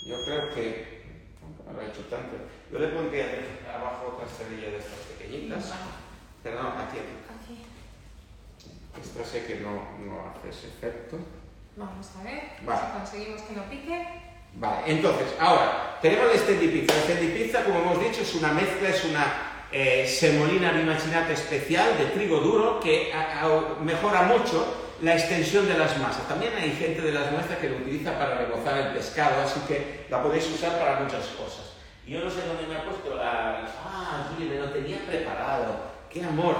Yo 0.08 0.16
creo 0.26 0.50
que... 0.54 1.02
no 1.66 1.74
lo 1.74 1.82
he 1.82 1.88
hecho 1.88 2.02
tanto. 2.06 2.36
Yo 2.72 2.80
le 2.80 2.88
pondría 2.90 3.26
abajo 3.74 4.16
otra 4.16 4.26
estrella 4.28 4.72
de 4.72 4.78
estas 4.78 5.00
pequeñitas. 5.18 5.74
Pero 6.44 6.64
no, 6.64 6.70
aquí. 6.70 6.98
Aquí. 6.98 7.66
Esta 9.02 9.24
sé 9.24 9.46
que 9.46 9.56
no, 9.60 9.72
no 10.00 10.30
hace 10.30 10.50
ese 10.50 10.68
efecto. 10.68 11.20
Vamos 11.76 12.08
a 12.20 12.24
ver 12.24 12.42
Vale. 12.66 12.82
si 12.82 12.98
conseguimos 12.98 13.42
que 13.44 13.54
no 13.56 13.64
pique. 13.70 14.29
Vale, 14.56 14.78
entonces, 14.88 15.28
ahora, 15.40 15.98
tenemos 16.02 16.28
la 16.34 16.38
Steady 16.40 16.68
Pizza. 16.68 16.94
La 16.96 17.02
Steady 17.04 17.28
Pizza, 17.44 17.64
como 17.64 17.80
hemos 17.82 18.00
dicho, 18.04 18.22
es 18.22 18.34
una 18.36 18.52
mezcla, 18.52 18.90
es 18.90 19.04
una 19.06 19.26
eh, 19.72 20.08
semolina 20.08 20.72
bimacinata 20.72 21.32
especial 21.32 21.96
de 21.98 22.06
trigo 22.06 22.40
duro 22.40 22.80
que 22.80 23.14
a- 23.14 23.46
a- 23.46 23.84
mejora 23.84 24.24
mucho 24.24 24.66
la 25.02 25.14
extensión 25.14 25.68
de 25.68 25.78
las 25.78 25.98
masas. 26.00 26.28
También 26.28 26.54
hay 26.58 26.72
gente 26.72 27.02
de 27.02 27.12
las 27.12 27.32
nuestras 27.32 27.60
que 27.60 27.70
lo 27.70 27.78
utiliza 27.78 28.18
para 28.18 28.36
rebozar 28.40 28.78
el 28.80 28.88
pescado, 28.94 29.42
así 29.46 29.60
que 29.68 30.06
la 30.10 30.22
podéis 30.24 30.48
usar 30.50 30.78
para 30.80 31.00
muchas 31.02 31.24
cosas. 31.38 31.74
Yo 32.08 32.20
no 32.22 32.30
sé 32.32 32.38
dónde 32.48 32.66
me 32.68 32.80
ha 32.80 32.84
puesto 32.84 33.16
la... 33.16 33.68
Ah, 33.86 34.28
Julie, 34.34 34.50
me 34.50 34.60
lo 34.60 34.72
tenía 34.72 34.98
preparado. 35.08 35.76
¡Qué 36.10 36.24
amor! 36.24 36.56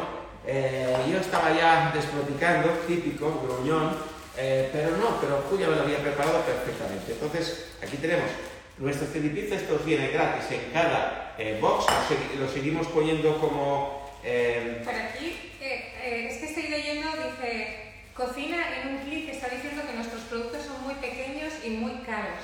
Eh, 0.46 0.96
yo 1.12 1.18
estaba 1.20 1.52
ya 1.52 1.92
desproticando, 1.94 2.70
típico, 2.88 3.42
gruñón, 3.44 3.96
eh, 4.40 4.70
pero 4.72 4.96
no, 4.98 5.20
pero 5.22 5.44
Julia 5.50 5.68
me 5.68 5.76
lo 5.76 5.82
había 5.84 5.98
preparado 6.00 6.42
perfectamente. 6.42 7.12
Entonces, 7.14 7.66
aquí 7.84 7.98
tenemos 7.98 8.30
nuestra 8.78 9.08
pizza, 9.08 9.56
esto 9.56 9.76
os 9.76 9.86
viene 9.86 10.08
gratis 10.10 10.50
en 10.52 10.72
cada 10.72 11.36
eh, 11.38 11.58
box, 11.62 11.86
lo, 11.86 12.16
segui- 12.16 12.40
lo 12.40 12.48
seguimos 12.50 12.88
poniendo 12.88 13.38
como... 13.40 14.10
eh, 14.24 14.82
Pero 14.86 14.98
aquí, 15.10 15.52
es 15.62 16.38
que 16.38 16.46
estoy 16.46 16.68
leyendo, 16.70 17.10
dice, 17.12 17.92
cocina 18.14 18.58
en 18.82 18.96
un 18.96 18.98
clic, 19.04 19.30
está 19.30 19.50
diciendo 19.50 19.82
que 19.86 19.94
nuestros 19.96 20.22
productos 20.24 20.64
son 20.64 20.82
muy 20.84 20.96
pequeños 20.96 21.54
y 21.66 21.70
muy 21.72 21.96
caros. 22.06 22.40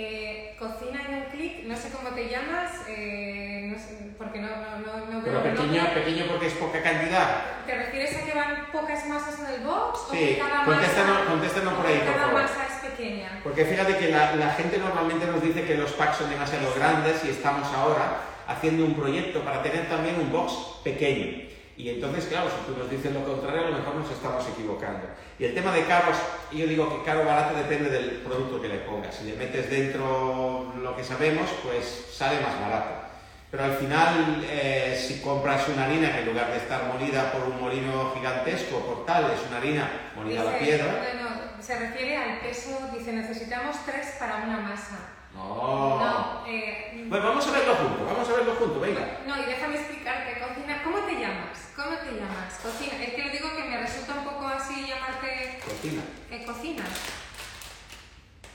Eh, 0.00 0.54
cocina 0.56 1.02
en 1.08 1.14
un 1.16 1.22
clic, 1.24 1.64
no 1.64 1.74
sé 1.76 1.90
cómo 1.90 2.10
te 2.10 2.28
llamas, 2.28 2.70
eh, 2.88 3.66
no 3.72 3.76
sé, 3.76 4.14
porque 4.16 4.38
no, 4.38 4.46
no, 4.46 4.78
no, 4.78 5.10
no 5.10 5.24
pero 5.24 5.42
veo 5.42 5.52
pequeño, 5.54 5.82
nombre. 5.82 6.02
pequeño 6.02 6.24
porque 6.30 6.46
es 6.46 6.52
poca 6.52 6.80
cantidad. 6.84 7.26
¿Te 7.66 7.74
refieres 7.74 8.16
a 8.16 8.24
que 8.24 8.32
van 8.32 8.66
pocas 8.70 9.04
masas 9.08 9.40
en 9.40 9.46
el 9.56 9.60
box? 9.66 9.98
o 10.08 10.12
Sí, 10.12 10.18
que 10.18 10.38
cada 10.38 10.62
masa, 10.62 11.24
contéstanos 11.26 11.72
o 11.72 11.76
por 11.78 11.86
ahí, 11.86 11.98
por 11.98 12.12
cada 12.14 12.26
favor. 12.26 12.42
masa 12.42 12.66
es 12.70 12.90
pequeña? 12.90 13.40
Porque 13.42 13.64
fíjate 13.64 13.96
que 13.96 14.08
la, 14.12 14.36
la 14.36 14.50
gente 14.50 14.78
normalmente 14.78 15.26
nos 15.26 15.42
dice 15.42 15.64
que 15.64 15.74
los 15.74 15.90
packs 15.94 16.18
son 16.18 16.30
demasiado 16.30 16.72
grandes 16.76 17.24
y 17.24 17.30
estamos 17.30 17.66
ahora 17.74 18.20
haciendo 18.46 18.84
un 18.84 18.94
proyecto 18.94 19.40
para 19.40 19.64
tener 19.64 19.88
también 19.88 20.14
un 20.20 20.30
box 20.30 20.52
pequeño. 20.84 21.42
Y 21.78 21.90
entonces, 21.90 22.24
claro, 22.24 22.50
si 22.50 22.66
tú 22.66 22.76
nos 22.76 22.90
dices 22.90 23.12
lo 23.14 23.24
contrario, 23.24 23.68
a 23.68 23.70
lo 23.70 23.78
mejor 23.78 23.94
nos 23.94 24.10
estamos 24.10 24.44
equivocando. 24.48 25.06
Y 25.38 25.44
el 25.44 25.54
tema 25.54 25.72
de 25.72 25.84
caros, 25.84 26.16
yo 26.50 26.66
digo 26.66 26.90
que 26.90 27.04
caro 27.04 27.22
o 27.22 27.24
barato 27.24 27.56
depende 27.56 27.88
del 27.88 28.16
producto 28.26 28.60
que 28.60 28.66
le 28.66 28.78
pongas. 28.78 29.14
Si 29.14 29.24
le 29.30 29.36
metes 29.36 29.70
dentro 29.70 30.74
lo 30.82 30.96
que 30.96 31.04
sabemos, 31.04 31.48
pues 31.62 32.08
sale 32.10 32.40
más 32.40 32.60
barato. 32.60 33.06
Pero 33.52 33.62
al 33.62 33.74
final, 33.76 34.44
eh, 34.50 35.00
si 35.00 35.20
compras 35.20 35.68
una 35.68 35.84
harina 35.84 36.12
que 36.12 36.22
en 36.22 36.26
lugar 36.26 36.50
de 36.50 36.56
estar 36.56 36.82
molida 36.92 37.30
por 37.30 37.44
un 37.44 37.60
molino 37.60 38.12
gigantesco, 38.12 38.80
por 38.80 39.06
tal, 39.06 39.30
es 39.30 39.46
una 39.48 39.58
harina 39.58 40.10
molida 40.16 40.40
a 40.40 40.44
la 40.44 40.58
piedra. 40.58 41.00
No, 41.14 41.30
no, 41.30 41.62
se 41.62 41.78
refiere 41.78 42.16
al 42.16 42.40
peso, 42.40 42.76
dice 42.92 43.12
necesitamos 43.12 43.76
tres 43.86 44.16
para 44.18 44.38
una 44.38 44.58
masa. 44.58 44.98
No. 45.38 45.98
No, 46.00 46.44
eh, 46.46 47.04
Bueno, 47.08 47.28
vamos 47.28 47.46
a 47.46 47.50
verlo 47.52 47.74
juntos, 47.76 48.06
vamos 48.06 48.28
a 48.28 48.32
verlo 48.32 48.54
juntos, 48.56 48.80
venga. 48.80 49.18
No, 49.26 49.40
y 49.40 49.46
déjame 49.46 49.76
explicarte, 49.76 50.40
cocina. 50.40 50.82
¿Cómo 50.82 50.98
te 50.98 51.12
llamas? 51.14 51.70
¿Cómo 51.76 51.96
te 51.96 52.10
llamas? 52.18 52.58
Cocina. 52.62 53.02
Es 53.04 53.14
que 53.14 53.24
lo 53.24 53.30
digo 53.30 53.56
que 53.56 53.64
me 53.64 53.78
resulta 53.78 54.14
un 54.14 54.24
poco 54.24 54.46
así 54.48 54.86
llamarte 54.86 55.60
Cocina. 55.64 56.02
eh, 56.30 56.44
cocina. 56.44 56.84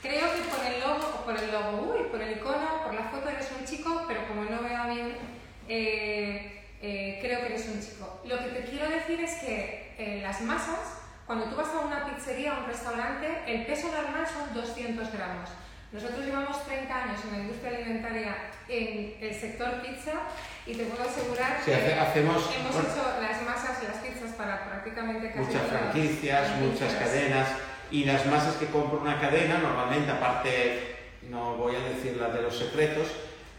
Creo 0.02 0.34
que 0.34 0.40
por 0.42 0.64
el 0.66 0.80
logo, 0.80 1.24
por 1.24 1.36
el 1.38 1.50
logo, 1.50 1.94
uy, 1.96 2.02
por 2.10 2.20
el 2.20 2.36
icono, 2.36 2.82
por 2.84 2.94
la 2.94 3.04
foto 3.04 3.28
eres 3.30 3.50
un 3.58 3.64
chico, 3.64 4.04
pero 4.06 4.28
como 4.28 4.44
no 4.44 4.62
veo 4.62 4.84
bien, 4.94 5.16
eh, 5.66 6.62
eh, 6.82 7.18
creo 7.22 7.40
que 7.40 7.46
eres 7.46 7.66
un 7.68 7.80
chico. 7.80 8.20
Lo 8.26 8.36
que 8.38 8.50
te 8.50 8.64
quiero 8.68 8.88
decir 8.90 9.18
es 9.20 9.32
que 9.40 9.94
eh, 9.96 10.20
las 10.22 10.42
masas, 10.42 11.00
cuando 11.26 11.46
tú 11.46 11.56
vas 11.56 11.68
a 11.68 11.80
una 11.80 12.04
pizzería 12.04 12.52
o 12.52 12.60
un 12.60 12.66
restaurante, 12.66 13.44
el 13.46 13.64
peso 13.64 13.88
normal 13.90 14.26
son 14.26 14.52
200 14.52 15.10
gramos. 15.10 15.48
Nosotros 15.94 16.26
llevamos 16.26 16.66
30 16.66 16.90
años 17.04 17.20
en 17.24 17.30
la 17.38 17.44
industria 17.44 17.70
alimentaria 17.78 18.36
en 18.68 19.14
el 19.20 19.32
sector 19.32 19.80
pizza 19.80 20.26
y 20.66 20.74
te 20.74 20.86
puedo 20.86 21.08
asegurar 21.08 21.60
Sí, 21.64 21.70
que 21.70 21.76
hace- 21.76 21.94
hacemos 21.94 22.50
hemos 22.58 22.72
bueno, 22.74 22.88
hecho 22.88 23.20
las 23.22 23.42
masas 23.42 23.78
y 23.80 23.86
las 23.86 23.96
pizzas 24.02 24.32
para 24.36 24.64
prácticamente 24.64 25.28
casi 25.28 25.38
muchas 25.38 25.62
las 25.62 25.70
franquicias, 25.70 26.56
muchas 26.58 26.94
cadenas 26.94 27.48
y 27.92 28.04
las 28.06 28.26
masas 28.26 28.56
que 28.56 28.66
compra 28.66 28.98
una 28.98 29.20
cadena, 29.20 29.58
normalmente, 29.58 30.10
aparte, 30.10 30.96
no 31.30 31.54
voy 31.54 31.76
a 31.76 31.80
decir 31.94 32.16
las 32.16 32.34
de 32.34 32.42
los 32.42 32.58
secretos, 32.58 33.06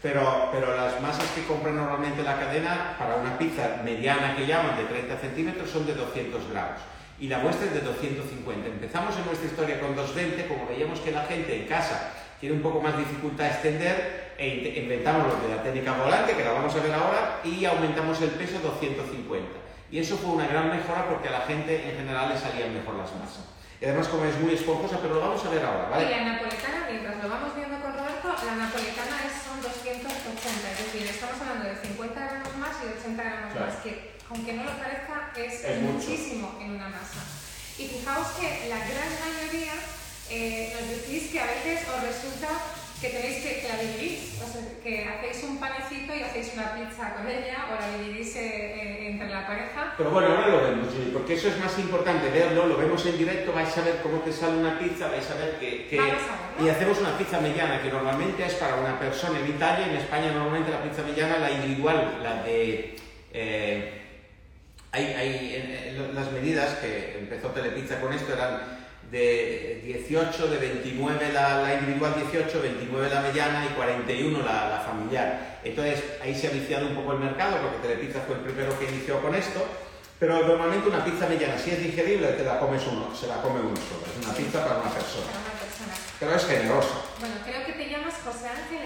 pero, 0.02 0.50
pero 0.52 0.76
las 0.76 1.00
masas 1.00 1.24
que 1.30 1.46
compra 1.46 1.72
normalmente 1.72 2.22
la 2.22 2.38
cadena 2.38 2.96
para 2.98 3.16
una 3.16 3.38
pizza 3.38 3.80
mediana 3.82 4.36
que 4.36 4.46
llaman 4.46 4.76
de 4.76 4.84
30 4.84 5.16
centímetros 5.16 5.70
son 5.70 5.86
de 5.86 5.94
200 5.94 6.50
gramos. 6.50 6.82
Y 7.18 7.28
la 7.28 7.38
muestra 7.38 7.64
es 7.64 7.72
de 7.72 7.80
250. 7.80 8.68
Empezamos 8.68 9.16
en 9.16 9.24
nuestra 9.24 9.46
historia 9.48 9.80
con 9.80 9.96
220, 9.96 10.46
como 10.48 10.66
veíamos 10.68 11.00
que 11.00 11.12
la 11.12 11.24
gente 11.24 11.62
en 11.62 11.66
casa 11.66 12.12
tiene 12.40 12.56
un 12.56 12.62
poco 12.62 12.80
más 12.80 12.96
dificultad 12.98 13.46
a 13.46 13.50
extender, 13.50 14.34
e 14.38 14.78
inventamos 14.82 15.26
lo 15.28 15.48
de 15.48 15.54
la 15.56 15.62
técnica 15.62 15.92
volante, 15.92 16.34
que 16.36 16.44
la 16.44 16.52
vamos 16.52 16.74
a 16.74 16.80
ver 16.80 16.92
ahora, 16.92 17.40
y 17.44 17.64
aumentamos 17.64 18.20
el 18.22 18.30
peso 18.30 18.58
250. 18.60 19.48
Y 19.90 19.98
eso 20.00 20.16
fue 20.18 20.30
una 20.34 20.46
gran 20.46 20.68
mejora 20.68 21.08
porque 21.08 21.28
a 21.28 21.32
la 21.32 21.40
gente 21.42 21.72
en 21.90 21.96
general 21.96 22.28
le 22.28 22.38
salían 22.38 22.74
mejor 22.74 22.94
las 22.96 23.14
masas. 23.16 23.44
Y 23.80 23.84
además 23.84 24.08
como 24.08 24.24
es 24.24 24.36
muy 24.40 24.54
esponjosa, 24.54 24.98
pero 25.00 25.14
lo 25.14 25.20
vamos 25.20 25.44
a 25.44 25.50
ver 25.50 25.62
ahora, 25.64 25.86
Y 25.88 25.90
¿vale? 25.92 26.10
la 26.10 26.24
napoletana, 26.32 26.88
mientras 26.90 27.16
lo 27.22 27.28
vamos 27.28 27.54
viendo 27.56 27.76
con 27.80 27.92
Roberto, 27.92 28.28
la 28.44 28.54
napoletana 28.56 29.16
es, 29.24 29.32
son 29.44 29.60
280, 29.60 30.12
es 30.72 30.78
decir, 30.80 31.04
estamos 31.06 31.36
hablando 31.40 31.68
de 31.68 31.76
50 31.76 32.20
gramos 32.20 32.56
más 32.56 32.72
y 32.82 32.88
de 32.88 32.92
80 33.00 33.22
gramos 33.22 33.52
Claro. 33.52 33.66
más, 33.68 33.76
que 33.84 34.16
aunque 34.28 34.52
no 34.54 34.64
lo 34.64 34.72
parezca, 34.80 35.16
es, 35.36 35.64
Es 35.64 35.80
mucho. 35.80 35.92
muchísimo 36.08 36.58
en 36.60 36.70
una 36.76 36.88
masa. 36.88 37.20
Y 37.78 37.84
fijaos 37.88 38.28
que 38.40 38.68
la 38.72 38.80
gran 38.80 39.10
mayoría 39.22 39.76
eh, 40.30 40.72
nos 40.74 40.88
decís 40.90 41.30
que 41.30 41.40
a 41.40 41.46
veces 41.46 41.86
os 41.88 42.02
resulta 42.02 42.48
que 43.00 43.10
tenéis 43.10 43.42
que, 43.44 43.60
que 43.60 43.68
la 43.68 43.76
dividís, 43.76 44.40
o 44.42 44.46
sea, 44.50 44.62
que 44.82 45.04
hacéis 45.04 45.44
un 45.44 45.58
panecito 45.60 46.14
y 46.16 46.22
hacéis 46.22 46.52
una 46.54 46.72
pizza 46.74 47.12
con 47.14 47.28
ella 47.28 47.66
o 47.70 47.74
la 47.78 47.98
dividís 47.98 48.34
eh, 48.36 48.40
eh, 48.40 49.08
entre 49.10 49.28
la 49.28 49.46
pareja. 49.46 49.92
Pero 49.98 50.10
bueno, 50.10 50.28
ahora 50.28 50.48
lo 50.48 50.62
vemos, 50.64 50.88
porque 51.12 51.34
eso 51.34 51.48
es 51.48 51.58
más 51.58 51.78
importante 51.78 52.30
verlo, 52.30 52.66
lo 52.66 52.78
vemos 52.78 53.04
en 53.04 53.18
directo, 53.18 53.52
vais 53.52 53.76
a 53.76 53.82
ver 53.82 54.00
cómo 54.02 54.20
te 54.20 54.32
sale 54.32 54.56
una 54.56 54.78
pizza, 54.78 55.08
vais 55.08 55.30
a 55.30 55.34
ver 55.34 55.58
que... 55.60 55.86
que- 55.88 55.96
Vamos 55.98 56.14
a 56.22 56.56
verlo. 56.56 56.66
Y 56.66 56.70
hacemos 56.70 56.98
una 57.00 57.18
pizza 57.18 57.38
mediana, 57.38 57.82
que 57.82 57.90
normalmente 57.90 58.46
es 58.46 58.54
para 58.54 58.76
una 58.76 58.98
persona 58.98 59.38
en 59.40 59.46
Italia, 59.50 59.88
en 59.88 59.96
España 59.96 60.32
normalmente 60.32 60.70
la 60.70 60.82
pizza 60.82 61.02
mediana, 61.02 61.36
la 61.38 61.50
individual, 61.50 62.20
la 62.22 62.42
de... 62.44 62.96
eh, 63.34 64.02
hay, 64.92 65.04
hay- 65.04 65.54
en- 65.54 65.96
en 66.08 66.14
las 66.14 66.32
medidas 66.32 66.76
que 66.76 67.18
empezó 67.18 67.48
Telepizza 67.50 68.00
con 68.00 68.14
esto 68.14 68.32
eran 68.32 68.75
de 69.10 69.82
18, 69.84 70.48
de 70.48 70.58
29 70.58 71.32
la, 71.32 71.62
la 71.62 71.74
individual 71.74 72.14
18, 72.16 72.60
29 72.60 73.08
la 73.08 73.20
mediana 73.20 73.66
y 73.66 73.74
41 73.74 74.38
la, 74.38 74.68
la 74.68 74.80
familiar. 74.80 75.60
Entonces 75.64 76.02
ahí 76.22 76.34
se 76.34 76.48
ha 76.48 76.50
viciado 76.50 76.86
un 76.86 76.94
poco 76.94 77.12
el 77.12 77.20
mercado 77.20 77.58
porque 77.58 77.88
Telepizza 77.88 78.20
fue 78.26 78.36
el 78.36 78.42
primero 78.42 78.78
que 78.78 78.86
inició 78.86 79.20
con 79.20 79.34
esto. 79.34 79.64
Pero 80.18 80.46
normalmente 80.46 80.88
una 80.88 81.04
pizza 81.04 81.28
mediana, 81.28 81.58
si 81.58 81.70
es 81.72 81.82
digerible, 81.82 82.28
te 82.28 82.42
la 82.42 82.58
comes 82.58 82.82
uno, 82.86 83.14
se 83.14 83.26
la 83.26 83.36
come 83.42 83.60
uno 83.60 83.76
solo. 83.76 84.00
Es 84.08 84.24
una 84.24 84.34
pizza 84.34 84.64
para 84.64 84.80
una 84.80 84.90
persona. 84.90 85.28
Para 85.28 85.44
una 85.44 85.60
persona. 85.60 85.92
Pero 86.18 86.34
es 86.34 86.44
generosa. 86.46 86.94
Bueno, 87.20 87.34
creo 87.44 87.66
que 87.66 87.72
te 87.72 87.90
llamas 87.90 88.14
José 88.24 88.48
Ángel, 88.48 88.85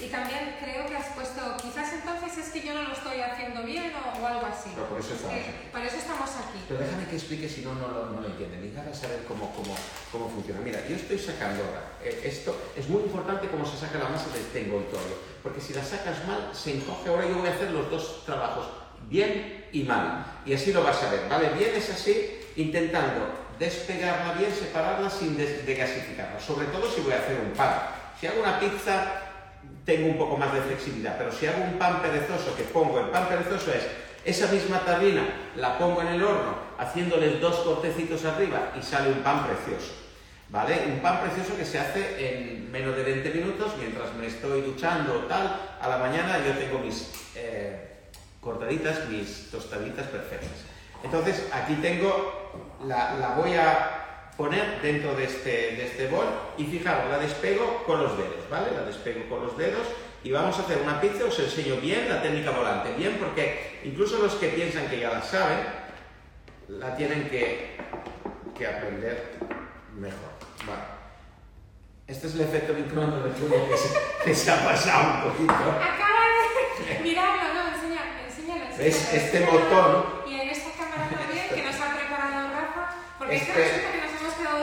y 0.00 0.06
también 0.08 0.56
creo 0.60 0.86
que 0.86 0.96
has 0.96 1.06
puesto, 1.14 1.40
quizás 1.60 1.92
entonces 1.92 2.38
es 2.38 2.52
que 2.52 2.62
yo 2.62 2.72
no 2.74 2.84
lo 2.84 2.92
estoy 2.92 3.20
haciendo 3.20 3.62
bien 3.64 3.92
o, 3.96 4.22
o 4.22 4.26
algo 4.26 4.46
así. 4.46 4.70
Pero 4.74 4.86
por 4.88 5.00
eso 5.00 5.14
estamos 5.14 5.34
Eh, 5.36 5.40
aquí. 5.48 5.68
por 5.72 5.80
eso 5.80 5.96
estamos 5.96 6.30
aquí. 6.30 6.60
Pero 6.68 6.80
déjame 6.80 7.06
que 7.06 7.16
explique 7.16 7.48
si 7.48 7.62
no, 7.62 7.74
no, 7.74 7.88
lo- 7.88 8.06
no 8.06 8.20
lo 8.20 8.26
entienden. 8.28 8.64
Y 8.64 8.68
para 8.68 8.94
saber 8.94 9.24
cómo, 9.26 9.52
cómo, 9.54 9.74
cómo 10.12 10.28
funciona. 10.30 10.60
Mira, 10.60 10.86
yo 10.88 10.94
estoy 10.96 11.18
sacando 11.18 11.64
ahora. 11.64 11.82
eh, 12.04 12.20
esto 12.24 12.56
es 12.76 12.88
muy 12.88 13.02
importante 13.02 13.48
cómo 13.48 13.66
se 13.66 13.76
saca 13.76 13.98
la 13.98 14.08
masa 14.08 14.28
del 14.32 14.44
tengoltorio. 14.52 15.16
Porque 15.42 15.60
si 15.60 15.74
la 15.74 15.84
sacas 15.84 16.24
mal, 16.26 16.50
se 16.54 16.74
encoge. 16.74 17.08
Ahora 17.08 17.26
yo 17.26 17.34
voy 17.38 17.48
a 17.48 17.52
hacer 17.54 17.70
los 17.72 17.90
dos 17.90 18.24
trabajos, 18.24 18.66
bien 19.08 19.66
y 19.72 19.82
mal. 19.82 20.24
Y 20.46 20.54
así 20.54 20.72
lo 20.72 20.82
vas 20.84 21.02
a 21.02 21.10
ver, 21.10 21.28
¿vale? 21.28 21.48
Bien 21.50 21.72
es 21.74 21.90
así, 21.90 22.38
intentando 22.56 23.26
despegarla 23.58 24.34
bien, 24.34 24.54
separarla 24.54 25.10
sin 25.10 25.36
des- 25.36 25.66
degasificarla. 25.66 26.38
Sobre 26.40 26.66
todo 26.68 26.88
si 26.88 27.00
voy 27.00 27.12
a 27.12 27.18
hacer 27.18 27.40
un 27.40 27.50
pan. 27.52 27.80
Si 28.20 28.26
hago 28.26 28.40
una 28.40 28.58
pizza, 28.60 29.27
tengo 29.88 30.08
un 30.08 30.18
poco 30.18 30.36
más 30.36 30.52
de 30.52 30.60
flexibilidad, 30.60 31.16
pero 31.16 31.32
si 31.32 31.46
hago 31.46 31.64
un 31.64 31.78
pan 31.78 32.02
perezoso, 32.02 32.54
que 32.54 32.64
pongo, 32.64 33.00
el 33.00 33.06
pan 33.06 33.26
perezoso 33.26 33.72
es 33.72 33.86
esa 34.22 34.52
misma 34.52 34.80
tarrina, 34.80 35.22
la 35.56 35.78
pongo 35.78 36.02
en 36.02 36.08
el 36.08 36.22
horno, 36.22 36.58
haciéndoles 36.76 37.40
dos 37.40 37.56
cortecitos 37.60 38.22
arriba 38.26 38.74
y 38.78 38.82
sale 38.82 39.10
un 39.10 39.20
pan 39.20 39.46
precioso. 39.46 39.94
¿Vale? 40.50 40.84
Un 40.88 41.00
pan 41.00 41.22
precioso 41.22 41.56
que 41.56 41.64
se 41.64 41.78
hace 41.78 42.02
en 42.18 42.70
menos 42.70 42.96
de 42.96 43.02
20 43.02 43.30
minutos 43.30 43.72
mientras 43.78 44.12
me 44.14 44.26
estoy 44.26 44.60
duchando 44.60 45.20
o 45.20 45.22
tal. 45.26 45.58
A 45.80 45.88
la 45.88 45.96
mañana 45.96 46.38
yo 46.38 46.52
tengo 46.52 46.80
mis 46.80 47.10
eh, 47.34 48.10
cortaditas, 48.42 49.08
mis 49.08 49.50
tostaditas 49.50 50.06
perfectas. 50.06 50.64
Entonces 51.02 51.48
aquí 51.50 51.74
tengo, 51.76 52.52
la, 52.86 53.14
la 53.14 53.28
voy 53.36 53.54
a 53.54 54.07
poner 54.38 54.80
dentro 54.80 55.14
de 55.16 55.24
este, 55.24 55.50
de 55.50 55.84
este 55.86 56.06
bol 56.06 56.24
y 56.56 56.64
fijaros, 56.64 57.10
la 57.10 57.18
despego 57.18 57.82
con 57.84 58.00
los 58.02 58.16
dedos, 58.16 58.48
¿vale? 58.48 58.68
La 58.74 58.84
despego 58.84 59.28
con 59.28 59.44
los 59.44 59.58
dedos 59.58 59.86
y 60.24 60.30
vamos 60.30 60.56
a 60.58 60.62
hacer 60.62 60.78
una 60.78 61.00
pizza, 61.00 61.24
os 61.24 61.38
enseño 61.40 61.76
bien 61.76 62.08
la 62.08 62.22
técnica 62.22 62.52
volante, 62.52 62.94
bien, 62.96 63.16
porque 63.18 63.80
incluso 63.84 64.18
los 64.22 64.34
que 64.36 64.48
piensan 64.48 64.88
que 64.88 65.00
ya 65.00 65.10
la 65.10 65.22
saben, 65.22 65.58
la 66.68 66.94
tienen 66.96 67.28
que, 67.28 67.76
que 68.56 68.66
aprender 68.66 69.34
mejor. 69.96 70.30
Vale. 70.66 70.82
Este 72.06 72.26
es 72.28 72.34
el 72.36 72.42
efecto 72.42 72.72
microondas 72.74 73.24
de 73.24 73.30
Julio 73.40 73.68
que 73.68 73.76
se, 73.76 73.88
que 74.24 74.34
se 74.34 74.50
ha 74.50 74.64
pasado 74.64 75.14
un 75.26 75.32
poquito. 75.32 75.52
Acaba 75.52 76.20
de 76.86 76.98
mirarlo, 77.02 77.54
no, 77.54 77.74
enseña, 77.74 78.00
enséñalo. 78.24 78.64
¿Ves? 78.78 78.80
enséñalo, 79.12 79.16
Este 79.24 79.36
enséñalo. 79.38 79.58
botón. 79.58 80.04
Y 80.30 80.34
en 80.40 80.48
esta 80.50 80.70
cámara 80.72 81.08
también, 81.10 81.48
que 81.54 81.62
nos 81.62 81.74
ha 81.80 81.94
preparado 81.96 82.48
Rafa, 82.54 82.94
porque 83.18 83.36
es 83.36 83.42
que 83.42 83.50
Este- 83.50 83.62
resulta 83.62 83.92
que 83.92 84.07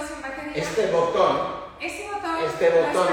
sin 0.08 0.22
batería. 0.22 0.54
Este 0.64 0.92
botón 0.92 1.66
Ese 1.80 2.08
botón, 2.12 2.36
Este 2.46 2.70
botón 2.70 3.08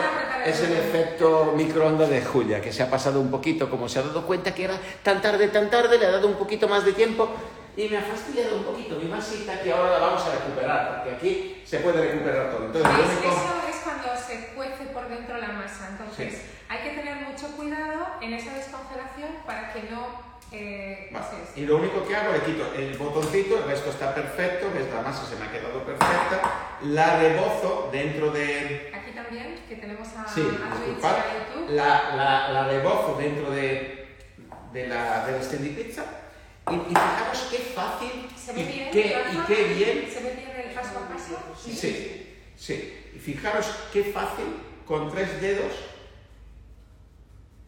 es 0.47 0.61
el 0.61 0.73
efecto 0.77 1.53
microondas 1.57 2.09
de 2.09 2.23
Julia, 2.25 2.61
que 2.61 2.73
se 2.73 2.83
ha 2.83 2.91
pasado 2.91 3.21
un 3.21 3.31
poquito, 3.31 3.69
como 3.71 3.89
se 3.89 3.99
ha 3.99 4.03
dado 4.03 4.23
cuenta 4.27 4.55
que 4.55 4.65
era 4.65 4.79
tan 5.03 5.21
tarde, 5.21 5.49
tan 5.49 5.69
tarde, 5.71 5.99
le 5.99 6.07
ha 6.07 6.11
dado 6.13 6.29
un 6.29 6.35
poquito 6.35 6.69
más 6.69 6.85
de 6.85 6.93
tiempo 6.93 7.29
y 7.77 7.89
me 7.89 7.97
ha 7.99 8.03
fastidiado 8.03 8.57
un 8.57 8.65
poquito 8.65 8.97
mi 8.97 9.07
masita 9.09 9.61
que 9.61 9.73
ahora 9.73 9.93
la 9.93 9.99
vamos 9.99 10.23
a 10.27 10.33
recuperar, 10.33 10.97
porque 11.05 11.17
aquí 11.17 11.63
se 11.65 11.79
puede 11.81 12.03
recuperar 12.13 12.51
todo. 12.51 12.67
Entonces, 12.67 12.93
¿Veis? 12.97 13.09
único- 13.19 13.33
Eso 13.35 13.69
es 13.69 13.77
cuando 13.83 14.17
se 14.21 14.47
cuece 14.55 14.85
por 14.93 15.09
dentro 15.09 15.37
la 15.39 15.49
masa. 15.49 15.89
Entonces, 15.91 16.33
Sí. 16.35 16.43
hay 16.69 16.79
que 16.83 16.91
tener 16.91 17.17
mucho 17.17 17.47
cuidado 17.57 18.07
en 18.21 18.33
esa 18.35 18.53
descongelación 18.55 19.31
para 19.47 19.73
que 19.73 19.83
no. 19.91 20.32
Eh, 20.53 21.09
Vale. 21.11 21.25
es. 21.51 21.57
Y 21.59 21.67
lo 21.67 21.77
único 21.77 22.07
que 22.07 22.15
hago, 22.17 22.33
le 22.33 22.41
quito 22.41 22.73
el 22.77 22.97
botoncito, 22.99 23.59
el 23.59 23.65
resto 23.65 23.91
está 23.91 24.15
perfecto, 24.15 24.71
ves, 24.75 24.87
la 24.93 25.03
masa 25.03 25.25
se 25.27 25.37
me 25.37 25.47
ha 25.47 25.53
quedado 25.53 25.83
perfecta, 25.85 26.77
la 26.83 27.19
rebozo 27.19 27.89
dentro 27.93 28.31
de... 28.31 28.91
Aquí 28.95 29.13
también, 29.13 29.61
que 29.69 29.77
tenemos 29.77 30.09
a, 30.17 30.29
Sí, 30.29 30.41
a 30.41 30.75
Twitch 30.77 31.05
a 31.05 31.17
YouTube. 31.39 31.71
la, 31.71 32.15
la, 32.17 32.49
la 32.53 32.69
rebozo 32.69 33.17
dentro 33.19 33.51
de, 33.51 34.17
de 34.73 34.89
la, 34.89 35.27
de 35.27 35.33
la 35.33 35.43
Standy 35.43 35.69
Pizza 35.71 36.05
y, 36.71 36.75
y 36.75 36.79
fijaros 36.95 37.49
qué 37.51 37.59
fácil 37.59 38.29
¿Se 38.37 38.53
ve 38.53 38.61
y, 38.61 38.65
bien? 38.65 38.91
qué, 38.93 39.17
y 39.33 39.37
qué 39.47 39.65
bien 39.75 40.09
¿Se 40.13 40.21
ve 40.23 40.35
bien 40.37 40.69
el 40.69 40.75
paso 40.75 40.91
a 40.99 41.09
paso? 41.13 41.39
Sí, 41.63 42.37
sí. 42.57 42.99
Y 43.15 43.19
fijaros 43.19 43.67
qué 43.93 44.05
fácil 44.05 44.47
con 44.87 45.11
tres 45.11 45.41
dedos 45.41 45.73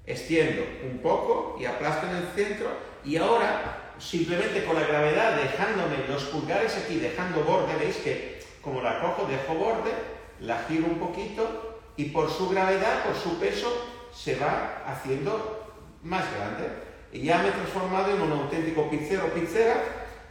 extiendo 0.06 0.62
un 0.84 0.98
poco 0.98 1.56
y 1.58 1.64
aplasto 1.64 2.06
en 2.06 2.16
el 2.16 2.26
centro 2.34 2.68
y 3.04 3.16
ahora 3.16 3.92
simplemente 3.98 4.64
con 4.64 4.74
la 4.76 4.86
gravedad 4.86 5.36
dejándome 5.36 6.08
los 6.08 6.24
pulgares 6.24 6.76
aquí, 6.76 6.96
dejando 6.96 7.42
borde, 7.44 7.76
veis 7.76 7.96
que 7.96 8.42
como 8.60 8.80
la 8.80 9.00
cojo 9.00 9.26
dejo 9.26 9.54
borde, 9.54 9.92
la 10.40 10.64
giro 10.68 10.86
un 10.86 10.98
poquito 10.98 11.80
y 11.96 12.06
por 12.06 12.30
su 12.30 12.48
gravedad, 12.48 13.04
por 13.04 13.14
su 13.14 13.38
peso, 13.38 13.70
se 14.12 14.36
va 14.36 14.82
haciendo 14.86 15.72
más 16.02 16.24
grande. 16.34 16.68
Y 17.12 17.22
ya 17.22 17.38
me 17.38 17.48
he 17.48 17.52
transformado 17.52 18.10
en 18.14 18.22
un 18.22 18.32
auténtico 18.32 18.90
pizzero 18.90 19.32
pizzera. 19.32 19.76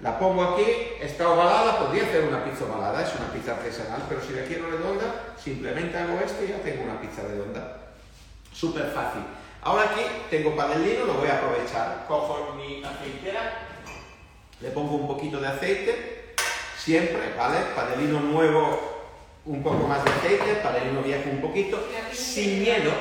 La 0.02 0.20
pongo 0.20 0.44
aquí, 0.44 0.66
está 1.00 1.30
ovalada, 1.30 1.80
podría 1.80 2.04
hacer 2.04 2.26
una 2.26 2.44
pizza 2.44 2.66
ovalada, 2.66 3.04
es 3.04 3.16
una 3.16 3.32
pizza 3.32 3.54
artesanal, 3.54 4.02
pero 4.10 4.20
si 4.22 4.34
la 4.34 4.44
quiero 4.44 4.70
redonda, 4.70 5.36
simplemente 5.42 5.98
hago 5.98 6.20
esto 6.20 6.44
y 6.44 6.50
ya 6.50 6.58
tengo 6.58 6.84
una 6.84 7.00
pizza 7.00 7.22
redonda. 7.22 7.94
Súper 8.52 8.92
fácil. 8.92 9.22
Ahora 9.66 9.84
aquí 9.92 10.02
tengo 10.30 10.56
panelino, 10.56 11.06
lo 11.06 11.14
voy 11.14 11.30
a 11.30 11.38
aprovechar. 11.38 12.06
Cojo 12.08 12.54
mi 12.58 12.84
aceitera, 12.84 13.60
le 14.60 14.70
pongo 14.70 14.96
un 14.96 15.08
poquito 15.08 15.40
de 15.40 15.48
aceite, 15.48 16.36
siempre, 16.78 17.34
¿vale? 17.38 17.60
Panelino 17.74 18.20
nuevo, 18.20 18.80
un 19.46 19.64
poco 19.64 19.88
más 19.88 20.04
de 20.04 20.12
aceite, 20.12 20.56
panelino 20.62 21.02
viejo 21.02 21.30
un 21.30 21.42
poquito, 21.42 21.88
sin 22.12 22.60
miedo 22.60 22.92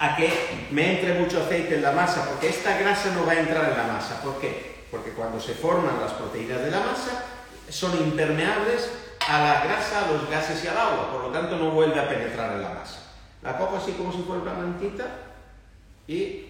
a 0.00 0.16
que 0.16 0.32
me 0.70 0.98
entre 0.98 1.14
mucho 1.14 1.42
aceite 1.42 1.76
en 1.76 1.82
la 1.82 1.92
masa, 1.92 2.26
porque 2.28 2.48
esta 2.48 2.76
grasa 2.78 3.12
no 3.14 3.24
va 3.24 3.32
a 3.32 3.40
entrar 3.40 3.70
en 3.70 3.76
la 3.76 3.84
masa. 3.84 4.20
¿Por 4.22 4.40
qué? 4.40 4.86
Porque 4.90 5.10
cuando 5.10 5.38
se 5.38 5.54
forman 5.54 6.00
las 6.00 6.12
proteínas 6.12 6.60
de 6.62 6.70
la 6.72 6.80
masa, 6.80 7.24
son 7.68 7.96
impermeables 7.98 8.90
a 9.28 9.38
la 9.38 9.60
grasa, 9.64 10.06
a 10.06 10.10
los 10.10 10.28
gases 10.28 10.64
y 10.64 10.68
al 10.68 10.76
agua, 10.76 11.12
por 11.12 11.22
lo 11.24 11.30
tanto 11.30 11.56
no 11.56 11.70
vuelve 11.70 12.00
a 12.00 12.08
penetrar 12.08 12.54
en 12.54 12.62
la 12.62 12.70
masa. 12.70 13.09
La 13.42 13.56
cojo 13.56 13.76
así 13.76 13.92
como 13.92 14.12
si 14.12 14.22
fuera 14.22 14.42
una 14.42 14.54
mantita 14.54 15.06
y 16.06 16.46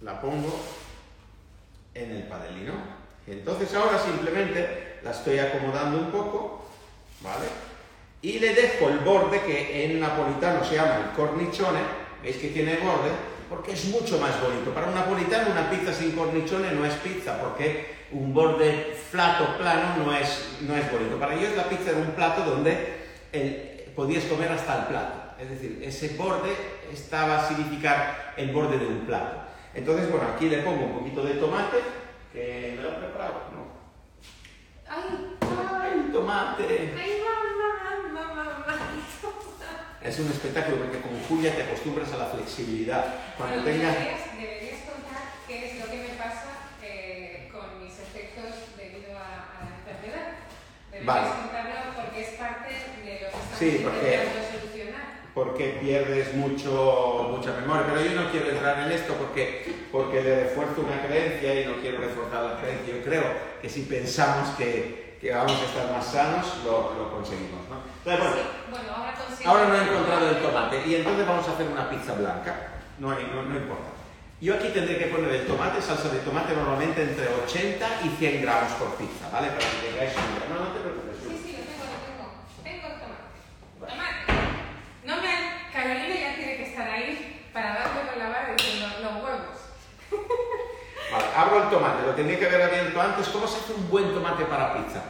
la 0.00 0.20
pongo 0.20 0.60
en 1.94 2.10
el 2.10 2.22
panelino. 2.24 2.72
Entonces 3.26 3.74
ahora 3.74 3.98
simplemente 3.98 4.98
la 5.02 5.10
estoy 5.10 5.38
acomodando 5.38 5.98
un 5.98 6.10
poco, 6.10 6.66
¿vale? 7.22 7.46
Y 8.22 8.38
le 8.38 8.54
dejo 8.54 8.88
el 8.88 8.98
borde 9.00 9.40
que 9.42 9.84
en 9.84 10.00
napolitano 10.00 10.64
se 10.64 10.76
llama 10.76 10.96
el 10.96 11.16
cornicione, 11.16 11.80
veis 12.22 12.36
que 12.36 12.48
tiene 12.48 12.76
borde, 12.76 13.10
porque 13.50 13.72
es 13.72 13.84
mucho 13.86 14.18
más 14.18 14.40
bonito. 14.40 14.72
Para 14.72 14.88
un 14.88 14.94
napolitano 14.94 15.50
una 15.50 15.70
pizza 15.70 15.92
sin 15.92 16.12
cornicione 16.12 16.72
no 16.72 16.84
es 16.86 16.94
pizza, 16.94 17.38
porque 17.40 18.06
un 18.12 18.32
borde 18.32 18.96
flato, 19.10 19.58
plano, 19.58 20.04
no 20.04 20.14
es, 20.14 20.56
no 20.62 20.74
es 20.74 20.90
bonito. 20.90 21.18
Para 21.18 21.34
ellos 21.34 21.54
la 21.56 21.68
pizza 21.68 21.90
era 21.90 21.98
un 21.98 22.12
plato 22.12 22.44
donde 22.44 23.04
podías 23.94 24.24
comer 24.24 24.52
hasta 24.52 24.80
el 24.80 24.84
plato. 24.86 25.23
Es 25.40 25.50
decir, 25.50 25.82
ese 25.84 26.16
borde 26.16 26.54
estaba 26.92 27.40
a 27.40 27.48
significar 27.48 28.34
el 28.36 28.52
borde 28.52 28.78
de 28.78 28.86
un 28.86 29.00
plato. 29.06 29.42
Entonces, 29.74 30.10
bueno, 30.10 30.28
aquí 30.34 30.48
le 30.48 30.58
pongo 30.58 30.84
un 30.86 30.98
poquito 30.98 31.24
de 31.24 31.34
tomate, 31.34 31.78
que 32.32 32.74
me 32.76 32.82
lo 32.82 32.90
he 32.90 32.92
preparado, 32.92 33.34
¿no? 33.52 33.74
¡Ay! 34.88 35.36
¡Ay, 35.40 36.10
tomate! 36.12 36.92
¡Ay, 36.96 37.22
mamá, 37.24 38.24
mamá, 38.24 38.44
mamá! 38.60 38.78
Es 40.02 40.18
un 40.18 40.28
espectáculo 40.30 40.76
porque 40.78 41.00
con 41.00 41.18
Julia 41.24 41.54
te 41.56 41.62
acostumbras 41.62 42.12
a 42.12 42.18
la 42.18 42.26
flexibilidad. 42.26 43.04
Cuando 43.36 43.62
Bueno, 43.62 43.78
tengas... 43.78 43.94
deberías, 43.94 44.36
deberías 44.38 44.80
contar 44.84 45.22
qué 45.48 45.70
es 45.70 45.80
lo 45.80 45.86
que 45.90 45.96
me 45.96 46.08
pasa 46.20 46.44
eh, 46.82 47.48
con 47.50 47.82
mis 47.82 47.94
efectos 47.98 48.76
debido 48.76 49.16
a, 49.16 49.48
a 49.48 49.64
la 49.64 49.72
enfermedad. 49.80 50.28
Deberías 50.92 51.06
Vale. 51.06 51.28
contarlo 51.42 51.74
Sí, 53.58 53.80
porque- 53.82 54.18
solucionar. 54.18 54.73
Porque 55.34 55.78
pierdes 55.80 56.34
mucho, 56.34 57.28
mucha 57.30 57.52
memoria. 57.60 57.86
Pero 57.86 58.04
yo 58.04 58.20
no 58.20 58.30
quiero 58.30 58.50
entrar 58.50 58.86
en 58.86 58.92
esto 58.92 59.14
porque, 59.14 59.86
porque 59.90 60.22
le 60.22 60.44
refuerzo 60.44 60.82
una 60.82 61.02
creencia 61.02 61.60
y 61.60 61.66
no 61.66 61.80
quiero 61.80 61.98
reforzar 61.98 62.44
la 62.44 62.60
creencia. 62.60 62.94
Yo 62.96 63.02
creo 63.02 63.24
que 63.60 63.68
si 63.68 63.82
pensamos 63.82 64.50
que, 64.56 65.18
que 65.20 65.32
vamos 65.32 65.60
a 65.60 65.64
estar 65.64 65.90
más 65.90 66.06
sanos, 66.06 66.46
lo, 66.64 66.94
lo 66.94 67.10
conseguimos. 67.10 67.60
¿no? 67.68 67.82
Entonces, 68.04 68.20
bueno, 68.20 68.36
Sí, 68.36 68.70
bueno, 68.70 68.92
ahora 68.94 69.14
ahora 69.44 69.68
no 69.68 69.74
he 69.74 69.90
encontrado 69.92 70.30
el 70.30 70.36
tomate 70.42 70.86
y 70.86 70.94
entonces 70.96 71.26
vamos 71.26 71.48
a 71.48 71.52
hacer 71.52 71.66
una 71.66 71.90
pizza 71.90 72.14
blanca. 72.14 72.68
No, 72.98 73.10
no, 73.10 73.42
no 73.42 73.56
importa. 73.56 73.90
Yo 74.40 74.54
aquí 74.54 74.68
tendré 74.68 74.98
que 74.98 75.06
poner 75.06 75.30
el 75.30 75.46
tomate, 75.46 75.80
salsa 75.80 76.10
de 76.10 76.18
tomate 76.18 76.54
normalmente 76.54 77.02
entre 77.02 77.26
80 77.28 78.00
y 78.04 78.08
100 78.10 78.42
gramos 78.42 78.72
por 78.72 78.94
pizza, 78.96 79.30
¿vale? 79.32 79.48
Para 79.48 79.60
que 79.60 79.88
tengáis 79.88 80.12
una 80.12 80.36
idea. 80.36 80.48
No, 80.52 80.64
no 80.64 80.70
te 80.74 80.80
preocupes. 80.80 81.16
Sí, 81.16 81.40
sí, 81.42 81.56
lo 81.56 81.64
tengo, 81.64 81.84
lo 81.88 81.98
tengo. 82.04 82.24
Tengo 82.62 82.86
el 82.92 83.00
tomate. 83.00 83.40
Tomate. 83.80 84.32
No 85.04 85.16
me... 85.22 85.72
Carolina 85.72 86.14
ya 86.14 86.36
tiene 86.36 86.56
que 86.56 86.62
estar 86.70 86.88
ahí 86.90 87.46
con 87.72 88.18
la 88.18 88.28
vara 88.28 88.54
diciendo 88.56 88.86
los 89.00 89.24
huevos. 89.24 89.56
Vale, 91.12 91.24
abro 91.36 91.62
el 91.62 91.70
tomate, 91.70 92.06
lo 92.06 92.14
tenía 92.14 92.38
que 92.38 92.46
haber 92.46 92.62
abierto 92.62 93.00
antes. 93.00 93.28
¿Cómo 93.28 93.46
se 93.46 93.58
hace 93.58 93.72
un 93.72 93.88
buen 93.88 94.12
tomate 94.12 94.44
para 94.44 94.74
pizza? 94.74 95.02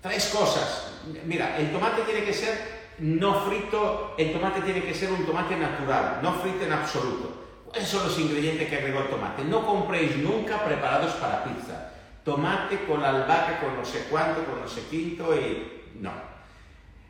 Tres 0.00 0.30
cosas. 0.34 0.92
Mira, 1.24 1.56
el 1.58 1.70
tomate 1.70 2.02
tiene 2.02 2.24
que 2.24 2.32
ser 2.32 2.82
no 2.98 3.40
frito, 3.42 4.14
el 4.18 4.32
tomate 4.32 4.60
tiene 4.62 4.82
que 4.82 4.94
ser 4.94 5.10
un 5.12 5.24
tomate 5.24 5.56
natural, 5.56 6.20
no 6.22 6.34
frito 6.34 6.64
en 6.64 6.72
absoluto. 6.72 7.42
¿Cuáles 7.66 7.88
son 7.88 8.04
los 8.04 8.18
ingredientes 8.18 8.68
que 8.68 8.76
agregó 8.76 9.00
el 9.00 9.08
tomate? 9.08 9.44
No 9.44 9.66
compréis 9.66 10.16
nunca 10.18 10.62
preparados 10.64 11.12
para 11.14 11.44
pizza. 11.44 11.90
Tomate 12.24 12.84
con 12.84 13.02
albahaca, 13.02 13.60
con 13.60 13.76
no 13.76 13.84
sé 13.84 14.06
cuánto, 14.10 14.44
con 14.44 14.60
no 14.60 14.68
sé 14.68 14.82
quinto 14.90 15.34
y... 15.34 15.82
No. 15.98 16.12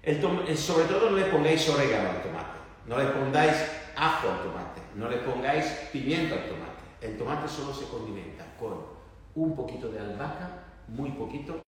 El 0.03 0.17
eh, 0.49 0.57
sobre 0.57 0.87
todo 0.87 1.11
no 1.11 1.17
le 1.17 1.25
pongáis 1.27 1.69
orégano 1.69 2.11
al 2.11 2.23
tomate, 2.23 2.59
no 2.87 2.99
le 2.99 3.05
pongáis 3.07 3.55
ajo 3.97 4.29
al 4.31 4.43
tomate, 4.43 4.81
no 4.97 5.09
le 5.09 5.19
pongáis 5.19 5.65
pimiento 5.93 6.35
al 6.35 6.49
tomate. 6.49 6.83
El 7.01 7.17
tomate 7.19 7.49
solo 7.49 7.73
se 7.73 7.89
condimenta 7.89 8.45
con 8.59 8.75
un 9.35 9.57
poquito 9.57 9.89
de 9.91 10.01
albahaca, 10.01 10.65
muy 10.89 11.11
poquito. 11.11 11.62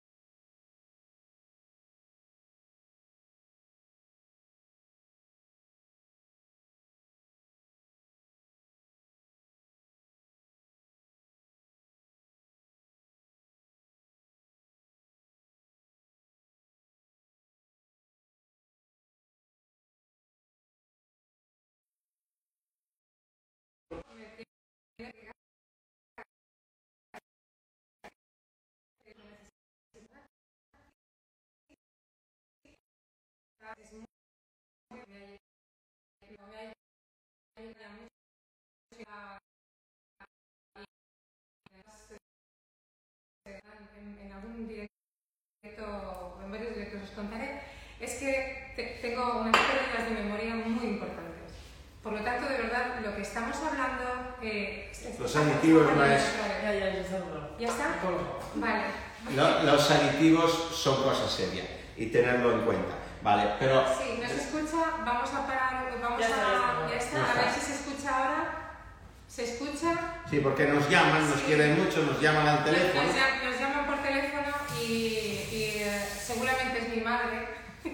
Es 33.83 33.93
muy... 33.93 34.05
me 34.91 36.29
ayuda- 36.29 36.73
mucho 37.57 39.11
a- 39.11 39.39
en, 43.47 44.19
en 44.27 44.33
algún 44.33 44.67
directo, 44.69 44.91
en 46.45 46.51
varios 46.51 46.75
directos 46.75 47.03
os 47.03 47.11
contaré, 47.11 47.61
es 48.01 48.13
que 48.15 48.73
te- 48.77 48.99
tengo 49.03 49.41
unas 49.41 49.57
pérdidas 49.57 50.09
de 50.09 50.23
memoria 50.25 50.55
muy 50.55 50.85
importantes. 50.85 51.33
Por 52.03 52.13
lo 52.15 52.23
tanto, 52.23 52.49
de 52.49 52.59
verdad, 52.59 53.01
lo 53.01 53.15
que 53.17 53.23
estamos 53.23 53.57
hablando... 53.57 54.37
eh, 54.43 54.91
es- 54.93 55.19
Los 55.19 55.37
aditivos 55.37 55.95
no 55.95 56.05
es- 56.05 56.23
Ya, 56.63 56.73
ya, 56.73 56.93
ya 56.95 57.01
está. 57.01 57.57
¿Ya 57.59 57.69
está? 57.69 58.01
Vale. 58.55 58.85
Lo- 59.35 59.63
los 59.63 59.91
aditivos 59.91 60.53
son 60.77 61.03
cosas 61.03 61.31
serias 61.33 61.67
y 61.97 62.07
tenerlo 62.07 62.53
en 62.53 62.65
cuenta, 62.65 62.95
¿vale? 63.25 63.51
Pero 63.59 63.85
Sí, 63.99 64.19
¿no 64.23 64.29
se 64.29 64.37
escucha? 64.37 64.77
Vamos 65.05 65.35
a 65.35 65.47
parar, 65.47 65.91
vamos 66.01 66.21
Ya 66.21 66.27
a... 66.27 66.31
ya 66.31 66.37
Ya 66.91 66.97
está. 66.99 67.19
está, 67.19 67.33
a 67.33 67.35
ver 67.45 67.53
si 67.55 67.61
se 67.61 67.73
escucha 67.75 68.17
ahora. 68.17 68.61
¿Se 69.27 69.43
escucha? 69.45 69.91
sí, 70.31 70.39
porque 70.41 70.67
nos 70.67 70.89
llaman, 70.89 71.29
nos 71.29 71.41
Sí. 71.41 71.45
quieren 71.47 71.83
mucho, 71.83 72.03
nos 72.03 72.21
llaman 72.21 72.47
al 72.47 72.63
teléfono. 72.65 73.03
Nos, 73.03 73.17
llam- 73.17 73.43
nos 73.51 73.59
llaman 73.59 73.87
por 73.87 73.99
teléfono 74.03 74.53
y, 74.81 74.85
y, 74.87 75.83
eh, 75.83 76.09
seguramente 76.25 76.79
es 76.79 76.89
mi 76.91 77.01
madre. 77.03 77.49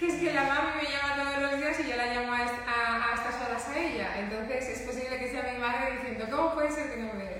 que 0.00 0.06
es 0.08 0.14
que 0.14 0.32
la 0.32 0.44
mami 0.44 0.70
me 0.82 0.88
llama 0.90 1.22
todos 1.22 1.38
los 1.42 1.56
días 1.58 1.78
y 1.80 1.88
yo 1.90 1.96
la 1.96 2.06
llamo 2.06 2.32
a, 2.32 2.42
est- 2.44 2.66
a- 2.66 3.10
a 3.10 3.14
estas 3.14 3.34
horas 3.46 3.68
a 3.68 3.78
ella. 3.78 4.18
Entonces 4.18 4.68
es 4.68 4.80
posible 4.86 5.18
que 5.18 5.30
sea 5.30 5.52
mi 5.52 5.58
madre 5.58 5.92
diciendo, 5.96 6.26
¿cómo 6.30 6.54
puede 6.54 6.70
ser 6.72 6.90
que 6.90 6.96
no 7.02 7.12
me, 7.14 7.24
no 7.24 7.30
me-?" 7.30 7.33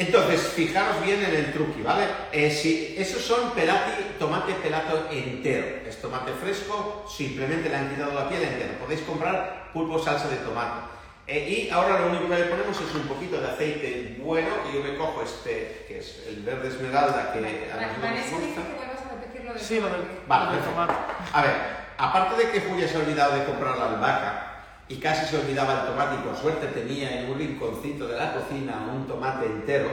Entonces, 0.00 0.40
fijaros 0.54 1.04
bien 1.04 1.22
en 1.22 1.34
el 1.34 1.52
truqui, 1.52 1.82
¿vale? 1.82 2.04
Eh, 2.32 2.50
si 2.50 2.94
esos 2.98 3.20
son 3.22 3.50
pelati, 3.50 3.92
tomate 4.18 4.54
pelato 4.54 5.08
entero. 5.10 5.66
Es 5.86 6.00
tomate 6.00 6.32
fresco, 6.32 7.04
simplemente 7.14 7.68
le 7.68 7.76
han 7.76 7.90
quitado 7.90 8.14
la 8.14 8.28
piel 8.28 8.42
entera. 8.42 8.78
Podéis 8.78 9.02
comprar 9.02 9.68
pulpo 9.74 9.98
salsa 10.02 10.28
de 10.28 10.36
tomate. 10.38 10.88
Eh, 11.26 11.66
y 11.68 11.70
ahora 11.70 12.00
lo 12.00 12.06
único 12.08 12.28
que 12.28 12.34
le 12.38 12.44
ponemos 12.44 12.76
es 12.80 12.94
un 12.94 13.02
poquito 13.02 13.40
de 13.40 13.48
aceite 13.50 14.16
bueno, 14.20 14.48
que 14.66 14.78
yo 14.78 14.82
me 14.82 14.96
cojo 14.96 15.22
este, 15.22 15.84
que 15.86 15.98
es 15.98 16.24
el 16.26 16.42
verde 16.42 16.68
esmeralda, 16.68 17.32
que 17.32 17.38
a 17.38 17.42
Va- 17.76 17.82
nosotros 17.82 18.02
Vanessa 18.02 18.30
nos 18.32 18.40
dice 18.40 18.54
gusta. 18.56 18.62
que 18.62 18.76
vuelvas 18.78 19.00
a 19.06 19.14
repetir 19.14 19.44
lo 19.44 19.52
del 19.52 19.62
Sí, 19.62 19.80
lo 19.80 19.86
del, 19.86 19.96
tomate. 20.00 20.20
Vale, 20.26 20.44
lo 20.46 20.50
del 20.52 20.60
perfecto. 20.60 20.80
tomate. 20.80 21.12
A 21.34 21.42
ver, 21.42 21.52
aparte 21.98 22.36
de 22.46 22.50
que 22.50 22.60
Julia 22.62 22.88
se 22.88 22.96
ha 22.96 23.00
olvidado 23.00 23.36
de 23.36 23.44
comprar 23.44 23.76
la 23.78 23.84
albahaca 23.90 24.49
y 24.90 24.96
casi 24.96 25.24
se 25.26 25.38
olvidaba 25.38 25.82
el 25.82 25.86
tomate 25.86 26.16
y 26.16 26.26
por 26.26 26.36
suerte 26.36 26.66
tenía 26.66 27.20
en 27.20 27.30
un 27.30 27.38
rinconcito 27.38 28.08
de 28.08 28.16
la 28.16 28.34
cocina 28.34 28.90
un 28.92 29.06
tomate 29.06 29.46
entero. 29.46 29.88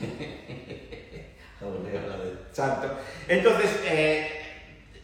Entonces, 3.28 3.70
eh, 3.86 4.42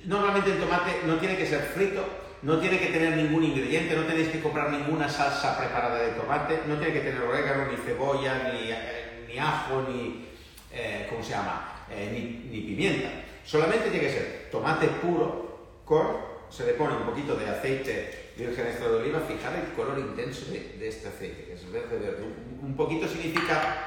normalmente 0.05 0.51
el 0.51 0.59
tomate 0.59 1.03
no 1.07 1.19
tiene 1.19 1.37
que 1.37 1.47
ser 1.47 1.61
frito, 1.61 2.05
no 2.43 2.59
tiene 2.59 2.81
que 2.81 2.87
tener 2.87 3.17
ningún 3.17 3.45
ingrediente, 3.45 3.95
no 3.95 4.03
tenéis 4.03 4.29
que 4.29 4.41
comprar 4.41 4.71
ninguna 4.71 5.09
salsa 5.09 5.57
preparada 5.57 6.03
de 6.03 6.11
tomate, 6.11 6.63
no 6.67 6.77
tiene 6.77 6.93
que 6.93 7.01
tener 7.01 7.23
orégano, 7.23 7.71
ni 7.71 7.77
cebolla, 7.77 8.53
ni, 8.53 8.73
eh, 8.73 9.25
ni 9.29 9.39
ajo, 9.39 9.87
ni, 9.89 10.27
eh, 10.73 11.07
¿cómo 11.09 11.23
se 11.23 11.31
llama? 11.31 11.87
Eh, 11.89 12.11
ni, 12.13 12.51
ni 12.51 12.67
pimienta. 12.67 13.09
Solamente 13.45 13.89
tiene 13.89 14.07
que 14.07 14.13
ser 14.13 14.49
tomate 14.51 14.89
puro 14.89 15.79
con, 15.85 16.29
se 16.51 16.67
le 16.67 16.73
pone 16.73 16.97
un 16.97 17.05
poquito 17.05 17.37
de 17.37 17.49
aceite 17.49 18.30
virgen 18.47 18.67
extra 18.67 18.89
de 18.89 18.97
oliva, 18.97 19.21
fijar 19.21 19.55
el 19.55 19.73
color 19.75 19.99
intenso 19.99 20.47
de, 20.51 20.77
de 20.79 20.89
este 20.89 21.09
aceite, 21.09 21.45
que 21.45 21.53
es 21.55 21.71
verde, 21.71 21.99
verde. 21.99 22.23
Un, 22.25 22.71
un 22.71 22.77
poquito 22.77 23.07
significa, 23.07 23.85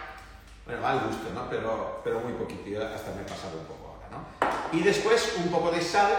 bueno, 0.65 0.81
va 0.81 0.91
al 0.91 0.99
gusto, 1.07 1.29
¿no? 1.33 1.49
Pero, 1.49 2.01
pero 2.03 2.19
muy 2.21 2.33
poquito, 2.33 2.69
yo 2.69 2.85
hasta 2.85 3.11
me 3.11 3.21
he 3.21 3.25
pasado 3.25 3.59
un 3.59 3.65
poco 3.65 3.95
ahora, 3.95 4.07
¿no? 4.11 4.77
Y 4.77 4.81
después 4.81 5.35
un 5.37 5.51
poco 5.51 5.71
de 5.71 5.81
sal, 5.81 6.11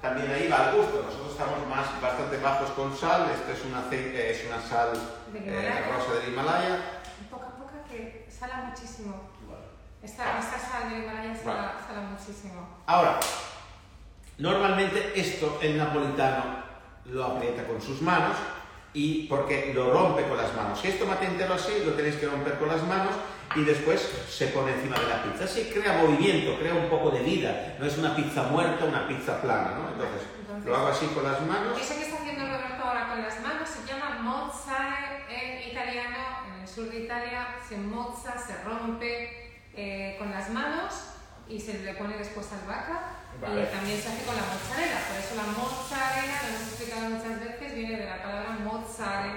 también 0.00 0.30
ahí 0.30 0.48
va 0.48 0.70
al 0.70 0.76
gusto. 0.76 1.02
Nosotros 1.02 1.32
estamos 1.32 1.66
más, 1.68 2.00
bastante 2.00 2.38
bajos 2.38 2.70
con 2.70 2.96
sal, 2.96 3.30
esto 3.30 3.52
es 3.52 3.64
un 3.64 3.74
aceite, 3.74 4.30
es 4.30 4.46
una 4.46 4.60
sal 4.60 4.92
eh, 5.34 5.84
rosa 5.92 6.20
del 6.20 6.32
Himalaya. 6.32 7.00
Poca 7.30 7.46
a 7.46 7.56
poca 7.56 7.84
que 7.88 8.26
sala 8.30 8.72
muchísimo. 8.72 9.28
Esta, 10.02 10.38
esta 10.38 10.58
sal 10.58 10.88
de 10.90 10.98
Himalaya 11.00 11.36
sala, 11.36 11.76
sala 11.86 12.00
muchísimo. 12.00 12.66
Ahora, 12.86 13.20
normalmente 14.38 15.12
esto 15.14 15.58
el 15.60 15.76
napolitano 15.76 16.69
lo 17.10 17.24
aprieta 17.24 17.66
con 17.66 17.80
sus 17.80 18.00
manos 18.02 18.36
y 18.92 19.26
porque 19.28 19.72
lo 19.74 19.92
rompe 19.92 20.22
con 20.24 20.36
las 20.36 20.54
manos. 20.54 20.80
Si 20.80 20.88
es 20.88 20.98
tomate 20.98 21.26
entero 21.26 21.54
así, 21.54 21.82
lo 21.84 21.92
tenéis 21.92 22.16
que 22.16 22.26
romper 22.26 22.58
con 22.58 22.68
las 22.68 22.82
manos 22.82 23.14
y 23.54 23.62
después 23.64 24.00
se 24.28 24.48
pone 24.48 24.72
encima 24.72 24.98
de 24.98 25.08
la 25.08 25.22
pizza. 25.22 25.44
Así 25.44 25.70
crea 25.72 25.98
movimiento, 26.02 26.58
crea 26.58 26.74
un 26.74 26.88
poco 26.88 27.10
de 27.10 27.20
vida. 27.20 27.76
No 27.78 27.86
es 27.86 27.98
una 27.98 28.14
pizza 28.14 28.44
muerta, 28.44 28.84
una 28.84 29.06
pizza 29.08 29.40
plana, 29.40 29.72
¿no? 29.76 29.88
Entonces, 29.92 30.26
Entonces- 30.40 30.66
lo 30.70 30.76
hago 30.76 30.88
así 30.88 31.06
con 31.06 31.24
las 31.24 31.40
manos. 31.42 31.80
Eso 31.80 31.94
que 31.94 32.02
está 32.02 32.16
haciendo 32.16 32.46
Roberto 32.46 32.82
ahora 32.84 33.08
con 33.08 33.22
las 33.22 33.40
manos 33.40 33.68
se 33.68 33.86
llama 33.86 34.18
mozzare 34.22 35.24
en 35.28 35.70
italiano, 35.70 36.18
en 36.54 36.62
el 36.62 36.68
sur 36.68 36.88
de 36.90 37.00
Italia 37.00 37.48
se 37.68 37.76
mozza, 37.76 38.34
se 38.38 38.62
rompe 38.64 39.50
eh, 39.74 40.16
con 40.18 40.30
las 40.30 40.50
manos 40.50 40.94
y 41.48 41.60
se 41.60 41.78
le 41.78 41.94
pone 41.94 42.16
después 42.16 42.46
albahaca 42.52 43.19
Vale. 43.40 43.62
y 43.62 43.66
también 43.66 44.00
se 44.00 44.08
hace 44.08 44.24
con 44.24 44.36
la 44.36 44.42
mozzarella, 44.42 45.00
por 45.08 45.16
eso 45.16 45.32
la 45.34 45.48
mozzarella, 45.56 46.36
lo 46.42 46.48
hemos 46.48 46.68
explicado 46.68 47.10
muchas 47.10 47.40
veces, 47.40 47.74
viene 47.74 47.96
de 47.96 48.06
la 48.06 48.22
palabra 48.22 48.50
mozzare, 48.62 49.32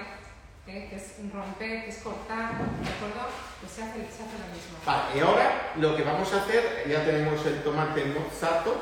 eh, 0.66 0.88
que 0.88 0.96
es 0.96 1.16
romper, 1.32 1.84
que 1.84 1.90
es 1.90 1.98
cortar, 1.98 2.52
¿de 2.52 2.88
acuerdo? 2.88 3.28
Pues 3.60 3.72
se 3.72 3.82
hace, 3.82 4.00
se 4.12 4.22
hace 4.24 4.36
lo 4.40 4.48
mismo. 4.52 4.76
Vale, 4.84 5.16
y 5.16 5.20
ahora 5.20 5.72
lo 5.76 5.96
que 5.96 6.02
vamos 6.02 6.32
a 6.32 6.42
hacer, 6.42 6.84
ya 6.88 7.04
tenemos 7.04 7.44
el 7.46 7.62
tomate 7.62 8.04
mozzato 8.06 8.76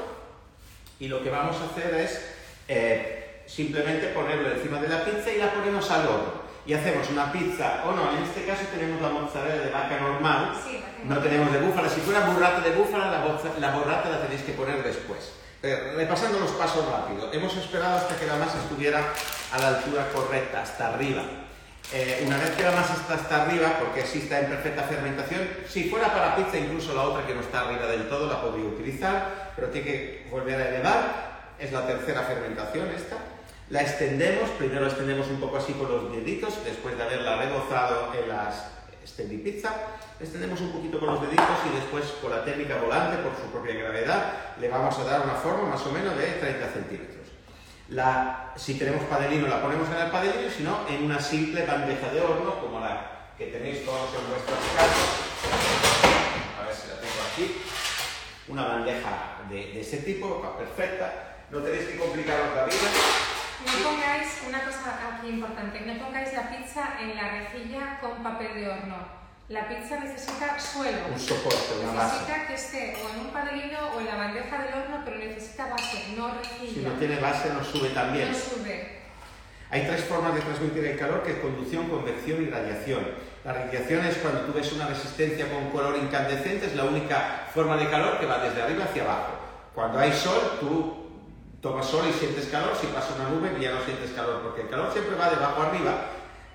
y 0.99 1.09
lo 1.09 1.23
que 1.23 1.31
vamos 1.31 1.57
a 1.61 1.65
hacer 1.67 1.95
es 1.95 2.21
eh, 2.69 3.43
simplemente 3.47 4.09
ponerlo 4.09 4.53
encima 4.53 4.81
de 4.81 4.89
la 4.89 5.05
pizza 5.05 5.31
y 5.31 5.39
la 5.39 5.53
ponemos 5.53 5.91
al 5.91 6.07
horno. 6.07 6.43
Y 6.65 6.75
hacemos 6.75 7.11
una 7.11 7.33
pizza, 7.33 7.83
o 7.85 7.93
no, 7.93 8.13
en 8.17 8.23
este 8.23 8.45
caso 8.47 8.63
tenemos 8.73 9.03
la 9.03 9.09
mozzarella 9.09 9.63
de 9.65 9.71
vaca 9.71 9.99
normal, 10.01 10.53
Sí, 10.65 10.81
no 11.05 11.19
tenemos 11.19 11.53
de 11.53 11.59
búfala. 11.59 11.89
Si 11.89 12.01
fuera 12.01 12.21
burrata 12.21 12.61
de 12.61 12.71
búfala, 12.71 13.11
la, 13.11 13.25
boza- 13.25 13.59
la 13.59 13.71
burrata 13.73 14.09
la 14.11 14.21
tenéis 14.23 14.43
que 14.43 14.53
poner 14.53 14.83
después. 14.85 15.33
Eh, 15.65 15.93
repasando 15.97 16.39
los 16.41 16.51
pasos 16.53 16.85
rápido, 16.91 17.33
hemos 17.33 17.57
esperado 17.57 17.97
hasta 17.97 18.17
que 18.17 18.27
la 18.27 18.37
masa 18.37 18.59
estuviera 18.59 19.01
a 19.53 19.59
la 19.59 19.69
altura 19.69 20.09
correcta, 20.15 20.63
hasta 20.63 20.95
arriba. 20.95 21.23
Eh, 21.93 22.23
una 22.27 22.37
vez 22.39 22.51
que 22.53 22.63
la 22.63 22.71
masa 22.73 22.95
está 22.95 23.15
hasta 23.15 23.43
arriba, 23.43 23.79
porque 23.81 24.07
sí 24.07 24.19
está 24.21 24.41
en 24.41 24.47
perfecta 24.47 24.83
fermentación, 24.85 25.43
si 25.69 25.91
fuera 25.91 26.13
para 26.13 26.37
pizza, 26.37 26.59
incluso 26.59 26.95
la 26.95 27.03
otra 27.03 27.27
que 27.27 27.35
no 27.35 27.41
está 27.41 27.61
arriba 27.63 27.87
del 27.87 28.09
todo 28.09 28.29
la 28.33 28.41
podría 28.41 28.67
utilizar, 28.67 29.53
pero 29.57 29.69
tiene 29.69 29.87
que 29.87 30.27
volver 30.31 30.61
a 30.61 30.69
elevar. 30.69 31.33
Es 31.59 31.71
la 31.73 31.87
tercera 31.87 32.23
fermentación 32.23 32.89
esta. 32.97 33.17
La 33.73 33.81
extendemos, 33.81 34.51
primero 34.59 34.85
extendemos 34.85 35.27
un 35.29 35.41
poco 35.41 35.57
así 35.57 35.73
con 35.73 35.91
los 35.91 36.13
deditos, 36.13 36.63
después 36.63 36.95
de 36.95 37.05
haberla 37.05 37.41
rebozado 37.41 38.13
en 38.13 38.29
las 38.29 38.67
Steady 39.07 39.39
Pizza. 39.39 39.73
Extendemos 40.21 40.61
un 40.61 40.73
poquito 40.73 41.01
con 41.01 41.09
los 41.09 41.23
deditos 41.23 41.57
y 41.65 41.77
después 41.77 42.05
con 42.21 42.33
la 42.33 42.45
técnica 42.45 42.77
volante, 42.77 43.17
por 43.23 43.33
su 43.35 43.51
propia 43.51 43.73
gravedad, 43.73 44.59
le 44.61 44.69
vamos 44.69 44.99
a 44.99 45.05
dar 45.05 45.23
una 45.23 45.37
forma 45.37 45.71
más 45.71 45.87
o 45.87 45.91
menos 45.91 46.15
de 46.19 46.33
30 46.33 46.69
centímetros. 46.69 47.29
La, 47.89 48.53
si 48.57 48.75
tenemos 48.75 49.05
padelino 49.05 49.49
la 49.49 49.63
ponemos 49.63 49.89
en 49.89 50.03
el 50.05 50.11
padelino, 50.11 50.51
si 50.55 50.63
no, 50.65 50.87
en 50.87 51.05
una 51.05 51.19
simple 51.19 51.65
bandeja 51.65 52.13
de 52.13 52.21
horno 52.21 52.61
como 52.61 52.79
la 52.79 53.33
que 53.39 53.47
tenéis 53.47 53.87
todos 53.87 54.11
en 54.21 54.29
vuestras 54.29 54.59
casas. 54.77 55.09
A 56.61 56.67
ver 56.67 56.75
si 56.75 56.89
la 56.89 57.01
tengo 57.01 57.23
aquí. 57.33 57.63
Una 58.49 58.65
bandeja 58.65 59.39
de, 59.49 59.83
de 59.83 59.97
tipo, 60.05 60.43
perfecta. 60.59 61.47
No 61.51 61.61
tenéis 61.61 61.85
que 61.89 61.97
complicaros 61.97 62.55
la 62.55 62.65
vida. 62.67 63.42
No 63.67 63.91
pongáis, 63.91 64.43
una 64.49 64.65
cosa 64.65 64.99
aquí 65.15 65.29
importante, 65.29 65.81
no 65.81 66.05
pongáis 66.05 66.33
la 66.33 66.51
pizza 66.51 66.95
en 67.01 67.17
la 67.17 67.29
rejilla 67.31 67.99
con 68.01 68.23
papel 68.23 68.55
de 68.55 68.69
horno 68.69 69.23
la 69.53 69.69
pizza 69.69 70.01
necesita 70.01 70.59
suelo. 70.59 70.99
Un 71.13 71.21
soporte, 71.21 71.75
una 71.83 71.93
base. 71.93 72.21
Necesita 72.21 72.47
que 72.47 72.55
esté 72.55 72.97
o 73.05 73.15
en 73.15 73.27
un 73.27 73.33
padelino 73.33 73.79
o 73.95 74.01
en 74.01 74.07
la 74.07 74.17
bandeja 74.17 74.63
del 74.63 74.75
horno, 74.75 75.03
pero 75.05 75.19
necesita 75.19 75.67
base, 75.67 76.15
no 76.17 76.33
rejilla. 76.35 76.73
Si 76.73 76.81
no 76.81 76.93
tiene 76.93 77.21
base, 77.21 77.53
no 77.53 77.63
sube 77.63 77.91
también. 77.91 78.33
No 78.33 78.39
sube. 78.39 79.03
Hay 79.71 79.83
tres 79.83 80.05
formas 80.05 80.35
de 80.35 80.41
transmitir 80.41 80.85
el 80.87 80.99
calor, 80.99 81.23
que 81.23 81.33
es 81.33 81.39
conducción, 81.39 81.89
convección 81.89 82.43
y 82.43 82.47
radiación. 82.47 83.07
La 83.45 83.53
radiación 83.53 84.07
es 84.07 84.17
cuando 84.19 84.41
tú 84.41 84.53
ves 84.55 84.73
una 84.73 84.87
resistencia 84.87 85.51
con 85.51 85.71
color 85.71 85.97
incandescente, 85.99 86.67
es 86.67 86.75
la 86.75 86.85
única 86.85 87.49
forma 87.53 87.77
de 87.77 87.91
calor 87.91 88.21
que 88.21 88.27
va 88.27 88.39
desde 88.39 88.63
arriba 88.63 88.85
hacia 88.85 89.03
abajo. 89.03 89.33
Cuando 89.75 89.99
hay 89.99 90.13
sol, 90.13 90.59
tú 90.61 91.02
tomas 91.63 91.87
sol 91.87 92.05
y 92.11 92.13
sientes 92.13 92.49
calor, 92.49 92.73
si 92.79 92.89
pasa 92.89 93.15
una 93.15 93.31
nube 93.31 93.59
ya 93.59 93.73
no 93.73 93.83
sientes 93.85 94.11
calor, 94.11 94.43
porque 94.43 94.63
el 94.63 94.69
calor 94.69 94.93
siempre 94.93 95.17
va 95.17 95.31
de 95.31 95.37
abajo 95.37 95.63
arriba 95.63 96.11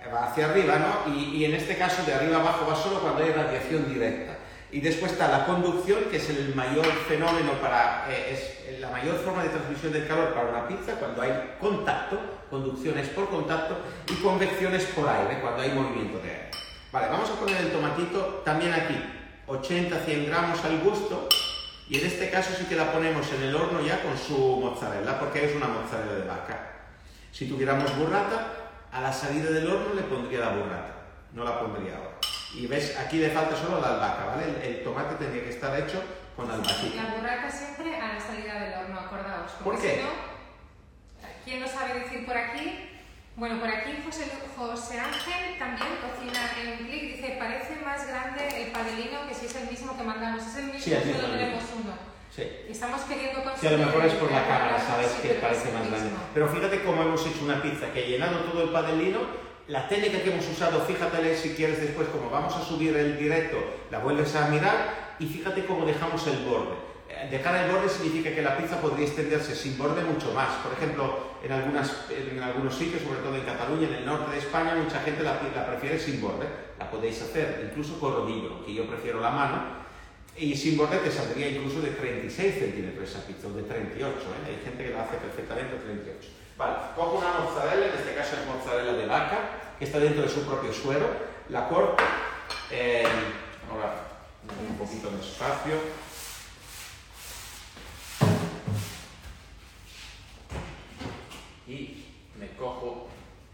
va 0.09 0.25
hacia 0.25 0.45
arriba, 0.45 0.77
¿no? 0.77 1.13
Y, 1.13 1.43
en 1.45 1.53
este 1.53 1.77
caso 1.77 2.03
de 2.03 2.13
arriba 2.13 2.37
abajo 2.37 2.65
va 2.67 2.75
solo 2.75 2.99
cuando 2.99 3.23
hay 3.23 3.31
radiación 3.31 3.91
directa. 3.91 4.37
Y 4.71 4.81
después 4.81 5.13
está 5.13 5.29
la 5.29 5.45
conducción, 5.45 6.05
que 6.11 6.17
es 6.17 6.29
el 6.29 6.53
mayor 6.53 6.85
fenómeno 7.07 7.53
para, 7.61 8.05
eh, 8.09 8.59
es 8.69 8.79
la 8.79 8.89
mayor 8.89 9.15
forma 9.15 9.43
de 9.43 9.49
transmisión 9.49 9.93
del 9.93 10.07
calor 10.07 10.33
para 10.33 10.49
una 10.49 10.67
pizza, 10.67 10.93
cuando 10.93 11.21
hay 11.21 11.55
contacto, 11.59 12.19
conducción 12.49 12.97
es 12.97 13.07
por 13.09 13.29
contacto, 13.29 13.77
y 14.09 14.15
convección 14.15 14.75
es 14.75 14.85
por 14.85 15.07
aire, 15.07 15.39
cuando 15.39 15.61
hay 15.61 15.71
movimiento 15.71 16.19
de 16.19 16.29
aire. 16.29 16.51
Vale, 16.91 17.07
vamos 17.07 17.29
a 17.29 17.35
poner 17.35 17.57
el 17.57 17.71
tomatito 17.71 18.41
también 18.43 18.73
aquí, 18.73 18.95
80-100 19.47 20.27
gramos 20.27 20.63
al 20.65 20.79
gusto, 20.79 21.29
y 21.89 21.99
en 21.99 22.05
este 22.05 22.29
caso 22.29 22.53
sí 22.57 22.65
que 22.65 22.75
la 22.75 22.91
ponemos 22.91 23.31
en 23.31 23.43
el 23.43 23.55
horno 23.55 23.81
ya 23.81 24.01
con 24.01 24.17
su 24.17 24.37
mozzarella, 24.57 25.19
porque 25.19 25.45
es 25.45 25.55
una 25.55 25.67
mozzarella 25.67 26.13
de 26.13 26.27
vaca. 26.27 26.71
Si 27.31 27.47
tuviéramos 27.47 27.95
burrata, 27.97 28.53
a 28.91 29.01
la 29.01 29.13
salida 29.13 29.51
del 29.51 29.67
horno 29.67 29.93
le 29.93 30.03
pondría 30.03 30.39
la 30.39 30.49
burrata, 30.49 30.95
no 31.33 31.43
la 31.43 31.59
pondría 31.59 31.97
ahora. 31.97 32.17
Y 32.53 32.67
ves, 32.67 32.97
aquí 32.97 33.17
le 33.19 33.29
falta 33.29 33.55
solo 33.55 33.79
la 33.79 33.95
albahaca, 33.95 34.25
¿vale? 34.25 34.67
El, 34.67 34.83
tomate 34.83 35.15
tendría 35.15 35.43
que 35.43 35.49
estar 35.49 35.79
hecho 35.79 36.01
con 36.35 36.49
albahaca. 36.49 36.73
La 36.95 37.15
burrata 37.15 37.49
siempre 37.49 37.95
a 37.95 38.15
la 38.15 38.19
salida 38.19 38.59
del 38.59 38.73
horno, 38.73 38.99
acordaos. 38.99 39.51
¿Por 39.63 39.79
qué? 39.79 40.01
¿quién 41.45 41.61
lo 41.61 41.67
sabe 41.67 42.01
decir 42.01 42.25
por 42.25 42.35
aquí? 42.35 42.96
Bueno, 43.37 43.59
por 43.59 43.69
aquí 43.69 43.91
José, 44.03 44.25
José 44.57 44.99
Ángel 44.99 45.59
también 45.59 45.89
cocina 46.01 46.41
en 46.59 46.71
un 46.71 46.89
clic, 46.89 47.17
dice, 47.17 47.37
parece 47.37 47.75
más 47.85 48.07
grande 48.07 48.63
el 48.63 48.71
padelino 48.71 49.29
que 49.29 49.35
si 49.35 49.45
es 49.45 49.55
el 49.57 49.69
mismo 49.69 49.95
que 49.95 50.01
mandamos. 50.01 50.41
Es 50.41 50.55
el 50.55 50.65
mismo, 50.65 50.79
sí, 50.79 51.13
solo 51.13 51.37
tenemos 51.37 51.63
uno. 51.77 51.93
Sí. 52.35 52.41
Estamos 52.67 53.01
queriendo 53.01 53.43
conseguir... 53.43 53.59
Sí, 53.59 53.67
a 53.67 53.77
lo 53.77 53.85
mejor 53.85 54.05
es 54.07 54.13
por 54.13 54.31
la 54.31 54.41
cámara, 54.41 54.81
sabes 54.81 55.11
que 55.21 55.29
parece 55.35 55.71
más 55.71 55.87
grande. 55.87 56.09
Pero 56.33 56.47
fíjate 56.47 56.81
cómo 56.81 57.03
hemos 57.03 57.27
hecho 57.27 57.45
una 57.45 57.61
pizza 57.61 57.93
que 57.93 58.07
llenando 58.07 58.39
todo 58.39 58.63
el 58.63 58.69
padelino, 58.69 59.19
la 59.67 59.87
técnica 59.87 60.19
que 60.23 60.31
hemos 60.33 60.47
usado, 60.47 60.81
fíjate 60.81 61.37
si 61.37 61.53
quieres 61.53 61.79
después, 61.79 62.07
como 62.07 62.31
vamos 62.31 62.55
a 62.55 62.65
subir 62.65 62.97
el 62.97 63.19
directo, 63.19 63.57
la 63.91 63.99
vuelves 63.99 64.35
a 64.35 64.47
mirar 64.47 65.13
y 65.19 65.27
fíjate 65.27 65.63
cómo 65.65 65.85
dejamos 65.85 66.25
el 66.25 66.39
borde. 66.39 66.86
Dejar 67.31 67.55
el 67.63 67.71
borde 67.71 67.89
significa 67.89 68.33
que 68.33 68.41
la 68.41 68.57
pizza 68.57 68.79
podría 68.79 69.05
extenderse 69.05 69.55
sin 69.55 69.77
borde 69.77 70.03
mucho 70.03 70.31
más. 70.33 70.49
Por 70.63 70.73
ejemplo, 70.73 71.37
en, 71.43 71.51
algunas, 71.51 72.05
en 72.09 72.41
algunos 72.41 72.75
sitios, 72.75 73.01
sobre 73.01 73.19
todo 73.19 73.35
en 73.35 73.43
Cataluña, 73.43 73.87
en 73.87 73.93
el 73.95 74.05
norte 74.05 74.31
de 74.31 74.37
España, 74.37 74.75
mucha 74.75 74.99
gente 75.01 75.23
la, 75.23 75.39
la 75.55 75.65
prefiere 75.65 75.99
sin 75.99 76.21
borde. 76.21 76.45
La 76.77 76.89
podéis 76.89 77.21
hacer 77.21 77.67
incluso 77.69 77.99
con 77.99 78.13
rodillo, 78.13 78.63
que 78.65 78.73
yo 78.73 78.87
prefiero 78.87 79.19
la 79.19 79.31
mano, 79.31 79.77
y 80.37 80.55
sin 80.55 80.77
borde 80.77 80.97
te 80.99 81.11
saldría 81.11 81.49
incluso 81.49 81.81
de 81.81 81.89
36 81.89 82.55
centímetros 82.59 83.09
esa 83.09 83.25
pizza, 83.25 83.47
o 83.47 83.51
de 83.51 83.63
38, 83.63 84.13
¿eh? 84.13 84.49
hay 84.49 84.63
gente 84.63 84.85
que 84.85 84.91
lo 84.91 85.01
hace 85.01 85.17
perfectamente 85.17 85.73
de 85.73 85.81
38. 85.81 86.29
Vale, 86.57 86.73
cojo 86.95 87.17
una 87.17 87.39
mozzarella, 87.39 87.87
en 87.87 87.97
este 87.97 88.13
caso 88.13 88.35
es 88.35 88.45
mozzarella 88.45 88.93
de 88.93 89.05
vaca, 89.07 89.39
que 89.79 89.85
está 89.85 89.99
dentro 89.99 90.21
de 90.21 90.29
su 90.29 90.45
propio 90.45 90.71
suero, 90.71 91.07
la 91.49 91.67
corto, 91.67 92.03
eh, 92.71 93.03
ahora 93.71 94.07
un 94.69 94.77
poquito 94.77 95.09
de 95.09 95.19
espacio, 95.19 95.73
y 101.67 102.05
me 102.39 102.47
cojo 102.55 103.07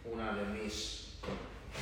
una 0.05 0.33
de 0.33 0.45
mis... 0.45 1.17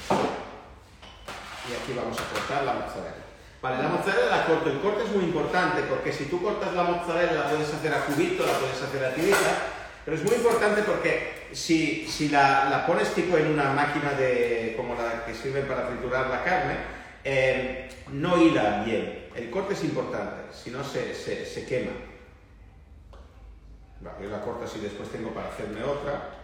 y 0.10 1.74
aquí 1.74 1.94
vamos 1.96 2.18
a 2.20 2.24
cortar 2.34 2.64
la 2.64 2.74
mozzarella. 2.74 3.26
Vale, 3.62 3.84
la 3.84 3.90
mozzarella 3.90 4.38
la 4.38 4.46
corto. 4.46 4.70
El 4.70 4.80
corte 4.80 5.04
es 5.04 5.12
muy 5.12 5.26
importante 5.26 5.84
porque 5.84 6.14
si 6.14 6.26
tú 6.26 6.42
cortas 6.42 6.74
la 6.74 6.84
mozzarella 6.84 7.34
la 7.34 7.50
puedes 7.50 7.74
hacer 7.74 7.94
a 7.94 8.06
cubito, 8.06 8.46
la 8.46 8.54
puedes 8.54 8.82
hacer 8.82 9.06
a 9.06 9.14
tirita, 9.14 9.58
pero 10.06 10.18
es 10.18 10.24
muy 10.24 10.36
importante 10.36 10.82
porque 10.84 11.50
si, 11.52 12.08
si 12.08 12.30
la, 12.30 12.70
la, 12.70 12.88
pones 12.88 13.14
tipo 13.14 13.38
en 13.38 13.48
una 13.48 13.74
máquina 13.74 14.14
de, 14.14 14.74
como 14.78 14.96
la 14.96 15.26
que 15.26 15.36
sirve 15.36 15.62
para 15.62 15.88
triturar 15.88 16.28
la 16.30 16.44
carne, 16.44 16.76
eh, 17.24 17.90
no 18.12 18.42
hila 18.42 18.84
bien. 18.84 19.28
El 19.36 19.50
corte 19.50 19.74
es 19.74 19.84
importante, 19.84 20.54
si 20.54 20.72
no 20.72 20.84
se, 20.84 21.14
se, 21.14 21.46
se 21.46 21.66
quema. 21.66 21.92
Vale, 24.02 24.28
la 24.28 24.42
corto 24.42 24.66
así, 24.66 24.80
después 24.80 25.10
tengo 25.10 25.32
para 25.32 25.50
hacerme 25.50 25.84
otra. 25.84 26.38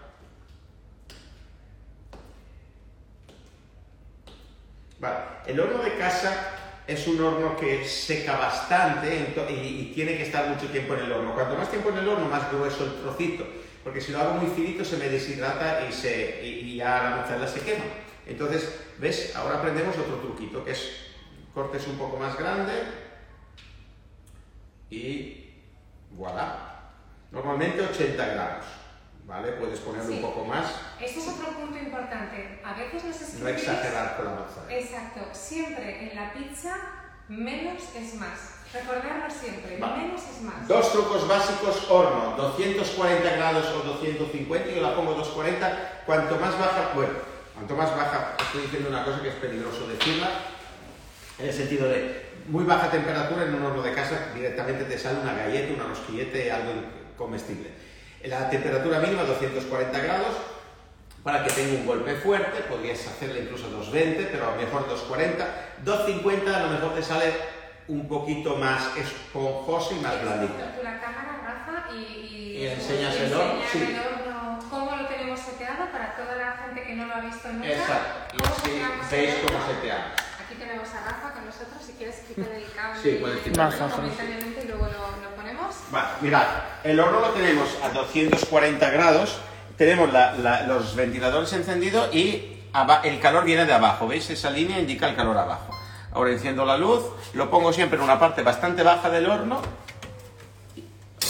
Vale, 4.99 5.17
el 5.47 5.59
horno 5.59 5.83
de 5.83 5.97
casa 5.97 6.57
es 6.85 7.07
un 7.07 7.21
horno 7.21 7.57
que 7.57 7.83
seca 7.85 8.37
bastante 8.37 9.35
y, 9.49 9.91
tiene 9.93 10.15
que 10.15 10.23
estar 10.23 10.47
mucho 10.47 10.67
tiempo 10.67 10.93
en 10.93 11.01
el 11.01 11.11
horno. 11.11 11.33
Cuanto 11.33 11.55
más 11.55 11.69
tiempo 11.69 11.89
en 11.89 11.97
el 11.97 12.07
horno, 12.07 12.27
más 12.27 12.51
grueso 12.51 12.85
el 12.85 13.01
trocito, 13.01 13.45
porque 13.83 14.01
si 14.01 14.11
lo 14.11 14.19
hago 14.19 14.35
muy 14.35 14.49
finito 14.51 14.85
se 14.85 14.97
me 14.97 15.09
deshidrata 15.09 15.85
y, 15.87 15.91
se, 15.91 16.45
y, 16.45 16.75
ya 16.75 17.03
la 17.03 17.15
mozzarella 17.17 17.47
se 17.47 17.61
quema. 17.61 17.83
Entonces, 18.25 18.79
¿ves? 18.99 19.35
Ahora 19.35 19.57
aprendemos 19.57 19.97
otro 19.97 20.17
truquito, 20.17 20.63
que 20.63 20.71
es 20.71 21.07
cortes 21.53 21.87
un 21.87 21.97
poco 21.97 22.17
más 22.17 22.37
grande 22.37 22.73
y 24.89 25.53
voilà. 26.11 26.76
Normalmente 27.31 27.81
80 27.81 28.25
gramos. 28.25 28.65
¿Vale? 29.25 29.51
Puedes 29.53 29.79
ponerle 29.81 30.15
un 30.15 30.21
poco 30.21 30.45
más. 30.45 30.67
Este 31.01 31.19
es 31.19 31.27
otro 31.27 31.51
punto 31.51 31.77
importante. 31.77 32.61
A 32.63 32.73
veces 32.73 33.03
nos 33.03 33.15
escribís... 33.21 33.43
No 33.43 33.49
exagerar 33.49 34.15
con 34.15 34.25
la 34.25 34.31
mozzarella. 34.31 34.79
Exacto. 34.79 35.19
Siempre 35.33 36.09
en 36.09 36.15
la 36.15 36.31
pizza, 36.31 36.77
menos 37.27 37.83
es 37.93 38.13
más. 38.15 38.57
Recordarlo 38.73 39.29
siempre, 39.29 39.77
menos 39.77 40.21
es 40.21 40.41
más. 40.41 40.67
Dos 40.67 40.91
trucos 40.91 41.27
básicos, 41.27 41.89
horno, 41.89 42.35
240 42.35 43.35
grados 43.37 43.65
o 43.67 43.79
250, 43.79 44.69
yo 44.71 44.81
la 44.81 44.93
pongo 44.93 45.13
240, 45.13 46.03
cuanto 46.05 46.35
más 46.35 46.59
baja, 46.59 46.91
bueno, 46.93 47.13
cuanto 47.53 47.75
más 47.77 47.95
baja, 47.95 48.35
estoy 48.37 48.63
diciendo 48.63 48.89
una 48.89 49.05
cosa 49.05 49.21
que 49.21 49.29
es 49.29 49.35
peligroso 49.35 49.87
decirla, 49.87 50.29
en 51.39 51.47
el 51.47 51.53
sentido 51.53 51.87
de 51.87 52.27
muy 52.49 52.65
baja 52.65 52.91
temperatura 52.91 53.43
en 53.43 53.55
un 53.55 53.63
horno 53.63 53.81
de 53.81 53.93
casa, 53.93 54.33
directamente 54.35 54.83
te 54.83 54.99
sale 54.99 55.21
una 55.21 55.33
galleta, 55.33 55.73
una 55.73 55.85
rosquillete, 55.85 56.51
algo 56.51 56.71
comestible 57.17 57.87
la 58.23 58.49
temperatura 58.49 58.99
mínima 58.99 59.23
240 59.23 59.99
grados, 59.99 60.35
para 61.23 61.43
que 61.43 61.51
tenga 61.51 61.79
un 61.79 61.85
golpe 61.85 62.15
fuerte, 62.15 62.61
podrías 62.69 63.05
hacerle 63.07 63.41
incluso 63.41 63.69
220, 63.69 64.29
pero 64.31 64.47
a 64.47 64.55
lo 64.55 64.61
mejor 64.61 64.87
240. 64.87 65.45
250 65.83 66.55
a 66.55 66.63
lo 66.63 66.69
mejor 66.69 66.95
te 66.95 67.03
sale 67.03 67.33
un 67.87 68.07
poquito 68.07 68.55
más 68.55 68.95
esponjoso 68.97 69.95
y 69.95 69.99
más 69.99 70.21
blandito. 70.21 70.53
la 70.83 70.99
cámara, 70.99 71.39
Rafa, 71.43 71.95
y, 71.95 72.57
y, 72.57 72.67
enseñas 72.67 73.15
el 73.15 73.33
horno. 73.33 73.61
Sí. 73.71 73.95
cómo 74.69 74.95
lo 74.95 75.07
tenemos 75.07 75.39
seteado 75.39 75.91
para 75.91 76.15
toda 76.15 76.35
la 76.35 76.57
gente 76.57 76.83
que 76.83 76.95
no 76.95 77.05
lo 77.05 77.13
ha 77.15 77.21
visto 77.21 77.47
nunca. 77.49 77.67
Exacto, 77.67 78.37
y 78.37 78.47
así 78.47 79.15
veis 79.15 79.35
cómo 79.45 79.65
seteamos. 79.67 80.11
Aquí 80.45 80.55
tenemos 80.57 80.87
a 80.93 81.11
Rafa 81.11 81.33
con 81.33 81.45
nosotros, 81.45 81.81
si 81.85 81.93
quieres 81.93 82.23
quitar 82.27 82.51
el 82.51 82.71
cable 82.71 83.01
sí, 83.01 83.17
puedes 83.19 83.39
quitar. 83.39 83.73
momentáneamente 83.77 84.61
y 84.63 84.67
luego 84.67 84.85
lo, 84.85 85.23
lo 85.23 85.26
Vale, 85.91 86.07
mirad, 86.21 86.45
el 86.83 86.99
horno 86.99 87.19
lo 87.19 87.29
tenemos 87.29 87.67
a 87.83 87.89
240 87.89 88.89
grados, 88.89 89.37
tenemos 89.77 90.11
la- 90.11 90.33
la- 90.33 90.63
los 90.63 90.95
ventiladores 90.95 91.51
encendidos 91.53 92.13
y 92.13 92.53
el 93.03 93.19
calor 93.19 93.43
viene 93.45 93.65
de 93.65 93.73
abajo, 93.73 94.07
¿veis? 94.07 94.29
Esa 94.29 94.49
línea 94.49 94.79
indica 94.79 95.07
el 95.09 95.15
calor 95.15 95.37
abajo. 95.37 95.71
Ahora 96.13 96.31
enciendo 96.31 96.65
la 96.65 96.77
luz, 96.77 97.03
lo 97.33 97.49
pongo 97.49 97.71
siempre 97.73 97.97
en 97.97 98.03
una 98.03 98.19
parte 98.19 98.41
bastante 98.41 98.81
baja 98.83 99.09
del 99.09 99.27
horno, 99.29 99.61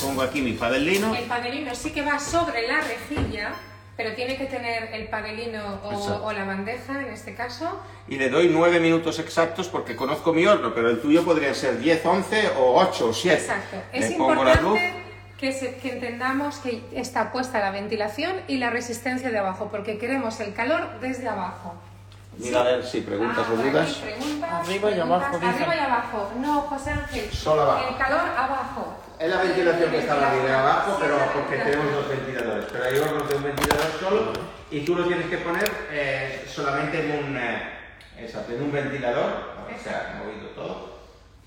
pongo 0.01 0.21
aquí 0.21 0.41
mi 0.41 0.53
padelino, 0.53 1.13
El 1.15 1.25
padelino 1.25 1.73
sí 1.75 1.91
que 1.91 2.03
va 2.03 2.19
sobre 2.19 2.67
la 2.67 2.81
rejilla, 2.81 3.51
pero 3.97 4.13
tiene 4.13 4.37
que 4.37 4.45
tener 4.45 4.93
el 4.93 5.07
padelino 5.07 5.79
o, 5.83 5.89
o 6.23 6.31
la 6.31 6.45
bandeja 6.45 7.01
en 7.01 7.07
este 7.11 7.33
caso. 7.33 7.81
y 8.07 8.15
le 8.17 8.29
doy 8.29 8.47
9 8.47 8.79
minutos 8.79 9.17
exactos 9.19 9.67
porque 9.67 9.95
conozco 9.95 10.31
mi 10.33 10.45
horno, 10.45 10.73
pero 10.73 10.89
el 10.89 11.01
tuyo 11.01 11.25
podría 11.25 11.53
ser 11.55 11.79
10, 11.79 12.05
11 12.05 12.49
o 12.59 12.75
8 12.79 13.07
o 13.09 13.13
7. 13.13 13.41
Exacto. 13.41 13.77
Le 13.91 13.99
Es 13.99 14.11
importante 14.11 14.93
que, 15.39 15.51
se- 15.51 15.75
que 15.77 15.93
entendamos 15.93 16.57
que 16.59 16.83
está 16.93 17.31
puesta 17.31 17.59
la 17.59 17.71
ventilación 17.71 18.33
y 18.47 18.57
la 18.57 18.69
resistencia 18.69 19.29
de 19.31 19.37
abajo, 19.39 19.67
porque 19.71 19.97
queremos 19.97 20.39
el 20.39 20.53
calor 20.53 20.99
desde 21.01 21.27
abajo. 21.27 21.73
Mira 22.39 22.61
a 22.61 22.63
ver 22.65 22.85
si 22.85 23.01
preguntas 23.01 23.45
Ah, 23.49 23.51
o 23.51 23.55
dudas. 23.55 23.93
preguntas, 23.95 24.49
Arriba 24.51 24.91
y 24.91 24.93
preguntas, 24.93 25.01
abajo, 25.27 25.39
dicen. 25.39 25.49
Arriba 25.55 25.75
y 25.75 25.79
abajo. 25.79 26.31
No, 26.39 26.61
José 26.61 26.91
Ángel. 26.91 27.31
Solo 27.31 27.63
abajo. 27.63 27.87
El 27.89 27.97
calor 27.97 28.19
abajo. 28.37 28.93
Es 29.19 29.29
la 29.29 29.41
ventilación 29.41 29.89
que 29.89 29.97
está 29.97 30.13
arriba 30.13 30.47
y 30.47 30.51
abajo, 30.51 30.97
pero 30.99 31.17
la 31.17 31.33
porque 31.33 31.57
tenemos 31.57 31.91
dos 31.91 32.07
ventiladores. 32.07 32.65
Pero 32.71 32.83
hay 32.83 32.99
hornos 32.99 33.27
de 33.27 33.35
un 33.35 33.43
ventilador 33.43 33.91
solo 33.99 34.33
y 34.69 34.81
tú 34.81 34.95
lo 34.95 35.05
tienes 35.05 35.25
que 35.27 35.39
poner 35.39 35.71
eh, 35.89 36.45
solamente 36.47 36.99
en 36.99 37.25
un, 37.25 37.35
eh, 37.35 37.63
exacto, 38.19 38.53
en 38.53 38.61
un 38.61 38.71
ventilador. 38.71 39.55
Ahora 39.57 39.77
se 39.83 39.89
ha 39.89 40.21
movido 40.23 40.49
todo 40.49 40.97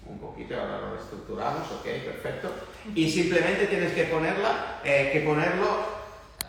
un 0.05 0.19
poquito, 0.19 0.55
ahora 0.59 0.81
lo 0.81 0.95
reestructuramos, 0.97 1.71
ok, 1.71 1.85
perfecto. 1.85 2.51
Y 2.93 3.09
simplemente 3.09 3.67
tienes 3.67 3.93
que 3.93 4.05
ponerla, 4.05 4.81
eh, 4.83 5.11
que 5.13 5.21
ponerlo 5.21 6.01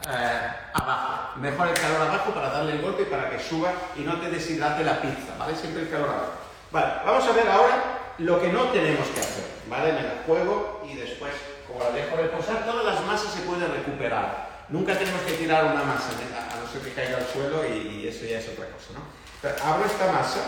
eh, 0.10 0.50
abajo. 0.74 1.40
Mejor 1.40 1.68
el 1.68 1.76
calor 1.76 2.02
abajo 2.02 2.34
para 2.34 2.50
darle 2.50 2.74
el 2.74 2.82
golpe 2.82 3.04
y 3.04 3.06
para 3.06 3.30
que 3.30 3.40
suba 3.40 3.72
y 3.96 4.02
no 4.02 4.20
te 4.20 4.32
deshidrate 4.32 4.84
la 4.84 5.00
pizza, 5.00 5.38
¿vale? 5.38 5.56
Siempre 5.56 5.84
el 5.84 5.90
calor 5.92 6.10
abajo. 6.10 6.34
Vale, 6.72 6.94
vamos 7.06 7.28
a 7.28 7.32
ver 7.32 7.48
ahora 7.48 8.02
lo 8.18 8.42
que 8.42 8.50
no 8.50 8.64
tenemos 8.66 9.08
que 9.10 9.20
hacer, 9.20 9.46
¿vale? 9.68 9.94
Me 9.94 10.04
la 10.04 10.24
juego 10.26 10.81
y 10.92 10.96
después, 10.96 11.34
como 11.68 11.84
la 11.84 11.92
dejo 11.92 12.16
reposar, 12.16 12.66
todas 12.66 12.86
las 12.86 13.06
masas 13.06 13.34
se 13.34 13.42
pueden 13.42 13.72
recuperar. 13.72 14.66
Nunca 14.70 14.98
tenemos 14.98 15.22
que 15.22 15.34
tirar 15.34 15.66
una 15.66 15.84
masa, 15.84 16.12
¿eh? 16.12 16.34
a 16.34 16.58
no 16.58 16.72
ser 16.72 16.82
que 16.82 16.94
caiga 16.94 17.18
al 17.18 17.28
suelo 17.28 17.66
y, 17.66 18.04
y 18.04 18.08
eso 18.08 18.26
ya 18.26 18.40
es 18.40 18.48
otra 18.50 18.68
cosa, 18.68 18.94
¿no? 18.94 19.02
Pero 19.42 19.56
abro 19.64 19.86
esta 19.86 20.12
masa. 20.12 20.40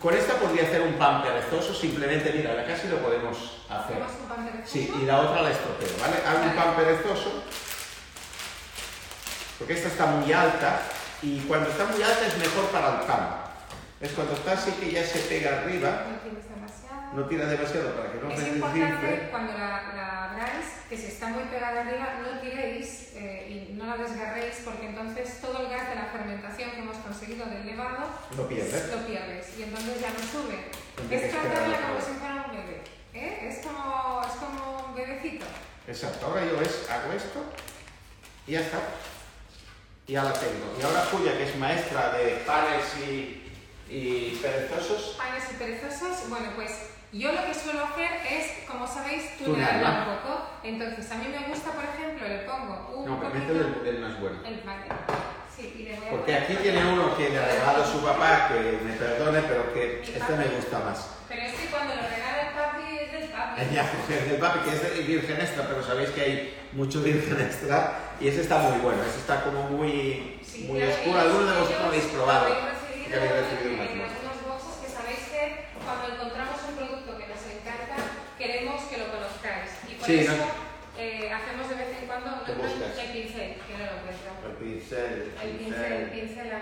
Con 0.00 0.14
esta 0.16 0.34
podría 0.34 0.64
hacer 0.64 0.80
un 0.80 0.94
pan 0.94 1.22
perezoso, 1.22 1.74
simplemente, 1.74 2.32
mira, 2.32 2.54
la 2.54 2.66
casi 2.66 2.88
lo 2.88 2.98
podemos 2.98 3.62
hacer. 3.68 4.02
¿Hacemos 4.02 4.12
un 4.22 4.28
pan 4.28 4.46
perezoso? 4.46 4.72
Sí, 4.72 4.92
y 5.00 5.06
la 5.06 5.20
otra 5.20 5.42
la 5.42 5.50
estropeo, 5.50 5.88
¿vale? 6.00 6.16
Hago 6.26 6.50
un 6.50 6.56
pan 6.56 6.74
perezoso, 6.74 7.44
porque 9.58 9.74
esta 9.74 9.88
está 9.88 10.06
muy 10.06 10.32
alta, 10.32 10.80
y 11.22 11.40
cuando 11.40 11.70
está 11.70 11.84
muy 11.84 12.02
alta 12.02 12.26
es 12.26 12.36
mejor 12.38 12.64
para 12.70 13.00
el 13.00 13.06
pan. 13.06 13.42
Es 14.00 14.10
cuando 14.12 14.34
está 14.34 14.52
así 14.52 14.72
que 14.72 14.90
ya 14.90 15.06
se 15.06 15.20
pega 15.20 15.60
arriba, 15.60 16.02
No 17.14 17.24
tienes 17.26 17.48
demasiado. 17.50 17.90
no 17.92 17.92
tira 17.92 17.92
demasiado 17.92 17.96
para 17.96 18.12
que 18.12 18.18
no 18.18 18.30
Es 18.30 18.54
importante 18.56 19.28
cuando 19.30 19.52
la, 19.52 19.92
la 19.94 20.24
abráis 20.30 20.66
que 20.88 20.96
si 20.96 21.06
está 21.06 21.28
muy 21.28 21.44
pegada 21.44 21.80
arriba 21.82 22.20
no 22.22 22.40
tiréis 22.40 23.12
eh, 23.14 23.68
y 23.70 23.72
no 23.74 23.86
la 23.86 23.96
desgarréis 23.96 24.56
porque 24.64 24.86
entonces 24.86 25.40
todo 25.40 25.58
el 25.60 25.68
gas 25.70 25.88
de 25.90 25.94
la 25.96 26.06
fermentación 26.06 26.70
que 26.72 26.78
hemos 26.80 26.96
conseguido 26.96 27.46
del 27.46 27.66
levado 27.66 28.06
Lo 28.36 28.48
pierdes. 28.48 28.88
lo 28.90 29.06
pierdes 29.06 29.58
y 29.58 29.62
entonces 29.64 30.00
ya 30.00 30.10
no 30.10 30.18
sube. 30.20 30.70
Es 31.10 31.30
tratarla 31.30 31.80
como 31.88 32.00
si 32.00 32.12
fuera 32.18 32.46
un 32.48 32.56
bebé. 32.56 32.82
¿eh? 33.14 33.48
Es, 33.48 33.66
como, 33.66 34.22
es 34.22 34.32
como 34.34 34.86
un 34.88 34.94
bebecito. 34.94 35.46
Exacto, 35.86 36.26
ahora 36.26 36.44
yo 36.44 36.60
es, 36.60 36.88
hago 36.90 37.12
esto 37.12 37.44
y 38.46 38.52
ya 38.52 38.60
está. 38.60 38.78
Y 40.06 40.12
ya 40.14 40.24
la 40.24 40.32
tengo. 40.32 40.76
Y 40.78 40.82
ahora 40.82 41.06
Julia, 41.10 41.36
que 41.38 41.44
es 41.44 41.56
maestra 41.56 42.12
de 42.14 42.42
panes 42.46 42.84
y, 43.08 43.50
y 43.88 44.38
perezosos, 44.42 45.16
Panes 45.16 45.44
y 45.52 45.54
perezosos, 45.54 46.28
bueno 46.28 46.50
pues 46.56 46.70
yo 47.12 47.32
lo 47.32 47.44
que 47.46 47.54
suelo 47.54 47.84
hacer 47.84 48.10
es, 48.30 48.66
como 48.66 48.86
sabéis, 48.86 49.36
Tunearla. 49.38 50.06
un 50.08 50.16
poco. 50.16 50.46
Entonces 50.64 51.10
a 51.10 51.14
mí 51.16 51.26
me 51.28 51.48
gusta, 51.48 51.72
por 51.72 51.84
ejemplo, 51.84 52.26
le 52.26 52.38
pongo 52.38 52.92
un 52.96 53.04
no, 53.06 53.20
poquito... 53.20 53.52
permite 53.52 53.88
el, 53.90 53.96
el 53.96 54.02
más 54.02 54.20
bueno. 54.20 54.38
el 54.46 54.60
vale. 54.64 54.84
Sí, 55.54 55.74
y 55.78 55.82
le 55.82 55.96
voy 55.98 56.06
a 56.08 56.10
Porque 56.12 56.34
aquí 56.34 56.54
tiene 56.56 56.84
uno 56.92 57.14
que 57.16 57.28
le 57.28 57.38
ha 57.38 57.44
regalado 57.46 57.84
su 57.84 58.02
papá, 58.02 58.48
que 58.48 58.78
me 58.84 58.94
perdone, 58.94 59.42
pero 59.42 59.72
que 59.74 60.00
este 60.00 60.32
me 60.36 60.46
gusta 60.56 60.78
más. 60.80 61.10
Pero 61.28 61.42
es 61.42 61.52
que 61.54 61.66
cuando 61.66 61.94
lo 61.94 62.02
regala 62.02 62.48
el 62.48 62.54
papi 62.56 62.96
es 62.96 63.12
del 63.12 63.30
papi. 63.30 63.60
Ya, 63.74 63.82
es 64.08 64.30
del 64.30 64.40
papi, 64.40 64.58
que 64.60 64.70
es 64.76 64.82
de 64.96 65.02
virgen 65.02 65.36
extra, 65.40 65.66
pero 65.68 65.82
sabéis 65.82 66.10
que 66.10 66.20
hay 66.22 66.58
mucho 66.72 67.02
virgen 67.02 67.38
extra 67.40 68.14
y 68.18 68.28
ese 68.28 68.40
está 68.40 68.58
muy 68.58 68.78
bueno, 68.80 69.02
ese 69.02 69.18
está 69.18 69.44
como 69.44 69.64
muy, 69.64 70.40
Sí, 70.42 70.64
muy 70.64 70.82
oscuro. 70.82 71.18
Algunos 71.20 71.50
de 71.50 71.60
vosotros 71.60 71.80
lo 71.82 71.88
habéis 71.88 72.04
probado. 72.04 72.48
Lo 72.48 72.54
habéis 72.54 72.72
recibido, 72.72 73.08
que 73.10 73.16
habéis 73.16 73.32
recibido 73.32 73.68
en 73.68 73.76
muestras. 73.76 74.08
algunos 74.24 74.38
boxes 74.48 74.74
que 74.80 74.88
sabéis 74.88 75.20
que 75.28 75.42
cuando 75.84 76.04
encontramos 76.16 76.56
un 76.68 76.74
producto 76.76 77.10
que 77.18 77.26
nos 77.28 77.42
encanta, 77.44 77.96
queremos 78.38 78.82
que 78.88 78.96
lo 78.98 79.06
conozcáis. 79.12 79.70
Y 79.84 79.94
por 80.00 80.01
Sí, 80.12 80.18
eso 80.18 80.32
¿no? 80.36 80.44
eh, 80.98 81.32
hacemos 81.32 81.68
de 81.70 81.74
vez 81.74 81.88
en 82.02 82.06
cuando 82.06 82.30
no, 82.36 82.44
¿Qué 82.44 82.52
no, 82.52 82.64
el 82.64 83.08
pincel, 83.12 83.56
que 83.64 83.72
no 83.72 83.84
lo 83.88 83.96
encuentro. 83.96 84.28
El 84.44 84.56
pincel, 84.60 85.32
El 85.42 85.50
pincel, 85.56 85.92
el 85.92 86.10
pincel. 86.10 86.52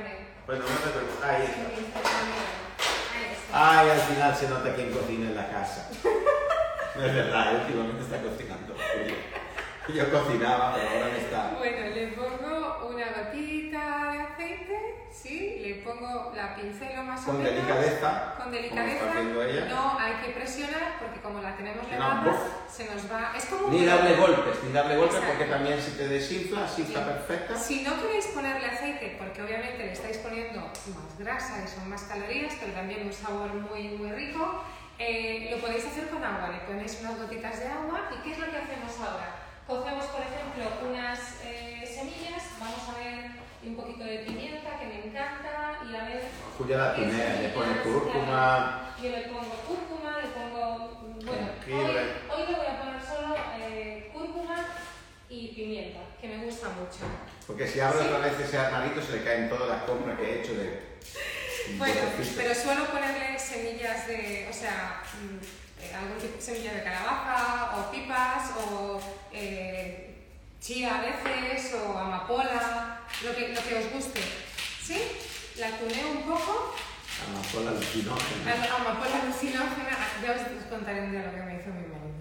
Bueno, 0.47 0.63
no 0.71 0.77
te 0.79 0.91
preocupes. 0.95 1.25
Ahí 1.27 1.43
El 1.43 1.51
está. 1.51 1.71
pincel 1.75 2.03
amén. 2.15 2.47
Ahí 3.11 3.27
está. 3.35 3.81
Ay, 3.81 3.91
al 3.91 4.01
final 4.07 4.37
se 4.37 4.49
nota 4.51 4.75
quién 4.77 4.93
cocina 4.93 5.31
en 5.31 5.35
la 5.35 5.49
casa. 5.51 5.89
No 6.95 7.05
es 7.07 7.15
verdad, 7.15 7.55
últimamente 7.61 8.03
está 8.05 8.23
cocinando. 8.23 8.75
Yo 9.89 10.11
cocinaba, 10.13 10.75
pero 10.77 10.89
ahora 10.89 11.07
me 11.11 11.19
está. 11.19 11.51
Bueno, 11.59 11.81
le 11.93 12.07
pongo 12.15 12.89
una 12.89 13.07
gotita 13.11 13.70
aceite, 14.61 14.95
¿sí? 15.11 15.59
Le 15.63 15.75
pongo 15.77 16.33
la 16.35 16.55
pincelo 16.55 17.03
más 17.03 17.23
o 17.23 17.27
Con 17.27 17.39
menos. 17.43 17.55
delicadeza, 17.55 18.35
Con 18.37 18.53
delicadeza. 18.53 19.05
ella. 19.21 19.65
No 19.69 19.99
hay 19.99 20.13
que 20.25 20.31
presionar 20.33 20.99
porque 20.99 21.21
como 21.21 21.41
la 21.41 21.57
tenemos 21.57 21.89
levada, 21.89 22.35
se 22.71 22.85
nos 22.87 23.11
va. 23.11 23.33
Es 23.37 23.47
como 23.47 23.69
Ni 23.69 23.85
darle 23.85 24.17
golpes, 24.17 24.63
ni 24.65 24.73
darle 24.73 24.97
golpes 24.97 25.17
Exacto. 25.17 25.37
porque 25.39 25.51
también 25.53 25.81
si 25.81 25.93
te 25.93 26.09
desinfla, 26.09 26.65
así 26.65 26.83
está 26.83 27.05
perfecta. 27.05 27.57
Si 27.57 27.83
no 27.83 28.01
queréis 28.01 28.27
ponerle 28.27 28.67
aceite, 28.67 29.17
porque 29.19 29.43
obviamente 29.43 29.79
le 29.79 29.93
estáis 29.93 30.19
poniendo 30.19 30.61
más 30.61 31.19
grasa 31.19 31.63
y 31.65 31.69
son 31.69 31.89
más 31.89 32.03
calorías, 32.03 32.55
pero 32.61 32.73
también 32.73 33.07
un 33.07 33.13
sabor 33.13 33.53
muy, 33.55 33.89
muy 33.91 34.13
rico, 34.13 34.65
eh, 34.99 35.49
lo 35.51 35.59
podéis 35.59 35.87
hacer 35.87 36.09
con 36.09 36.23
agua. 36.23 36.49
Le 36.51 36.59
ponéis 36.61 36.99
unas 37.01 37.19
gotitas 37.19 37.59
de 37.59 37.67
agua 37.69 38.11
y 38.15 38.23
¿qué 38.23 38.33
es 38.33 38.39
lo 38.39 38.47
que 38.51 38.57
hacemos 38.59 38.93
ahora? 39.01 39.37
Cogemos, 39.67 40.05
por 40.07 40.21
ejemplo, 40.21 40.89
unas 40.91 41.21
eh, 41.45 41.85
semillas, 41.87 42.43
vamos 42.59 42.89
a 42.89 42.99
ver 42.99 43.40
un 43.65 43.77
poquito 43.77 44.05
de 44.05 44.19
pimienta 44.19 44.79
que 44.79 44.87
me 44.87 45.05
encanta 45.07 45.79
y 45.91 45.95
a 45.95 46.05
ver... 46.05 46.23
Julia 46.57 46.77
la 46.79 46.95
tinea, 46.95 47.41
le 47.43 47.49
pone 47.51 47.73
semillas, 47.73 47.83
cúrcuma. 47.83 48.95
Yo 49.03 49.09
le 49.11 49.21
pongo 49.23 49.55
cúrcuma, 49.67 50.19
le 50.19 50.29
pongo... 50.29 51.01
Bueno, 51.25 51.49
hoy, 51.67 51.73
hoy 51.73 52.47
le 52.51 52.57
voy 52.57 52.67
a 52.67 52.81
poner 52.81 53.03
solo 53.03 53.37
eh, 53.59 54.11
cúrcuma 54.13 54.57
y 55.29 55.49
pimienta, 55.49 56.01
que 56.21 56.29
me 56.29 56.45
gusta 56.45 56.69
mucho. 56.71 57.05
Porque 57.47 57.67
si 57.67 57.81
abro 57.81 58.01
Sí. 58.01 58.07
otra 58.07 58.19
vez 58.19 58.41
ese 58.41 58.59
armarito 58.59 59.03
se 59.03 59.13
le 59.19 59.25
caen 59.25 59.49
todas 59.49 59.69
las 59.69 59.83
compras 59.83 60.19
que 60.19 60.25
he 60.25 60.41
hecho 60.41 60.55
de. 60.55 60.91
Bueno, 61.79 62.01
pero 62.37 62.55
suelo 62.55 62.87
ponerle 62.87 63.39
semillas 63.39 64.07
de, 64.09 64.49
o 64.51 64.53
sea, 64.53 65.03
mm, 65.23 65.83
eh, 65.85 65.95
algún 65.95 66.19
tipo 66.19 66.35
de 66.37 66.43
semilla 66.43 66.73
de 66.75 66.83
calabaza 66.83 67.77
o 67.77 67.91
pipas 67.93 68.51
o 68.57 69.01
eh, 69.33 70.10
chía 70.61 70.99
a 70.99 71.03
veces 71.03 71.75
o 71.75 71.97
amapola, 71.99 73.01
lo 73.25 73.35
que, 73.35 73.49
lo 73.49 73.63
que 73.63 73.75
os 73.79 73.93
guste. 73.93 74.21
¿Sí? 74.83 75.01
La 75.59 75.71
tuneo 75.79 76.11
un 76.13 76.23
poco, 76.23 76.75
Amapola 77.29 77.71
alucinógena. 77.71 78.55
la 78.57 78.75
amapola 78.77 79.23
alucinógena, 79.23 79.97
ya 80.23 80.33
os, 80.33 80.41
os 80.63 80.65
contaré 80.71 81.01
un 81.03 81.11
día 81.13 81.23
lo 81.27 81.33
que 81.35 81.43
me 81.43 81.55
hizo 81.57 81.69
mi 81.69 81.87
marido. 81.89 82.21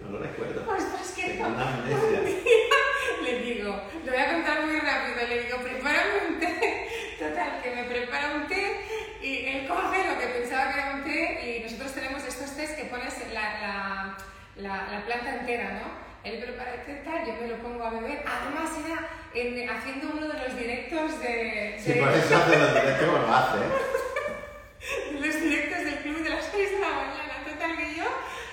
No 0.00 0.10
lo 0.10 0.18
recuerdo. 0.18 0.60
Ostras, 0.70 1.14
una 1.40 1.74
amnesia. 1.74 2.20
Le 3.24 3.38
digo, 3.40 3.70
lo 4.04 4.12
voy 4.12 4.20
a 4.20 4.32
contar 4.32 4.66
muy 4.66 4.78
rápido, 4.78 5.26
le 5.28 5.44
digo, 5.44 5.58
prepárame 5.58 6.28
un 6.28 6.40
té. 6.40 6.88
Total, 7.18 7.62
que 7.62 7.74
me 7.74 7.84
prepara 7.84 8.34
un 8.34 8.46
té 8.46 8.82
y 9.22 9.46
él 9.46 9.66
coge 9.66 10.04
lo 10.08 10.18
que 10.18 10.26
pensaba 10.26 10.72
que 10.72 10.80
era 10.80 10.94
un 10.94 11.04
té 11.04 11.58
y 11.58 11.64
nosotros 11.64 11.92
tenemos 11.92 12.22
estos 12.24 12.50
tés 12.56 12.70
que 12.72 12.84
pones 12.84 13.14
la, 13.32 13.42
la, 13.60 14.16
la, 14.56 14.86
la 14.90 15.04
planta 15.04 15.36
entera, 15.40 15.70
¿no? 15.72 16.04
Él 16.24 16.38
prepara 16.42 16.74
el 16.74 16.80
té 16.86 17.02
tal, 17.04 17.26
yo 17.26 17.34
me 17.40 17.48
lo 17.48 17.56
pongo 17.58 17.84
a 17.84 17.90
beber. 17.90 18.24
Además 18.26 18.70
era 18.84 19.08
en- 19.34 19.68
haciendo 19.68 20.10
uno 20.16 20.26
de 20.28 20.38
los 20.42 20.56
directos 20.56 21.20
de... 21.20 21.76
Sí, 21.78 21.92
de- 21.92 22.00
por 22.00 22.10
eso 22.12 22.36
hace 22.36 22.58
los 22.58 22.72
directos 22.74 23.06
como 23.08 23.18
lo 23.26 23.34
hace, 23.34 23.58
¿eh? 23.58 25.20
los 25.20 25.40
directos 25.40 25.84
del 25.84 25.94
club 25.98 26.22
de 26.22 26.30
las 26.30 26.44
6 26.50 26.70
de 26.70 26.78
la 26.80 26.88
mañana. 26.88 27.44
Total 27.44 27.76
que 27.76 27.94
yo, 27.94 28.04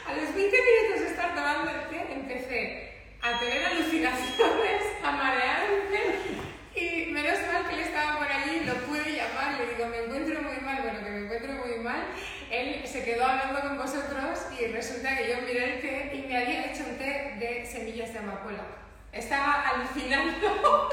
a 0.08 0.14
los 0.14 0.36
20 0.36 0.58
minutos 0.58 1.02
de 1.02 1.08
estar 1.08 1.34
tomando 1.36 1.72
el 1.72 1.88
té, 1.90 2.14
empecé 2.14 2.92
a 3.22 3.40
tener 3.40 3.66
alucinaciones, 3.66 4.82
a 5.04 5.12
marearme. 5.12 6.51
Y 6.82 7.12
menos 7.12 7.38
mal 7.46 7.68
que 7.70 7.76
él 7.76 7.82
estaba 7.82 8.18
por 8.18 8.32
allí, 8.32 8.62
lo 8.62 8.74
pude 8.88 9.16
llamar, 9.16 9.54
le 9.56 9.68
digo, 9.68 9.86
me 9.88 10.00
encuentro 10.00 10.42
muy 10.42 10.58
mal, 10.62 10.82
bueno, 10.82 11.00
que 11.04 11.12
me 11.12 11.26
encuentro 11.26 11.54
muy 11.54 11.78
mal. 11.78 12.08
Él 12.50 12.82
se 12.88 13.04
quedó 13.04 13.24
hablando 13.24 13.62
con 13.62 13.78
vosotros 13.78 14.40
y 14.60 14.66
resulta 14.66 15.16
que 15.16 15.30
yo 15.30 15.42
miré 15.42 15.76
el 15.76 15.82
té 15.82 16.12
y 16.16 16.28
me 16.28 16.38
había 16.38 16.66
hecho 16.66 16.84
un 16.90 16.98
té 16.98 17.36
de 17.38 17.68
semillas 17.72 18.12
de 18.14 18.20
amapola. 18.20 18.64
Estaba 19.12 19.62
alucinando, 19.70 20.50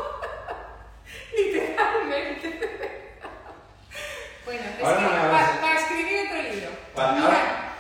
literalmente. 1.36 3.19
bueno, 4.44 4.60
es 4.60 4.77
que 4.77 4.82
para, 4.82 5.74
escribir 5.74 6.27
otro 6.27 6.43
libro. 6.43 6.70
Mira, 7.15 7.73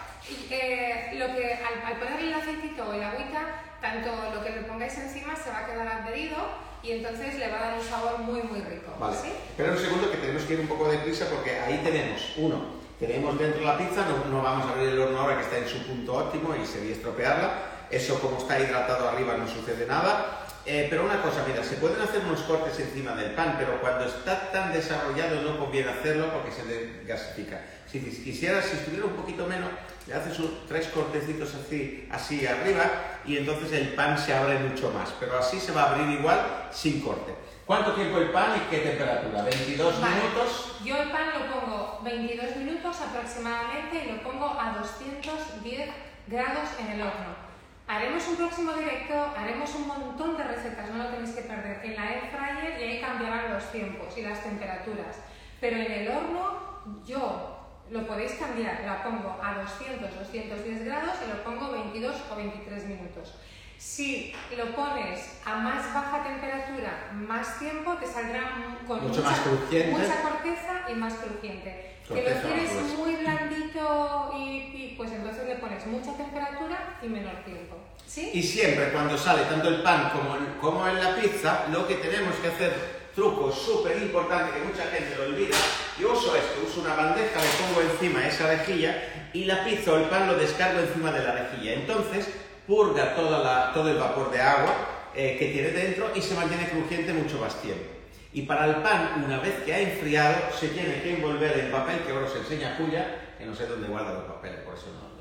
eh, 0.50 1.10
lo 1.12 1.26
que 1.34 1.54
al, 1.54 1.84
al 1.84 1.98
ponerle 1.98 2.28
el 2.28 2.34
aceitito 2.40 2.88
o 2.88 2.94
el 2.94 3.02
agüita, 3.02 3.40
tanto 3.82 4.30
lo 4.34 4.42
que 4.42 4.50
le 4.50 4.62
pongáis 4.62 4.96
encima 4.96 5.36
se 5.36 5.50
va 5.50 5.58
a 5.58 5.66
quedar 5.66 5.86
adherido 5.86 6.68
y 6.88 6.92
entonces 6.92 7.38
le 7.38 7.48
va 7.48 7.58
a 7.58 7.60
dar 7.68 7.78
un 7.78 7.84
sabor 7.84 8.18
muy 8.20 8.42
muy 8.42 8.60
rico. 8.60 8.92
Vale. 8.98 9.16
Espera 9.50 9.72
un 9.72 9.78
segundo 9.78 10.10
que 10.10 10.16
tenemos 10.16 10.42
que 10.44 10.54
ir 10.54 10.60
un 10.60 10.68
poco 10.68 10.90
de 10.90 10.98
prisa 10.98 11.26
porque 11.28 11.58
ahí 11.60 11.80
tenemos 11.84 12.32
uno. 12.36 12.78
Tenemos 12.98 13.38
dentro 13.38 13.62
la 13.62 13.78
pizza, 13.78 14.06
no, 14.06 14.30
no 14.30 14.42
vamos 14.42 14.66
a 14.66 14.70
abrir 14.70 14.88
el 14.88 14.98
horno 14.98 15.20
ahora 15.20 15.36
que 15.36 15.44
está 15.44 15.58
en 15.58 15.68
su 15.68 15.86
punto 15.86 16.14
óptimo 16.14 16.56
y 16.56 16.66
sería 16.66 16.92
estropearla. 16.92 17.86
Eso 17.90 18.18
como 18.20 18.38
está 18.38 18.58
hidratado 18.58 19.08
arriba 19.08 19.36
no 19.36 19.46
sucede 19.46 19.86
nada. 19.86 20.46
Eh, 20.66 20.86
pero 20.90 21.04
una 21.04 21.22
cosa, 21.22 21.44
mira, 21.46 21.62
se 21.62 21.76
pueden 21.76 22.00
hacer 22.00 22.20
unos 22.26 22.40
cortes 22.40 22.78
encima 22.80 23.14
del 23.14 23.32
pan, 23.32 23.56
pero 23.58 23.80
cuando 23.80 24.04
está 24.04 24.50
tan 24.50 24.72
desarrollado 24.72 25.40
no 25.42 25.58
conviene 25.58 25.90
hacerlo 25.90 26.30
porque 26.32 26.50
se 26.52 26.64
desgasifica. 26.64 27.60
Si 27.90 28.00
quisieras, 28.00 28.66
si 28.66 28.76
estuviera 28.76 29.06
un 29.06 29.14
poquito 29.14 29.46
menos, 29.46 29.70
le 30.08 30.14
haces 30.14 30.38
tres 30.66 30.88
cortecitos 30.88 31.54
así, 31.54 32.08
así 32.10 32.46
arriba 32.46 33.20
y 33.26 33.36
entonces 33.36 33.70
el 33.72 33.94
pan 33.94 34.18
se 34.18 34.34
abre 34.34 34.58
mucho 34.58 34.90
más, 34.90 35.12
pero 35.20 35.38
así 35.38 35.60
se 35.60 35.72
va 35.72 35.82
a 35.82 35.90
abrir 35.92 36.18
igual 36.18 36.68
sin 36.72 37.02
corte. 37.02 37.34
¿Cuánto 37.66 37.92
tiempo 37.92 38.16
el 38.16 38.30
pan 38.30 38.56
y 38.56 38.70
qué 38.70 38.78
temperatura? 38.78 39.44
¿22 39.44 39.76
minutos? 39.76 40.78
Yo 40.82 40.96
el 40.96 41.10
pan 41.10 41.28
lo 41.38 41.60
pongo 41.60 42.00
22 42.02 42.56
minutos 42.56 42.96
aproximadamente 43.02 44.06
y 44.06 44.12
lo 44.12 44.22
pongo 44.22 44.46
a 44.58 44.78
210 44.78 45.90
grados 46.26 46.68
en 46.80 46.86
el 46.92 47.02
horno. 47.02 47.48
Haremos 47.86 48.26
un 48.28 48.36
próximo 48.36 48.72
directo, 48.72 49.14
haremos 49.36 49.74
un 49.74 49.88
montón 49.88 50.38
de 50.38 50.44
recetas, 50.44 50.88
no 50.90 51.04
lo 51.04 51.10
tenéis 51.10 51.34
que 51.34 51.42
perder, 51.42 51.84
en 51.84 51.96
la 51.96 52.12
air 52.14 52.30
fryer 52.30 52.80
y 52.80 52.84
ahí 52.84 53.00
cambiarán 53.00 53.52
los 53.52 53.70
tiempos 53.70 54.16
y 54.16 54.22
las 54.22 54.42
temperaturas. 54.42 55.16
Pero 55.60 55.76
en 55.76 55.92
el 55.92 56.08
horno 56.08 57.02
yo 57.04 57.57
lo 57.90 58.06
podéis 58.06 58.32
cambiar, 58.32 58.82
la 58.84 59.02
pongo 59.02 59.38
a 59.42 59.62
200, 59.62 60.18
210 60.18 60.84
grados 60.84 61.14
y 61.24 61.28
lo 61.28 61.42
pongo 61.42 61.72
22 61.72 62.16
o 62.30 62.36
23 62.36 62.86
minutos. 62.86 63.34
Si 63.78 64.34
lo 64.56 64.74
pones 64.74 65.38
a 65.44 65.56
más 65.56 65.94
baja 65.94 66.24
temperatura, 66.24 67.10
más 67.12 67.58
tiempo, 67.60 67.94
te 67.94 68.06
saldrá 68.06 68.76
con 68.86 69.00
Mucho 69.02 69.20
mucha, 69.20 69.30
más 69.30 69.40
mucha 69.46 70.22
corteza 70.22 70.90
y 70.90 70.94
más 70.94 71.14
crujiente. 71.14 71.94
que 72.08 72.14
lo 72.14 72.40
quieres 72.40 72.72
muy 72.98 73.14
blandito 73.14 74.32
y, 74.36 74.94
pues 74.96 75.12
entonces 75.12 75.46
le 75.46 75.56
pones 75.56 75.86
mucha 75.86 76.12
temperatura 76.16 76.98
y 77.02 77.06
menor 77.06 77.36
tiempo. 77.44 77.76
¿Sí? 78.04 78.30
Y 78.34 78.42
siempre 78.42 78.90
cuando 78.90 79.16
sale 79.16 79.44
tanto 79.44 79.68
el 79.68 79.82
pan 79.82 80.10
como, 80.10 80.36
como 80.60 80.88
en 80.88 80.98
la 80.98 81.14
pizza, 81.14 81.66
lo 81.70 81.86
que 81.86 81.96
tenemos 81.96 82.34
que 82.36 82.48
hacer, 82.48 82.97
truco 83.18 83.50
súper 83.50 84.00
importante 84.00 84.52
que 84.52 84.64
mucha 84.64 84.84
gente 84.84 85.16
lo 85.16 85.24
olvida, 85.24 85.56
yo 85.98 86.12
uso 86.12 86.36
esto, 86.36 86.62
uso 86.64 86.82
una 86.82 86.94
bandeja, 86.94 87.40
le 87.40 87.48
pongo 87.58 87.80
encima 87.90 88.24
esa 88.24 88.46
rejilla 88.46 88.94
y 89.32 89.44
la 89.44 89.64
pizza 89.64 89.92
o 89.92 89.96
el 89.96 90.04
pan 90.04 90.28
lo 90.28 90.36
descargo 90.36 90.78
encima 90.78 91.10
de 91.10 91.24
la 91.24 91.32
rejilla. 91.32 91.72
Entonces 91.72 92.28
purga 92.64 93.16
todo 93.16 93.90
el 93.90 93.98
vapor 93.98 94.30
de 94.30 94.40
agua 94.40 94.72
eh, 95.16 95.34
que 95.36 95.46
tiene 95.46 95.70
dentro 95.70 96.12
y 96.14 96.22
se 96.22 96.36
mantiene 96.36 96.68
crujiente 96.68 97.12
mucho 97.12 97.40
más 97.40 97.60
tiempo. 97.60 97.90
Y 98.32 98.42
para 98.42 98.66
el 98.66 98.76
pan, 98.82 99.24
una 99.26 99.40
vez 99.40 99.64
que 99.64 99.74
ha 99.74 99.80
enfriado, 99.80 100.36
se 100.56 100.68
tiene 100.68 101.02
que 101.02 101.16
envolver 101.16 101.58
en 101.58 101.72
papel, 101.72 101.98
que 102.06 102.12
ahora 102.12 102.26
os 102.26 102.36
enseña 102.36 102.76
Julia, 102.78 103.34
que 103.36 103.44
no 103.46 103.52
sé 103.52 103.66
dónde 103.66 103.88
guarda 103.88 104.12
los 104.12 104.24
papeles, 104.24 104.60
por 104.60 104.74
eso 104.74 104.86
no. 104.92 105.17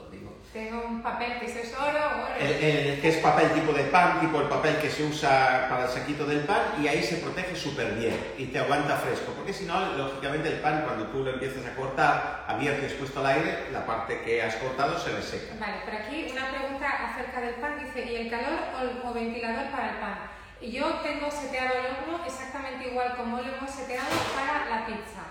Tengo 0.58 0.86
un 0.88 1.04
papel 1.04 1.38
que 1.38 1.46
es 1.46 1.72
oro, 1.78 1.86
oro. 1.86 2.34
El, 2.40 3.00
que 3.00 3.10
es 3.10 3.18
papel 3.18 3.52
tipo 3.54 3.72
de 3.74 3.84
pan, 3.84 4.20
tipo 4.20 4.42
el 4.42 4.48
papel 4.48 4.78
que 4.78 4.90
se 4.90 5.04
usa 5.04 5.68
para 5.70 5.84
el 5.84 5.90
saquito 5.90 6.26
del 6.26 6.40
pan, 6.46 6.82
y 6.82 6.88
ahí 6.88 7.04
se 7.04 7.18
protege 7.18 7.56
súper 7.56 7.94
bien 7.94 8.18
y 8.40 8.48
te 8.48 8.58
aguanta 8.58 8.96
fresco, 8.96 9.34
porque 9.34 9.54
si 9.54 9.66
no, 9.66 9.94
lógicamente 9.94 10.50
el 10.50 10.60
pan, 10.60 10.82
cuando 10.84 11.06
tú 11.10 11.24
lo 11.24 11.30
empiezas 11.30 11.64
a 11.64 11.76
cortar, 11.76 12.44
abierto 12.48 12.82
y 12.82 12.86
expuesto 12.86 13.20
al 13.20 13.28
aire, 13.28 13.68
la 13.72 13.86
parte 13.86 14.20
que 14.22 14.42
has 14.42 14.56
cortado 14.56 14.98
se 14.98 15.12
reseca. 15.12 15.54
Vale, 15.60 15.78
por 15.86 15.94
aquí 15.94 16.28
una 16.32 16.50
pregunta 16.50 16.88
acerca 17.06 17.40
del 17.40 17.54
pan, 17.62 17.78
dice, 17.78 18.12
¿y 18.12 18.16
el 18.16 18.30
calor 18.32 18.58
o, 19.06 19.10
o 19.10 19.14
ventilador 19.14 19.70
para 19.70 19.92
el 19.92 19.98
pan? 19.98 20.18
Yo 20.60 20.88
tengo 21.04 21.30
seteado 21.30 21.70
el 21.78 21.86
horno 21.86 22.26
exactamente 22.26 22.90
igual 22.90 23.16
como 23.16 23.38
lo 23.38 23.56
hemos 23.56 23.70
seteado 23.70 24.10
para 24.34 24.66
la 24.72 24.88
pizza, 24.88 25.22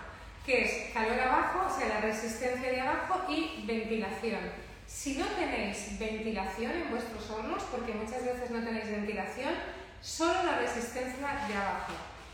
que 0.47 0.63
es 0.63 0.95
calor 0.95 1.19
abajo, 1.19 1.67
o 1.67 1.77
sea, 1.77 1.89
la 1.89 2.01
resistencia 2.01 2.71
de 2.71 2.81
abajo 2.81 3.25
y 3.29 3.65
ventilación. 3.67 4.66
Si 4.87 5.17
no 5.17 5.27
tenéis 5.27 5.99
ventilación 5.99 6.73
en 6.73 6.91
vuestros 6.91 7.31
hornos, 7.31 7.63
porque 7.71 7.95
muchas 7.95 8.25
veces 8.25 8.51
no 8.51 8.63
tenéis 8.63 8.91
ventilación, 8.91 9.55
solo 10.01 10.43
la 10.45 10.59
resistencia 10.59 11.47
de 11.49 11.55
abajo. 11.55 11.93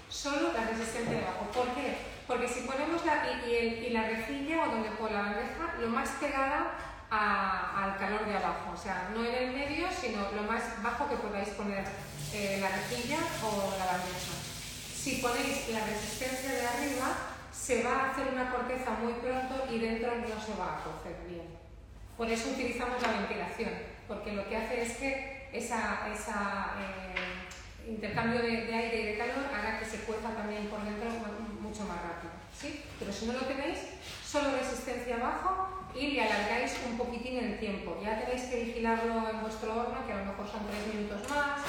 Solo 0.08 0.52
la 0.52 0.64
resistencia 0.64 1.18
de 1.18 1.24
abajo. 1.24 1.50
¿Por 1.52 1.68
qué? 1.74 1.96
Porque 2.26 2.48
si 2.48 2.60
ponemos 2.60 3.04
la, 3.04 3.22
rejilla 3.22 4.62
o 4.62 4.70
donde 4.70 4.90
pongo 4.90 5.10
la 5.10 5.22
bandeja, 5.22 5.74
lo 5.80 5.88
más 5.88 6.08
pegada 6.20 6.78
al 7.10 7.98
calor 7.98 8.26
de 8.26 8.36
abajo. 8.36 8.72
O 8.74 8.76
sea, 8.76 9.10
no 9.14 9.24
en 9.24 9.34
el 9.34 9.52
medio, 9.52 9.86
sino 9.90 10.30
lo 10.32 10.42
más 10.42 10.82
bajo 10.82 11.08
que 11.08 11.16
podáis 11.16 11.48
poner 11.50 11.84
eh, 12.32 12.58
la 12.60 12.68
rejilla 12.68 13.18
o 13.42 13.74
la 13.78 13.86
bandeja. 13.86 14.32
Si 14.94 15.16
ponéis 15.16 15.68
la 15.70 15.84
resistencia 15.84 16.52
de 16.52 16.66
arriba, 16.66 17.08
se 17.52 17.82
va 17.82 17.92
a 17.92 18.10
hacer 18.10 18.28
una 18.32 18.50
corteza 18.50 18.92
muy 19.02 19.12
pronto 19.14 19.66
y 19.70 19.78
dentro 19.78 20.14
no 20.16 20.40
se 20.40 20.54
va 20.58 20.78
a 20.78 20.84
cocer. 20.84 21.16
Por 22.22 22.30
eso 22.30 22.50
utilizamos 22.50 23.02
la 23.02 23.18
ventilación, 23.18 23.70
porque 24.06 24.30
lo 24.30 24.48
que 24.48 24.56
hace 24.56 24.80
es 24.80 24.96
que 24.96 25.48
ese 25.52 25.74
eh, 25.74 26.30
intercambio 27.88 28.40
de, 28.40 28.72
aire 28.72 29.00
y 29.00 29.06
de 29.06 29.18
calor 29.18 29.46
haga 29.52 29.80
que 29.80 29.84
se 29.84 30.04
cueza 30.04 30.30
también 30.30 30.68
por 30.68 30.84
dentro 30.84 31.10
mucho 31.60 31.82
más 31.82 31.98
rápido. 32.00 32.30
¿sí? 32.56 32.84
Pero 32.96 33.12
si 33.12 33.26
no 33.26 33.32
lo 33.32 33.40
tenéis, 33.40 33.80
solo 34.24 34.56
resistencia 34.56 35.16
abajo 35.16 35.90
y 35.96 36.12
le 36.12 36.22
alargáis 36.22 36.76
un 36.88 36.96
poquitín 36.96 37.38
el 37.38 37.58
tiempo. 37.58 38.00
Ya 38.00 38.24
tenéis 38.24 38.42
que 38.42 38.66
vigilarlo 38.66 39.28
en 39.28 39.40
vuestro 39.40 39.74
horno, 39.74 40.06
que 40.06 40.12
a 40.12 40.18
lo 40.18 40.26
mejor 40.26 40.48
son 40.48 40.60
3 40.68 40.94
minutos 40.94 41.28
más, 41.28 41.60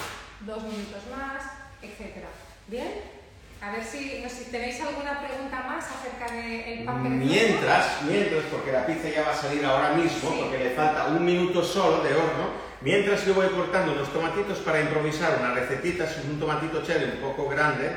2 0.42 0.64
minutos 0.66 1.02
más, 1.18 1.46
etc. 1.82 2.28
¿Bien? 2.68 3.23
A 3.64 3.72
ver 3.72 3.81
si, 3.81 4.22
si 4.27 4.52
tenéis 4.52 4.81
alguna 4.81 5.26
pregunta 5.26 5.64
más 5.64 5.85
acerca 5.85 6.30
del 6.35 6.84
pan 6.84 7.18
Mientras, 7.18 8.02
mientras, 8.02 8.44
porque 8.52 8.73
la 8.73 8.85
pizza 8.85 9.07
ya 9.07 9.23
va 9.23 9.31
a 9.31 9.35
salir 9.35 9.64
ahora 9.64 9.91
mismo, 9.91 10.35
porque 10.38 10.57
le 10.57 10.72
falta 10.72 11.06
un 11.06 11.23
minuto 11.23 11.64
solo 11.64 12.03
de 12.03 12.14
horno, 12.14 12.49
mientras 12.81 13.26
yo 13.26 13.34
voy 13.34 13.48
cortando 13.48 13.94
unos 13.94 14.11
tomatitos 14.11 14.60
para 14.60 14.81
improvisar 14.81 15.40
una 15.40 15.53
recetita, 15.53 16.03
es 16.03 16.18
un 16.26 16.41
tomatito 16.41 16.84
cherry 16.84 17.06
un 17.06 17.22
poco 17.22 17.48
grande. 17.48 17.90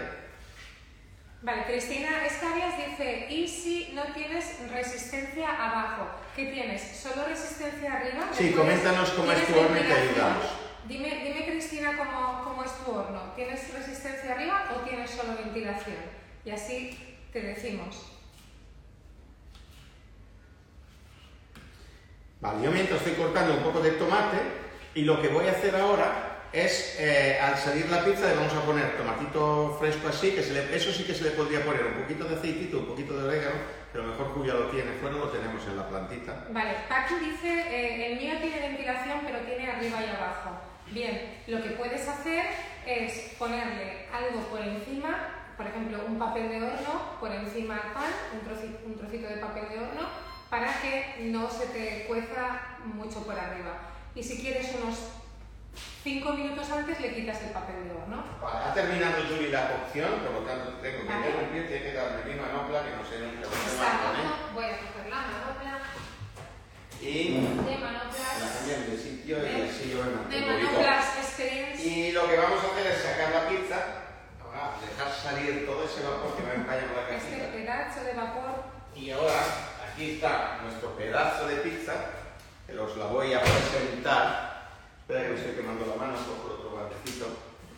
Vale, 1.42 1.64
Cristina 1.64 2.24
Escabias 2.24 2.74
dice, 2.76 3.26
¿y 3.28 3.48
si 3.48 3.90
no 3.92 4.04
tienes 4.14 4.44
resistencia 4.72 5.48
abajo? 5.50 6.06
¿Qué 6.36 6.46
tienes? 6.46 6.80
¿Solo 6.80 7.26
resistencia 7.26 7.92
arriba? 7.92 8.28
Sí, 8.30 8.52
coméntanos 8.52 9.10
cómo 9.10 9.32
es 9.32 9.44
tu 9.44 9.58
horno 9.58 9.76
y 9.76 9.82
te 9.82 9.92
ayudamos. 9.92 10.65
Dime, 10.88 11.20
dime 11.24 11.44
Cristina, 11.46 11.96
¿cómo, 11.96 12.44
¿cómo, 12.44 12.62
es 12.62 12.70
tu 12.78 12.92
horno? 12.92 13.32
¿Tienes 13.34 13.74
resistencia 13.74 14.34
arriba 14.34 14.70
o 14.76 14.88
tienes 14.88 15.10
solo 15.10 15.36
ventilación? 15.36 15.96
Y 16.44 16.50
así 16.50 17.18
te 17.32 17.40
decimos. 17.40 18.12
Vale, 22.40 22.64
yo 22.64 22.70
mientras 22.70 23.00
estoy 23.00 23.14
cortando 23.14 23.54
un 23.54 23.64
poco 23.64 23.80
de 23.80 23.92
tomate 23.92 24.36
y 24.94 25.02
lo 25.02 25.20
que 25.20 25.26
voy 25.26 25.48
a 25.48 25.52
hacer 25.52 25.74
ahora 25.74 26.44
es, 26.52 26.96
eh, 27.00 27.40
al 27.40 27.56
salir 27.56 27.90
la 27.90 28.04
pizza, 28.04 28.28
le 28.28 28.36
vamos 28.36 28.54
a 28.54 28.62
poner 28.62 28.96
tomatito 28.96 29.76
fresco 29.80 30.06
así, 30.06 30.30
que 30.30 30.42
se 30.44 30.52
le, 30.52 30.76
eso 30.76 30.92
sí 30.92 31.02
que 31.02 31.14
se 31.14 31.24
le 31.24 31.30
podría 31.30 31.64
poner 31.64 31.84
un 31.84 32.02
poquito 32.02 32.24
de 32.24 32.36
aceitito, 32.36 32.78
un 32.78 32.86
poquito 32.86 33.18
de 33.18 33.24
orégano, 33.24 33.56
pero 33.92 34.04
mejor 34.04 34.28
Julia 34.28 34.54
lo 34.54 34.70
tiene 34.70 34.92
fuera, 35.00 35.16
lo 35.16 35.30
tenemos 35.30 35.66
en 35.66 35.76
la 35.76 35.88
plantita. 35.88 36.46
Vale, 36.50 36.76
Paqui 36.88 37.14
dice, 37.16 37.48
eh, 37.48 38.12
el 38.12 38.20
mío 38.20 38.34
tiene 38.40 38.68
ventilación, 38.68 39.18
pero 39.26 39.40
tiene 39.40 39.68
arriba 39.68 40.00
y 40.00 40.16
abajo. 40.16 40.65
Bien, 40.90 41.42
lo 41.48 41.62
que 41.62 41.70
puedes 41.70 42.08
hacer 42.08 42.46
es 42.86 43.34
ponerle 43.38 44.06
algo 44.12 44.40
por 44.48 44.60
encima, 44.60 45.28
por 45.56 45.66
ejemplo, 45.66 45.98
un 46.06 46.18
papel 46.18 46.48
de 46.48 46.62
horno 46.62 47.18
por 47.18 47.32
encima 47.32 47.74
del 47.74 47.92
pan, 47.92 48.10
un 48.32 48.96
trocito, 48.96 49.28
de 49.28 49.36
papel 49.36 49.68
de 49.68 49.78
horno, 49.78 50.08
para 50.48 50.80
que 50.80 51.16
no 51.32 51.50
se 51.50 51.66
te 51.66 52.04
cueza 52.06 52.76
mucho 52.84 53.24
por 53.24 53.38
arriba. 53.38 53.78
Y 54.14 54.22
si 54.22 54.40
quieres 54.40 54.74
unos 54.80 54.96
5 56.04 56.32
minutos 56.34 56.70
antes 56.70 57.00
le 57.00 57.14
quitas 57.14 57.42
el 57.42 57.50
papel 57.50 57.88
de 57.88 57.90
horno. 57.90 58.24
Vale, 58.40 58.64
ha 58.64 58.72
terminado 58.72 59.24
Julie 59.28 59.50
la 59.50 59.68
cocción, 59.68 60.10
por 60.20 60.32
lo 60.32 60.40
tanto 60.46 60.70
tengo 60.80 61.04
que 61.04 61.12
interrumpir, 61.12 61.68
tiene 61.68 61.82
que 61.82 61.92
darme 61.92 62.24
mi 62.24 62.40
manopla, 62.40 62.84
que 62.84 62.96
no 62.96 63.04
sé 63.04 63.18
nunca 63.18 63.48
va 63.48 64.54
Voy 64.54 64.64
a 64.64 64.78
coger 64.78 65.10
la 65.10 65.16
manopla. 65.16 65.75
Y 67.00 67.34
de 67.34 67.78
Manoplas. 67.78 68.40
La 68.40 68.58
cambian 68.58 68.90
de 68.90 68.96
sitio 68.96 69.38
y 69.38 69.62
así 69.62 69.90
yo 69.90 70.04
me 70.04 70.10
mantengo. 70.10 70.46
De 70.46 70.62
Manoplas 70.62 71.40
Y 71.84 72.12
lo 72.12 72.28
que 72.28 72.36
vamos 72.36 72.64
a 72.64 72.66
hacer 72.72 72.86
es 72.86 73.02
sacar 73.02 73.30
la 73.32 73.48
pizza, 73.48 73.76
ahora 74.42 74.74
dejar 74.80 75.12
salir 75.12 75.66
todo 75.66 75.84
ese 75.84 76.02
vapor 76.02 76.36
que 76.36 76.42
va 76.42 76.54
empañando 76.54 76.94
la 76.96 77.08
casita. 77.08 77.36
Este 77.36 77.58
pedazo 77.58 78.04
de 78.04 78.12
vapor. 78.14 78.64
Y 78.94 79.10
ahora 79.10 79.40
aquí 79.92 80.12
está 80.12 80.60
nuestro 80.62 80.96
pedazo 80.96 81.46
de 81.46 81.56
pizza, 81.56 81.92
que 82.66 82.78
os 82.78 82.96
la 82.96 83.06
voy 83.06 83.34
a 83.34 83.40
presentar. 83.40 84.56
Espera 85.00 85.22
que 85.22 85.28
me 85.28 85.34
estoy 85.36 85.52
quemando 85.54 85.86
la 85.86 85.94
mano, 85.94 86.18
por 86.42 86.52
otro 86.52 86.70
guantecito. 86.70 87.26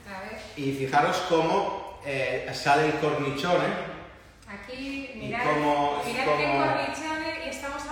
A 0.09 0.21
ver. 0.21 0.39
Y 0.57 0.73
fijaros 0.73 1.17
cómo 1.29 2.01
eh, 2.07 2.51
sale 2.55 2.87
el 2.87 2.93
cornichón, 3.01 3.57
¿eh? 3.57 3.99
Aquí, 4.49 5.11
mirad, 5.17 5.43
y 5.43 5.45
cómo, 5.45 6.03
mirad 6.07 6.25
cómo... 6.25 6.39
qué 6.39 6.45
cornichón 6.47 7.08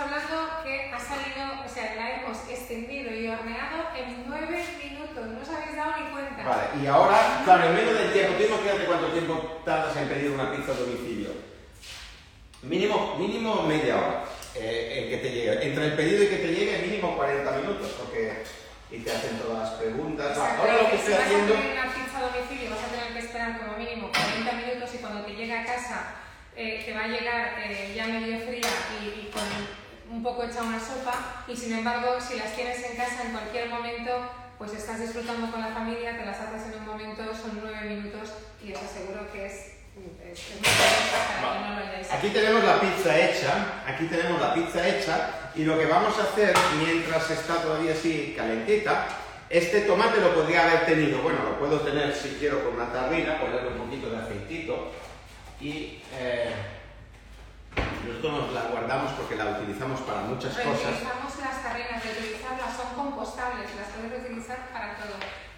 hablando 0.07 0.63
que 0.63 0.91
ha 0.93 0.99
salido, 0.99 1.63
o 1.65 1.69
sea, 1.69 1.95
la 1.95 2.15
hemos 2.15 2.37
extendido 2.49 3.11
y 3.13 3.27
horneado 3.27 3.89
en 3.95 4.23
9 4.27 4.65
minutos, 4.83 5.25
no 5.27 5.41
os 5.41 5.49
habéis 5.49 5.75
dado 5.75 5.93
ni 5.99 6.11
cuenta. 6.11 6.43
Vale, 6.43 6.83
y 6.83 6.87
ahora, 6.87 7.41
claro, 7.43 7.63
en 7.67 7.75
menos 7.75 7.93
del 7.93 8.13
tiempo, 8.13 8.33
tú 8.37 8.43
imagínate 8.43 8.85
cuánto 8.85 9.07
tiempo 9.11 9.61
tardas 9.65 9.95
en 9.97 10.07
pedir 10.09 10.31
una 10.31 10.51
pizza 10.51 10.71
a 10.71 10.75
domicilio. 10.75 11.29
Mínimo, 12.63 13.15
mínimo 13.19 13.63
media 13.63 13.97
hora 13.97 14.23
eh, 14.55 15.03
en 15.03 15.09
que 15.09 15.17
te 15.17 15.29
llegue. 15.31 15.67
Entre 15.67 15.85
el 15.85 15.93
pedido 15.93 16.23
y 16.23 16.27
que 16.27 16.37
te 16.37 16.47
llegue, 16.53 16.87
mínimo 16.87 17.15
40 17.15 17.51
minutos, 17.51 17.91
porque 17.99 18.43
y 18.89 18.99
te 18.99 19.11
hacen 19.11 19.37
todas 19.37 19.59
las 19.69 19.79
preguntas. 19.81 20.27
Va, 20.27 20.31
Exacto, 20.31 20.61
Ahora 20.61 20.73
lo 20.83 20.89
que 20.89 20.97
si 20.97 20.97
estoy 20.97 21.13
vas 21.13 21.23
haciendo. 21.23 21.53
a 21.53 21.57
pedir 21.57 21.71
una 21.73 21.93
pizza 21.93 22.17
a 22.17 22.21
domicilio 22.21 22.69
vas 22.71 22.83
a 22.83 22.87
tener 22.87 23.13
que 23.13 23.19
esperar 23.19 23.59
como 23.59 23.77
mínimo 23.77 24.09
40 24.09 24.51
minutos 24.53 24.89
y 24.95 24.97
cuando 24.99 25.21
te 25.25 25.33
llegue 25.35 25.53
a 25.57 25.65
casa 25.65 26.15
eh, 26.55 26.81
te 26.85 26.93
va 26.93 27.03
a 27.03 27.07
llegar 27.07 27.53
eh, 27.63 27.93
ya 27.95 28.07
medio 28.07 28.39
fría 28.39 28.71
y, 29.03 29.27
y 29.27 29.29
con 29.31 29.43
un 30.17 30.23
poco 30.23 30.43
hecha 30.43 30.63
una 30.63 30.79
sopa 30.79 31.43
y 31.47 31.55
sin 31.55 31.73
embargo 31.73 32.17
si 32.19 32.37
las 32.39 32.55
tienes 32.55 32.83
en 32.83 32.97
casa 32.97 33.23
en 33.23 33.31
cualquier 33.31 33.69
momento 33.69 34.11
pues 34.57 34.73
estás 34.73 34.99
disfrutando 34.99 35.51
con 35.51 35.61
la 35.61 35.67
familia, 35.67 36.17
te 36.17 36.25
las 36.25 36.39
haces 36.39 36.73
en 36.73 36.79
un 36.79 36.87
momento, 36.87 37.21
son 37.35 37.59
9 37.61 37.81
minutos 37.87 38.33
y 38.65 38.73
os 38.73 38.81
aseguro 38.81 39.31
que 39.31 39.45
es, 39.45 39.53
es, 39.53 40.39
es 40.39 40.55
muy 40.55 40.65
sabrosa 40.65 41.39
para 41.39 41.53
que 41.53 41.59
no 41.59 41.75
lo 41.75 41.85
hayáis 41.85 42.11
Aquí 42.11 42.29
tenemos 42.29 42.63
la 42.63 42.81
pizza 42.81 43.15
hecha, 43.15 43.83
aquí 43.85 44.05
tenemos 44.05 44.41
la 44.41 44.55
pizza 44.55 44.87
hecha 44.87 45.29
y 45.53 45.63
lo 45.63 45.77
que 45.77 45.85
vamos 45.85 46.17
a 46.17 46.23
hacer 46.23 46.55
mientras 46.83 47.29
está 47.29 47.61
todavía 47.61 47.91
así 47.93 48.33
calentita, 48.35 49.05
este 49.51 49.81
tomate 49.81 50.19
lo 50.19 50.33
podría 50.33 50.63
haber 50.63 50.87
tenido, 50.87 51.21
bueno, 51.21 51.43
lo 51.43 51.59
puedo 51.59 51.81
tener 51.81 52.11
si 52.15 52.29
quiero 52.39 52.63
con 52.63 52.73
una 52.73 52.91
tarrina, 52.91 53.39
ponerle 53.39 53.69
un 53.69 53.85
poquito 53.85 54.09
de 54.09 54.17
aceitito 54.17 54.91
y 55.61 56.01
eh, 56.19 56.76
nosotros 58.07 58.31
nos 58.33 58.53
la 58.53 58.63
guardamos 58.71 59.11
porque 59.13 59.35
la 59.35 59.59
utilizamos 59.59 60.01
para 60.01 60.21
muchas 60.21 60.55
cosas. 60.55 60.83
Reutilizamos 60.83 61.39
las 61.39 61.63
tarrinas, 61.63 62.03
reutilizarlas 62.03 62.71
son 62.75 62.89
compostables, 62.95 63.75
las 63.75 63.87
puedes 63.89 64.11
reutilizar 64.11 64.69
para 64.71 64.95
todo. 64.95 65.15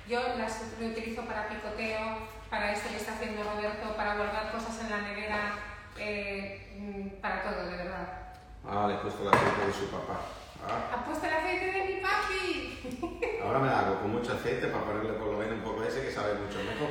Yo 0.08 0.20
las 0.38 0.78
reutilizo 0.80 1.22
para 1.24 1.48
picoteo, 1.48 2.26
para 2.50 2.74
esto 2.74 2.90
que 2.90 2.98
está 2.98 3.14
haciendo 3.14 3.44
Roberto, 3.44 3.96
para 3.96 4.16
guardar 4.16 4.52
cosas 4.52 4.82
en 4.82 4.90
la 4.90 5.02
nevera, 5.02 5.54
eh, 5.98 6.74
mm, 6.78 7.22
para 7.22 7.44
todo, 7.44 7.70
de 7.70 7.78
verdad. 7.78 8.34
Ah, 8.68 8.86
le 8.88 8.96
he 8.96 8.98
puesto 8.98 9.22
el 9.22 9.30
aceite 9.30 9.66
de 9.68 9.74
su 9.74 9.88
papá. 9.92 10.20
Ah, 10.66 10.98
¿Ha 10.98 11.06
puesto 11.06 11.26
el 11.26 11.34
aceite 11.34 11.72
de 11.72 11.86
mi 11.86 12.02
papi? 12.02 13.40
ahora 13.46 13.60
me 13.60 13.68
la 13.68 13.80
hago 13.80 14.00
con 14.02 14.12
mucho 14.12 14.34
aceite 14.34 14.68
para 14.68 14.84
ponerle 14.84 15.14
por 15.14 15.28
lo 15.28 15.38
menos 15.38 15.54
un 15.54 15.64
poco 15.64 15.82
de 15.82 15.90
ese 15.90 16.02
que 16.02 16.12
sabe 16.12 16.34
mucho 16.34 16.58
mejor. 16.58 16.90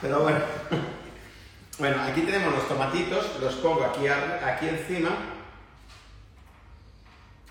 Pero 0.00 0.20
bueno. 0.20 0.40
Bueno, 1.78 2.02
aquí 2.02 2.22
tenemos 2.22 2.52
los 2.52 2.66
tomatitos, 2.66 3.38
los 3.40 3.54
pongo 3.54 3.84
aquí, 3.84 4.08
aquí 4.08 4.68
encima, 4.68 5.10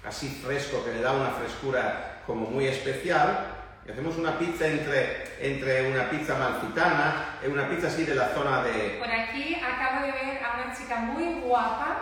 así 0.04 0.28
fresco, 0.44 0.84
que 0.84 0.92
le 0.92 1.00
da 1.00 1.14
una 1.14 1.30
frescura 1.30 2.24
como 2.28 2.50
muy 2.50 2.68
especial. 2.68 3.54
Y 3.88 3.92
hacemos 3.92 4.18
una 4.18 4.38
pizza 4.38 4.68
entre, 4.68 5.24
entre 5.40 5.90
una 5.90 6.10
pizza 6.10 6.38
malfitana 6.38 7.38
y 7.42 7.48
una 7.48 7.70
pizza 7.70 7.88
así 7.88 8.04
de 8.04 8.16
la 8.16 8.28
zona 8.34 8.64
de... 8.64 8.98
Por 9.00 9.10
aquí 9.10 9.56
acabo 9.56 10.06
de 10.06 10.12
ver 10.12 10.44
a 10.44 10.62
una 10.62 10.76
chica 10.78 10.98
muy 10.98 11.40
guapa 11.40 12.00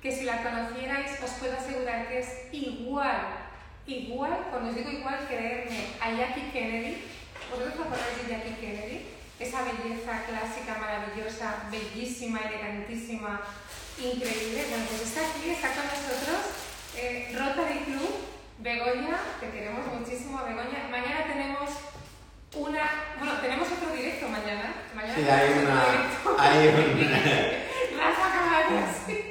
que 0.00 0.10
si 0.10 0.24
la 0.24 0.42
conocierais 0.42 1.22
os 1.22 1.30
puedo 1.32 1.52
asegurar 1.52 2.08
que 2.08 2.20
es 2.20 2.48
igual, 2.52 3.26
igual, 3.86 4.38
cuando 4.48 4.70
os 4.70 4.74
digo 4.74 4.90
igual, 4.90 5.18
creerme, 5.28 5.88
a 6.00 6.12
Jackie 6.12 6.50
Kennedy. 6.50 7.04
¿Vosotros 7.50 7.74
os 7.74 7.80
acordáis 7.80 8.26
de 8.26 8.34
Jackie 8.34 8.54
Kennedy? 8.58 9.11
Esa 9.42 9.64
belleza 9.64 10.22
clásica, 10.22 10.78
maravillosa, 10.78 11.66
bellísima, 11.68 12.38
elegantísima, 12.46 13.40
increíble. 13.98 14.66
Bueno, 14.70 14.84
pues 14.88 15.02
está 15.02 15.20
aquí, 15.26 15.50
está 15.50 15.68
con 15.74 15.84
nosotros, 15.84 16.38
eh, 16.96 17.34
Rotary 17.34 17.80
Club, 17.86 18.22
Begoña, 18.58 19.18
te 19.40 19.50
queremos 19.50 19.84
muchísimo, 19.98 20.38
Begoña. 20.46 20.86
Mañana 20.90 21.26
tenemos 21.26 21.70
una, 22.54 23.14
bueno, 23.18 23.32
tenemos 23.40 23.66
otro 23.66 23.90
directo 23.90 24.28
mañana. 24.28 24.74
mañana 24.94 25.14
Sí, 25.16 25.22
hay 25.28 25.48
tenemos 25.48 25.64
otro 25.64 25.72
una... 25.74 25.90
directo. 25.90 26.36
Hay 26.38 26.68
un... 26.68 27.98
Rafa 27.98 28.26
Caballos. 28.32 28.94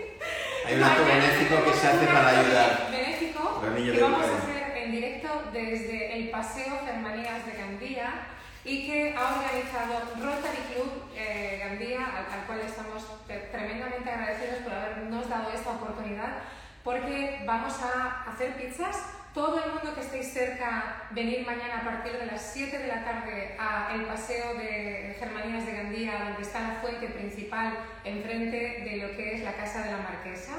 Hay 0.68 0.76
un 0.76 0.84
acto 0.84 1.06
benéfico 1.06 1.64
que 1.66 1.74
se 1.74 1.88
hace 1.88 2.06
para 2.06 2.30
ayudar 2.30 2.88
Benéfico 2.92 3.62
que 3.62 4.00
vamos 4.00 4.22
a 4.22 4.38
hacer 4.38 4.78
en 4.78 4.92
directo 4.92 5.44
desde 5.52 6.14
el 6.14 6.30
Paseo 6.30 6.80
Germanías 6.86 7.46
de 7.48 7.52
Gandía 7.54 8.28
y 8.64 8.86
que 8.86 9.16
ha 9.16 9.36
organizado 9.36 10.02
Rotary 10.20 10.64
Club 10.74 11.04
eh, 11.16 11.58
Gandía, 11.64 12.06
al, 12.06 12.40
al 12.40 12.46
cual 12.46 12.60
estamos 12.62 13.04
tre- 13.28 13.50
tremendamente 13.52 14.10
agradecidos 14.10 14.60
por 14.64 14.74
habernos 14.74 15.28
dado 15.30 15.52
esta 15.52 15.72
oportunidad, 15.72 16.38
porque 16.84 17.42
vamos 17.46 17.74
a 17.82 18.24
hacer 18.32 18.54
pizzas. 18.56 18.98
Todo 19.34 19.64
el 19.64 19.72
mundo 19.72 19.96
que 19.96 20.02
estéis 20.02 20.34
cerca, 20.34 21.04
venir 21.12 21.46
mañana 21.46 21.80
a 21.80 21.86
partir 21.86 22.12
de 22.20 22.26
las 22.26 22.42
7 22.54 22.78
de 22.80 22.88
la 22.88 23.06
tarde 23.06 23.56
al 23.58 24.04
paseo 24.06 24.56
de 24.56 25.16
Germanías 25.18 25.66
de 25.66 25.72
Gandía, 25.72 26.20
donde 26.26 26.42
está 26.42 26.60
la 26.60 26.76
fuente 26.82 27.08
principal, 27.08 27.78
enfrente 28.04 28.58
de 28.84 28.98
lo 28.98 29.16
que 29.16 29.36
es 29.36 29.42
la 29.44 29.54
Casa 29.54 29.84
de 29.84 29.92
la 29.92 30.00
Marquesa, 30.00 30.52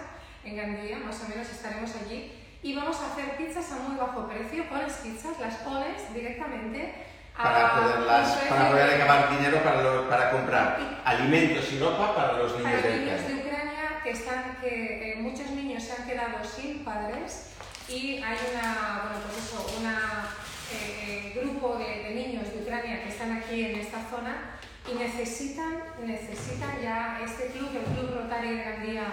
en 0.43 0.57
Gandía, 0.57 0.97
más 0.99 1.23
o 1.23 1.29
menos 1.29 1.51
estaremos 1.51 1.95
allí. 1.97 2.33
Y 2.63 2.75
vamos 2.75 2.99
a 3.03 3.13
hacer 3.13 3.37
pizzas 3.37 3.71
a 3.73 3.77
muy 3.81 3.97
bajo 3.99 4.27
precio, 4.27 4.65
Oles 4.73 4.95
Pizzas, 5.03 5.39
las 5.39 5.67
Oles 5.67 6.15
directamente 6.15 6.95
para, 7.37 7.75
poderlas, 7.75 8.29
un 8.29 8.35
precio 8.39 8.49
para 8.57 8.71
poder 8.71 8.87
de- 8.89 8.95
acabar 9.03 9.31
dinero 9.31 9.63
para, 9.63 9.83
lo- 9.83 10.09
para 10.09 10.31
comprar 10.31 11.01
alimentos 11.05 11.73
y 11.73 11.79
ropa 11.79 12.15
para 12.15 12.33
los 12.35 12.53
niños 12.59 12.73
para 12.81 12.83
de 12.83 12.97
niños 12.99 13.21
Ucrania. 13.21 13.29
de 13.37 13.49
Ucrania 13.49 14.01
que 14.03 14.11
están 14.11 14.57
que 14.61 15.13
eh, 15.13 15.17
muchos 15.21 15.51
niños 15.51 15.83
se 15.83 15.93
han 15.93 16.07
quedado 16.09 16.39
sin 16.45 16.85
padres 16.85 17.49
y 17.89 18.23
hay 18.23 18.39
una 18.53 19.03
bueno 19.05 19.19
pues 19.27 19.45
eso 19.45 19.67
una 19.81 20.29
eh, 20.73 21.33
eh, 21.35 21.41
grupo 21.41 21.77
de, 21.79 22.03
de 22.09 22.15
niños 22.15 22.53
de 22.53 22.63
Ucrania 22.63 23.03
que 23.03 23.09
están 23.09 23.33
aquí 23.33 23.65
en 23.65 23.79
esta 23.81 23.99
zona 24.11 24.59
y 24.91 24.95
necesitan 24.99 25.83
necesitan 26.05 26.81
ya 26.83 27.21
este 27.25 27.47
club 27.49 27.71
el 27.75 27.85
club 27.95 28.15
Rotary 28.15 28.57
de 28.57 28.65
Gandía 28.65 29.05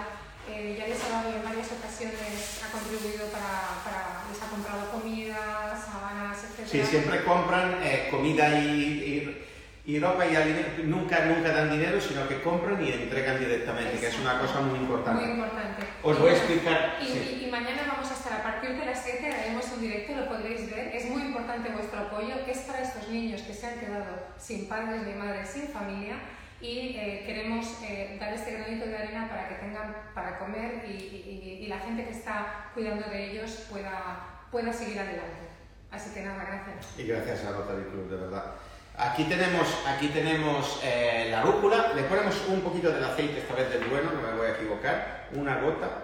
eh, 0.48 0.74
ya 0.78 0.86
les 0.88 0.98
ha 1.04 1.08
dado 1.22 1.30
en 1.36 1.44
varias 1.44 1.68
ocasiones 1.70 2.60
ha 2.66 2.72
contribuido 2.72 3.26
para, 3.30 3.78
para 3.84 4.24
les 4.30 4.42
ha 4.42 4.46
comprado 4.50 4.90
comida 4.90 5.36
sábanas 5.78 6.38
etcétera 6.42 6.58
Sí, 6.70 6.82
siempre 6.84 7.24
compran 7.24 7.78
eh, 7.82 8.08
comida 8.10 8.48
y, 8.60 9.44
y, 9.86 9.92
y 9.94 9.98
ropa 9.98 10.24
y 10.26 10.36
alimentos. 10.36 10.84
Nunca, 10.84 11.24
nunca 11.26 11.50
dan 11.52 11.70
dinero, 11.70 12.00
sino 12.00 12.28
que 12.28 12.40
compran 12.42 12.84
y 12.84 12.92
entregan 12.92 13.38
directamente, 13.38 13.98
que 13.98 14.06
es 14.06 14.18
una 14.20 14.38
cosa 14.38 14.60
muy 14.60 14.78
importante. 14.78 15.24
Muy 15.24 15.34
importante. 15.34 15.82
Os 16.02 16.18
voy 16.18 16.30
a 16.30 16.32
explicar. 16.32 16.98
Y, 17.02 17.06
sí. 17.06 17.38
y- 17.42 17.44
y 17.46 17.50
mañana 17.50 17.82
vamos 17.88 18.08
a 18.10 18.14
estar 18.14 18.32
a 18.34 18.42
partir 18.42 18.70
de 18.78 18.86
las 18.86 19.02
7, 19.02 19.26
haremos 19.32 19.66
un 19.72 19.80
directo, 19.80 20.14
lo 20.14 20.28
podréis 20.28 20.70
ver. 20.70 20.94
Es 20.94 21.10
muy 21.10 21.22
importante 21.22 21.70
vuestro 21.70 22.00
apoyo, 22.00 22.44
que 22.44 22.52
es 22.52 22.58
para 22.60 22.82
estos 22.82 23.08
niños 23.08 23.42
que 23.42 23.52
se 23.54 23.66
han 23.66 23.80
quedado 23.80 24.04
sin 24.38 24.68
padres 24.68 25.02
ni 25.02 25.14
madres, 25.14 25.48
sin 25.48 25.68
familia. 25.68 26.14
Y 26.62 26.94
eh, 26.98 27.22
queremos 27.26 27.66
eh, 27.82 28.16
dar 28.20 28.34
este 28.34 28.52
granito 28.52 28.84
de 28.86 28.96
arena 28.96 29.28
para 29.30 29.48
que 29.48 29.54
tengan 29.56 29.96
para 30.14 30.38
comer 30.38 30.84
y, 30.86 30.90
y- 30.92 31.64
y 31.64 31.66
la 31.68 31.78
gente 31.80 32.04
que 32.04 32.10
está 32.10 32.66
cuidando 32.74 33.08
de 33.08 33.30
ellos 33.32 33.66
pueda, 33.70 34.42
pueda 34.52 34.70
seguir 34.72 34.98
adelante. 35.00 35.49
Así 35.90 36.10
que 36.10 36.22
nada, 36.22 36.44
gracias. 36.44 36.98
Y 36.98 37.04
gracias 37.04 37.44
a 37.44 37.52
Rotary 37.52 37.84
Club, 37.84 38.08
de 38.08 38.16
verdad. 38.16 38.54
Aquí 38.96 39.24
tenemos, 39.24 39.66
aquí 39.86 40.08
tenemos 40.08 40.80
eh, 40.84 41.28
la 41.30 41.42
rúcula, 41.42 41.92
le 41.94 42.02
ponemos 42.02 42.36
un 42.48 42.60
poquito 42.60 42.90
del 42.90 43.02
aceite, 43.02 43.38
esta 43.38 43.54
vez 43.54 43.70
del 43.70 43.84
bueno, 43.88 44.12
no 44.12 44.20
me 44.20 44.36
voy 44.36 44.46
a 44.46 44.50
equivocar, 44.50 45.28
una 45.32 45.60
gota. 45.60 46.02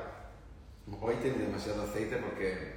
Hoy 1.00 1.16
tengo 1.16 1.38
demasiado 1.38 1.82
aceite 1.82 2.16
porque 2.16 2.72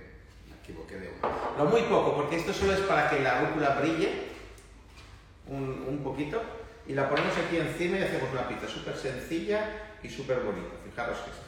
me 0.50 0.56
equivoqué 0.56 0.98
de 0.98 1.10
uno. 1.10 1.32
Lo 1.58 1.66
muy 1.66 1.84
poco, 1.84 2.16
porque 2.16 2.36
esto 2.38 2.54
solo 2.54 2.74
es 2.74 2.82
para 2.82 3.10
que 3.10 3.22
la 3.22 3.42
rúcula 3.42 3.76
brille 3.80 4.28
un, 5.48 5.86
un 5.88 6.04
poquito 6.04 6.42
y 6.86 6.94
la 6.94 7.08
ponemos 7.08 7.36
aquí 7.38 7.58
encima 7.58 7.98
y 7.98 8.04
hacemos 8.04 8.32
una 8.32 8.48
pizza 8.48 8.68
súper 8.68 8.98
sencilla 8.98 9.70
y 10.04 10.10
súper 10.10 10.40
bonita. 10.42 10.76
Fijaros 10.84 11.18
que 11.20 11.30
esto. 11.30 11.44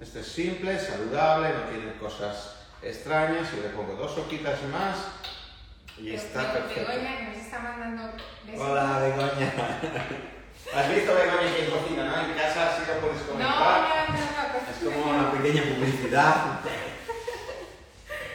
Esto 0.00 0.18
es 0.20 0.26
simple, 0.26 0.78
saludable, 0.78 1.48
no 1.48 1.62
tiene 1.64 1.94
cosas 1.98 2.59
extrañas 2.82 3.48
y 3.52 3.60
le 3.62 3.68
pongo 3.70 3.94
dos 3.94 4.16
hojitas 4.18 4.62
más 4.72 4.96
y 5.98 6.14
está 6.14 6.40
Be- 6.52 6.60
perfecto. 6.60 6.90
Begoña, 6.92 7.16
que 7.18 7.24
nos 7.24 7.36
está 7.36 7.58
mandando 7.58 8.12
besos. 8.46 8.60
Hola, 8.68 8.98
Begoña. 9.00 9.52
¿Has 10.74 10.88
visto 10.94 11.14
Begoña 11.14 11.56
que 11.56 11.68
cocina, 11.70 12.04
no? 12.04 12.20
En 12.24 12.32
casa 12.38 12.76
sí 12.76 12.82
lo 12.88 13.00
puedes 13.00 13.20
No, 13.22 13.32
comentar. 13.32 13.80
no, 13.80 13.88
no, 14.06 14.12
no. 14.12 14.20
Es 14.70 14.94
como 14.94 15.10
una 15.18 15.32
pequeña 15.32 15.62
publicidad. 15.62 16.34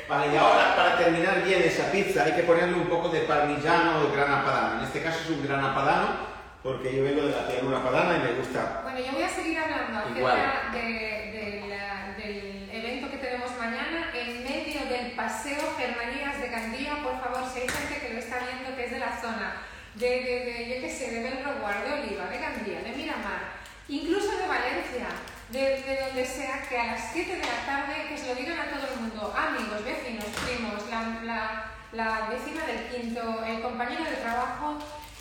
Vale, 0.08 0.34
y 0.34 0.38
ahora 0.38 0.76
para 0.76 0.98
terminar 1.00 1.42
bien 1.44 1.64
esa 1.64 1.92
pizza 1.92 2.24
hay 2.26 2.34
que 2.34 2.44
ponerle 2.44 2.76
un 2.76 2.88
poco 2.88 3.10
de 3.10 3.22
parmigiano 3.22 3.98
o 3.98 4.04
de 4.10 4.16
grana 4.16 4.46
padano. 4.46 4.78
En 4.80 4.86
este 4.86 5.02
caso 5.02 5.20
es 5.24 5.30
un 5.32 5.48
grana 5.48 5.74
padano 5.74 6.36
porque 6.62 6.96
yo 6.96 7.04
vengo 7.04 7.24
de 7.26 7.32
la 7.32 7.48
llanura 7.52 7.82
padana 7.84 8.18
y 8.18 8.20
me 8.20 8.34
gusta. 8.40 8.82
Bueno, 8.84 9.00
yo 9.00 9.12
voy 9.14 9.24
a 9.24 9.30
seguir 9.30 9.58
hablando 9.58 9.98
acerca 10.00 10.72
de 10.72 11.64
la- 11.70 12.14
del 12.18 12.70
evento 12.72 13.10
que 13.10 13.18
tenemos 13.18 13.50
mañana 13.58 14.12
en 14.14 14.44
medio 14.44 14.86
del 14.86 15.12
paseo 15.14 15.74
Germanías 15.78 16.40
de 16.40 16.50
Gandía. 16.50 16.95
Por 17.06 17.22
favor, 17.22 17.46
si 17.54 17.60
hay 17.62 17.70
gente 17.70 18.00
que 18.02 18.14
lo 18.14 18.20
está 18.20 18.40
viendo 18.40 18.76
que 18.76 18.86
es 18.86 18.92
de 18.92 18.98
la 18.98 19.22
zona 19.22 19.62
de, 19.94 20.10
de, 20.10 20.46
de 20.46 20.70
yo 20.70 20.82
qué 20.82 20.90
sé, 20.90 21.12
de 21.12 21.22
Belroguard, 21.22 21.86
de 21.86 21.94
Oliva, 21.94 22.26
de 22.26 22.40
Gandía, 22.40 22.82
de 22.82 22.98
Miramar, 22.98 23.62
incluso 23.88 24.36
de 24.36 24.48
Valencia, 24.48 25.08
de, 25.52 25.60
de, 25.86 26.02
donde 26.02 26.26
sea, 26.26 26.64
que 26.68 26.80
a 26.80 26.86
las 26.88 27.12
7 27.14 27.32
de 27.32 27.46
la 27.46 27.66
tarde, 27.66 28.10
que 28.10 28.18
se 28.18 28.28
lo 28.28 28.34
digan 28.34 28.60
a 28.60 28.72
todo 28.72 28.88
el 28.92 29.02
mundo, 29.02 29.36
amigos, 29.38 29.86
vecinos, 29.86 30.26
primos, 30.44 30.90
la, 30.90 31.22
la, 31.22 31.72
la 31.92 32.30
vecina 32.30 32.66
del 32.66 32.88
quinto, 32.90 33.44
el 33.46 33.62
compañero 33.62 34.04
de 34.04 34.16
trabajo, 34.18 34.80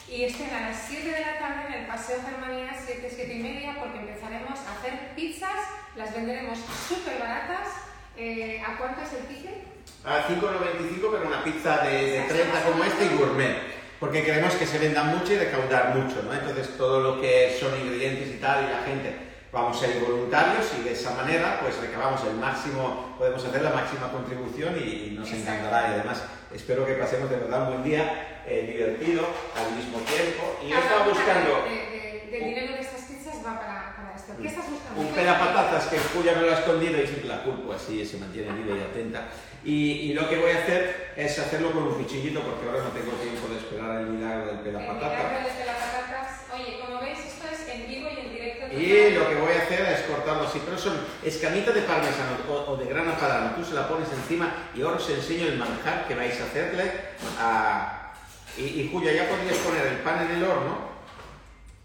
y 0.09 0.25
estén 0.25 0.55
a 0.55 0.71
las 0.71 0.87
7 0.89 1.07
de 1.07 1.21
la 1.21 1.39
tarde 1.39 1.67
en 1.69 1.75
el 1.75 1.87
Paseo 1.87 2.21
Germanía, 2.25 2.73
7, 2.75 3.13
7 3.15 3.35
y 3.35 3.43
media, 3.43 3.77
porque 3.79 3.99
empezaremos 3.99 4.59
a 4.59 4.79
hacer 4.79 5.15
pizzas, 5.15 5.69
las 5.97 6.15
venderemos 6.15 6.59
súper 6.89 7.19
baratas. 7.19 7.69
Eh, 8.17 8.63
¿A 8.65 8.79
cuánto 8.79 9.03
es 9.03 9.13
el 9.13 9.27
ticket? 9.27 9.74
A 10.05 10.29
5,95 10.29 11.09
pero 11.13 11.27
una 11.27 11.43
pizza 11.43 11.79
de, 11.79 12.11
de 12.13 12.21
30 12.29 12.63
como 12.63 12.85
esta 12.85 13.05
y 13.05 13.17
gourmet. 13.17 13.57
Porque 13.99 14.23
queremos 14.23 14.53
que 14.55 14.67
se 14.67 14.79
venda 14.79 15.03
mucho 15.05 15.33
y 15.33 15.39
recaudar 15.39 15.95
mucho, 15.95 16.23
¿no? 16.25 16.33
Entonces 16.35 16.77
todo 16.77 17.01
lo 17.01 17.21
que 17.21 17.57
son 17.59 17.73
ingredientes 17.81 18.29
y 18.29 18.39
tal 18.39 18.65
y 18.65 18.71
la 18.71 18.83
gente 18.83 19.17
vamos 19.51 19.77
a 19.81 19.87
ser 19.87 20.01
voluntarios 20.01 20.67
y 20.79 20.83
de 20.83 20.93
esa 20.93 21.15
manera 21.15 21.61
pues 21.63 21.79
recabamos 21.81 22.21
el 22.25 22.35
máximo, 22.35 23.15
podemos 23.17 23.43
hacer 23.45 23.63
la 23.63 23.71
máxima 23.71 24.11
contribución 24.13 24.75
y, 24.77 24.83
y 24.83 25.11
nos 25.19 25.29
Exacto. 25.29 25.53
encantará. 25.53 25.89
Y 25.89 25.95
además 25.95 26.23
espero 26.53 26.85
que 26.85 26.95
pasemos 26.95 27.31
de 27.31 27.37
verdad 27.37 27.63
un 27.63 27.69
buen 27.69 27.85
día 27.85 28.43
eh, 28.47 28.69
divertido 28.71 29.25
al 29.57 29.75
mismo 29.77 29.99
tiempo. 30.01 30.59
Y 30.63 30.69
yo 30.69 30.79
estaba 30.79 31.05
buscando... 31.07 31.65
de- 31.65 31.71
de- 31.71 32.05
del 32.35 32.45
dinero 32.51 32.73
de 32.75 32.81
estas 32.81 33.03
pizzas 33.03 33.37
va 33.47 33.61
para, 33.61 33.95
para 33.97 34.17
esto. 34.17 34.35
¿Qué 34.43 34.49
estás 34.49 34.69
buscando? 34.69 35.01
Un 35.01 35.15
pera 35.15 35.39
patatas 35.39 35.87
que 35.87 35.99
Julia 35.99 36.35
me 36.35 36.43
lo 36.43 36.51
ha 36.51 36.59
escondido 36.59 37.01
y 37.01 37.07
siempre 37.07 37.29
la 37.29 37.43
culpo, 37.45 37.73
así 37.73 38.05
se 38.05 38.19
mantiene 38.19 38.51
viva 38.53 38.77
y 38.77 38.81
atenta. 38.81 39.29
Y, 39.65 40.11
y 40.11 40.15
lo 40.15 40.29
que 40.29 40.37
voy 40.37 40.51
a 40.51 40.59
hacer 40.59 41.13
es 41.17 41.39
hacerlo 41.39 41.73
con 41.73 41.85
un 41.85 41.95
cuchillito 41.95 42.43
porque 42.43 42.69
ahora 42.69 42.85
no 42.85 42.91
tengo 42.91 43.13
tiempo 43.13 43.49
de 43.49 43.57
esperar 43.57 44.01
el 44.03 44.07
milagro 44.09 44.47
del 44.47 44.59
pera 44.61 44.81
El 44.81 44.95
milagro 44.95 45.39
desde 45.49 45.65
las 45.65 45.77
patatas. 45.77 46.41
Oye, 46.53 46.81
como 46.81 47.01
veis, 47.01 47.19
esto 47.21 47.47
es 47.51 47.69
en 47.69 47.89
vivo 47.89 48.09
y 48.15 48.21
en 48.21 48.33
directo. 48.33 48.67
Y 48.77 49.11
lo 49.15 49.29
que 49.29 49.35
voy 49.37 49.53
a 49.55 49.63
hacer 49.63 49.81
es 49.81 50.01
cortarlo 50.03 50.47
así, 50.47 50.61
pero 50.65 50.77
son 50.77 51.01
escamitas 51.25 51.75
de 51.75 51.81
parmesano 51.83 52.37
o, 52.49 52.73
o 52.73 52.77
de 52.77 52.85
grana 52.87 53.17
padano. 53.17 53.57
Tú 53.57 53.65
se 53.65 53.75
la 53.75 53.89
pones 53.89 54.13
encima 54.13 54.69
y 54.75 54.83
ahora 54.83 54.97
os 54.97 55.09
enseño 55.09 55.47
el 55.47 55.57
manjar 55.57 56.07
que 56.07 56.15
vais 56.15 56.39
a 56.41 56.45
hacerle 56.45 56.93
a... 57.41 58.13
Y, 58.59 58.63
y 58.83 58.91
Julia, 58.93 59.13
ya 59.13 59.29
podrías 59.29 59.57
poner 59.59 59.87
el 59.87 59.99
pan 59.99 60.27
en 60.27 60.37
el 60.37 60.45
horno 60.45 60.93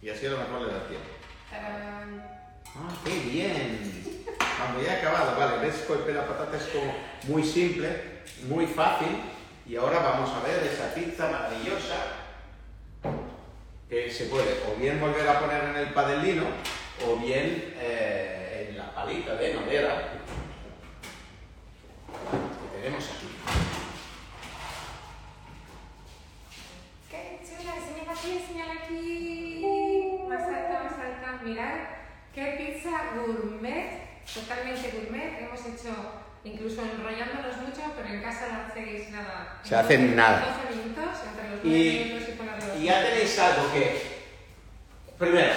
y 0.02 0.10
así 0.10 0.26
a 0.26 0.32
lo 0.32 0.38
mejor 0.38 0.62
le 0.62 0.74
da 0.74 0.88
tiempo. 0.88 1.10
Ah, 2.76 2.94
qué 3.04 3.20
bien. 3.30 4.26
Cuando 4.58 4.82
ya 4.82 4.94
he 4.94 4.98
acabado, 4.98 5.38
vale, 5.38 5.58
ves 5.66 5.86
que 5.88 5.94
pela 5.96 6.28
patata 6.28 6.58
es 6.58 6.64
como 6.64 6.94
muy 7.28 7.44
simple, 7.44 8.22
muy 8.48 8.68
fácil. 8.68 9.08
Y 9.66 9.76
ahora 9.76 10.00
vamos 10.00 10.30
a 10.32 10.42
ver 10.46 10.64
esa 10.64 10.94
pizza 10.94 11.30
maravillosa 11.30 11.96
que 13.90 14.10
se 14.12 14.26
puede 14.26 14.60
o 14.68 14.80
bien 14.80 15.00
volver 15.00 15.28
a 15.28 15.40
poner 15.40 15.64
en 15.64 15.76
el 15.78 15.94
padellino 15.94 16.44
o 17.08 17.16
bien 17.18 17.76
eh, 17.78 18.68
en 18.70 18.78
la 18.78 18.94
palita 18.94 19.36
de 19.36 19.54
madera 19.54 20.14
que 22.72 22.82
tenemos 22.82 23.04
aquí. 23.04 23.28
¡Qué 27.10 27.40
chula! 27.46 27.76
Enseña 27.76 28.12
aquí, 28.12 28.32
enseña 28.38 28.66
aquí. 28.74 30.26
Más 30.28 30.44
alta, 30.44 30.84
más 30.84 30.94
alta. 30.94 31.40
Mirad 31.44 31.99
qué 32.40 32.74
pizza 32.74 32.90
gourmet, 33.16 34.24
totalmente 34.34 34.92
gourmet. 34.92 35.40
Hemos 35.42 35.60
hecho, 35.62 35.92
incluso 36.44 36.82
enrollándonos 36.82 37.58
mucho, 37.58 37.82
pero 37.96 38.10
en 38.10 38.22
casa 38.22 38.48
no 38.52 38.68
hacéis 38.68 39.10
nada. 39.10 39.60
Se 39.64 39.76
hace 39.76 39.98
nada. 39.98 40.58
12 40.72 40.76
minutos, 40.82 41.16
entre 41.28 41.50
los 41.50 41.60
9 41.64 41.78
Y, 41.80 42.04
minutos 42.06 42.30
y 42.78 42.82
y 42.82 42.86
ya 42.86 43.04
tenéis 43.04 43.40
algo 43.40 43.72
que, 43.74 44.02
primero, 45.18 45.52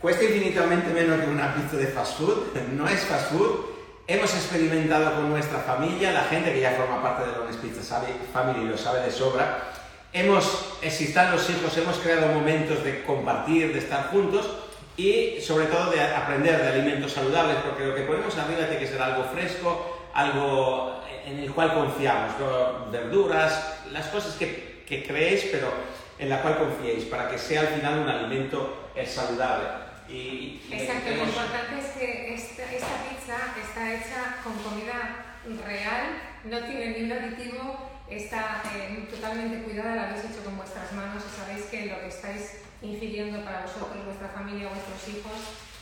cuesta 0.00 0.24
infinitamente 0.24 0.88
menos 0.92 1.20
que 1.20 1.26
una 1.30 1.54
pizza 1.54 1.76
de 1.76 1.86
fast 1.88 2.18
food, 2.18 2.56
no 2.72 2.88
es 2.88 3.00
fast 3.00 3.30
food. 3.32 3.66
Hemos 4.06 4.34
experimentado 4.34 5.14
con 5.14 5.30
nuestra 5.30 5.60
familia, 5.60 6.10
la 6.12 6.24
gente 6.24 6.52
que 6.52 6.60
ya 6.60 6.72
forma 6.72 7.00
parte 7.02 7.30
de 7.30 7.36
Lones 7.36 7.56
Pizza 7.56 7.82
sabe- 7.82 8.14
Family 8.32 8.64
lo 8.68 8.76
sabe 8.76 9.00
de 9.02 9.10
sobra. 9.12 9.68
Hemos, 10.12 10.76
si 10.90 11.04
están 11.04 11.30
los 11.30 11.48
hijos, 11.48 11.74
hemos 11.78 11.96
creado 11.98 12.26
momentos 12.34 12.82
de 12.84 13.04
compartir, 13.04 13.72
de 13.72 13.78
estar 13.78 14.08
juntos 14.08 14.58
y 14.96 15.40
sobre 15.40 15.66
todo 15.66 15.90
de 15.90 16.00
aprender 16.00 16.60
de 16.60 16.68
alimentos 16.68 17.12
saludables, 17.12 17.56
porque 17.64 17.86
lo 17.86 17.94
que 17.94 18.02
ponemos 18.02 18.36
arriba 18.36 18.66
tiene 18.66 18.78
que 18.78 18.86
ser 18.86 19.00
algo 19.00 19.24
fresco, 19.24 20.08
algo 20.14 21.02
en 21.26 21.38
el 21.38 21.52
cual 21.52 21.72
confiamos, 21.74 22.32
¿no? 22.38 22.90
verduras, 22.90 23.80
las 23.90 24.06
cosas 24.08 24.34
que, 24.36 24.82
que 24.86 25.02
creéis, 25.04 25.48
pero 25.50 25.72
en 26.18 26.28
la 26.28 26.42
cual 26.42 26.58
confiéis, 26.58 27.04
para 27.04 27.28
que 27.28 27.38
sea 27.38 27.60
al 27.62 27.68
final 27.68 28.00
un 28.00 28.08
alimento 28.08 28.90
eh, 28.94 29.06
saludable. 29.06 29.66
Y, 30.08 30.60
y 30.68 30.70
Exacto, 30.72 30.92
lo 30.94 31.04
tenemos- 31.16 31.28
importante 31.28 31.78
es 31.78 31.86
que 31.96 32.34
esta, 32.34 32.62
esta 32.64 32.86
pizza 33.08 33.36
está 33.62 33.94
hecha 33.94 34.36
con 34.44 34.52
comida 34.58 35.38
real, 35.64 36.06
no 36.44 36.58
tiene 36.66 36.98
ningún 36.98 37.12
aditivo, 37.12 37.90
está 38.10 38.62
eh, 38.76 39.06
totalmente 39.10 39.62
cuidada, 39.64 39.94
la 39.96 40.02
habéis 40.08 40.24
hecho 40.26 40.44
con 40.44 40.56
vuestras 40.58 40.92
manos 40.92 41.22
y 41.24 41.40
sabéis 41.40 41.64
que 41.66 41.86
lo 41.86 42.00
que 42.00 42.08
estáis 42.08 42.58
ingiriendo 42.82 43.44
para 43.44 43.62
vosotros, 43.62 44.04
vuestra 44.04 44.28
familia, 44.28 44.68
vuestros 44.68 45.00
hijos, 45.08 45.32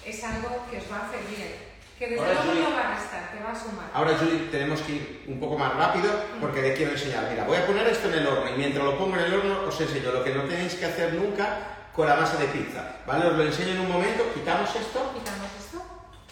es 0.05 0.23
algo 0.25 0.65
que 0.71 0.79
os 0.79 0.85
va 0.91 0.97
a 0.97 1.07
hacer 1.09 1.21
bien, 1.29 1.53
que 1.99 2.07
desde 2.09 2.21
Ahora, 2.21 2.35
luego 2.35 2.51
Julie- 2.53 2.63
no 2.65 2.71
va 2.77 2.89
a 2.89 2.95
restar, 2.97 3.31
que 3.33 3.45
va 3.45 3.51
a 3.53 3.59
sumar. 3.59 3.91
Ahora, 3.93 4.17
Julie, 4.19 4.49
tenemos 4.51 4.81
que 4.81 4.93
ir 4.93 5.25
un 5.29 5.39
poco 5.41 5.59
más 5.59 5.75
rápido 5.77 6.11
porque 6.41 6.63
le 6.63 6.75
quiero 6.75 6.93
enseñar. 6.93 7.29
Mira, 7.31 7.45
voy 7.45 7.57
a 7.59 7.67
poner 7.67 7.87
esto 7.89 8.09
en 8.09 8.15
el 8.15 8.27
horno 8.27 8.49
y 8.51 8.57
mientras 8.59 8.85
lo 8.85 8.97
pongo 8.99 9.17
en 9.17 9.25
el 9.25 9.35
horno 9.35 9.61
os 9.69 9.81
enseño 9.81 10.13
lo 10.13 10.25
que 10.25 10.35
no 10.35 10.45
tenéis 10.45 10.75
que 10.75 10.87
hacer 10.87 11.13
nunca 11.15 11.91
con 11.95 12.07
la 12.09 12.17
masa 12.17 12.37
de 12.39 12.47
pizza. 12.47 12.97
¿Vale? 13.07 13.27
Os 13.27 13.37
lo 13.37 13.43
enseño 13.45 13.73
en 13.73 13.81
un 13.81 13.91
momento. 13.93 14.25
Quitamos 14.33 14.69
esto. 14.75 15.13
Quitamos 15.13 15.49
esto. 15.59 15.83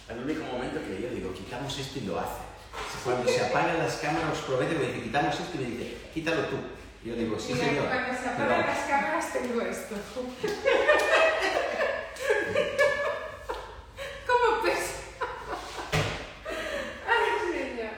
El 0.09 0.19
único 0.25 0.45
momento 0.45 0.81
que 0.81 1.03
yo 1.03 1.11
digo, 1.11 1.35
quitamos 1.35 1.79
esto 1.79 1.99
y 1.99 2.03
lo 2.07 2.19
hace. 2.19 2.41
Cuando 3.05 3.29
se 3.29 3.45
apagan 3.45 3.79
las 3.79 3.97
cámaras, 3.97 4.33
os 4.33 4.39
prometo 4.45 4.79
que 4.81 5.03
quitamos 5.03 5.35
esto 5.39 5.51
y 5.55 5.59
me 5.59 5.71
dice, 5.71 5.97
quítalo 6.15 6.43
tú. 6.47 6.57
Yo 7.09 7.15
digo, 7.15 7.39
sí, 7.39 7.55
Mira, 7.55 7.65
señor. 7.69 7.87
cuando 7.87 8.13
se 8.13 8.29
Pero- 8.37 8.45
apagan 8.55 8.67
las 8.67 8.79
cámaras 8.87 9.33
tengo 9.33 9.61
esto. 9.63 9.95
¿Cómo 14.27 14.63
pesa? 14.63 14.93
Ay, 17.09 17.53
señor. 17.53 17.91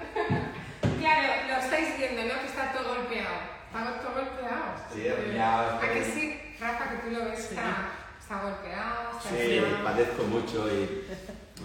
Claro, 1.01 1.29
lo 1.49 1.57
estáis 1.57 1.99
viendo, 1.99 2.23
¿no? 2.35 2.41
Que 2.41 2.47
está 2.47 2.73
todo 2.73 2.95
golpeado. 2.95 3.35
Está 3.67 4.01
todo 4.01 4.13
golpeado. 4.15 4.65
Sí, 4.95 5.09
arruinado. 5.09 5.79
¿A 5.79 5.81
que 5.81 6.05
sí, 6.05 6.41
Rafa, 6.61 6.91
que 6.91 6.97
tú 6.99 7.11
lo 7.17 7.25
ves? 7.31 7.41
Está, 7.41 7.89
está 8.21 8.43
golpeado, 8.43 9.11
está 9.19 9.29
Sí, 9.31 9.63
padezco 9.83 10.23
mucho 10.25 10.69
y 10.73 11.05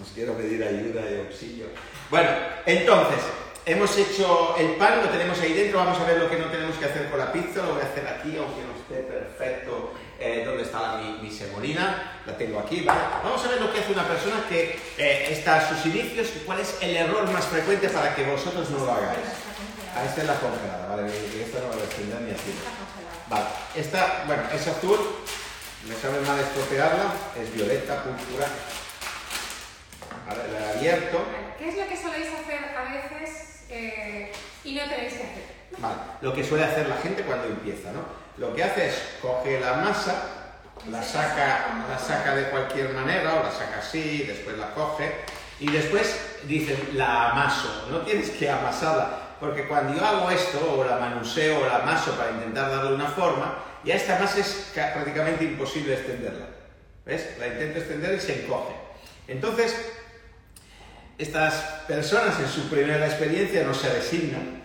os 0.02 0.08
quiero 0.14 0.36
pedir 0.36 0.64
ayuda 0.64 1.02
y 1.10 1.26
auxilio. 1.26 1.66
Bueno, 2.10 2.28
entonces, 2.66 3.20
hemos 3.66 3.96
hecho 3.98 4.54
el 4.58 4.76
pan, 4.76 5.02
lo 5.02 5.08
tenemos 5.10 5.38
ahí 5.40 5.52
dentro, 5.52 5.78
vamos 5.80 5.98
a 5.98 6.04
ver 6.04 6.18
lo 6.18 6.30
que 6.30 6.36
no 6.38 6.46
tenemos 6.46 6.76
que 6.76 6.84
hacer 6.84 7.10
con 7.10 7.18
la 7.18 7.32
pizza, 7.32 7.62
lo 7.62 7.74
voy 7.74 7.82
a 7.82 7.86
hacer 7.86 8.06
aquí, 8.06 8.36
aunque 8.38 8.62
no 8.62 8.72
esté 8.78 9.02
perfecto 9.12 9.92
eh, 10.20 10.44
dónde 10.46 10.62
está 10.62 10.80
la- 10.80 10.96
mi, 10.98 11.18
mi 11.20 11.30
semolina, 11.30 12.20
la 12.24 12.36
tengo 12.38 12.60
aquí, 12.60 12.80
¿vale? 12.82 13.00
Vamos 13.22 13.44
a 13.44 13.48
ver 13.48 13.60
lo 13.60 13.72
que 13.72 13.80
hace 13.80 13.92
una 13.92 14.06
persona 14.08 14.44
que 14.48 14.78
eh, 14.96 15.28
está 15.30 15.56
a 15.56 15.68
sus 15.68 15.84
inicios 15.86 16.28
y 16.36 16.38
cuál 16.46 16.60
es 16.60 16.76
el 16.80 16.96
error 16.96 17.28
más 17.30 17.44
frecuente 17.46 17.88
para 17.88 18.14
que 18.14 18.22
vosotros 18.24 18.70
no 18.70 18.84
lo 18.86 18.92
hagáis. 18.92 19.18
Ah, 19.94 20.04
esta 20.06 20.20
es 20.22 20.26
la 20.28 20.34
congelada, 20.38 20.86
¿vale? 20.88 21.08
Esta 21.08 21.58
no 21.60 21.68
va 21.68 21.74
a 21.74 21.86
descender 21.86 22.20
ni 22.20 22.30
así. 22.30 22.54
Vale, 23.28 23.44
esta, 23.74 24.22
bueno, 24.26 24.42
es 24.54 24.66
azul, 24.68 24.98
me 25.88 25.94
sabe 25.96 26.20
mal 26.20 26.38
estropearla, 26.38 27.12
es 27.42 27.52
violeta, 27.52 28.02
púrpura. 28.04 28.46
Ahora 30.28 30.44
la 30.48 30.58
he 30.72 30.78
abierto. 30.78 31.18
¿Qué 31.58 31.68
es 31.70 31.76
lo 31.76 31.88
que 31.88 31.96
soléis 31.96 32.26
hacer 32.28 32.60
a 32.76 32.82
veces 32.92 33.25
eh, 33.76 34.32
y 34.64 34.74
no 34.74 34.82
tenéis 34.84 35.12
que 35.14 35.22
hacer? 35.22 35.56
Vale, 35.78 35.96
lo 36.22 36.32
que 36.34 36.44
suele 36.44 36.64
hacer 36.64 36.88
la 36.88 36.96
gente 36.96 37.22
cuando 37.22 37.46
empieza, 37.46 37.92
¿no? 37.92 38.00
Lo 38.38 38.54
que 38.54 38.64
hace 38.64 38.88
es 38.88 38.94
coge 39.22 39.60
la 39.60 39.74
masa, 39.74 40.14
la 40.90 41.02
saca, 41.02 41.84
la 41.88 41.98
saca 41.98 42.34
de 42.34 42.44
cualquier 42.50 42.90
manera, 42.90 43.34
o 43.40 43.42
la 43.44 43.50
saca 43.50 43.78
así, 43.80 44.24
después 44.26 44.56
la 44.58 44.70
coge, 44.74 45.10
y 45.60 45.70
después 45.70 46.18
dice, 46.44 46.76
la 46.94 47.30
amaso. 47.30 47.88
No 47.90 48.00
tienes 48.02 48.30
que 48.30 48.48
amasarla, 48.50 49.36
porque 49.40 49.66
cuando 49.66 49.98
yo 49.98 50.04
hago 50.06 50.30
esto, 50.30 50.76
o 50.78 50.84
la 50.84 50.96
manuseo, 50.98 51.60
o 51.62 51.66
la 51.66 51.76
amaso 51.76 52.12
para 52.16 52.30
intentar 52.32 52.70
darle 52.70 52.94
una 52.94 53.08
forma, 53.08 53.58
ya 53.84 53.94
esta 53.94 54.18
masa 54.18 54.40
es 54.40 54.70
ca- 54.74 54.92
prácticamente 54.94 55.44
imposible 55.44 55.94
extenderla. 55.94 56.46
¿Ves? 57.04 57.36
La 57.38 57.46
intento 57.46 57.78
extender 57.78 58.14
y 58.14 58.20
se 58.20 58.44
encoge. 58.44 58.74
Entonces, 59.28 59.74
estas 61.18 61.54
personas 61.86 62.38
en 62.40 62.48
su 62.48 62.68
primera 62.68 63.06
experiencia 63.06 63.64
no 63.64 63.74
se 63.74 63.92
resignan, 63.92 64.62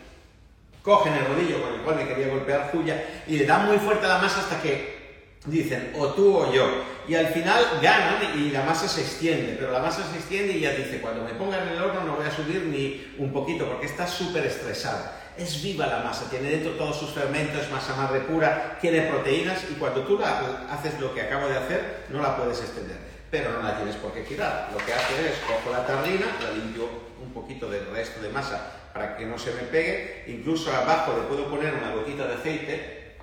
cogen 0.83 1.13
el 1.13 1.25
rodillo 1.25 1.61
con 1.61 1.73
el 1.73 1.81
cual 1.81 1.95
me 1.95 2.07
quería 2.07 2.27
golpear 2.27 2.69
Julia 2.71 3.23
y 3.27 3.37
le 3.37 3.45
dan 3.45 3.67
muy 3.67 3.77
fuerte 3.77 4.05
a 4.05 4.09
la 4.09 4.17
masa 4.17 4.39
hasta 4.39 4.61
que 4.61 5.01
dicen 5.45 5.93
o 5.97 6.07
tú 6.07 6.37
o 6.37 6.53
yo. 6.53 6.67
Y 7.07 7.15
al 7.15 7.27
final 7.27 7.63
ganan 7.81 8.39
y 8.39 8.51
la 8.51 8.63
masa 8.63 8.87
se 8.87 9.01
extiende, 9.01 9.55
pero 9.59 9.71
la 9.71 9.79
masa 9.79 10.03
se 10.11 10.17
extiende 10.17 10.53
y 10.53 10.61
ya 10.61 10.71
dice, 10.71 11.01
cuando 11.01 11.23
me 11.23 11.33
pongan 11.33 11.67
en 11.67 11.73
el 11.75 11.81
horno 11.81 12.03
no 12.03 12.15
voy 12.15 12.25
a 12.25 12.31
subir 12.31 12.63
ni 12.65 13.13
un 13.17 13.33
poquito 13.33 13.65
porque 13.65 13.87
está 13.87 14.07
súper 14.07 14.45
estresada. 14.45 15.17
es 15.37 15.63
viva 15.63 15.87
la 15.87 15.99
masa, 15.99 16.29
tiene 16.29 16.49
dentro 16.49 16.73
todos 16.73 16.97
sus 16.97 17.11
fermentos, 17.11 17.69
masa 17.71 17.95
madre 17.95 18.19
pura, 18.19 18.77
tiene 18.79 19.01
proteínas 19.03 19.63
y 19.71 19.75
cuando 19.75 20.03
tú 20.03 20.19
la, 20.19 20.67
haces 20.69 20.99
lo 20.99 21.13
que 21.13 21.21
acabo 21.21 21.47
de 21.47 21.57
hacer, 21.57 22.05
no 22.09 22.21
la 22.21 22.37
puedes 22.37 22.59
extender. 22.59 22.97
Pero 23.31 23.53
no 23.53 23.63
la 23.63 23.77
tienes 23.77 23.95
por 23.95 24.13
qué 24.13 24.25
girar. 24.25 24.69
Lo 24.73 24.85
que 24.85 24.93
hace 24.93 25.29
es 25.29 25.37
cojo 25.47 25.71
la 25.71 25.87
tarrina, 25.87 26.25
la 26.43 26.51
limpio 26.51 26.89
un 27.23 27.33
poquito 27.33 27.69
del 27.69 27.89
resto 27.89 28.21
de 28.21 28.29
masa 28.29 28.89
para 28.93 29.15
que 29.15 29.25
no 29.25 29.39
se 29.39 29.53
me 29.53 29.61
pegue. 29.61 30.25
Incluso 30.27 30.69
abajo 30.75 31.13
le 31.17 31.23
puedo 31.23 31.49
poner 31.49 31.73
una 31.73 31.95
gotita 31.95 32.27
de 32.27 32.33
aceite. 32.35 33.15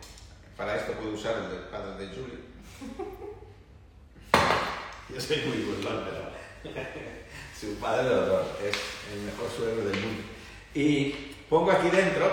Para 0.56 0.76
esto 0.76 0.92
puedo 0.94 1.12
usar 1.12 1.34
el 1.36 1.50
del 1.50 1.68
padre 1.68 2.06
de 2.06 2.06
Julio. 2.08 2.38
Yo 5.14 5.20
soy 5.20 5.36
muy 5.46 5.58
burlón, 5.58 6.04
pero 6.04 6.74
su 7.58 7.76
padre 7.76 8.08
de 8.08 8.14
honor 8.14 8.44
es 8.64 8.76
el 9.12 9.20
mejor 9.20 9.50
suegro 9.54 9.84
del 9.84 10.00
mundo. 10.00 10.22
Y 10.74 11.10
pongo 11.50 11.70
aquí 11.70 11.90
dentro 11.90 12.30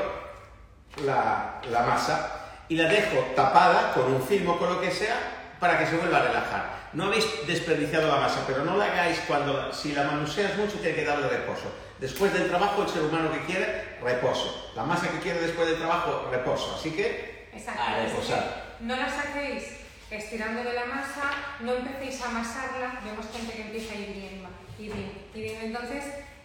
la, 1.05 1.61
la 1.69 1.83
masa 1.83 2.63
y 2.69 2.75
la 2.75 2.87
dejo 2.87 3.19
tapada 3.35 3.93
con 3.93 4.13
un 4.13 4.21
film 4.21 4.49
o 4.49 4.57
con 4.57 4.69
lo 4.69 4.81
que 4.81 4.91
sea 4.91 5.34
para 5.59 5.77
que 5.77 5.87
se 5.87 5.97
vuelva 5.97 6.19
a 6.19 6.23
relajar. 6.23 6.89
No 6.93 7.05
habéis 7.05 7.25
desperdiciado 7.47 8.07
la 8.07 8.21
masa, 8.21 8.43
pero 8.47 8.63
no 8.63 8.77
la 8.77 8.85
hagáis 8.85 9.19
cuando, 9.27 9.71
si 9.73 9.93
la 9.93 10.03
manuseas 10.03 10.57
mucho, 10.57 10.79
tiene 10.79 10.95
que 10.95 11.05
darle 11.05 11.27
reposo. 11.27 11.71
Después 11.99 12.33
del 12.33 12.47
trabajo, 12.49 12.83
el 12.83 12.89
ser 12.89 13.03
humano 13.03 13.31
que 13.31 13.45
quiere, 13.45 13.97
reposo. 14.01 14.71
La 14.75 14.83
masa 14.83 15.09
que 15.09 15.19
quiere 15.19 15.39
después 15.39 15.67
del 15.67 15.77
trabajo, 15.77 16.29
reposo. 16.31 16.75
Así 16.77 16.91
que, 16.91 17.49
a 17.77 17.95
reposar. 17.95 18.75
No 18.81 18.95
la 18.95 19.09
saquéis 19.09 19.85
estirando 20.11 20.63
de 20.63 20.73
la 20.73 20.85
masa, 20.85 21.31
no 21.61 21.73
empecéis 21.73 22.21
a 22.21 22.29
amasarla, 22.29 23.01
vemos 23.03 23.25
gente 23.31 23.53
que 23.53 23.61
empieza 23.61 23.93
a 23.93 23.97
ir 23.97 24.13
bien, 24.13 24.43
y 24.77 24.83
bien, 24.89 25.11
y 25.33 25.41
bien. 25.41 25.61
Entonces, 25.63 26.03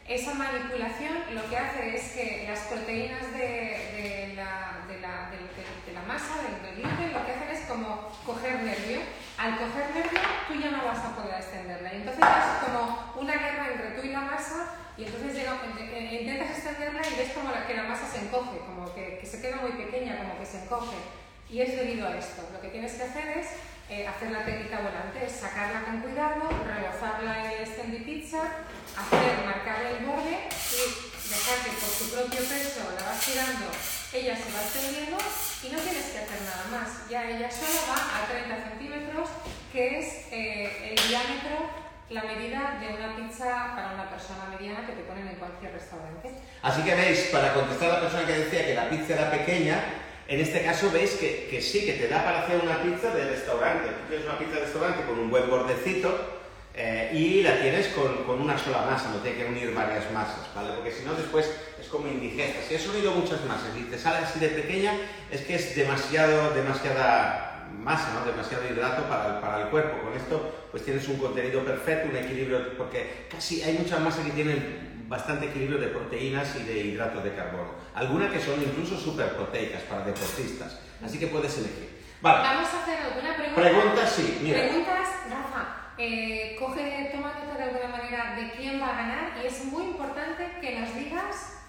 esa 0.08 0.34
manipulación 0.34 1.12
lo 1.34 1.48
que 1.48 1.56
hace 1.56 1.94
es 1.94 2.12
que 2.12 2.44
las 2.48 2.60
proteínas 2.60 3.32
de, 3.32 4.32
la, 4.34 4.84
de 4.88 5.00
la, 5.00 5.30
de, 5.30 5.92
la, 5.92 6.02
masa, 6.02 6.34
del, 6.42 6.82
gluten, 6.82 7.12
lo 7.12 7.26
que 7.26 7.32
hacen 7.32 7.48
es 7.48 7.49
como 7.70 8.10
coger 8.26 8.60
nervio. 8.66 9.00
Al 9.38 9.56
coger 9.56 9.94
nervio, 9.94 10.20
tú 10.48 10.54
ya 10.60 10.70
no 10.70 10.84
vas 10.84 10.98
a 10.98 11.14
poder 11.14 11.36
extenderla. 11.40 11.94
Y 11.94 11.96
entonces 12.02 12.20
es 12.20 12.66
como 12.66 13.14
una 13.16 13.32
guerra 13.32 13.68
entre 13.72 13.90
tú 13.96 14.06
y 14.06 14.12
la 14.12 14.20
masa, 14.20 14.74
y 14.98 15.04
entonces 15.04 15.32
llega, 15.32 15.56
intentas 16.12 16.50
extenderla 16.50 17.00
y 17.00 17.16
ves 17.16 17.32
como 17.32 17.50
que 17.66 17.74
la 17.74 17.84
masa 17.84 18.06
se 18.06 18.26
encoge, 18.26 18.58
como 18.66 18.92
que, 18.92 19.18
que 19.18 19.26
se 19.26 19.40
queda 19.40 19.56
muy 19.56 19.72
pequeña, 19.72 20.18
como 20.18 20.38
que 20.38 20.44
se 20.44 20.62
encoge. 20.62 20.96
Y 21.48 21.62
es 21.62 21.74
debido 21.74 22.06
a 22.06 22.16
esto. 22.16 22.42
Lo 22.52 22.60
que 22.60 22.68
tienes 22.68 22.92
que 22.92 23.04
hacer 23.04 23.38
es 23.38 23.46
eh, 23.88 24.06
hacer 24.06 24.30
la 24.30 24.44
técnica 24.44 24.80
volante, 24.80 25.24
es 25.24 25.32
sacarla 25.32 25.84
con 25.84 26.00
cuidado, 26.00 26.42
rebozarla 26.66 27.54
en 27.54 27.94
el 27.94 28.04
pizza, 28.04 28.42
hacer, 28.96 29.46
marcar 29.46 29.82
el 29.86 30.04
borde 30.04 30.36
y 30.36 31.30
dejar 31.30 31.64
que 31.64 31.70
por 31.80 31.88
su 31.88 32.10
propio 32.10 32.40
peso 32.40 32.92
la 32.94 33.06
vas 33.06 33.20
tirando, 33.24 33.66
ella 34.12 34.36
se 34.36 34.52
va 34.52 34.62
extendiendo 34.62 35.18
y 35.62 35.68
no 35.70 35.78
tienes 35.78 36.06
que 36.10 36.18
hacer 36.18 36.40
nada 36.42 36.66
más. 36.70 37.08
Ya 37.08 37.30
ella 37.30 37.50
sola 37.50 37.80
va 37.88 38.22
a 38.22 38.26
30 38.26 38.70
centímetros, 38.70 39.28
que 39.72 39.98
es 39.98 40.06
eh, 40.32 40.94
el 40.94 41.08
diámetro 41.08 41.80
la 42.10 42.24
medida 42.24 42.78
de 42.80 42.92
una 42.92 43.14
pizza 43.14 43.72
para 43.76 43.92
una 43.94 44.10
persona 44.10 44.50
mediana 44.50 44.84
que 44.84 44.94
te 44.94 45.02
ponen 45.02 45.28
en 45.28 45.36
cualquier 45.36 45.72
restaurante. 45.72 46.34
Así 46.60 46.82
que 46.82 46.94
veis, 46.94 47.28
para 47.30 47.54
contestar 47.54 47.90
a 47.90 47.94
la 47.94 48.00
persona 48.00 48.26
que 48.26 48.32
decía 48.32 48.66
que 48.66 48.74
la 48.74 48.90
pizza 48.90 49.14
era 49.14 49.30
pequeña, 49.30 49.78
en 50.26 50.40
este 50.40 50.62
caso 50.62 50.90
veis 50.90 51.12
que, 51.12 51.60
sí, 51.62 51.86
que 51.86 51.92
te 51.92 52.08
da 52.08 52.24
para 52.24 52.40
hacer 52.40 52.60
una 52.60 52.82
pizza 52.82 53.14
de 53.14 53.30
restaurante. 53.30 53.90
Tú 53.90 54.08
tienes 54.08 54.26
una 54.26 54.38
pizza 54.38 54.54
de 54.54 54.60
restaurante 54.60 55.04
con 55.04 55.20
un 55.20 55.30
buen 55.30 55.48
bordecito 55.48 56.40
eh, 56.74 57.10
y 57.12 57.42
la 57.42 57.60
tienes 57.60 57.88
con, 57.88 58.40
una 58.40 58.58
sola 58.58 58.82
masa, 58.82 59.10
no 59.10 59.18
tiene 59.18 59.38
que 59.38 59.44
unir 59.44 59.72
varias 59.72 60.10
masas, 60.10 60.52
¿vale? 60.54 60.72
Porque 60.74 60.90
si 60.90 61.04
no 61.04 61.14
después 61.14 61.46
es 61.46 61.69
como 61.90 62.08
indigesta. 62.08 62.62
Si 62.66 62.74
has 62.74 62.86
unido 62.86 63.12
muchas 63.12 63.44
masas 63.44 63.76
y 63.76 63.82
te 63.84 63.98
sale 63.98 64.18
así 64.18 64.38
de 64.38 64.48
pequeña, 64.48 64.94
es 65.30 65.42
que 65.42 65.56
es 65.56 65.76
demasiado, 65.76 66.54
demasiada 66.54 67.68
masa, 67.78 68.14
¿no? 68.14 68.30
demasiado 68.30 68.64
hidrato 68.70 69.02
para 69.04 69.34
el, 69.34 69.40
para 69.40 69.62
el 69.62 69.68
cuerpo. 69.68 70.02
Con 70.02 70.14
esto 70.14 70.68
pues 70.70 70.84
tienes 70.84 71.06
un 71.08 71.18
contenido 71.18 71.64
perfecto, 71.64 72.08
un 72.08 72.16
equilibrio, 72.16 72.76
porque 72.76 73.26
casi 73.30 73.62
hay 73.62 73.74
muchas 73.74 74.00
masas 74.00 74.24
que 74.24 74.32
tienen 74.32 75.04
bastante 75.08 75.46
equilibrio 75.46 75.78
de 75.78 75.88
proteínas 75.88 76.54
y 76.56 76.62
de 76.62 76.78
hidratos 76.78 77.24
de 77.24 77.34
carbono. 77.34 77.74
Algunas 77.94 78.32
que 78.32 78.40
son 78.40 78.62
incluso 78.62 78.96
súper 78.96 79.34
proteicas 79.34 79.82
para 79.82 80.04
deportistas. 80.04 80.80
Así 81.04 81.18
que 81.18 81.26
puedes 81.26 81.58
elegir. 81.58 82.00
Vale. 82.22 82.42
Vamos 82.42 82.68
a 82.72 82.82
hacer 82.82 82.98
alguna 82.98 83.34
pregunta. 83.34 83.60
Preguntas, 83.60 84.12
sí. 84.12 84.38
Mira. 84.42 84.60
Preguntas, 84.60 85.08
Rafa. 85.28 85.94
Eh, 85.98 86.56
coge, 86.58 87.10
toma 87.12 87.34
nota 87.34 87.58
de 87.58 87.64
alguna 87.64 87.88
manera 87.88 88.36
de 88.36 88.52
quién 88.52 88.80
va 88.80 88.88
a 88.88 88.96
ganar 88.96 89.32
y 89.42 89.46
es 89.46 89.64
muy 89.64 89.84
importante 89.84 90.58
que 90.60 90.78
nos 90.78 90.94
digas 90.94 91.59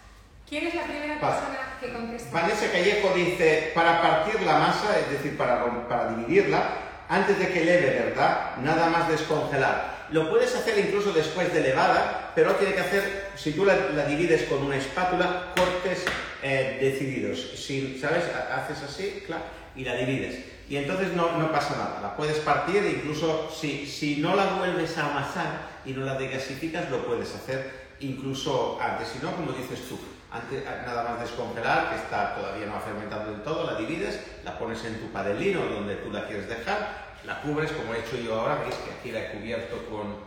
quién 0.51 0.67
es 0.67 0.75
la 0.75 0.83
primera 0.83 1.17
persona 1.17 1.77
que 1.79 1.93
contesta. 1.93 2.29
Vanessa 2.29 2.69
Callejo 2.73 3.13
dice, 3.15 3.71
para 3.73 4.01
partir 4.01 4.41
la 4.41 4.59
masa, 4.59 4.99
es 4.99 5.09
decir, 5.09 5.37
para, 5.37 5.87
para 5.87 6.09
dividirla, 6.09 6.73
antes 7.07 7.39
de 7.39 7.47
que 7.47 7.63
leve, 7.63 8.03
¿verdad? 8.05 8.57
Nada 8.57 8.87
más 8.87 9.07
descongelar. 9.07 10.07
Lo 10.11 10.29
puedes 10.29 10.53
hacer 10.53 10.77
incluso 10.77 11.13
después 11.13 11.53
de 11.53 11.61
levada, 11.61 12.33
pero 12.35 12.55
tiene 12.55 12.73
que 12.73 12.81
hacer, 12.81 13.29
si 13.35 13.53
tú 13.53 13.63
la, 13.63 13.77
divides 14.05 14.43
con 14.43 14.61
una 14.61 14.75
espátula, 14.75 15.53
cortes 15.55 16.03
eh, 16.43 16.79
decididos. 16.81 17.53
Si, 17.55 17.97
¿Sabes? 17.97 18.25
Haces 18.53 18.83
así, 18.83 19.23
claro, 19.25 19.43
y 19.73 19.85
la 19.85 19.95
divides. 19.95 20.37
Y 20.67 20.75
entonces 20.75 21.13
no, 21.13 21.37
no 21.37 21.49
pasa 21.49 21.77
nada. 21.77 21.99
La 22.01 22.17
puedes 22.17 22.39
partir, 22.39 22.83
e 22.83 22.89
incluso 22.89 23.49
si, 23.57 23.87
si 23.87 24.17
no 24.17 24.35
la 24.35 24.55
vuelves 24.55 24.97
a 24.97 25.11
amasar 25.11 25.61
y 25.85 25.93
no 25.93 26.03
la 26.03 26.15
degasificas, 26.15 26.89
lo 26.89 27.05
puedes 27.05 27.33
hacer 27.33 27.80
incluso 28.01 28.77
antes. 28.81 29.07
Si 29.07 29.19
no, 29.19 29.35
como 29.35 29.51
dices 29.53 29.87
tú, 29.87 29.97
antes, 30.31 30.63
nada 30.65 31.03
más 31.03 31.21
descongelar, 31.21 31.89
que 31.89 31.95
está 31.97 32.35
todavía 32.35 32.65
no 32.65 32.75
ha 32.75 32.79
fermentado 32.79 33.31
del 33.31 33.43
todo, 33.43 33.71
la 33.71 33.77
divides, 33.77 34.19
la 34.43 34.57
pones 34.57 34.83
en 34.85 34.99
tu 34.99 35.07
padelino 35.11 35.65
donde 35.65 35.95
tú 35.95 36.11
la 36.11 36.27
quieres 36.27 36.47
dejar 36.47 37.11
la 37.25 37.41
cubres 37.41 37.71
como 37.71 37.93
he 37.93 37.99
hecho 37.99 38.17
yo 38.17 38.39
ahora, 38.39 38.55
veis 38.63 38.75
que 38.75 38.91
aquí 38.91 39.11
la 39.11 39.19
he 39.19 39.31
cubierto 39.31 39.77
con, 39.89 40.17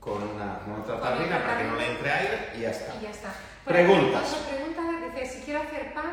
con, 0.00 0.22
una, 0.22 0.60
otra 0.80 1.00
tablina 1.00 1.42
para 1.42 1.58
que 1.58 1.64
no 1.64 1.76
le 1.76 1.90
entre 1.90 2.10
aire 2.10 2.50
y 2.56 2.60
ya 2.60 2.70
está. 2.70 2.94
Y 2.96 3.02
ya 3.02 3.10
está. 3.10 3.34
Preguntas. 3.64 4.34
pregunta 4.48 4.82
dice, 5.14 5.34
si 5.34 5.44
quiero 5.44 5.60
hacer 5.62 5.92
pan, 5.92 6.12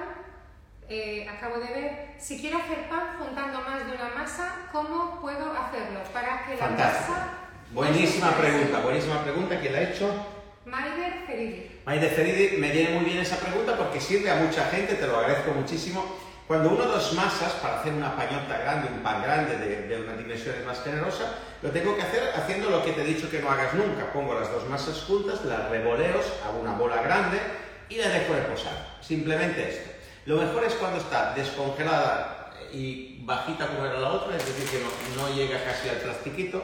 eh, 0.90 1.28
acabo 1.30 1.60
de 1.60 1.74
ver, 1.74 2.16
si 2.18 2.40
quiero 2.40 2.58
hacer 2.58 2.90
pan 2.90 3.18
juntando 3.20 3.62
más 3.62 3.86
de 3.86 3.94
una 3.94 4.10
masa, 4.10 4.68
¿cómo 4.72 5.22
puedo 5.22 5.54
hacerlo? 5.54 6.02
Para 6.12 6.46
que 6.46 6.58
la 6.58 6.70
masa... 6.70 7.30
Buenísima 7.72 8.32
pregunta, 8.32 8.80
buenísima 8.82 9.24
pregunta. 9.24 9.60
¿Quién 9.60 9.74
la 9.74 9.80
ha 9.80 9.84
hecho? 9.84 10.33
Maider 10.66 11.14
Feridi. 11.28 11.72
Maider 11.86 12.10
Feridi, 12.10 12.58
me 12.58 12.72
viene 12.72 12.96
muy 12.96 13.06
bien 13.06 13.20
esa 13.20 13.38
pregunta 13.38 13.78
porque 13.78 14.00
sirve 14.00 14.32
a 14.32 14.36
mucha 14.36 14.66
gente, 14.66 14.96
te 14.96 15.08
lo 15.08 15.18
agradezco 15.18 15.52
muchísimo. 15.52 16.18
Cuando 16.48 16.70
uno 16.70 16.86
dos 16.86 17.14
masas 17.14 17.54
para 17.54 17.80
hacer 17.80 17.94
una 17.94 18.16
pañota 18.16 18.58
grande, 18.58 18.90
un 18.90 19.02
pan 19.02 19.22
grande 19.24 19.58
de, 19.58 19.88
de 19.88 20.02
unas 20.02 20.18
dimensiones 20.18 20.66
más 20.66 20.82
generosas, 20.84 21.32
lo 21.62 21.70
tengo 21.72 21.96
que 21.96 22.02
hacer 22.02 22.32
haciendo 22.36 22.70
lo 22.70 22.84
que 22.84 22.92
te 22.92 23.02
he 23.02 23.06
dicho 23.06 23.30
que 23.30 23.40
no 23.40 23.50
hagas 23.50 23.74
nunca. 23.74 24.12
Pongo 24.12 24.40
las 24.40 24.52
dos 24.52 24.68
masas 24.70 25.04
juntas, 25.04 25.44
las 25.46 25.70
revoleos, 25.70 26.26
hago 26.46 26.60
una 26.60 26.74
bola 26.74 27.02
grande 27.02 27.40
y 27.90 27.96
la 27.96 28.10
dejo 28.10 28.34
reposar. 28.34 28.98
Simplemente 29.02 29.70
esto. 29.70 29.90
Lo 30.26 30.38
mejor 30.38 30.64
es 30.64 30.74
cuando 30.76 31.00
está 31.00 31.34
descongelada 31.34 32.52
y 32.72 33.22
bajita 33.24 33.68
como 33.68 33.86
era 33.86 34.00
la 34.00 34.10
otra, 34.10 34.36
es 34.36 34.46
decir, 34.46 34.68
que 34.70 34.84
no, 34.84 35.24
no 35.24 35.36
llega 35.36 35.64
casi 35.64 35.90
al 35.90 35.98
plastiquito, 35.98 36.64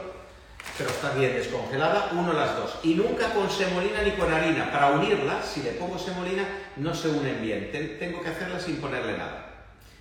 pero 0.76 0.90
está 0.90 1.10
bien 1.12 1.34
descongelada, 1.34 2.10
uno 2.12 2.32
las 2.32 2.56
dos. 2.56 2.78
Y 2.82 2.94
nunca 2.94 3.32
con 3.34 3.50
semolina 3.50 4.02
ni 4.02 4.12
con 4.12 4.32
harina. 4.32 4.70
Para 4.70 4.92
unirlas, 4.92 5.44
si 5.46 5.62
le 5.62 5.72
pongo 5.72 5.98
semolina, 5.98 6.44
no 6.76 6.94
se 6.94 7.08
unen 7.08 7.42
bien. 7.42 7.70
Tengo 7.98 8.22
que 8.22 8.28
hacerlas 8.28 8.62
sin 8.62 8.76
ponerle 8.76 9.18
nada. 9.18 9.46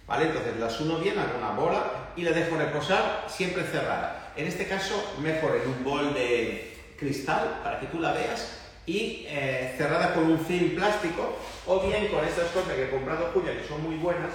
¿Vale? 0.07 0.25
Entonces 0.25 0.57
las 0.57 0.79
uno 0.79 0.97
bien, 0.97 1.19
hago 1.19 1.37
una 1.37 1.51
bola 1.51 1.83
y 2.15 2.23
la 2.23 2.31
dejo 2.31 2.57
reposar 2.57 3.25
siempre 3.27 3.63
cerrada. 3.63 4.31
En 4.35 4.47
este 4.47 4.67
caso, 4.67 5.15
mejor 5.21 5.55
en 5.55 5.69
un 5.69 5.83
bol 5.83 6.13
de 6.13 6.75
cristal 6.97 7.59
para 7.63 7.79
que 7.79 7.87
tú 7.87 7.99
la 7.99 8.13
veas 8.13 8.59
y 8.85 9.25
eh, 9.27 9.75
cerrada 9.77 10.13
con 10.13 10.23
un 10.23 10.39
film 10.39 10.75
plástico 10.75 11.37
o 11.67 11.79
bien 11.81 12.07
con 12.07 12.25
estas 12.25 12.49
cosas 12.49 12.73
que 12.73 12.85
he 12.85 12.89
comprado 12.89 13.29
Julia 13.33 13.55
que 13.55 13.67
son 13.67 13.83
muy 13.83 13.97
buenas, 13.97 14.31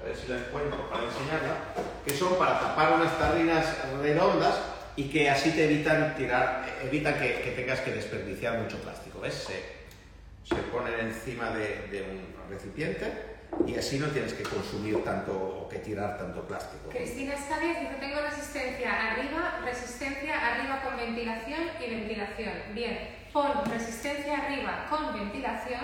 a 0.00 0.04
ver 0.04 0.16
si 0.16 0.26
la 0.26 0.38
encuentro 0.38 0.90
para 0.90 1.04
enseñarla, 1.04 1.56
que 2.04 2.12
son 2.12 2.34
para 2.36 2.58
tapar 2.58 2.94
unas 2.94 3.16
tarrinas 3.16 3.64
redondas 4.02 4.54
y 4.96 5.04
que 5.04 5.30
así 5.30 5.50
te 5.50 5.64
evitan 5.64 6.14
tirar, 6.16 6.66
evitan 6.82 7.14
que, 7.14 7.52
tengas 7.56 7.80
que 7.80 7.92
desperdiciar 7.92 8.58
mucho 8.58 8.78
plástico. 8.78 9.20
¿Ves? 9.20 9.34
Se, 9.34 10.54
se 10.54 10.62
ponen 10.62 10.98
encima 11.00 11.50
de 11.50 12.02
un 12.10 12.50
recipiente 12.50 13.32
y 13.66 13.76
así 13.76 13.98
no 13.98 14.06
tienes 14.08 14.32
que 14.32 14.42
consumir 14.44 15.04
tanto 15.04 15.32
o 15.32 15.68
que 15.68 15.78
tirar 15.78 16.18
tanto 16.18 16.42
plástico. 16.42 16.88
Cristina 16.90 17.34
Escalias 17.34 17.80
dice, 17.80 17.94
tengo 18.00 18.20
resistencia 18.20 19.12
arriba, 19.12 19.60
resistencia 19.64 20.54
arriba 20.54 20.82
con 20.82 20.96
ventilación 20.96 21.60
y 21.80 21.90
ventilación. 21.90 22.52
Bien, 22.74 22.98
pon 23.32 23.64
resistencia 23.70 24.38
arriba 24.38 24.86
con 24.88 25.14
ventilación 25.14 25.80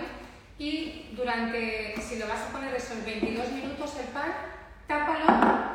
y 0.58 1.10
durante, 1.12 1.94
si 2.00 2.18
lo 2.18 2.26
vas 2.26 2.40
a 2.40 2.52
poner 2.52 2.74
esos 2.74 3.04
22 3.04 3.52
minutos 3.52 3.96
el 4.00 4.08
pan, 4.08 4.34
tápalo 4.86 5.26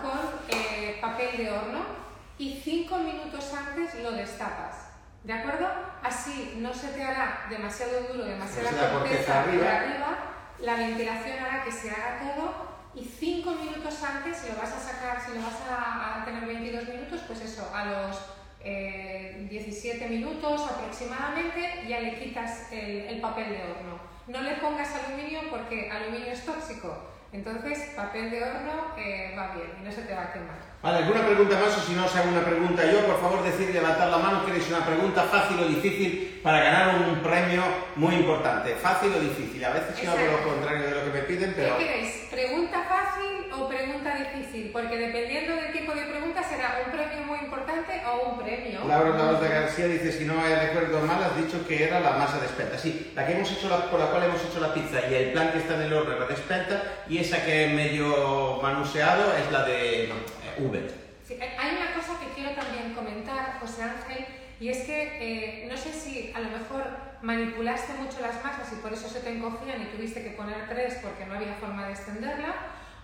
con 0.02 0.58
eh, 0.58 0.98
papel 1.00 1.38
de 1.38 1.52
horno 1.52 2.03
y 2.38 2.60
5 2.64 2.98
minutos 2.98 3.54
antes 3.54 3.96
lo 4.02 4.12
destapas. 4.12 4.90
¿De 5.24 5.34
acuerdo? 5.34 5.68
Así 6.02 6.56
no 6.58 6.74
se 6.74 6.90
te 6.90 7.04
hará 7.04 7.46
demasiado 7.50 8.02
duro, 8.02 8.26
demasiada 8.26 8.92
corteza, 8.92 9.42
arriba 9.42 10.34
la 10.60 10.76
ventilación 10.76 11.40
hará 11.40 11.64
que 11.64 11.72
se 11.72 11.90
haga 11.92 12.20
todo 12.20 12.74
y 12.96 13.04
5 13.04 13.52
minutos 13.52 14.02
antes, 14.04 14.38
si 14.38 14.50
lo 14.50 14.58
vas 14.58 14.72
a 14.72 14.80
sacar, 14.80 15.20
si 15.22 15.34
lo 15.34 15.42
vas 15.42 15.60
a, 15.70 16.22
a 16.22 16.26
tener 16.26 16.46
22 16.46 16.88
minutos, 16.88 17.22
pues 17.28 17.42
eso, 17.42 17.70
a 17.74 17.86
los 17.86 18.18
eh, 18.64 19.46
17 19.50 20.08
minutos 20.08 20.62
aproximadamente 20.70 21.86
ya 21.88 22.00
le 22.00 22.18
quitas 22.18 22.72
el, 22.72 23.02
el 23.02 23.22
papel 23.22 23.50
de 23.50 23.64
horno. 23.64 24.00
No 24.28 24.42
le 24.42 24.56
pongas 24.56 24.90
aluminio 24.96 25.42
porque 25.50 25.92
aluminio 25.92 26.32
es 26.32 26.46
tóxico. 26.46 27.10
Entonces, 27.34 27.94
papel 27.96 28.30
de 28.32 28.44
horno 28.44 28.96
eh, 28.98 29.36
va 29.38 29.56
bien 29.56 29.72
y 29.82 29.84
no 29.84 29.92
se 29.92 30.04
te 30.04 30.14
va 30.14 30.24
a 30.24 30.34
quemar. 30.34 30.73
Vale, 30.84 30.98
¿alguna 30.98 31.26
pregunta 31.26 31.58
más 31.58 31.78
o 31.78 31.80
si 31.80 31.94
no 31.94 32.04
os 32.04 32.14
hago 32.14 32.28
una 32.28 32.44
pregunta 32.44 32.84
yo? 32.84 33.08
Por 33.08 33.16
favor, 33.22 33.42
decid, 33.42 33.70
levantar 33.70 34.10
la 34.10 34.18
mano, 34.18 34.46
queréis 34.46 34.68
una 34.68 34.86
pregunta 34.86 35.24
fácil 35.24 35.58
o 35.62 35.66
difícil 35.66 36.42
para 36.44 36.60
ganar 36.60 37.00
un 37.08 37.24
premio 37.24 37.64
muy 37.96 38.16
importante. 38.16 38.76
Fácil 38.76 39.14
o 39.16 39.20
difícil. 39.22 39.64
A 39.64 39.70
veces 39.70 40.04
yo 40.04 40.12
hago 40.12 40.20
lo 40.20 40.44
contrario 40.44 40.84
de 40.84 40.92
lo 40.92 41.06
que 41.06 41.12
me 41.22 41.24
piden, 41.24 41.54
pero... 41.56 41.78
¿Qué 41.78 41.86
queréis? 41.86 42.28
¿Pregunta 42.30 42.84
fácil 42.84 43.48
o 43.54 43.70
pregunta 43.70 44.14
difícil? 44.14 44.72
Porque 44.74 44.98
dependiendo 44.98 45.56
del 45.56 45.72
tipo 45.72 45.94
de 45.94 46.02
pregunta 46.02 46.44
será 46.44 46.84
un 46.86 46.92
premio 46.92 47.28
muy 47.28 47.40
importante 47.40 48.04
o 48.06 48.32
un 48.32 48.40
premio. 48.44 48.84
Laura 48.86 49.16
Laura 49.16 49.48
García 49.48 49.88
dice, 49.88 50.12
si 50.12 50.26
no 50.26 50.34
me 50.34 50.54
recuerdo 50.54 51.00
mal, 51.08 51.24
has 51.24 51.38
dicho 51.38 51.66
que 51.66 51.82
era 51.82 52.02
la 52.02 52.12
masa 52.20 52.42
de 52.42 52.48
espelta. 52.48 52.78
Sí, 52.78 53.14
la 53.16 53.26
que 53.26 53.38
hemos 53.38 53.50
hecho, 53.50 53.70
la, 53.70 53.90
por 53.90 54.02
la 54.02 54.08
cual 54.08 54.26
hemos 54.26 54.44
hecho 54.44 54.60
la 54.60 54.74
pizza 54.74 55.00
y 55.10 55.16
el 55.16 55.32
plan 55.32 55.54
que 55.54 55.60
está 55.60 55.76
en 55.76 55.84
el 55.84 55.94
horno 55.94 56.12
es 56.12 56.20
la 56.20 56.26
de 56.26 56.34
espelta 56.34 56.84
y 57.08 57.20
esa 57.20 57.46
que 57.46 57.68
medio 57.70 58.60
manuseado 58.62 59.32
es 59.38 59.50
la 59.50 59.64
de 59.64 60.12
Uber. 60.60 60.94
Sí, 61.28 61.38
hay- 61.42 61.76
una 61.78 61.94
cosa 61.94 62.20
que 62.20 62.34
quiero 62.36 62.52
también 62.52 62.94
comentar, 62.94 63.60
José 63.60 63.84
Ángel, 63.84 64.26
y 64.60 64.70
es 64.70 64.80
que 64.86 65.64
eh, 65.64 65.68
no 65.70 65.78
sé 65.78 65.92
si 65.94 66.32
a 66.36 66.40
lo 66.40 66.50
mejor 66.50 66.84
manipulaste 67.22 67.94
mucho 67.94 68.20
las 68.22 68.44
masas 68.44 68.72
y 68.74 68.76
por 68.78 68.92
eso 68.94 69.08
se 69.08 69.22
te 69.22 69.30
encogían 69.32 69.82
y 69.82 69.86
tuviste 69.86 70.22
que 70.24 70.32
poner 70.32 70.68
tres 70.68 71.00
porque 71.02 71.26
no 71.26 71.36
había 71.36 71.54
forma 71.56 71.86
de 71.86 71.94
extenderla, 71.94 72.54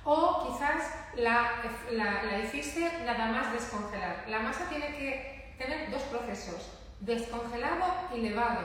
o 0.04 0.48
quizás 0.58 0.84
la, 1.16 1.62
la- 1.92 2.24
la 2.24 2.40
hiciste 2.40 2.90
nada 3.06 3.28
más 3.28 3.52
descongelar. 3.54 4.26
La 4.28 4.40
masa 4.40 4.68
tiene 4.70 4.88
que 4.98 5.54
tener 5.58 5.90
dos 5.92 6.04
procesos, 6.04 6.72
descongelado 7.00 7.86
y 8.16 8.22
levado. 8.22 8.62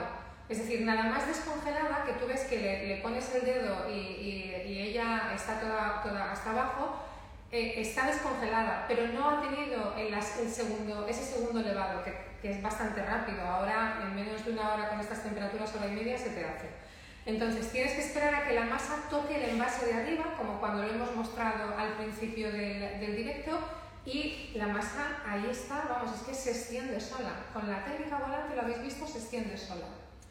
Es 0.47 0.59
decir, 0.59 0.81
nada 0.81 1.03
más 1.03 1.25
descongelada, 1.27 2.03
que 2.05 2.13
tú 2.13 2.27
ves 2.27 2.41
que 2.41 2.57
le, 2.59 2.87
le 2.87 3.01
pones 3.01 3.33
el 3.33 3.45
dedo 3.45 3.89
y, 3.89 3.93
y- 3.93 4.63
y 4.67 4.79
ella 4.89 5.31
está 5.33 5.59
toda, 5.59 6.01
toda 6.03 6.31
hasta 6.31 6.51
abajo, 6.51 6.99
eh, 7.51 7.73
está 7.77 8.07
descongelada, 8.07 8.85
pero 8.87 9.07
no 9.07 9.29
ha 9.29 9.41
tenido 9.41 9.95
el, 9.97 10.13
el 10.13 10.49
segundo, 10.49 11.07
ese 11.07 11.23
segundo 11.23 11.59
elevado, 11.59 12.03
que, 12.03 12.13
que 12.41 12.51
es 12.51 12.61
bastante 12.61 13.03
rápido. 13.03 13.41
Ahora, 13.41 13.99
en 14.03 14.15
menos 14.15 14.43
de 14.45 14.51
una 14.51 14.73
hora 14.73 14.89
con 14.89 14.99
estas 14.99 15.23
temperaturas, 15.23 15.75
hora 15.75 15.87
y 15.87 15.91
media, 15.91 16.17
se 16.17 16.29
te 16.29 16.43
hace. 16.43 16.69
Entonces, 17.25 17.71
tienes 17.71 17.93
que 17.93 18.01
esperar 18.01 18.35
a 18.35 18.47
que 18.47 18.53
la 18.53 18.65
masa 18.65 18.97
toque 19.09 19.43
el 19.43 19.49
envase 19.51 19.87
de 19.87 19.93
arriba, 19.93 20.35
como 20.37 20.59
cuando 20.59 20.83
lo 20.83 20.93
hemos 20.93 21.15
mostrado 21.15 21.75
al 21.77 21.93
principio 21.93 22.51
del, 22.51 22.99
del 22.99 23.15
directo, 23.15 23.57
y 24.05 24.51
la 24.53 24.67
masa 24.67 25.23
ahí 25.27 25.47
está, 25.49 25.85
vamos, 25.89 26.15
es 26.15 26.21
que 26.27 26.33
se 26.35 26.51
extiende 26.51 26.99
sola. 26.99 27.31
Con 27.51 27.67
la 27.67 27.83
técnica 27.83 28.19
volante, 28.19 28.55
lo 28.55 28.61
habéis 28.61 28.83
visto, 28.83 29.07
se 29.07 29.17
extiende 29.17 29.57
sola. 29.57 29.87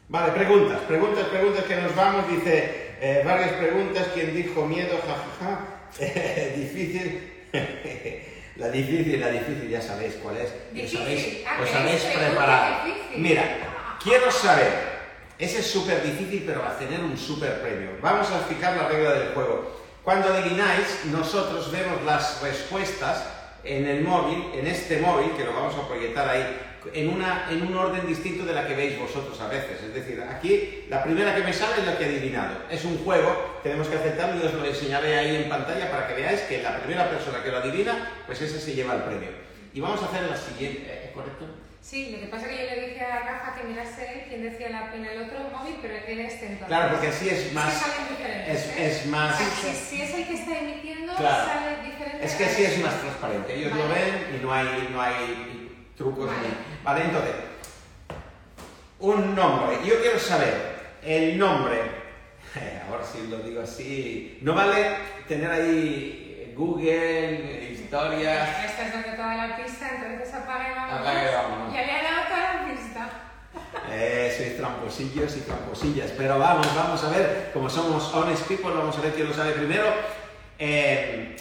Vale, 0.07 0.31
preguntas, 0.31 0.79
preguntas, 0.81 1.25
preguntas 1.25 1.65
que 1.65 1.75
nos 1.77 1.93
vamos. 1.93 2.29
Dice, 2.29 2.95
eh, 3.01 3.23
varias 3.25 3.53
preguntas. 3.53 4.07
¿Quién 4.13 4.33
dijo 4.33 4.65
miedo? 4.65 4.97
Jajaja. 5.01 5.59
Eh, 5.59 5.84
difícil. 6.55 7.31
la 8.57 8.69
difícil, 8.69 9.19
la 9.19 9.29
difícil, 9.29 9.69
ya 9.69 9.81
sabéis 9.81 10.15
cuál 10.21 10.37
es. 10.37 10.49
Os 10.51 10.73
Difícil. 10.73 10.99
habéis, 11.01 11.37
Ah, 11.47 11.59
os 11.63 11.73
habéis 11.73 12.01
pregunta 12.03 12.27
preparado. 12.29 12.75
Mira, 13.17 13.43
quiero 14.03 14.31
saber. 14.31 14.95
Ese 15.37 15.59
es 15.59 15.67
súper 15.67 16.01
difícil, 16.03 16.43
pero 16.45 16.61
va 16.61 16.71
a 16.71 16.77
tener 16.77 17.01
un 17.01 17.17
súper 17.17 17.61
premio. 17.61 17.89
Vamos 18.01 18.29
a 18.31 18.37
explicar 18.37 18.77
la 18.77 18.87
regla 18.87 19.13
del 19.13 19.33
juego. 19.33 19.83
Cuando 20.03 20.33
adivináis, 20.33 21.05
nosotros 21.05 21.71
vemos 21.71 22.01
las 22.03 22.41
respuestas 22.41 23.25
en 23.65 23.87
el 23.87 24.01
móvil, 24.03 24.45
en 24.53 24.67
este 24.67 24.99
móvil, 24.99 25.31
que 25.35 25.43
lo 25.43 25.53
vamos 25.53 25.75
a 25.75 25.87
proyectar 25.87 26.29
ahí, 26.29 26.45
en, 26.93 27.09
una, 27.09 27.47
en 27.49 27.63
un 27.63 27.75
orden 27.75 28.05
distinto 28.05 28.45
de 28.45 28.53
la 28.53 28.67
que 28.67 28.75
veis 28.75 28.99
vosotros 28.99 29.39
a 29.41 29.47
veces. 29.47 29.81
Es 29.81 29.93
decir, 29.93 30.21
aquí 30.21 30.85
la 30.87 31.03
primera 31.03 31.33
que 31.35 31.41
me 31.43 31.51
sale 31.51 31.81
es 31.81 31.85
la 31.87 31.97
que 31.97 32.05
he 32.05 32.09
adivinado. 32.09 32.57
Es 32.69 32.85
un 32.85 32.97
juego, 33.03 33.59
tenemos 33.63 33.87
que 33.87 33.95
aceptarlo 33.95 34.41
y 34.43 34.45
os 34.47 34.53
lo 34.53 34.63
enseñaré 34.65 35.17
ahí 35.17 35.35
en 35.35 35.49
pantalla 35.49 35.89
para 35.89 36.07
que 36.07 36.13
veáis 36.13 36.41
que 36.41 36.61
la 36.61 36.77
primera 36.79 37.09
persona 37.09 37.41
que 37.43 37.49
lo 37.49 37.57
adivina, 37.57 38.11
pues 38.27 38.39
ese 38.41 38.59
se 38.59 38.75
lleva 38.75 38.93
el 38.95 39.01
premio. 39.01 39.29
Y 39.73 39.79
vamos 39.81 40.01
a 40.03 40.05
hacer 40.05 40.23
la 40.29 40.37
siguiente, 40.37 40.85
¿eh? 40.87 41.11
¿correcto? 41.13 41.45
Sí, 41.81 42.09
lo 42.11 42.19
que 42.19 42.27
pasa 42.27 42.45
es 42.47 42.51
que 42.57 42.63
yo 42.67 42.75
le 42.75 42.87
dije 42.87 43.01
a 43.01 43.19
Rafa 43.19 43.55
que 43.55 43.67
mirase 43.67 44.01
él 44.11 44.21
quién 44.27 44.41
decía 44.41 44.69
la, 44.69 44.95
en 44.95 45.05
el 45.05 45.21
otro 45.21 45.37
móvil, 45.51 45.75
pero 45.81 45.93
en 46.07 46.19
este 46.19 46.45
entonces. 46.45 46.67
Claro, 46.67 46.91
porque 46.91 47.07
así 47.09 47.29
es 47.29 47.53
más... 47.53 47.75
Es 47.75 48.17
que 48.17 48.51
Es, 48.51 48.65
¿eh? 48.67 48.87
es 48.87 49.05
más... 49.07 49.37
Si, 49.37 49.71
si 49.75 50.01
es 50.01 50.13
el 50.15 50.27
que 50.27 50.33
está 50.33 50.59
emitiendo, 50.59 51.13
Claro. 51.15 51.45
sale 51.45 51.69
diferente. 51.83 51.94
Es 52.25 52.33
que 52.35 52.45
así 52.45 52.63
es 52.63 52.79
más 52.83 52.99
transparente. 52.99 53.53
Ellos 53.55 53.71
lo 53.73 53.87
ven 53.89 54.35
y 54.39 54.43
no 54.43 54.51
hay, 54.53 54.89
no 54.91 55.01
hay 55.01 55.89
trucos. 55.97 56.25
Vale. 56.27 56.39
ni- 56.47 56.83
Vale, 56.83 57.01
entonces, 57.05 57.31
un 58.99 59.35
nombre. 59.35 59.77
Yo 59.85 60.01
quiero 60.01 60.19
saber 60.19 60.75
el 61.03 61.37
nombre. 61.37 61.81
Ahora 62.89 63.03
sí 63.03 63.27
lo 63.29 63.37
digo 63.39 63.61
así. 63.61 64.39
No 64.41 64.53
vale 64.53 64.97
tener 65.27 65.51
ahí 65.51 66.53
Google, 66.55 67.69
historias. 67.71 68.47
Ya 68.57 68.65
estás 68.65 68.93
dando 68.93 69.09
toda 69.15 69.35
la 69.35 69.57
pista, 69.57 69.89
entonces 69.95 70.33
apaga 70.33 70.71
y 70.71 71.33
vámonos. 71.35 71.73
Ya 71.73 71.81
le 71.85 71.91
ha 71.91 72.03
dado 72.03 72.23
toda 72.27 72.53
la 72.53 72.73
pista. 72.73 73.09
Eh, 73.91 74.33
sois 74.35 74.57
tramposillos 74.57 75.37
y 75.37 75.41
tramposillas. 75.41 76.11
Pero 76.11 76.39
vamos, 76.39 76.73
vamos 76.75 77.03
a 77.03 77.09
ver, 77.09 77.51
como 77.53 77.69
somos 77.69 78.13
honest 78.13 78.47
people, 78.47 78.71
vamos 78.71 78.97
a 78.97 79.01
ver 79.01 79.13
quién 79.13 79.27
lo 79.27 79.33
sabe 79.33 79.51
primero. 79.51 79.85
Eh, 80.57 81.35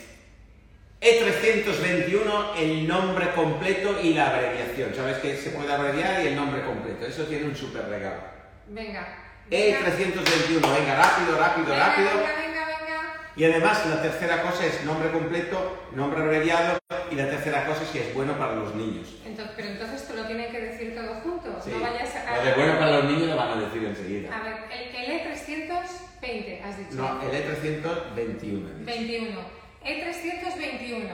E321, 1.05 2.57
el 2.57 2.89
nombre 2.89 3.31
completo 3.35 4.01
y 4.03 4.15
la 4.15 4.29
abreviación. 4.31 4.95
Sabes 4.95 5.19
que 5.19 5.37
se 5.37 5.51
puede 5.51 5.71
abreviar 5.71 6.25
y 6.25 6.29
el 6.29 6.37
nombre 6.37 6.65
completo. 6.65 7.05
Eso 7.05 7.25
tiene 7.25 7.45
un 7.45 7.55
súper 7.55 7.87
regalo. 7.91 8.23
Venga. 8.69 9.07
E321, 9.51 10.63
venga, 10.63 10.97
rápido, 10.97 11.39
rápido, 11.39 11.67
Venga, 11.69 11.87
rápido. 11.89 12.09
Venga, 12.09 12.35
venga, 12.37 12.67
venga. 12.67 13.15
Y 13.37 13.45
además 13.45 13.85
la 13.85 14.01
tercera 14.01 14.41
cosa 14.41 14.65
es 14.65 14.83
nombre 14.85 15.11
completo, 15.11 15.89
nombre 15.95 16.23
abreviado 16.23 16.79
y 17.11 17.15
la 17.17 17.29
tercera 17.29 17.67
cosa 17.67 17.83
es 17.83 17.89
si 17.91 17.99
es 17.99 18.15
bueno 18.15 18.39
para 18.39 18.55
los 18.55 18.75
niños. 18.75 19.07
Entonces, 19.27 19.53
pero 19.57 19.69
entonces 19.69 20.09
te 20.09 20.15
lo 20.15 20.25
tienen 20.25 20.51
que 20.51 20.59
decir 20.59 20.95
todo 20.95 21.17
junto. 21.17 21.61
Sí. 21.63 21.71
No 21.71 21.81
vayas 21.81 22.17
a. 22.17 22.37
Lo 22.37 22.45
de 22.45 22.53
bueno 22.55 22.79
para 22.79 22.91
los 22.93 23.05
niños 23.05 23.29
lo 23.29 23.37
van 23.37 23.59
a 23.59 23.61
decir 23.61 23.85
enseguida. 23.85 24.35
A 24.35 24.43
ver, 24.43 24.55
el, 24.73 24.97
el 24.97 25.21
E320, 25.21 26.63
has 26.65 26.79
dicho. 26.79 26.95
No, 26.95 27.21
el 27.21 27.35
E 27.35 27.45
E321. 27.45 28.85
21. 28.87 29.64
E321. 29.85 31.09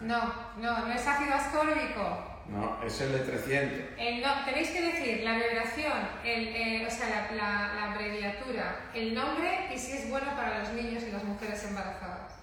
No, 0.00 0.34
no, 0.58 0.86
no 0.86 0.92
es 0.92 1.06
ácido 1.06 1.34
ascórbico. 1.34 2.30
No, 2.48 2.82
es 2.84 3.00
el 3.00 3.14
E300. 3.14 3.94
El 3.98 4.20
no- 4.20 4.44
tenéis 4.44 4.70
que 4.70 4.82
decir 4.82 5.22
la 5.24 5.34
abreviación, 5.34 5.92
el, 6.24 6.48
eh, 6.48 6.86
o 6.86 6.90
sea, 6.90 7.08
la, 7.08 7.36
la- 7.36 7.74
la 7.74 7.92
abreviatura, 7.92 8.90
el 8.94 9.14
nombre 9.14 9.68
y 9.74 9.78
si 9.78 9.92
es 9.92 10.10
bueno 10.10 10.34
para 10.36 10.58
los 10.58 10.72
niños 10.72 11.02
y 11.04 11.10
las 11.10 11.24
mujeres 11.24 11.64
embarazadas. 11.64 12.34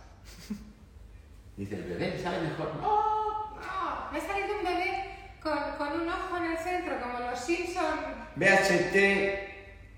Dice 1.57 1.75
el 1.75 1.83
bebé, 1.83 2.19
sabe 2.21 2.41
mejor. 2.41 2.75
No. 2.77 3.11
No, 3.61 4.11
me 4.11 4.17
ha 4.17 4.21
salido 4.21 4.57
un 4.57 4.63
bebé 4.63 5.05
con, 5.43 5.57
con 5.77 6.01
un 6.01 6.09
ojo 6.09 6.37
en 6.37 6.51
el 6.51 6.57
centro, 6.57 6.99
como 6.99 7.19
los 7.19 7.39
Simpson. 7.39 7.99
BHT, 8.35 9.50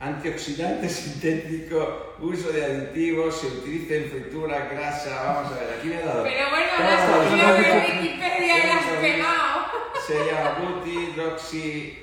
antioxidante 0.03 0.89
sintético, 1.01 2.15
uso 2.19 2.51
de 2.51 2.65
aditivos, 2.65 3.39
se 3.39 3.47
utiliza 3.47 3.95
en 3.95 4.09
fritura, 4.09 4.67
grasa. 4.69 5.23
Vamos 5.23 5.51
a 5.51 5.55
ver, 5.59 5.77
aquí 5.77 5.87
me 5.87 5.95
he 5.95 6.05
dado. 6.05 6.23
Pero 6.23 6.49
bueno, 6.49 6.67
¿Cómo 6.77 7.37
lo 7.37 7.47
has 7.47 7.57
de 7.57 8.01
Wikipedia 8.01 8.57
y 8.57 8.69
has 8.69 8.85
quemado. 8.99 9.65
Se 10.05 10.25
llama 10.25 10.59
butidroxi. 10.59 11.99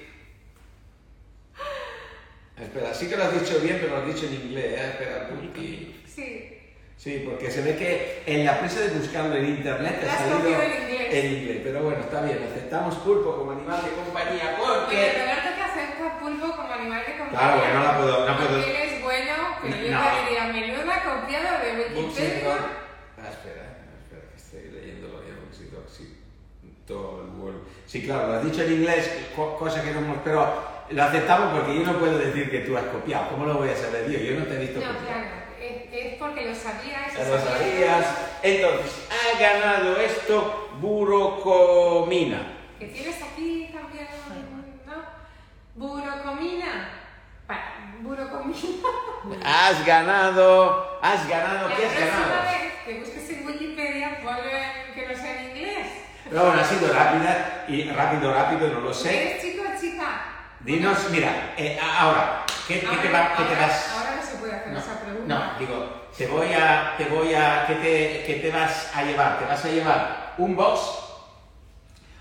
Espera, 2.61 2.95
sí 2.95 3.09
que 3.09 3.17
lo 3.17 3.25
has 3.25 3.41
dicho 3.41 3.61
bien, 3.61 3.79
pero 3.81 3.97
lo 3.97 4.03
has 4.03 4.15
dicho 4.15 4.27
en 4.27 4.35
inglés, 4.35 4.81
¿eh? 4.81 4.89
Espera, 4.91 5.31
buti. 5.31 6.03
Sí. 6.07 6.60
Sí, 7.01 7.23
porque 7.25 7.51
se 7.51 7.63
ve 7.63 7.77
que 7.77 8.23
en 8.27 8.45
la 8.45 8.61
prisa 8.61 8.81
de 8.81 8.89
buscarlo 8.91 9.35
en 9.35 9.47
internet 9.47 10.03
Lo 10.05 10.11
ha 10.13 10.19
salido 10.19 10.61
en 10.61 11.33
inglés. 11.33 11.61
Pero 11.65 11.83
bueno, 11.83 11.99
está 12.01 12.21
bien, 12.21 12.39
aceptamos 12.45 12.95
pulpo 12.97 13.37
como 13.39 13.53
animal 13.53 13.81
de 13.83 13.91
compañía 13.93 14.57
porque... 14.59 15.17
Roberto 15.17 15.49
que 15.57 15.63
acepta 15.65 16.19
pulpo 16.21 16.47
como 16.57 16.69
animal 16.75 17.01
de 17.01 17.17
compañía. 17.17 17.39
Claro, 17.41 17.63
que 17.63 17.73
no 17.73 17.83
la 17.85 17.97
puedo- 17.97 18.27
no 18.29 18.37
puedo- 18.37 18.59
es 18.61 19.03
bueno, 19.03 19.33
pero 19.63 19.77
yo 19.77 19.91
No. 19.97 20.01
diría, 20.21 20.45
menuda 20.53 20.95
copiado 21.03 21.51
de 21.65 21.69
Wikipedia. 21.97 22.55
Ah, 23.17 23.31
espera, 23.33 23.65
espera, 23.97 24.23
que 24.29 24.37
estoy 24.37 24.65
leyéndolo 24.71 25.21
bien, 25.25 25.37
Buxidoxi. 25.49 26.21
Todo 26.87 27.23
el 27.25 27.31
Word. 27.41 27.63
Sí, 27.87 28.03
claro, 28.05 28.27
lo 28.29 28.35
has 28.35 28.45
dicho 28.45 28.63
en 28.63 28.73
inglés, 28.75 29.11
co- 29.35 29.57
cosa 29.57 29.83
que 29.83 29.91
no 29.93 30.01
hemos... 30.01 30.19
Pero 30.23 30.45
lo 30.91 31.03
aceptamos 31.03 31.59
porque 31.59 31.79
yo 31.81 31.87
no 31.87 31.99
puedo 31.99 32.19
decir 32.19 32.51
que 32.51 32.59
tú 32.61 32.77
has 32.77 32.85
copiado. 32.85 33.31
¿Cómo 33.31 33.47
lo 33.47 33.55
voy 33.55 33.71
a 33.71 33.77
saber 33.77 34.05
yo? 34.11 34.19
Yo 34.19 34.39
no 34.39 34.45
te 34.45 34.57
he 34.57 34.59
visto 34.59 34.81
No, 34.81 34.87
copiar. 34.93 35.07
claro, 35.07 35.40
es, 35.71 36.07
es 36.07 36.15
porque 36.19 36.47
lo 36.47 36.55
sabías. 36.55 37.15
Lo 37.15 37.39
sabías. 37.39 38.07
Entonces, 38.43 39.09
ha 39.11 39.41
ganado 39.41 39.97
esto 39.97 40.71
Burocomina. 40.81 42.57
Que 42.79 42.87
tienes 42.87 43.23
aquí 43.23 43.71
también, 43.73 44.09
¿no? 44.87 45.03
Burocomina. 45.75 46.89
Burocomina. 48.01 48.89
has 49.45 49.85
ganado, 49.85 50.99
has 51.03 51.29
ganado, 51.29 51.69
¿qué 51.77 51.87
has 51.87 51.95
ganado? 51.95 52.43
vez 52.43 52.73
que 52.85 53.01
busques 53.01 53.31
en 53.31 53.47
Wikipedia, 53.47 54.21
ponle 54.23 54.95
que 54.95 55.07
no 55.07 55.15
sea 55.15 55.43
en 55.43 55.51
inglés. 55.51 55.87
Pero 56.29 56.45
bueno, 56.45 56.61
ha 56.61 56.65
sido 56.65 56.93
rápida 56.93 57.65
y 57.69 57.91
rápido, 57.91 58.33
rápido, 58.33 58.69
no 58.69 58.81
lo 58.81 58.95
sé. 58.95 59.33
¿Eres 59.33 59.43
chico 59.43 59.65
o 59.65 59.81
chica? 59.81 60.40
Dinos, 60.65 61.09
mira, 61.11 61.55
eh, 61.57 61.78
ahora, 61.81 62.45
¿qué, 62.69 62.81
qué 62.81 62.97
te, 62.97 63.09
va- 63.11 63.35
qué 63.37 63.45
te 63.45 63.55
vas? 63.61 63.91
Ahora 63.97 64.16
no 64.16 64.23
se 64.23 64.37
puede 64.37 64.53
hacer 64.55 64.73
No, 64.73 64.78
esa 64.78 65.01
pregunta. 65.01 65.35
no, 65.35 65.59
digo, 65.59 66.07
te 66.16 66.27
voy 66.27 66.53
a, 66.53 66.95
te 66.99 67.05
voy 67.07 67.35
a, 67.35 67.65
¿qué 67.66 67.74
te, 67.77 68.24
qué 68.27 68.41
te 68.43 68.51
vas 68.51 68.91
a 68.95 69.03
llevar? 69.03 69.39
Te 69.39 69.47
vas 69.47 69.65
a 69.65 69.69
llevar 69.69 70.35
un 70.37 70.55
box, 70.57 70.81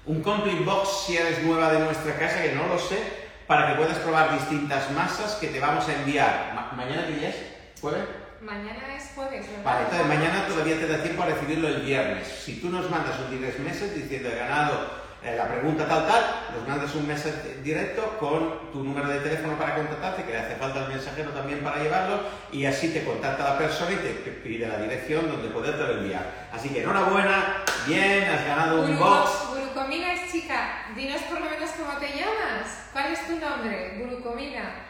un 0.06 0.22
complete 0.24 0.64
box 0.64 1.04
si 1.06 1.18
eres 1.18 1.44
nueva 1.44 1.72
de 1.74 1.80
nuestra 1.80 2.18
casa, 2.18 2.42
que 2.42 2.54
no 2.54 2.68
lo 2.68 2.80
sé, 2.80 2.98
para 3.46 3.68
que 3.68 3.74
puedas 3.76 3.98
probar 3.98 4.32
distintas 4.34 4.90
masas 4.92 5.34
que 5.36 5.48
te 5.48 5.60
vamos 5.60 5.88
a 5.90 5.94
enviar. 5.94 6.54
Ma- 6.56 6.72
¿Mañana 6.78 7.08
qué 7.08 7.14
día 7.16 7.30
es? 7.30 7.36
¿Jueves? 7.82 8.04
Mañana 8.42 8.96
es 8.96 9.12
jueves, 9.16 9.46
¿verdad? 9.50 9.64
Vale, 9.66 9.80
entonces 9.84 10.08
mañana 10.08 10.48
todavía 10.48 10.80
te 10.80 10.88
da 10.88 11.04
tiempo 11.04 11.24
a 11.24 11.26
recibirlo 11.26 11.68
el 11.68 11.82
viernes. 11.82 12.26
Si 12.46 12.62
tú 12.62 12.70
nos 12.70 12.90
mandas 12.90 13.20
un 13.20 13.32
directo 13.32 13.62
meses 13.64 13.94
diciendo 13.94 14.30
he 14.30 14.36
ganado 14.36 14.99
eh, 15.24 15.36
la 15.38 15.48
pregunta 15.48 15.88
tal 15.88 16.08
tal, 16.08 16.24
nos 16.56 16.68
mandas 16.68 16.96
un 16.96 17.08
mensaje 17.08 17.60
directo 17.64 18.18
con 18.20 18.72
tu 18.72 18.84
número 18.84 19.08
de 19.10 19.20
teléfono 19.20 19.58
para 19.58 19.76
contactarte, 19.76 20.24
que 20.24 20.32
le 20.32 20.40
hace 20.40 20.56
falta 20.56 20.86
el 20.86 20.90
mensajero 20.90 21.32
también 21.32 21.60
para 21.60 21.82
llevarlo, 21.82 22.22
y 22.52 22.66
así 22.66 22.90
te 22.94 23.04
contacta 23.04 23.44
la 23.44 23.58
persona 23.58 23.92
y 23.92 23.96
te 23.98 24.10
pide 24.44 24.68
la 24.68 24.78
dirección 24.78 25.28
donde 25.30 25.50
podértelo 25.50 26.00
enviar. 26.00 26.48
Así 26.52 26.70
que 26.70 26.82
enhorabuena, 26.84 27.64
bien, 27.86 28.24
has 28.30 28.46
ganado 28.46 28.82
un 28.84 28.98
box. 28.98 29.30
Guruco- 29.50 29.60
Gurucomina 29.60 30.14
es 30.14 30.32
chica. 30.32 30.86
Dinos 30.96 31.22
por 31.24 31.40
lo 31.42 31.50
menos 31.50 31.70
cómo 31.72 31.98
te 32.00 32.08
llamas. 32.08 32.88
¿Cuál 32.92 33.14
es 33.14 33.28
tu 33.28 33.36
nombre? 33.40 33.98
Gurucomina. 34.00 34.86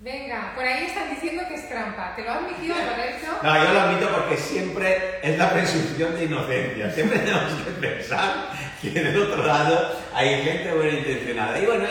Venga, 0.00 0.52
por 0.54 0.64
ahí 0.64 0.84
están 0.86 1.10
diciendo 1.10 1.42
que 1.48 1.54
es 1.54 1.68
trampa. 1.68 2.14
¿Te 2.14 2.22
lo 2.22 2.30
ha 2.30 2.34
admitido 2.36 2.76
Lorenzo? 2.78 3.26
No, 3.42 3.64
yo 3.64 3.72
lo 3.72 3.80
admito 3.80 4.08
porque 4.14 4.36
siempre 4.36 5.18
es 5.22 5.36
la 5.36 5.50
presunción 5.52 6.14
de 6.14 6.24
inocencia. 6.24 6.90
Siempre 6.92 7.18
tenemos 7.24 7.52
que 7.64 7.70
pensar 7.72 8.50
que 8.80 8.90
del 8.90 9.20
otro 9.20 9.44
lado 9.44 9.98
hay 10.14 10.40
gente 10.44 10.72
buena 10.72 10.98
intencionada. 10.98 11.58
Y 11.58 11.66
bueno, 11.66 11.84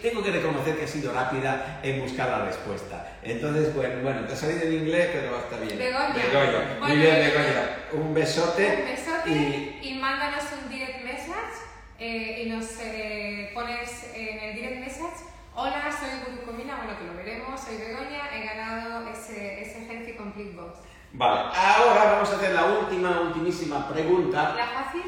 tengo 0.00 0.22
que 0.22 0.30
reconocer 0.30 0.76
que 0.76 0.84
ha 0.84 0.88
sido 0.88 1.12
rápida 1.12 1.80
en 1.82 2.00
buscar 2.00 2.28
la 2.28 2.44
respuesta. 2.44 3.18
Entonces, 3.24 3.74
bueno, 3.74 4.02
bueno 4.04 4.20
te 4.20 4.34
ha 4.34 4.36
salido 4.36 4.62
en 4.62 4.74
inglés, 4.74 5.08
pero 5.12 5.38
está 5.38 5.56
bien. 5.58 5.76
Begoña. 5.76 6.14
Begoña. 6.14 6.78
Muy 6.80 6.96
bien. 6.96 7.16
Begoña. 7.16 7.76
Un 7.92 8.14
besote. 8.14 8.66
Un 8.66 8.84
besote 8.84 9.30
Y 9.30 9.80
y... 9.82 9.98
mándanos 10.00 10.44
un 10.62 10.70
direct 10.70 11.02
message 11.02 11.58
eh, 11.98 12.44
y 12.44 12.50
nos 12.50 12.66
eh, 12.80 13.50
pones 13.52 14.12
en 14.14 14.38
el 14.38 14.54
direct 14.54 14.78
message. 14.78 15.26
Hola, 15.60 15.90
soy 15.90 16.10
Gurucomina, 16.24 16.76
bueno 16.76 16.96
que 16.96 17.04
lo 17.04 17.14
veremos, 17.16 17.60
soy 17.60 17.78
Begoña, 17.78 18.30
he 18.32 18.46
ganado 18.46 19.08
ese, 19.08 19.60
ese 19.60 19.86
Healthy 19.86 20.12
Complete 20.12 20.54
Box. 20.54 20.78
vale, 21.12 21.50
ahora 21.52 22.12
vamos 22.12 22.30
a 22.30 22.36
hacer 22.36 22.54
la 22.54 22.64
última, 22.64 23.22
ultimísima 23.22 23.88
pregunta. 23.88 24.54
¿La 24.54 24.66
fácil? 24.68 25.02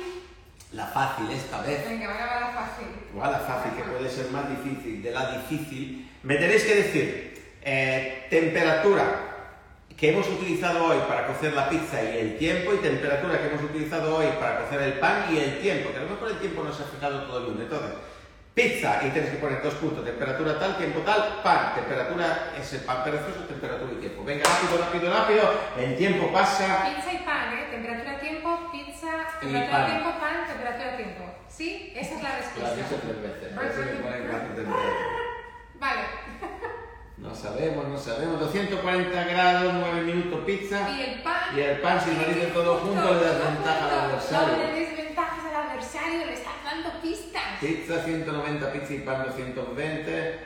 La 0.72 0.86
fácil 0.86 1.30
esta 1.30 1.62
vez. 1.62 1.88
Venga, 1.88 2.10
ahora 2.10 2.26
va 2.26 2.40
la 2.40 2.48
fácil. 2.48 2.86
Igual 3.12 3.30
la 3.30 3.38
fácil, 3.38 3.72
que 3.76 3.82
puede 3.84 4.10
ser 4.10 4.32
más 4.32 4.48
difícil, 4.48 5.00
de 5.04 5.12
la 5.12 5.38
difícil, 5.38 6.10
me 6.24 6.34
tenéis 6.34 6.64
que 6.64 6.74
decir 6.74 7.54
eh, 7.62 8.26
temperatura 8.28 9.04
que 9.96 10.10
hemos 10.10 10.26
utilizado 10.26 10.84
hoy 10.86 10.98
para 11.06 11.28
cocer 11.28 11.52
la 11.52 11.68
pizza 11.68 12.02
y 12.02 12.18
el 12.18 12.38
tiempo, 12.38 12.74
y 12.74 12.78
temperatura 12.78 13.40
que 13.40 13.46
hemos 13.46 13.62
utilizado 13.62 14.16
hoy 14.16 14.26
para 14.40 14.62
cocer 14.62 14.82
el 14.82 14.94
pan 14.94 15.32
y 15.32 15.38
el 15.38 15.60
tiempo, 15.60 15.92
que 15.92 15.98
a 15.98 16.02
lo 16.02 16.10
mejor 16.10 16.28
el 16.28 16.40
tiempo 16.40 16.64
no 16.64 16.72
se 16.72 16.82
ha 16.82 16.86
fijado 16.86 17.22
todo 17.22 17.38
el 17.38 17.44
mundo. 17.44 17.62
Entonces, 17.62 17.90
pizza, 18.54 19.00
y 19.06 19.10
tienes 19.10 19.30
que 19.30 19.36
poner 19.38 19.62
dos 19.62 19.74
puntos, 19.74 20.04
temperatura 20.04 20.58
tal, 20.58 20.76
tiempo 20.76 21.00
tal, 21.00 21.40
pan, 21.42 21.74
temperatura 21.74 22.52
es 22.58 22.72
el 22.72 22.80
pan 22.80 23.04
perezoso, 23.04 23.44
temperatura 23.48 23.92
y 23.92 23.96
tiempo. 23.96 24.24
Venga, 24.24 24.44
rápido, 24.44 24.78
rápido, 24.78 25.12
rápido, 25.12 25.42
el 25.78 25.96
tiempo 25.96 26.32
pasa. 26.32 26.84
Pizza 26.94 27.12
y 27.12 27.18
pan, 27.18 27.52
¿eh? 27.54 27.68
Temperatura, 27.70 28.18
tiempo, 28.18 28.70
pizza, 28.72 29.08
temperatura, 29.40 29.70
pan. 29.70 29.86
tiempo, 29.90 30.10
pan, 30.20 30.46
temperatura, 30.46 30.96
tiempo. 30.96 31.24
¿Sí? 31.48 31.92
Esa 31.96 32.14
es 32.14 32.22
la 32.22 32.28
has 32.28 32.38
respuesta. 32.38 32.74
dicho 32.76 32.96
tres 33.02 33.22
veces, 33.22 33.40
temperatura. 33.40 34.76
Vale. 35.78 36.00
No 37.20 37.34
sabemos, 37.34 37.86
no 37.86 37.98
sabemos. 37.98 38.40
240 38.40 39.24
grados, 39.24 39.74
9 39.74 40.02
minutos 40.02 40.40
pizza. 40.46 40.88
Y 40.90 41.02
el 41.02 41.22
pan. 41.22 41.54
Y 41.54 41.60
el 41.60 41.78
pan, 41.80 42.00
si 42.00 42.12
lo 42.12 42.16
Tiene 42.16 42.32
dice 42.34 42.46
que 42.46 42.52
todo 42.52 42.78
punto, 42.80 43.02
junto, 43.02 43.14
le 43.20 43.26
das 43.26 43.44
ventaja 43.44 43.84
al 43.84 44.00
adversario. 44.06 44.54
Adversario, 45.80 46.26
le 46.26 46.34
estás 46.34 46.52
dando 46.62 46.90
pistas. 47.00 47.42
Pizza 47.58 48.04
190, 48.04 48.72
pizza 48.72 48.92
y 48.92 48.98
pan 48.98 49.24
220. 49.24 50.38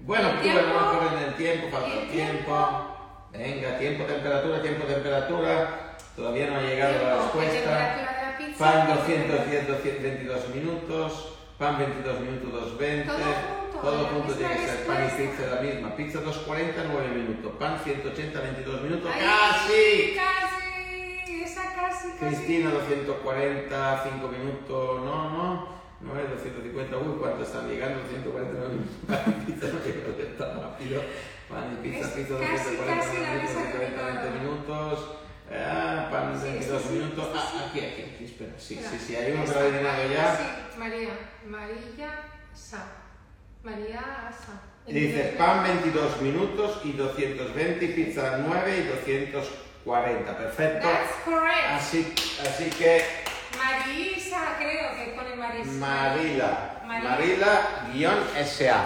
Bueno, 0.00 0.28
tú 0.42 0.48
no 0.48 0.92
corren 0.92 1.24
el 1.24 1.34
tiempo, 1.36 1.68
falta 1.70 1.88
El 1.88 2.08
tiempo. 2.10 2.96
Venga, 3.32 3.78
tiempo, 3.78 4.04
temperatura, 4.04 4.60
tiempo, 4.60 4.84
temperatura. 4.84 5.96
Todavía 6.14 6.48
no 6.48 6.56
ha 6.56 6.60
llegado 6.60 7.02
la 7.02 7.16
respuesta. 7.16 7.70
la. 7.70 8.56
Pan 8.58 8.94
210, 8.94 9.68
222 9.68 10.48
minutos. 10.54 11.38
Pan 11.58 11.78
22 11.78 12.20
minutos, 12.20 12.52
220. 12.52 13.06
Todo 13.06 13.16
junto, 13.16 13.80
Todo 13.80 14.06
junto 14.08 14.34
tiene 14.34 14.54
que 14.54 14.66
ser 14.66 14.86
pan 14.86 15.06
y 15.06 15.22
pizza 15.22 15.54
la 15.54 15.62
misma. 15.62 15.96
Pizza 15.96 16.20
240, 16.20 16.84
9 16.92 17.08
minutos. 17.08 17.52
Pan 17.58 17.80
180, 17.82 18.38
22 18.38 18.82
minutos. 18.82 19.10
Casi. 19.18 20.14
Esa 21.74 21.88
casi, 21.88 22.08
casi. 22.12 22.36
Cristina 22.36 22.70
240, 22.70 24.02
5 24.04 24.28
minutos, 24.28 25.04
no, 25.04 25.30
no, 25.30 25.68
no 26.00 26.20
es 26.20 26.30
250, 26.30 26.96
uy, 26.98 27.16
¿cuánto 27.18 27.42
están 27.42 27.68
llegando? 27.68 28.00
249 28.00 28.68
minutos, 28.68 28.96
pan 29.08 29.34
y 29.36 29.52
pizza 29.52 29.66
tan 30.38 30.60
rápido, 30.62 31.02
pan 31.48 31.72
y 31.72 31.88
pizza, 31.88 32.14
pizza 32.14 32.38
casi, 32.38 32.76
240 32.76 32.94
casi 32.94 33.16
la 33.18 33.30
minutos, 33.30 33.42
misma 33.42 33.62
120 33.70 34.22
que 34.22 34.38
minutos, 34.38 35.10
ah, 35.50 36.08
pan 36.10 36.40
Sí, 36.40 36.46
22 36.48 36.82
sí, 36.82 36.88
sí, 36.88 36.94
minutos, 36.94 37.26
sí, 37.32 37.38
ah, 37.58 37.66
aquí, 37.68 37.80
aquí, 37.80 38.02
aquí, 38.14 38.24
espera, 38.24 38.52
sí, 38.58 38.74
Espera, 38.74 38.90
sí, 38.90 38.98
sí, 39.06 39.16
hay 39.16 39.32
uno 39.32 39.44
que 39.44 39.50
lo 39.50 39.58
ha 39.58 39.62
adivinado 39.62 40.02
ya, 40.12 40.36
Sí, 40.36 40.78
María, 40.78 41.12
María 41.46 42.10
Sa. 42.54 42.86
María 43.62 44.30
Sa. 44.30 44.60
y 44.86 44.92
dice 44.92 45.34
pan 45.38 45.62
22 45.64 46.20
minutos 46.20 46.80
y 46.84 46.92
220, 46.92 47.84
y 47.84 47.88
pizza 47.88 48.38
9 48.46 48.78
y 48.78 48.82
240, 49.84 50.36
perfecto, 50.38 50.88
That's 50.88 51.12
correct. 51.24 51.66
así, 51.72 52.14
así 52.40 52.70
que 52.70 53.04
Marisa, 53.58 54.56
creo 54.58 54.96
que 54.96 55.12
pone 55.14 55.36
Marisa. 55.36 55.72
Marila, 55.72 56.80
Marila. 56.86 57.10
Marila 57.10 57.60
guion 57.92 58.18
SA. 58.44 58.84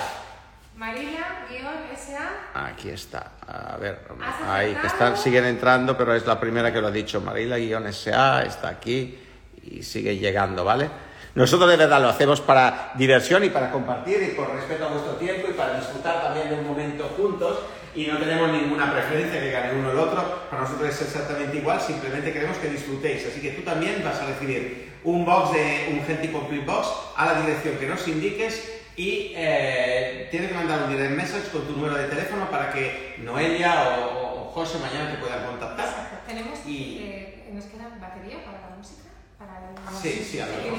Marila, 0.79 1.47
guion, 1.51 1.75
S.A. 1.93 2.67
Aquí 2.67 2.91
está. 2.91 3.33
A 3.49 3.77
ver, 3.79 4.07
¿Has 4.25 4.49
ahí, 4.49 4.77
que 4.77 4.87
están, 4.87 5.17
siguen 5.17 5.45
entrando, 5.45 5.97
pero 5.99 6.15
es 6.15 6.25
la 6.25 6.39
primera 6.39 6.73
que 6.73 6.81
lo 6.81 6.87
ha 6.87 6.93
dicho. 6.93 7.21
Marila-SA 7.21 8.43
está 8.43 8.69
aquí 8.69 9.19
y 9.65 9.83
sigue 9.83 10.17
llegando, 10.17 10.65
¿vale? 10.65 10.89
Nosotros 11.35 11.69
de 11.69 11.77
verdad 11.77 12.01
lo 12.01 12.09
hacemos 12.09 12.41
para 12.41 12.93
diversión 12.95 13.43
y 13.43 13.51
para 13.51 13.73
compartir 13.73 14.23
y 14.23 14.37
por 14.37 14.55
respeto 14.55 14.87
a 14.87 14.89
vuestro 14.89 15.15
tiempo 15.15 15.49
y 15.51 15.55
para 15.55 15.79
disfrutar 15.81 16.23
también 16.23 16.49
de 16.49 16.55
un 16.55 16.67
momento 16.69 17.13
juntos 17.17 17.59
y 17.95 18.07
no 18.07 18.19
tenemos 18.19 18.51
ninguna 18.53 18.93
preferencia 18.93 19.41
que 19.41 19.51
gane 19.51 19.75
uno 19.79 19.91
el 19.91 19.99
otro. 19.99 20.47
Para 20.51 20.63
nosotros 20.63 20.89
es 20.91 21.03
exactamente 21.03 21.57
igual, 21.57 21.81
simplemente 21.81 22.33
queremos 22.33 22.57
que 22.59 22.69
disfrutéis. 22.69 23.27
Así 23.27 23.41
que 23.41 23.51
tú 23.51 23.63
también 23.63 24.03
vas 24.05 24.21
a 24.21 24.27
recibir 24.27 24.93
un 25.05 25.25
box 25.25 25.53
de 25.53 25.89
un 25.93 26.01
Healthy 26.07 26.29
Complete 26.29 26.65
Box 26.65 26.89
a 27.17 27.27
la 27.27 27.41
dirección 27.43 27.77
que 27.79 27.87
nos 27.87 28.07
indiques 28.09 28.73
y 28.97 29.33
eh, 29.37 30.29
tienes 30.31 30.49
que 30.51 30.55
mandar 30.57 30.83
un 30.85 30.91
direct 30.91 31.13
message 31.17 31.49
con 31.53 31.63
tu 31.67 31.73
número 31.73 31.95
de 31.97 32.09
teléfono 32.09 32.51
para 32.51 32.73
que 32.73 33.15
Noelia 33.19 33.91
o, 34.01 34.25
o- 34.25 34.51
José 34.51 34.79
mañana 34.79 35.13
te 35.13 35.19
puedan 35.19 35.45
contactar. 35.47 35.87
Exacto. 35.87 36.17
Tenemos. 36.27 36.59
Y- 36.67 36.99
eh, 37.03 37.51
¿Nos 37.53 37.65
queda 37.67 37.89
batería 38.01 38.45
para 38.45 38.61
la 38.61 38.77
música? 38.77 39.09
¿Para 39.39 39.59
el 39.59 39.97
Sí, 40.03 40.27
sí, 40.29 40.41
a 40.41 40.47
¿Se 40.47 40.53
lo 40.53 40.63
mejor. 40.77 40.79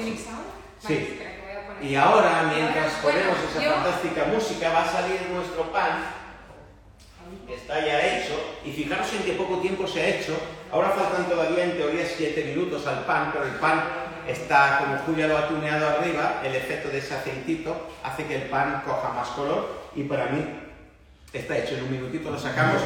Sí. 0.86 1.18
Vale, 1.18 1.66
poner. 1.66 1.84
Y 1.90 1.96
ahora, 1.96 2.50
mientras 2.54 2.92
ponemos 3.02 3.36
bueno, 3.36 3.50
esa 3.50 3.62
yo- 3.62 3.72
fantástica 3.72 4.24
música, 4.26 4.70
va 4.70 4.82
a 4.84 4.92
salir 4.92 5.20
nuestro 5.32 5.72
pan. 5.72 6.04
Está 7.54 7.84
ya 7.84 8.00
hecho. 8.00 8.34
Y 8.64 8.72
fijaros 8.72 9.12
en 9.12 9.22
qué 9.24 9.32
poco 9.32 9.58
tiempo 9.58 9.86
se 9.86 10.00
ha 10.00 10.08
hecho. 10.08 10.36
Ahora 10.72 10.90
faltan 10.90 11.28
todavía, 11.28 11.64
en 11.64 11.76
teoría, 11.76 12.04
7 12.06 12.44
minutos 12.44 12.86
al 12.86 13.04
pan, 13.04 13.30
pero 13.32 13.44
el 13.44 13.52
pan 13.52 13.82
está, 14.26 14.78
como 14.78 14.98
Julia 14.98 15.26
lo 15.26 15.38
ha 15.38 15.48
tuneado 15.48 15.88
arriba, 15.88 16.40
el 16.44 16.54
efecto 16.54 16.88
de 16.88 16.98
ese 16.98 17.14
aceitito 17.14 17.88
hace 18.02 18.24
que 18.26 18.36
el 18.36 18.42
pan 18.42 18.82
coja 18.86 19.12
más 19.12 19.28
color. 19.28 19.90
Y 19.94 20.04
para 20.04 20.26
mí 20.26 20.44
está 21.32 21.58
hecho. 21.58 21.74
En 21.74 21.84
un 21.84 21.92
minutito 21.92 22.30
lo 22.30 22.38
sacamos. 22.38 22.82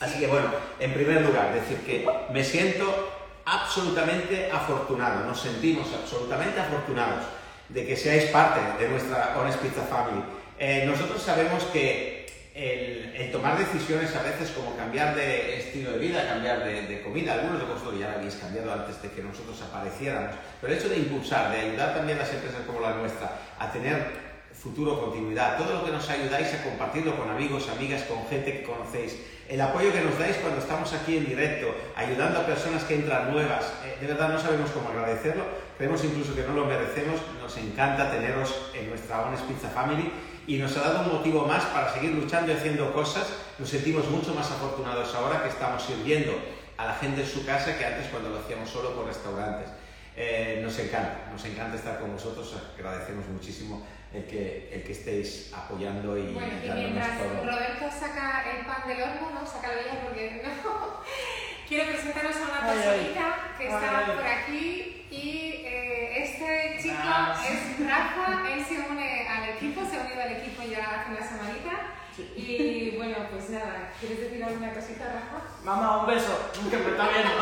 Así 0.00 0.18
que 0.18 0.26
bueno, 0.26 0.48
en 0.78 0.94
primer 0.94 1.22
lugar, 1.22 1.52
decir 1.52 1.78
que 1.78 2.08
me 2.32 2.42
siento 2.42 3.12
absolutamente 3.44 4.50
afortunado, 4.50 5.24
nos 5.26 5.40
sentimos 5.40 5.88
absolutamente 5.92 6.60
afortunados 6.60 7.24
de 7.68 7.86
que 7.86 7.96
seáis 7.96 8.30
parte 8.30 8.60
de 8.82 8.88
nuestra 8.88 9.36
Honest 9.38 9.58
Pizza 9.58 9.82
Family. 9.82 10.22
Eh, 10.58 10.84
nosotros 10.86 11.22
sabemos 11.22 11.64
que 11.64 12.19
el, 12.54 13.14
el 13.14 13.32
tomar 13.32 13.58
decisiones 13.58 14.14
a 14.16 14.22
veces 14.22 14.50
como 14.50 14.76
cambiar 14.76 15.14
de 15.14 15.58
estilo 15.58 15.92
de 15.92 15.98
vida, 15.98 16.28
cambiar 16.28 16.64
de, 16.64 16.82
de 16.82 17.02
comida, 17.02 17.34
algunos 17.34 17.60
de 17.60 17.66
vosotros 17.66 17.98
ya 17.98 18.08
lo 18.10 18.18
habéis 18.18 18.34
cambiado 18.34 18.72
antes 18.72 19.00
de 19.02 19.10
que 19.10 19.22
nosotros 19.22 19.60
apareciéramos, 19.62 20.34
pero 20.60 20.72
el 20.72 20.78
hecho 20.78 20.88
de 20.88 20.98
impulsar, 20.98 21.52
de 21.52 21.60
ayudar 21.60 21.94
también 21.94 22.18
a 22.18 22.22
las 22.22 22.32
empresas 22.32 22.62
como 22.66 22.80
la 22.80 22.94
nuestra 22.94 23.38
a 23.58 23.70
tener 23.70 24.30
futuro, 24.60 25.00
continuidad. 25.00 25.56
Todo 25.56 25.80
lo 25.80 25.84
que 25.84 25.90
nos 25.90 26.08
ayudáis 26.10 26.52
a 26.52 26.62
compartirlo 26.62 27.16
con 27.16 27.30
amigos, 27.30 27.68
amigas, 27.68 28.02
con 28.02 28.26
gente 28.28 28.58
que 28.58 28.62
conocéis. 28.62 29.16
El 29.48 29.60
apoyo 29.60 29.90
que 29.92 30.02
nos 30.02 30.18
dais 30.18 30.36
cuando 30.36 30.60
estamos 30.60 30.92
aquí 30.92 31.16
en 31.16 31.26
directo, 31.26 31.74
ayudando 31.96 32.40
a 32.40 32.46
personas 32.46 32.84
que 32.84 32.94
entran 32.94 33.32
nuevas. 33.32 33.72
Eh, 33.84 33.96
de 34.00 34.06
verdad 34.06 34.28
no 34.28 34.38
sabemos 34.38 34.70
cómo 34.70 34.90
agradecerlo. 34.90 35.44
Creemos 35.78 36.04
incluso 36.04 36.34
que 36.34 36.42
no 36.42 36.52
lo 36.52 36.66
merecemos. 36.66 37.20
Nos 37.40 37.56
encanta 37.56 38.10
teneros 38.10 38.70
en 38.74 38.90
nuestra 38.90 39.22
Honest 39.22 39.44
Pizza 39.44 39.70
Family 39.70 40.12
y 40.50 40.58
nos 40.58 40.76
ha 40.76 40.80
dado 40.80 41.02
un 41.02 41.18
motivo 41.18 41.46
más 41.46 41.64
para 41.66 41.94
seguir 41.94 42.10
luchando 42.10 42.50
y 42.50 42.56
haciendo 42.56 42.92
cosas. 42.92 43.28
Nos 43.56 43.68
sentimos 43.68 44.10
mucho 44.10 44.34
más 44.34 44.50
afortunados 44.50 45.14
ahora 45.14 45.44
que 45.44 45.48
estamos 45.48 45.80
sirviendo 45.80 46.32
a 46.76 46.86
la 46.86 46.94
gente 46.94 47.20
en 47.20 47.26
su 47.28 47.46
casa 47.46 47.78
que 47.78 47.86
antes 47.86 48.08
cuando 48.08 48.30
lo 48.30 48.40
hacíamos 48.40 48.68
solo 48.68 48.96
por 48.96 49.06
restaurantes. 49.06 49.68
Eh, 50.16 50.58
nos 50.60 50.76
encanta, 50.80 51.28
nos 51.30 51.44
encanta 51.44 51.76
estar 51.76 52.00
con 52.00 52.14
vosotros, 52.14 52.52
agradecemos 52.76 53.28
muchísimo 53.28 53.86
el 54.12 54.24
que, 54.24 54.68
el 54.72 54.82
que 54.82 54.90
estéis 54.90 55.52
apoyando 55.54 56.18
y 56.18 56.32
Bueno, 56.32 56.50
y 56.64 56.68
mientras 56.68 57.16
todo. 57.16 57.44
Roberto 57.44 57.86
saca 57.88 58.44
el 58.50 58.66
pan 58.66 58.88
del 58.88 59.02
horno, 59.02 59.30
no, 59.30 59.46
sácalo 59.46 59.80
ya 59.86 60.02
porque 60.02 60.42
no. 60.44 61.00
Quiero 61.68 61.92
presentaros 61.92 62.34
a 62.34 62.50
una 62.50 62.72
personita 62.72 63.54
que 63.56 63.68
Ay, 63.68 63.72
está 63.72 63.98
ay. 63.98 64.16
por 64.16 64.26
aquí 64.26 65.06
y 65.12 65.62
eh, 65.64 65.89
este 66.44 66.82
chico 66.82 66.96
Ah. 67.04 67.42
es 67.48 67.86
Rafa, 67.86 68.48
él 68.52 68.64
se 68.64 68.74
une 68.90 69.28
al 69.28 69.48
equipo, 69.50 69.80
se 69.88 69.96
ha 69.96 70.00
unido 70.04 70.22
al 70.22 70.32
equipo 70.32 70.62
ya 70.62 71.00
hace 71.00 71.10
una 71.10 71.26
semanita 71.28 71.72
y 72.36 72.94
bueno, 72.96 73.16
pues 73.30 73.50
nada, 73.50 73.92
¿quieres 73.98 74.20
decir 74.20 74.42
alguna 74.44 74.72
cosita 74.72 75.04
Rafa? 75.04 75.44
Mamá, 75.64 75.98
un 76.00 76.06
beso, 76.06 76.50
que 76.70 76.76
me 76.76 76.90
está 76.90 77.08
viendo. 77.08 77.30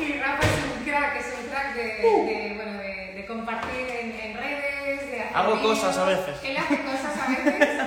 Y 0.00 0.18
Rafa 0.18 0.40
es 0.46 0.64
un 0.64 0.84
crack, 0.84 1.16
es 1.16 1.26
un 1.38 1.50
crack 1.50 1.74
de, 1.74 1.82
de, 1.84 2.52
bueno, 2.56 2.72
de, 2.78 3.12
de 3.16 3.26
compartir 3.26 3.86
en, 3.90 4.12
en 4.18 4.36
redes, 4.36 5.10
de 5.10 5.20
hacer 5.22 5.36
Hago 5.36 5.56
vídeos. 5.56 5.78
cosas 5.78 5.98
a 5.98 6.04
veces. 6.06 6.36
Él 6.42 6.56
hace 6.56 6.82
cosas 6.82 7.18
a 7.18 7.28
veces 7.30 7.80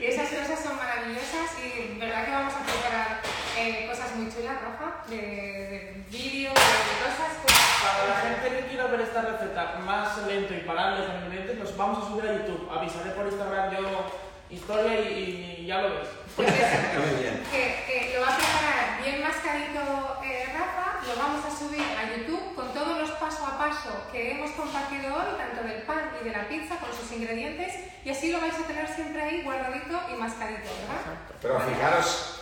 y 0.00 0.04
esas 0.06 0.28
cosas 0.30 0.60
son 0.64 0.76
maravillosas 0.76 1.50
y 1.62 1.98
verdad 1.98 2.24
que 2.24 2.30
vamos 2.30 2.54
a 2.54 2.62
preparar 2.64 3.20
eh, 3.58 3.86
cosas 3.90 4.14
muy 4.16 4.32
chulas, 4.32 4.56
Rafa, 4.62 5.04
de, 5.10 5.16
de 5.16 6.04
vídeos, 6.10 6.54
de 6.54 6.94
cosas. 7.04 7.36
pues, 7.42 7.54
Para 7.84 8.08
la 8.08 8.16
gente 8.40 8.56
que 8.62 8.66
quiera 8.68 8.86
ver 8.86 9.00
esta 9.18 9.32
receta 9.32 9.78
más 9.84 10.18
lento 10.26 10.54
y 10.54 10.58
parable 10.58 11.06
con 11.06 11.16
ingredientes, 11.16 11.58
los 11.58 11.76
vamos 11.76 12.04
a 12.04 12.08
subir 12.08 12.28
a 12.30 12.32
YouTube. 12.34 12.68
Avisaré 12.70 13.10
por 13.10 13.26
Instagram 13.26 13.70
yo 13.72 14.06
historia 14.50 15.00
y, 15.10 15.58
y 15.60 15.66
ya 15.66 15.82
lo 15.82 15.90
ves. 15.90 16.08
pues 16.36 16.48
eso, 16.48 17.00
Muy 17.00 17.22
bien. 17.22 17.44
que, 17.50 17.84
que 17.86 18.14
lo 18.14 18.24
va 18.24 18.32
a 18.32 18.36
preparar 18.36 19.02
bien 19.02 19.22
mascarito 19.22 19.80
eh, 20.24 20.46
Rafa, 20.54 21.06
lo 21.06 21.22
vamos 21.22 21.44
a 21.44 21.50
subir 21.58 21.82
a 21.82 22.16
YouTube 22.16 22.54
con 22.54 22.72
todos 22.72 22.98
los 22.98 23.10
paso 23.12 23.44
a 23.46 23.58
paso 23.58 23.90
que 24.10 24.32
hemos 24.32 24.50
compartido 24.52 25.14
hoy, 25.14 25.36
tanto 25.36 25.66
del 25.68 25.82
pan 25.82 26.12
y 26.20 26.24
de 26.24 26.30
la 26.30 26.48
pizza 26.48 26.76
con 26.76 26.90
sus 26.94 27.12
ingredientes, 27.12 27.74
y 28.04 28.10
así 28.10 28.32
lo 28.32 28.40
vais 28.40 28.54
a 28.54 28.66
tener 28.66 28.88
siempre 28.88 29.20
ahí 29.20 29.42
guardadito 29.42 30.00
y 30.14 30.16
mascarito, 30.16 30.62
¿verdad? 30.80 31.18
Pero 31.42 31.60
fijaros, 31.60 32.40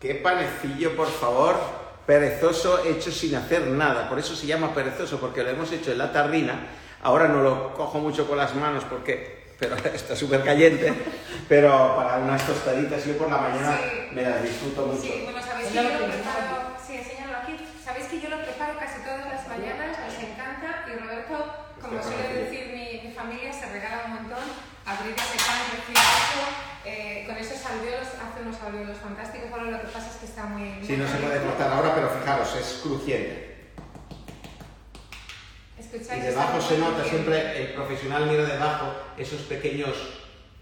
qué 0.00 0.16
panecillo, 0.16 0.96
por 0.96 1.08
favor, 1.10 1.56
perezoso 2.08 2.82
hecho 2.86 3.12
sin 3.12 3.34
hacer 3.36 3.66
nada. 3.66 4.08
Por 4.08 4.18
eso 4.18 4.34
se 4.34 4.46
llama 4.46 4.72
perezoso, 4.72 5.20
porque 5.20 5.42
lo 5.42 5.50
hemos 5.50 5.70
hecho 5.72 5.92
en 5.92 5.98
la 5.98 6.10
tarrina. 6.10 6.54
Ahora 7.02 7.28
no 7.28 7.42
lo 7.42 7.74
cojo 7.74 7.98
mucho 8.00 8.26
con 8.26 8.38
las 8.38 8.54
manos 8.54 8.82
porque 8.88 9.36
pero 9.60 9.76
está 9.94 10.16
súper 10.16 10.42
caliente. 10.42 10.90
Pero 11.50 11.68
para 11.96 12.16
unas 12.16 12.46
tostaditas 12.46 13.04
yo 13.04 13.18
por 13.18 13.28
la 13.28 13.36
mañana 13.36 13.76
Sí. 13.76 14.08
me 14.14 14.22
las 14.22 14.42
disfruto 14.42 14.86
mucho. 14.86 15.02
Sí, 15.02 15.20
bueno, 15.24 15.38
sabéis 15.42 15.68
que 15.68 15.74
yo 15.74 15.82
lo 15.82 15.88
aquí, 15.88 16.04
preparo, 16.08 16.54
sí, 16.80 16.92
enséñalo 16.96 17.36
aquí. 17.44 17.54
Sabéis 17.84 18.06
que 18.06 18.20
yo 18.22 18.28
lo 18.30 18.38
preparo 18.42 18.78
casi 18.78 19.02
todas 19.04 19.26
las 19.28 19.44
mañanas, 19.46 19.98
nos 20.00 20.16
encanta 20.24 20.88
y 20.88 20.96
Roberto, 20.96 21.36
como 21.82 22.02
suele 22.02 22.44
decir 22.48 22.72
mi, 22.72 23.04
mi 23.06 23.12
familia, 23.12 23.52
se 23.52 23.66
regala 23.68 24.04
un 24.06 24.12
montón. 24.24 24.44
Abrir 24.88 25.12
ese 25.12 25.36
pan 25.44 25.60
recién 25.76 25.92
hecho, 26.00 26.40
eh, 26.88 27.24
con 27.28 27.36
esos 27.36 27.60
alveolos, 27.68 28.08
hace 28.16 28.40
unos 28.40 28.56
alveolos 28.64 28.96
fantásticos. 28.96 29.52
Ahora 29.52 29.76
lo 29.76 29.80
que 29.84 29.92
pasa 29.92 30.08
es 30.08 30.16
que 30.16 30.24
está 30.38 30.46
muy. 30.46 30.86
Sí, 30.86 30.96
no 30.96 31.08
se 31.08 31.16
puede 31.16 31.40
cortar 31.42 31.72
ahora, 31.72 31.94
pero 31.94 32.08
fijaros, 32.10 32.54
es 32.54 32.80
crujiente. 32.82 33.56
¿Escucháis? 35.78 36.22
Y 36.22 36.26
debajo 36.26 36.60
se 36.60 36.78
nota 36.78 37.02
bien. 37.02 37.08
siempre, 37.08 37.62
el 37.62 37.74
profesional 37.74 38.26
mira 38.26 38.44
debajo 38.44 38.92
esos 39.16 39.42
pequeños 39.42 39.96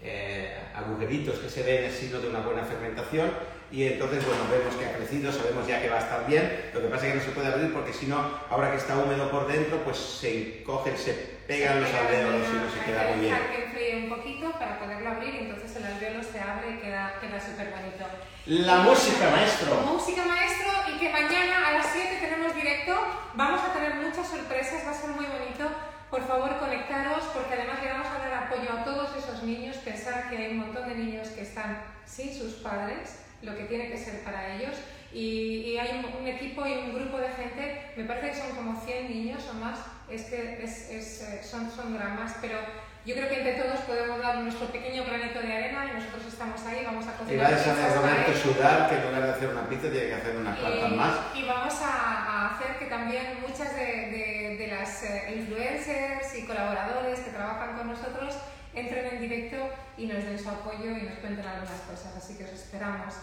eh, 0.01 0.57
agujeritos 0.75 1.39
que 1.39 1.49
se 1.49 1.63
ven 1.63 1.85
en 1.85 1.91
signo 1.91 2.19
de 2.19 2.29
una 2.29 2.39
buena 2.39 2.63
fermentación 2.63 3.29
y 3.71 3.83
entonces, 3.83 4.25
bueno, 4.25 4.43
vemos 4.49 4.75
que 4.75 4.85
ha 4.85 4.93
crecido, 4.93 5.31
sabemos 5.31 5.67
ya 5.67 5.81
que 5.81 5.89
va 5.89 5.97
a 5.97 5.99
estar 5.99 6.25
bien, 6.25 6.69
lo 6.73 6.81
que 6.81 6.87
pasa 6.87 7.07
es 7.07 7.13
que 7.13 7.19
no 7.19 7.25
se 7.25 7.31
puede 7.31 7.47
abrir 7.47 7.73
porque 7.73 7.91
si 7.93 8.05
no, 8.07 8.17
ahora 8.49 8.71
que 8.71 8.77
está 8.77 8.97
húmedo 8.97 9.29
por 9.29 9.47
dentro, 9.47 9.83
pues 9.83 9.97
se 9.97 10.59
encogen, 10.59 10.97
se 10.97 11.36
pegan 11.47 11.81
los 11.81 11.89
Se 11.89 11.95
pega 11.95 12.07
alvéolos 12.07 12.47
y 12.49 12.53
no 12.53 12.69
se 12.69 12.79
hay 12.79 12.85
queda 12.85 13.01
que 13.07 13.13
muy 13.13 13.19
bien. 13.21 13.33
dejar 13.33 13.51
que 13.51 13.63
enfríe 13.63 13.95
un 14.03 14.09
poquito 14.09 14.51
para 14.59 14.79
poderlo 14.79 15.09
abrir 15.09 15.33
y 15.35 15.37
entonces 15.39 15.75
el 15.77 15.85
alveolo 15.85 16.23
se 16.23 16.39
abre 16.39 16.71
y 16.71 16.77
queda, 16.79 17.13
queda 17.21 17.39
súper 17.39 17.69
bonito. 17.71 18.05
La 18.45 18.77
música, 18.79 19.29
maestro. 19.31 19.75
Música 19.81 20.23
maestro 20.25 20.69
y 20.93 20.99
que 20.99 21.09
mañana 21.09 21.67
a 21.67 21.71
las 21.73 21.87
7 21.91 22.17
tenemos 22.19 22.53
directo. 22.55 22.93
Vamos 23.35 23.61
a 23.61 23.73
tener 23.73 23.95
muchas 23.95 24.27
sorpresas, 24.27 24.85
va 24.85 24.91
a 24.91 24.93
ser 24.93 25.09
muy 25.11 25.25
bonito. 25.25 25.65
Por 26.09 26.25
favor, 26.25 26.57
conectaros 26.59 27.23
porque 27.33 27.53
además 27.53 27.83
le 27.83 27.91
vamos 27.91 28.07
a 28.07 28.19
dar 28.19 28.33
apoyo 28.45 28.71
a 28.71 28.83
todos 28.83 29.09
esos 29.17 29.43
niños. 29.43 29.75
Pensar 29.77 30.29
que 30.29 30.37
hay 30.37 30.51
un 30.51 30.59
montón 30.59 30.87
de 30.87 30.95
niños 30.95 31.27
que 31.29 31.41
están 31.41 31.81
sin 32.05 32.33
sus 32.33 32.53
padres, 32.55 33.19
lo 33.41 33.55
que 33.55 33.63
tiene 33.65 33.89
que 33.89 33.97
ser 33.97 34.23
para 34.23 34.55
ellos. 34.55 34.75
Y, 35.13 35.71
y 35.73 35.77
hay 35.77 35.99
un, 36.03 36.21
un 36.21 36.27
equipo 36.27 36.65
y 36.65 36.73
un 36.73 36.93
grupo 36.93 37.17
de 37.17 37.29
gente, 37.29 37.91
me 37.95 38.03
parece 38.03 38.31
que 38.31 38.35
son 38.47 38.55
como 38.55 38.79
100 38.81 39.09
niños 39.09 39.43
o 39.49 39.53
más. 39.55 39.79
Es 40.09 40.23
que 40.25 40.63
es- 40.63 40.89
es, 40.89 41.21
eh, 41.23 41.41
son, 41.43 41.69
son 41.71 41.93
dramas, 41.93 42.35
pero 42.41 42.57
yo 43.05 43.15
creo 43.15 43.27
que 43.29 43.39
entre 43.39 43.53
todos 43.61 43.79
podemos 43.81 44.19
dar 44.21 44.37
nuestro 44.37 44.67
pequeño 44.67 45.03
granito 45.05 45.39
de 45.41 45.51
arena 45.53 45.85
y 45.91 45.95
nosotros 45.95 46.25
estamos 46.27 46.61
ahí, 46.65 46.83
vamos 46.85 47.05
a 47.07 47.11
Y 47.13 47.17
cocinar. 47.17 47.51
va 47.51 47.55
a 47.55 47.59
saber 47.59 47.75
pizzas 47.75 47.93
para 47.93 48.01
Roberto 48.01 48.31
ellos. 48.31 48.41
sudar 48.43 48.89
que 48.89 48.95
en 48.95 49.03
lugar 49.05 49.23
de 49.23 49.31
hacer 49.31 49.49
una 49.49 49.69
pizza 49.69 49.89
tiene 49.91 50.07
que 50.07 50.13
hacer 50.15 50.35
unas 50.37 50.59
cuantas 50.59 50.91
más. 50.91 51.13
Y, 51.35 51.39
y 51.39 51.45
vamos 51.47 51.73
a, 51.81 51.93
a 51.93 52.55
hacer 52.55 52.77
que 52.79 52.85
también 52.85 53.25
muchas 53.41 53.75
de, 53.75 53.85
de- 53.85 54.55
de 54.59 54.67
las 54.67 55.03
eh, 55.03 55.35
influencers 55.37 56.35
y 56.37 56.45
colaboradores 56.45 57.19
que 57.19 57.31
trabajan 57.31 57.77
con 57.77 57.87
nosotros 57.89 58.35
entren 58.73 59.05
en 59.07 59.19
directo 59.21 59.57
y 59.97 60.05
nos 60.05 60.23
den 60.23 60.37
su 60.37 60.49
apoyo 60.49 60.91
y 60.91 61.01
nos 61.03 61.17
cuenten 61.19 61.45
algunas 61.45 61.81
cosas. 61.81 62.15
Así 62.15 62.37
que 62.37 62.43
os 62.45 62.51
esperamos. 62.51 63.13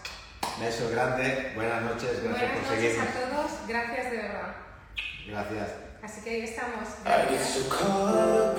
Beso 0.59 0.89
grande, 0.89 1.51
buenas 1.55 1.81
noches, 1.81 2.23
gracias 2.23 2.23
Buenas 2.23 2.51
por 2.51 2.63
noches 2.63 2.79
seguirnos. 2.79 3.07
a 3.07 3.11
todos. 3.35 3.51
Gracias 3.67 4.11
de 4.11 4.17
verdad. 4.17 4.55
Gracias. 5.27 5.69
Así 6.03 6.21
que 6.21 6.29
ahí 6.29 6.41
estamos. 6.41 6.87
I 7.05 7.29
get 7.29 7.29
Gracias. 7.29 7.49
so 7.49 7.69
caught 7.69 8.15
up 8.15 8.55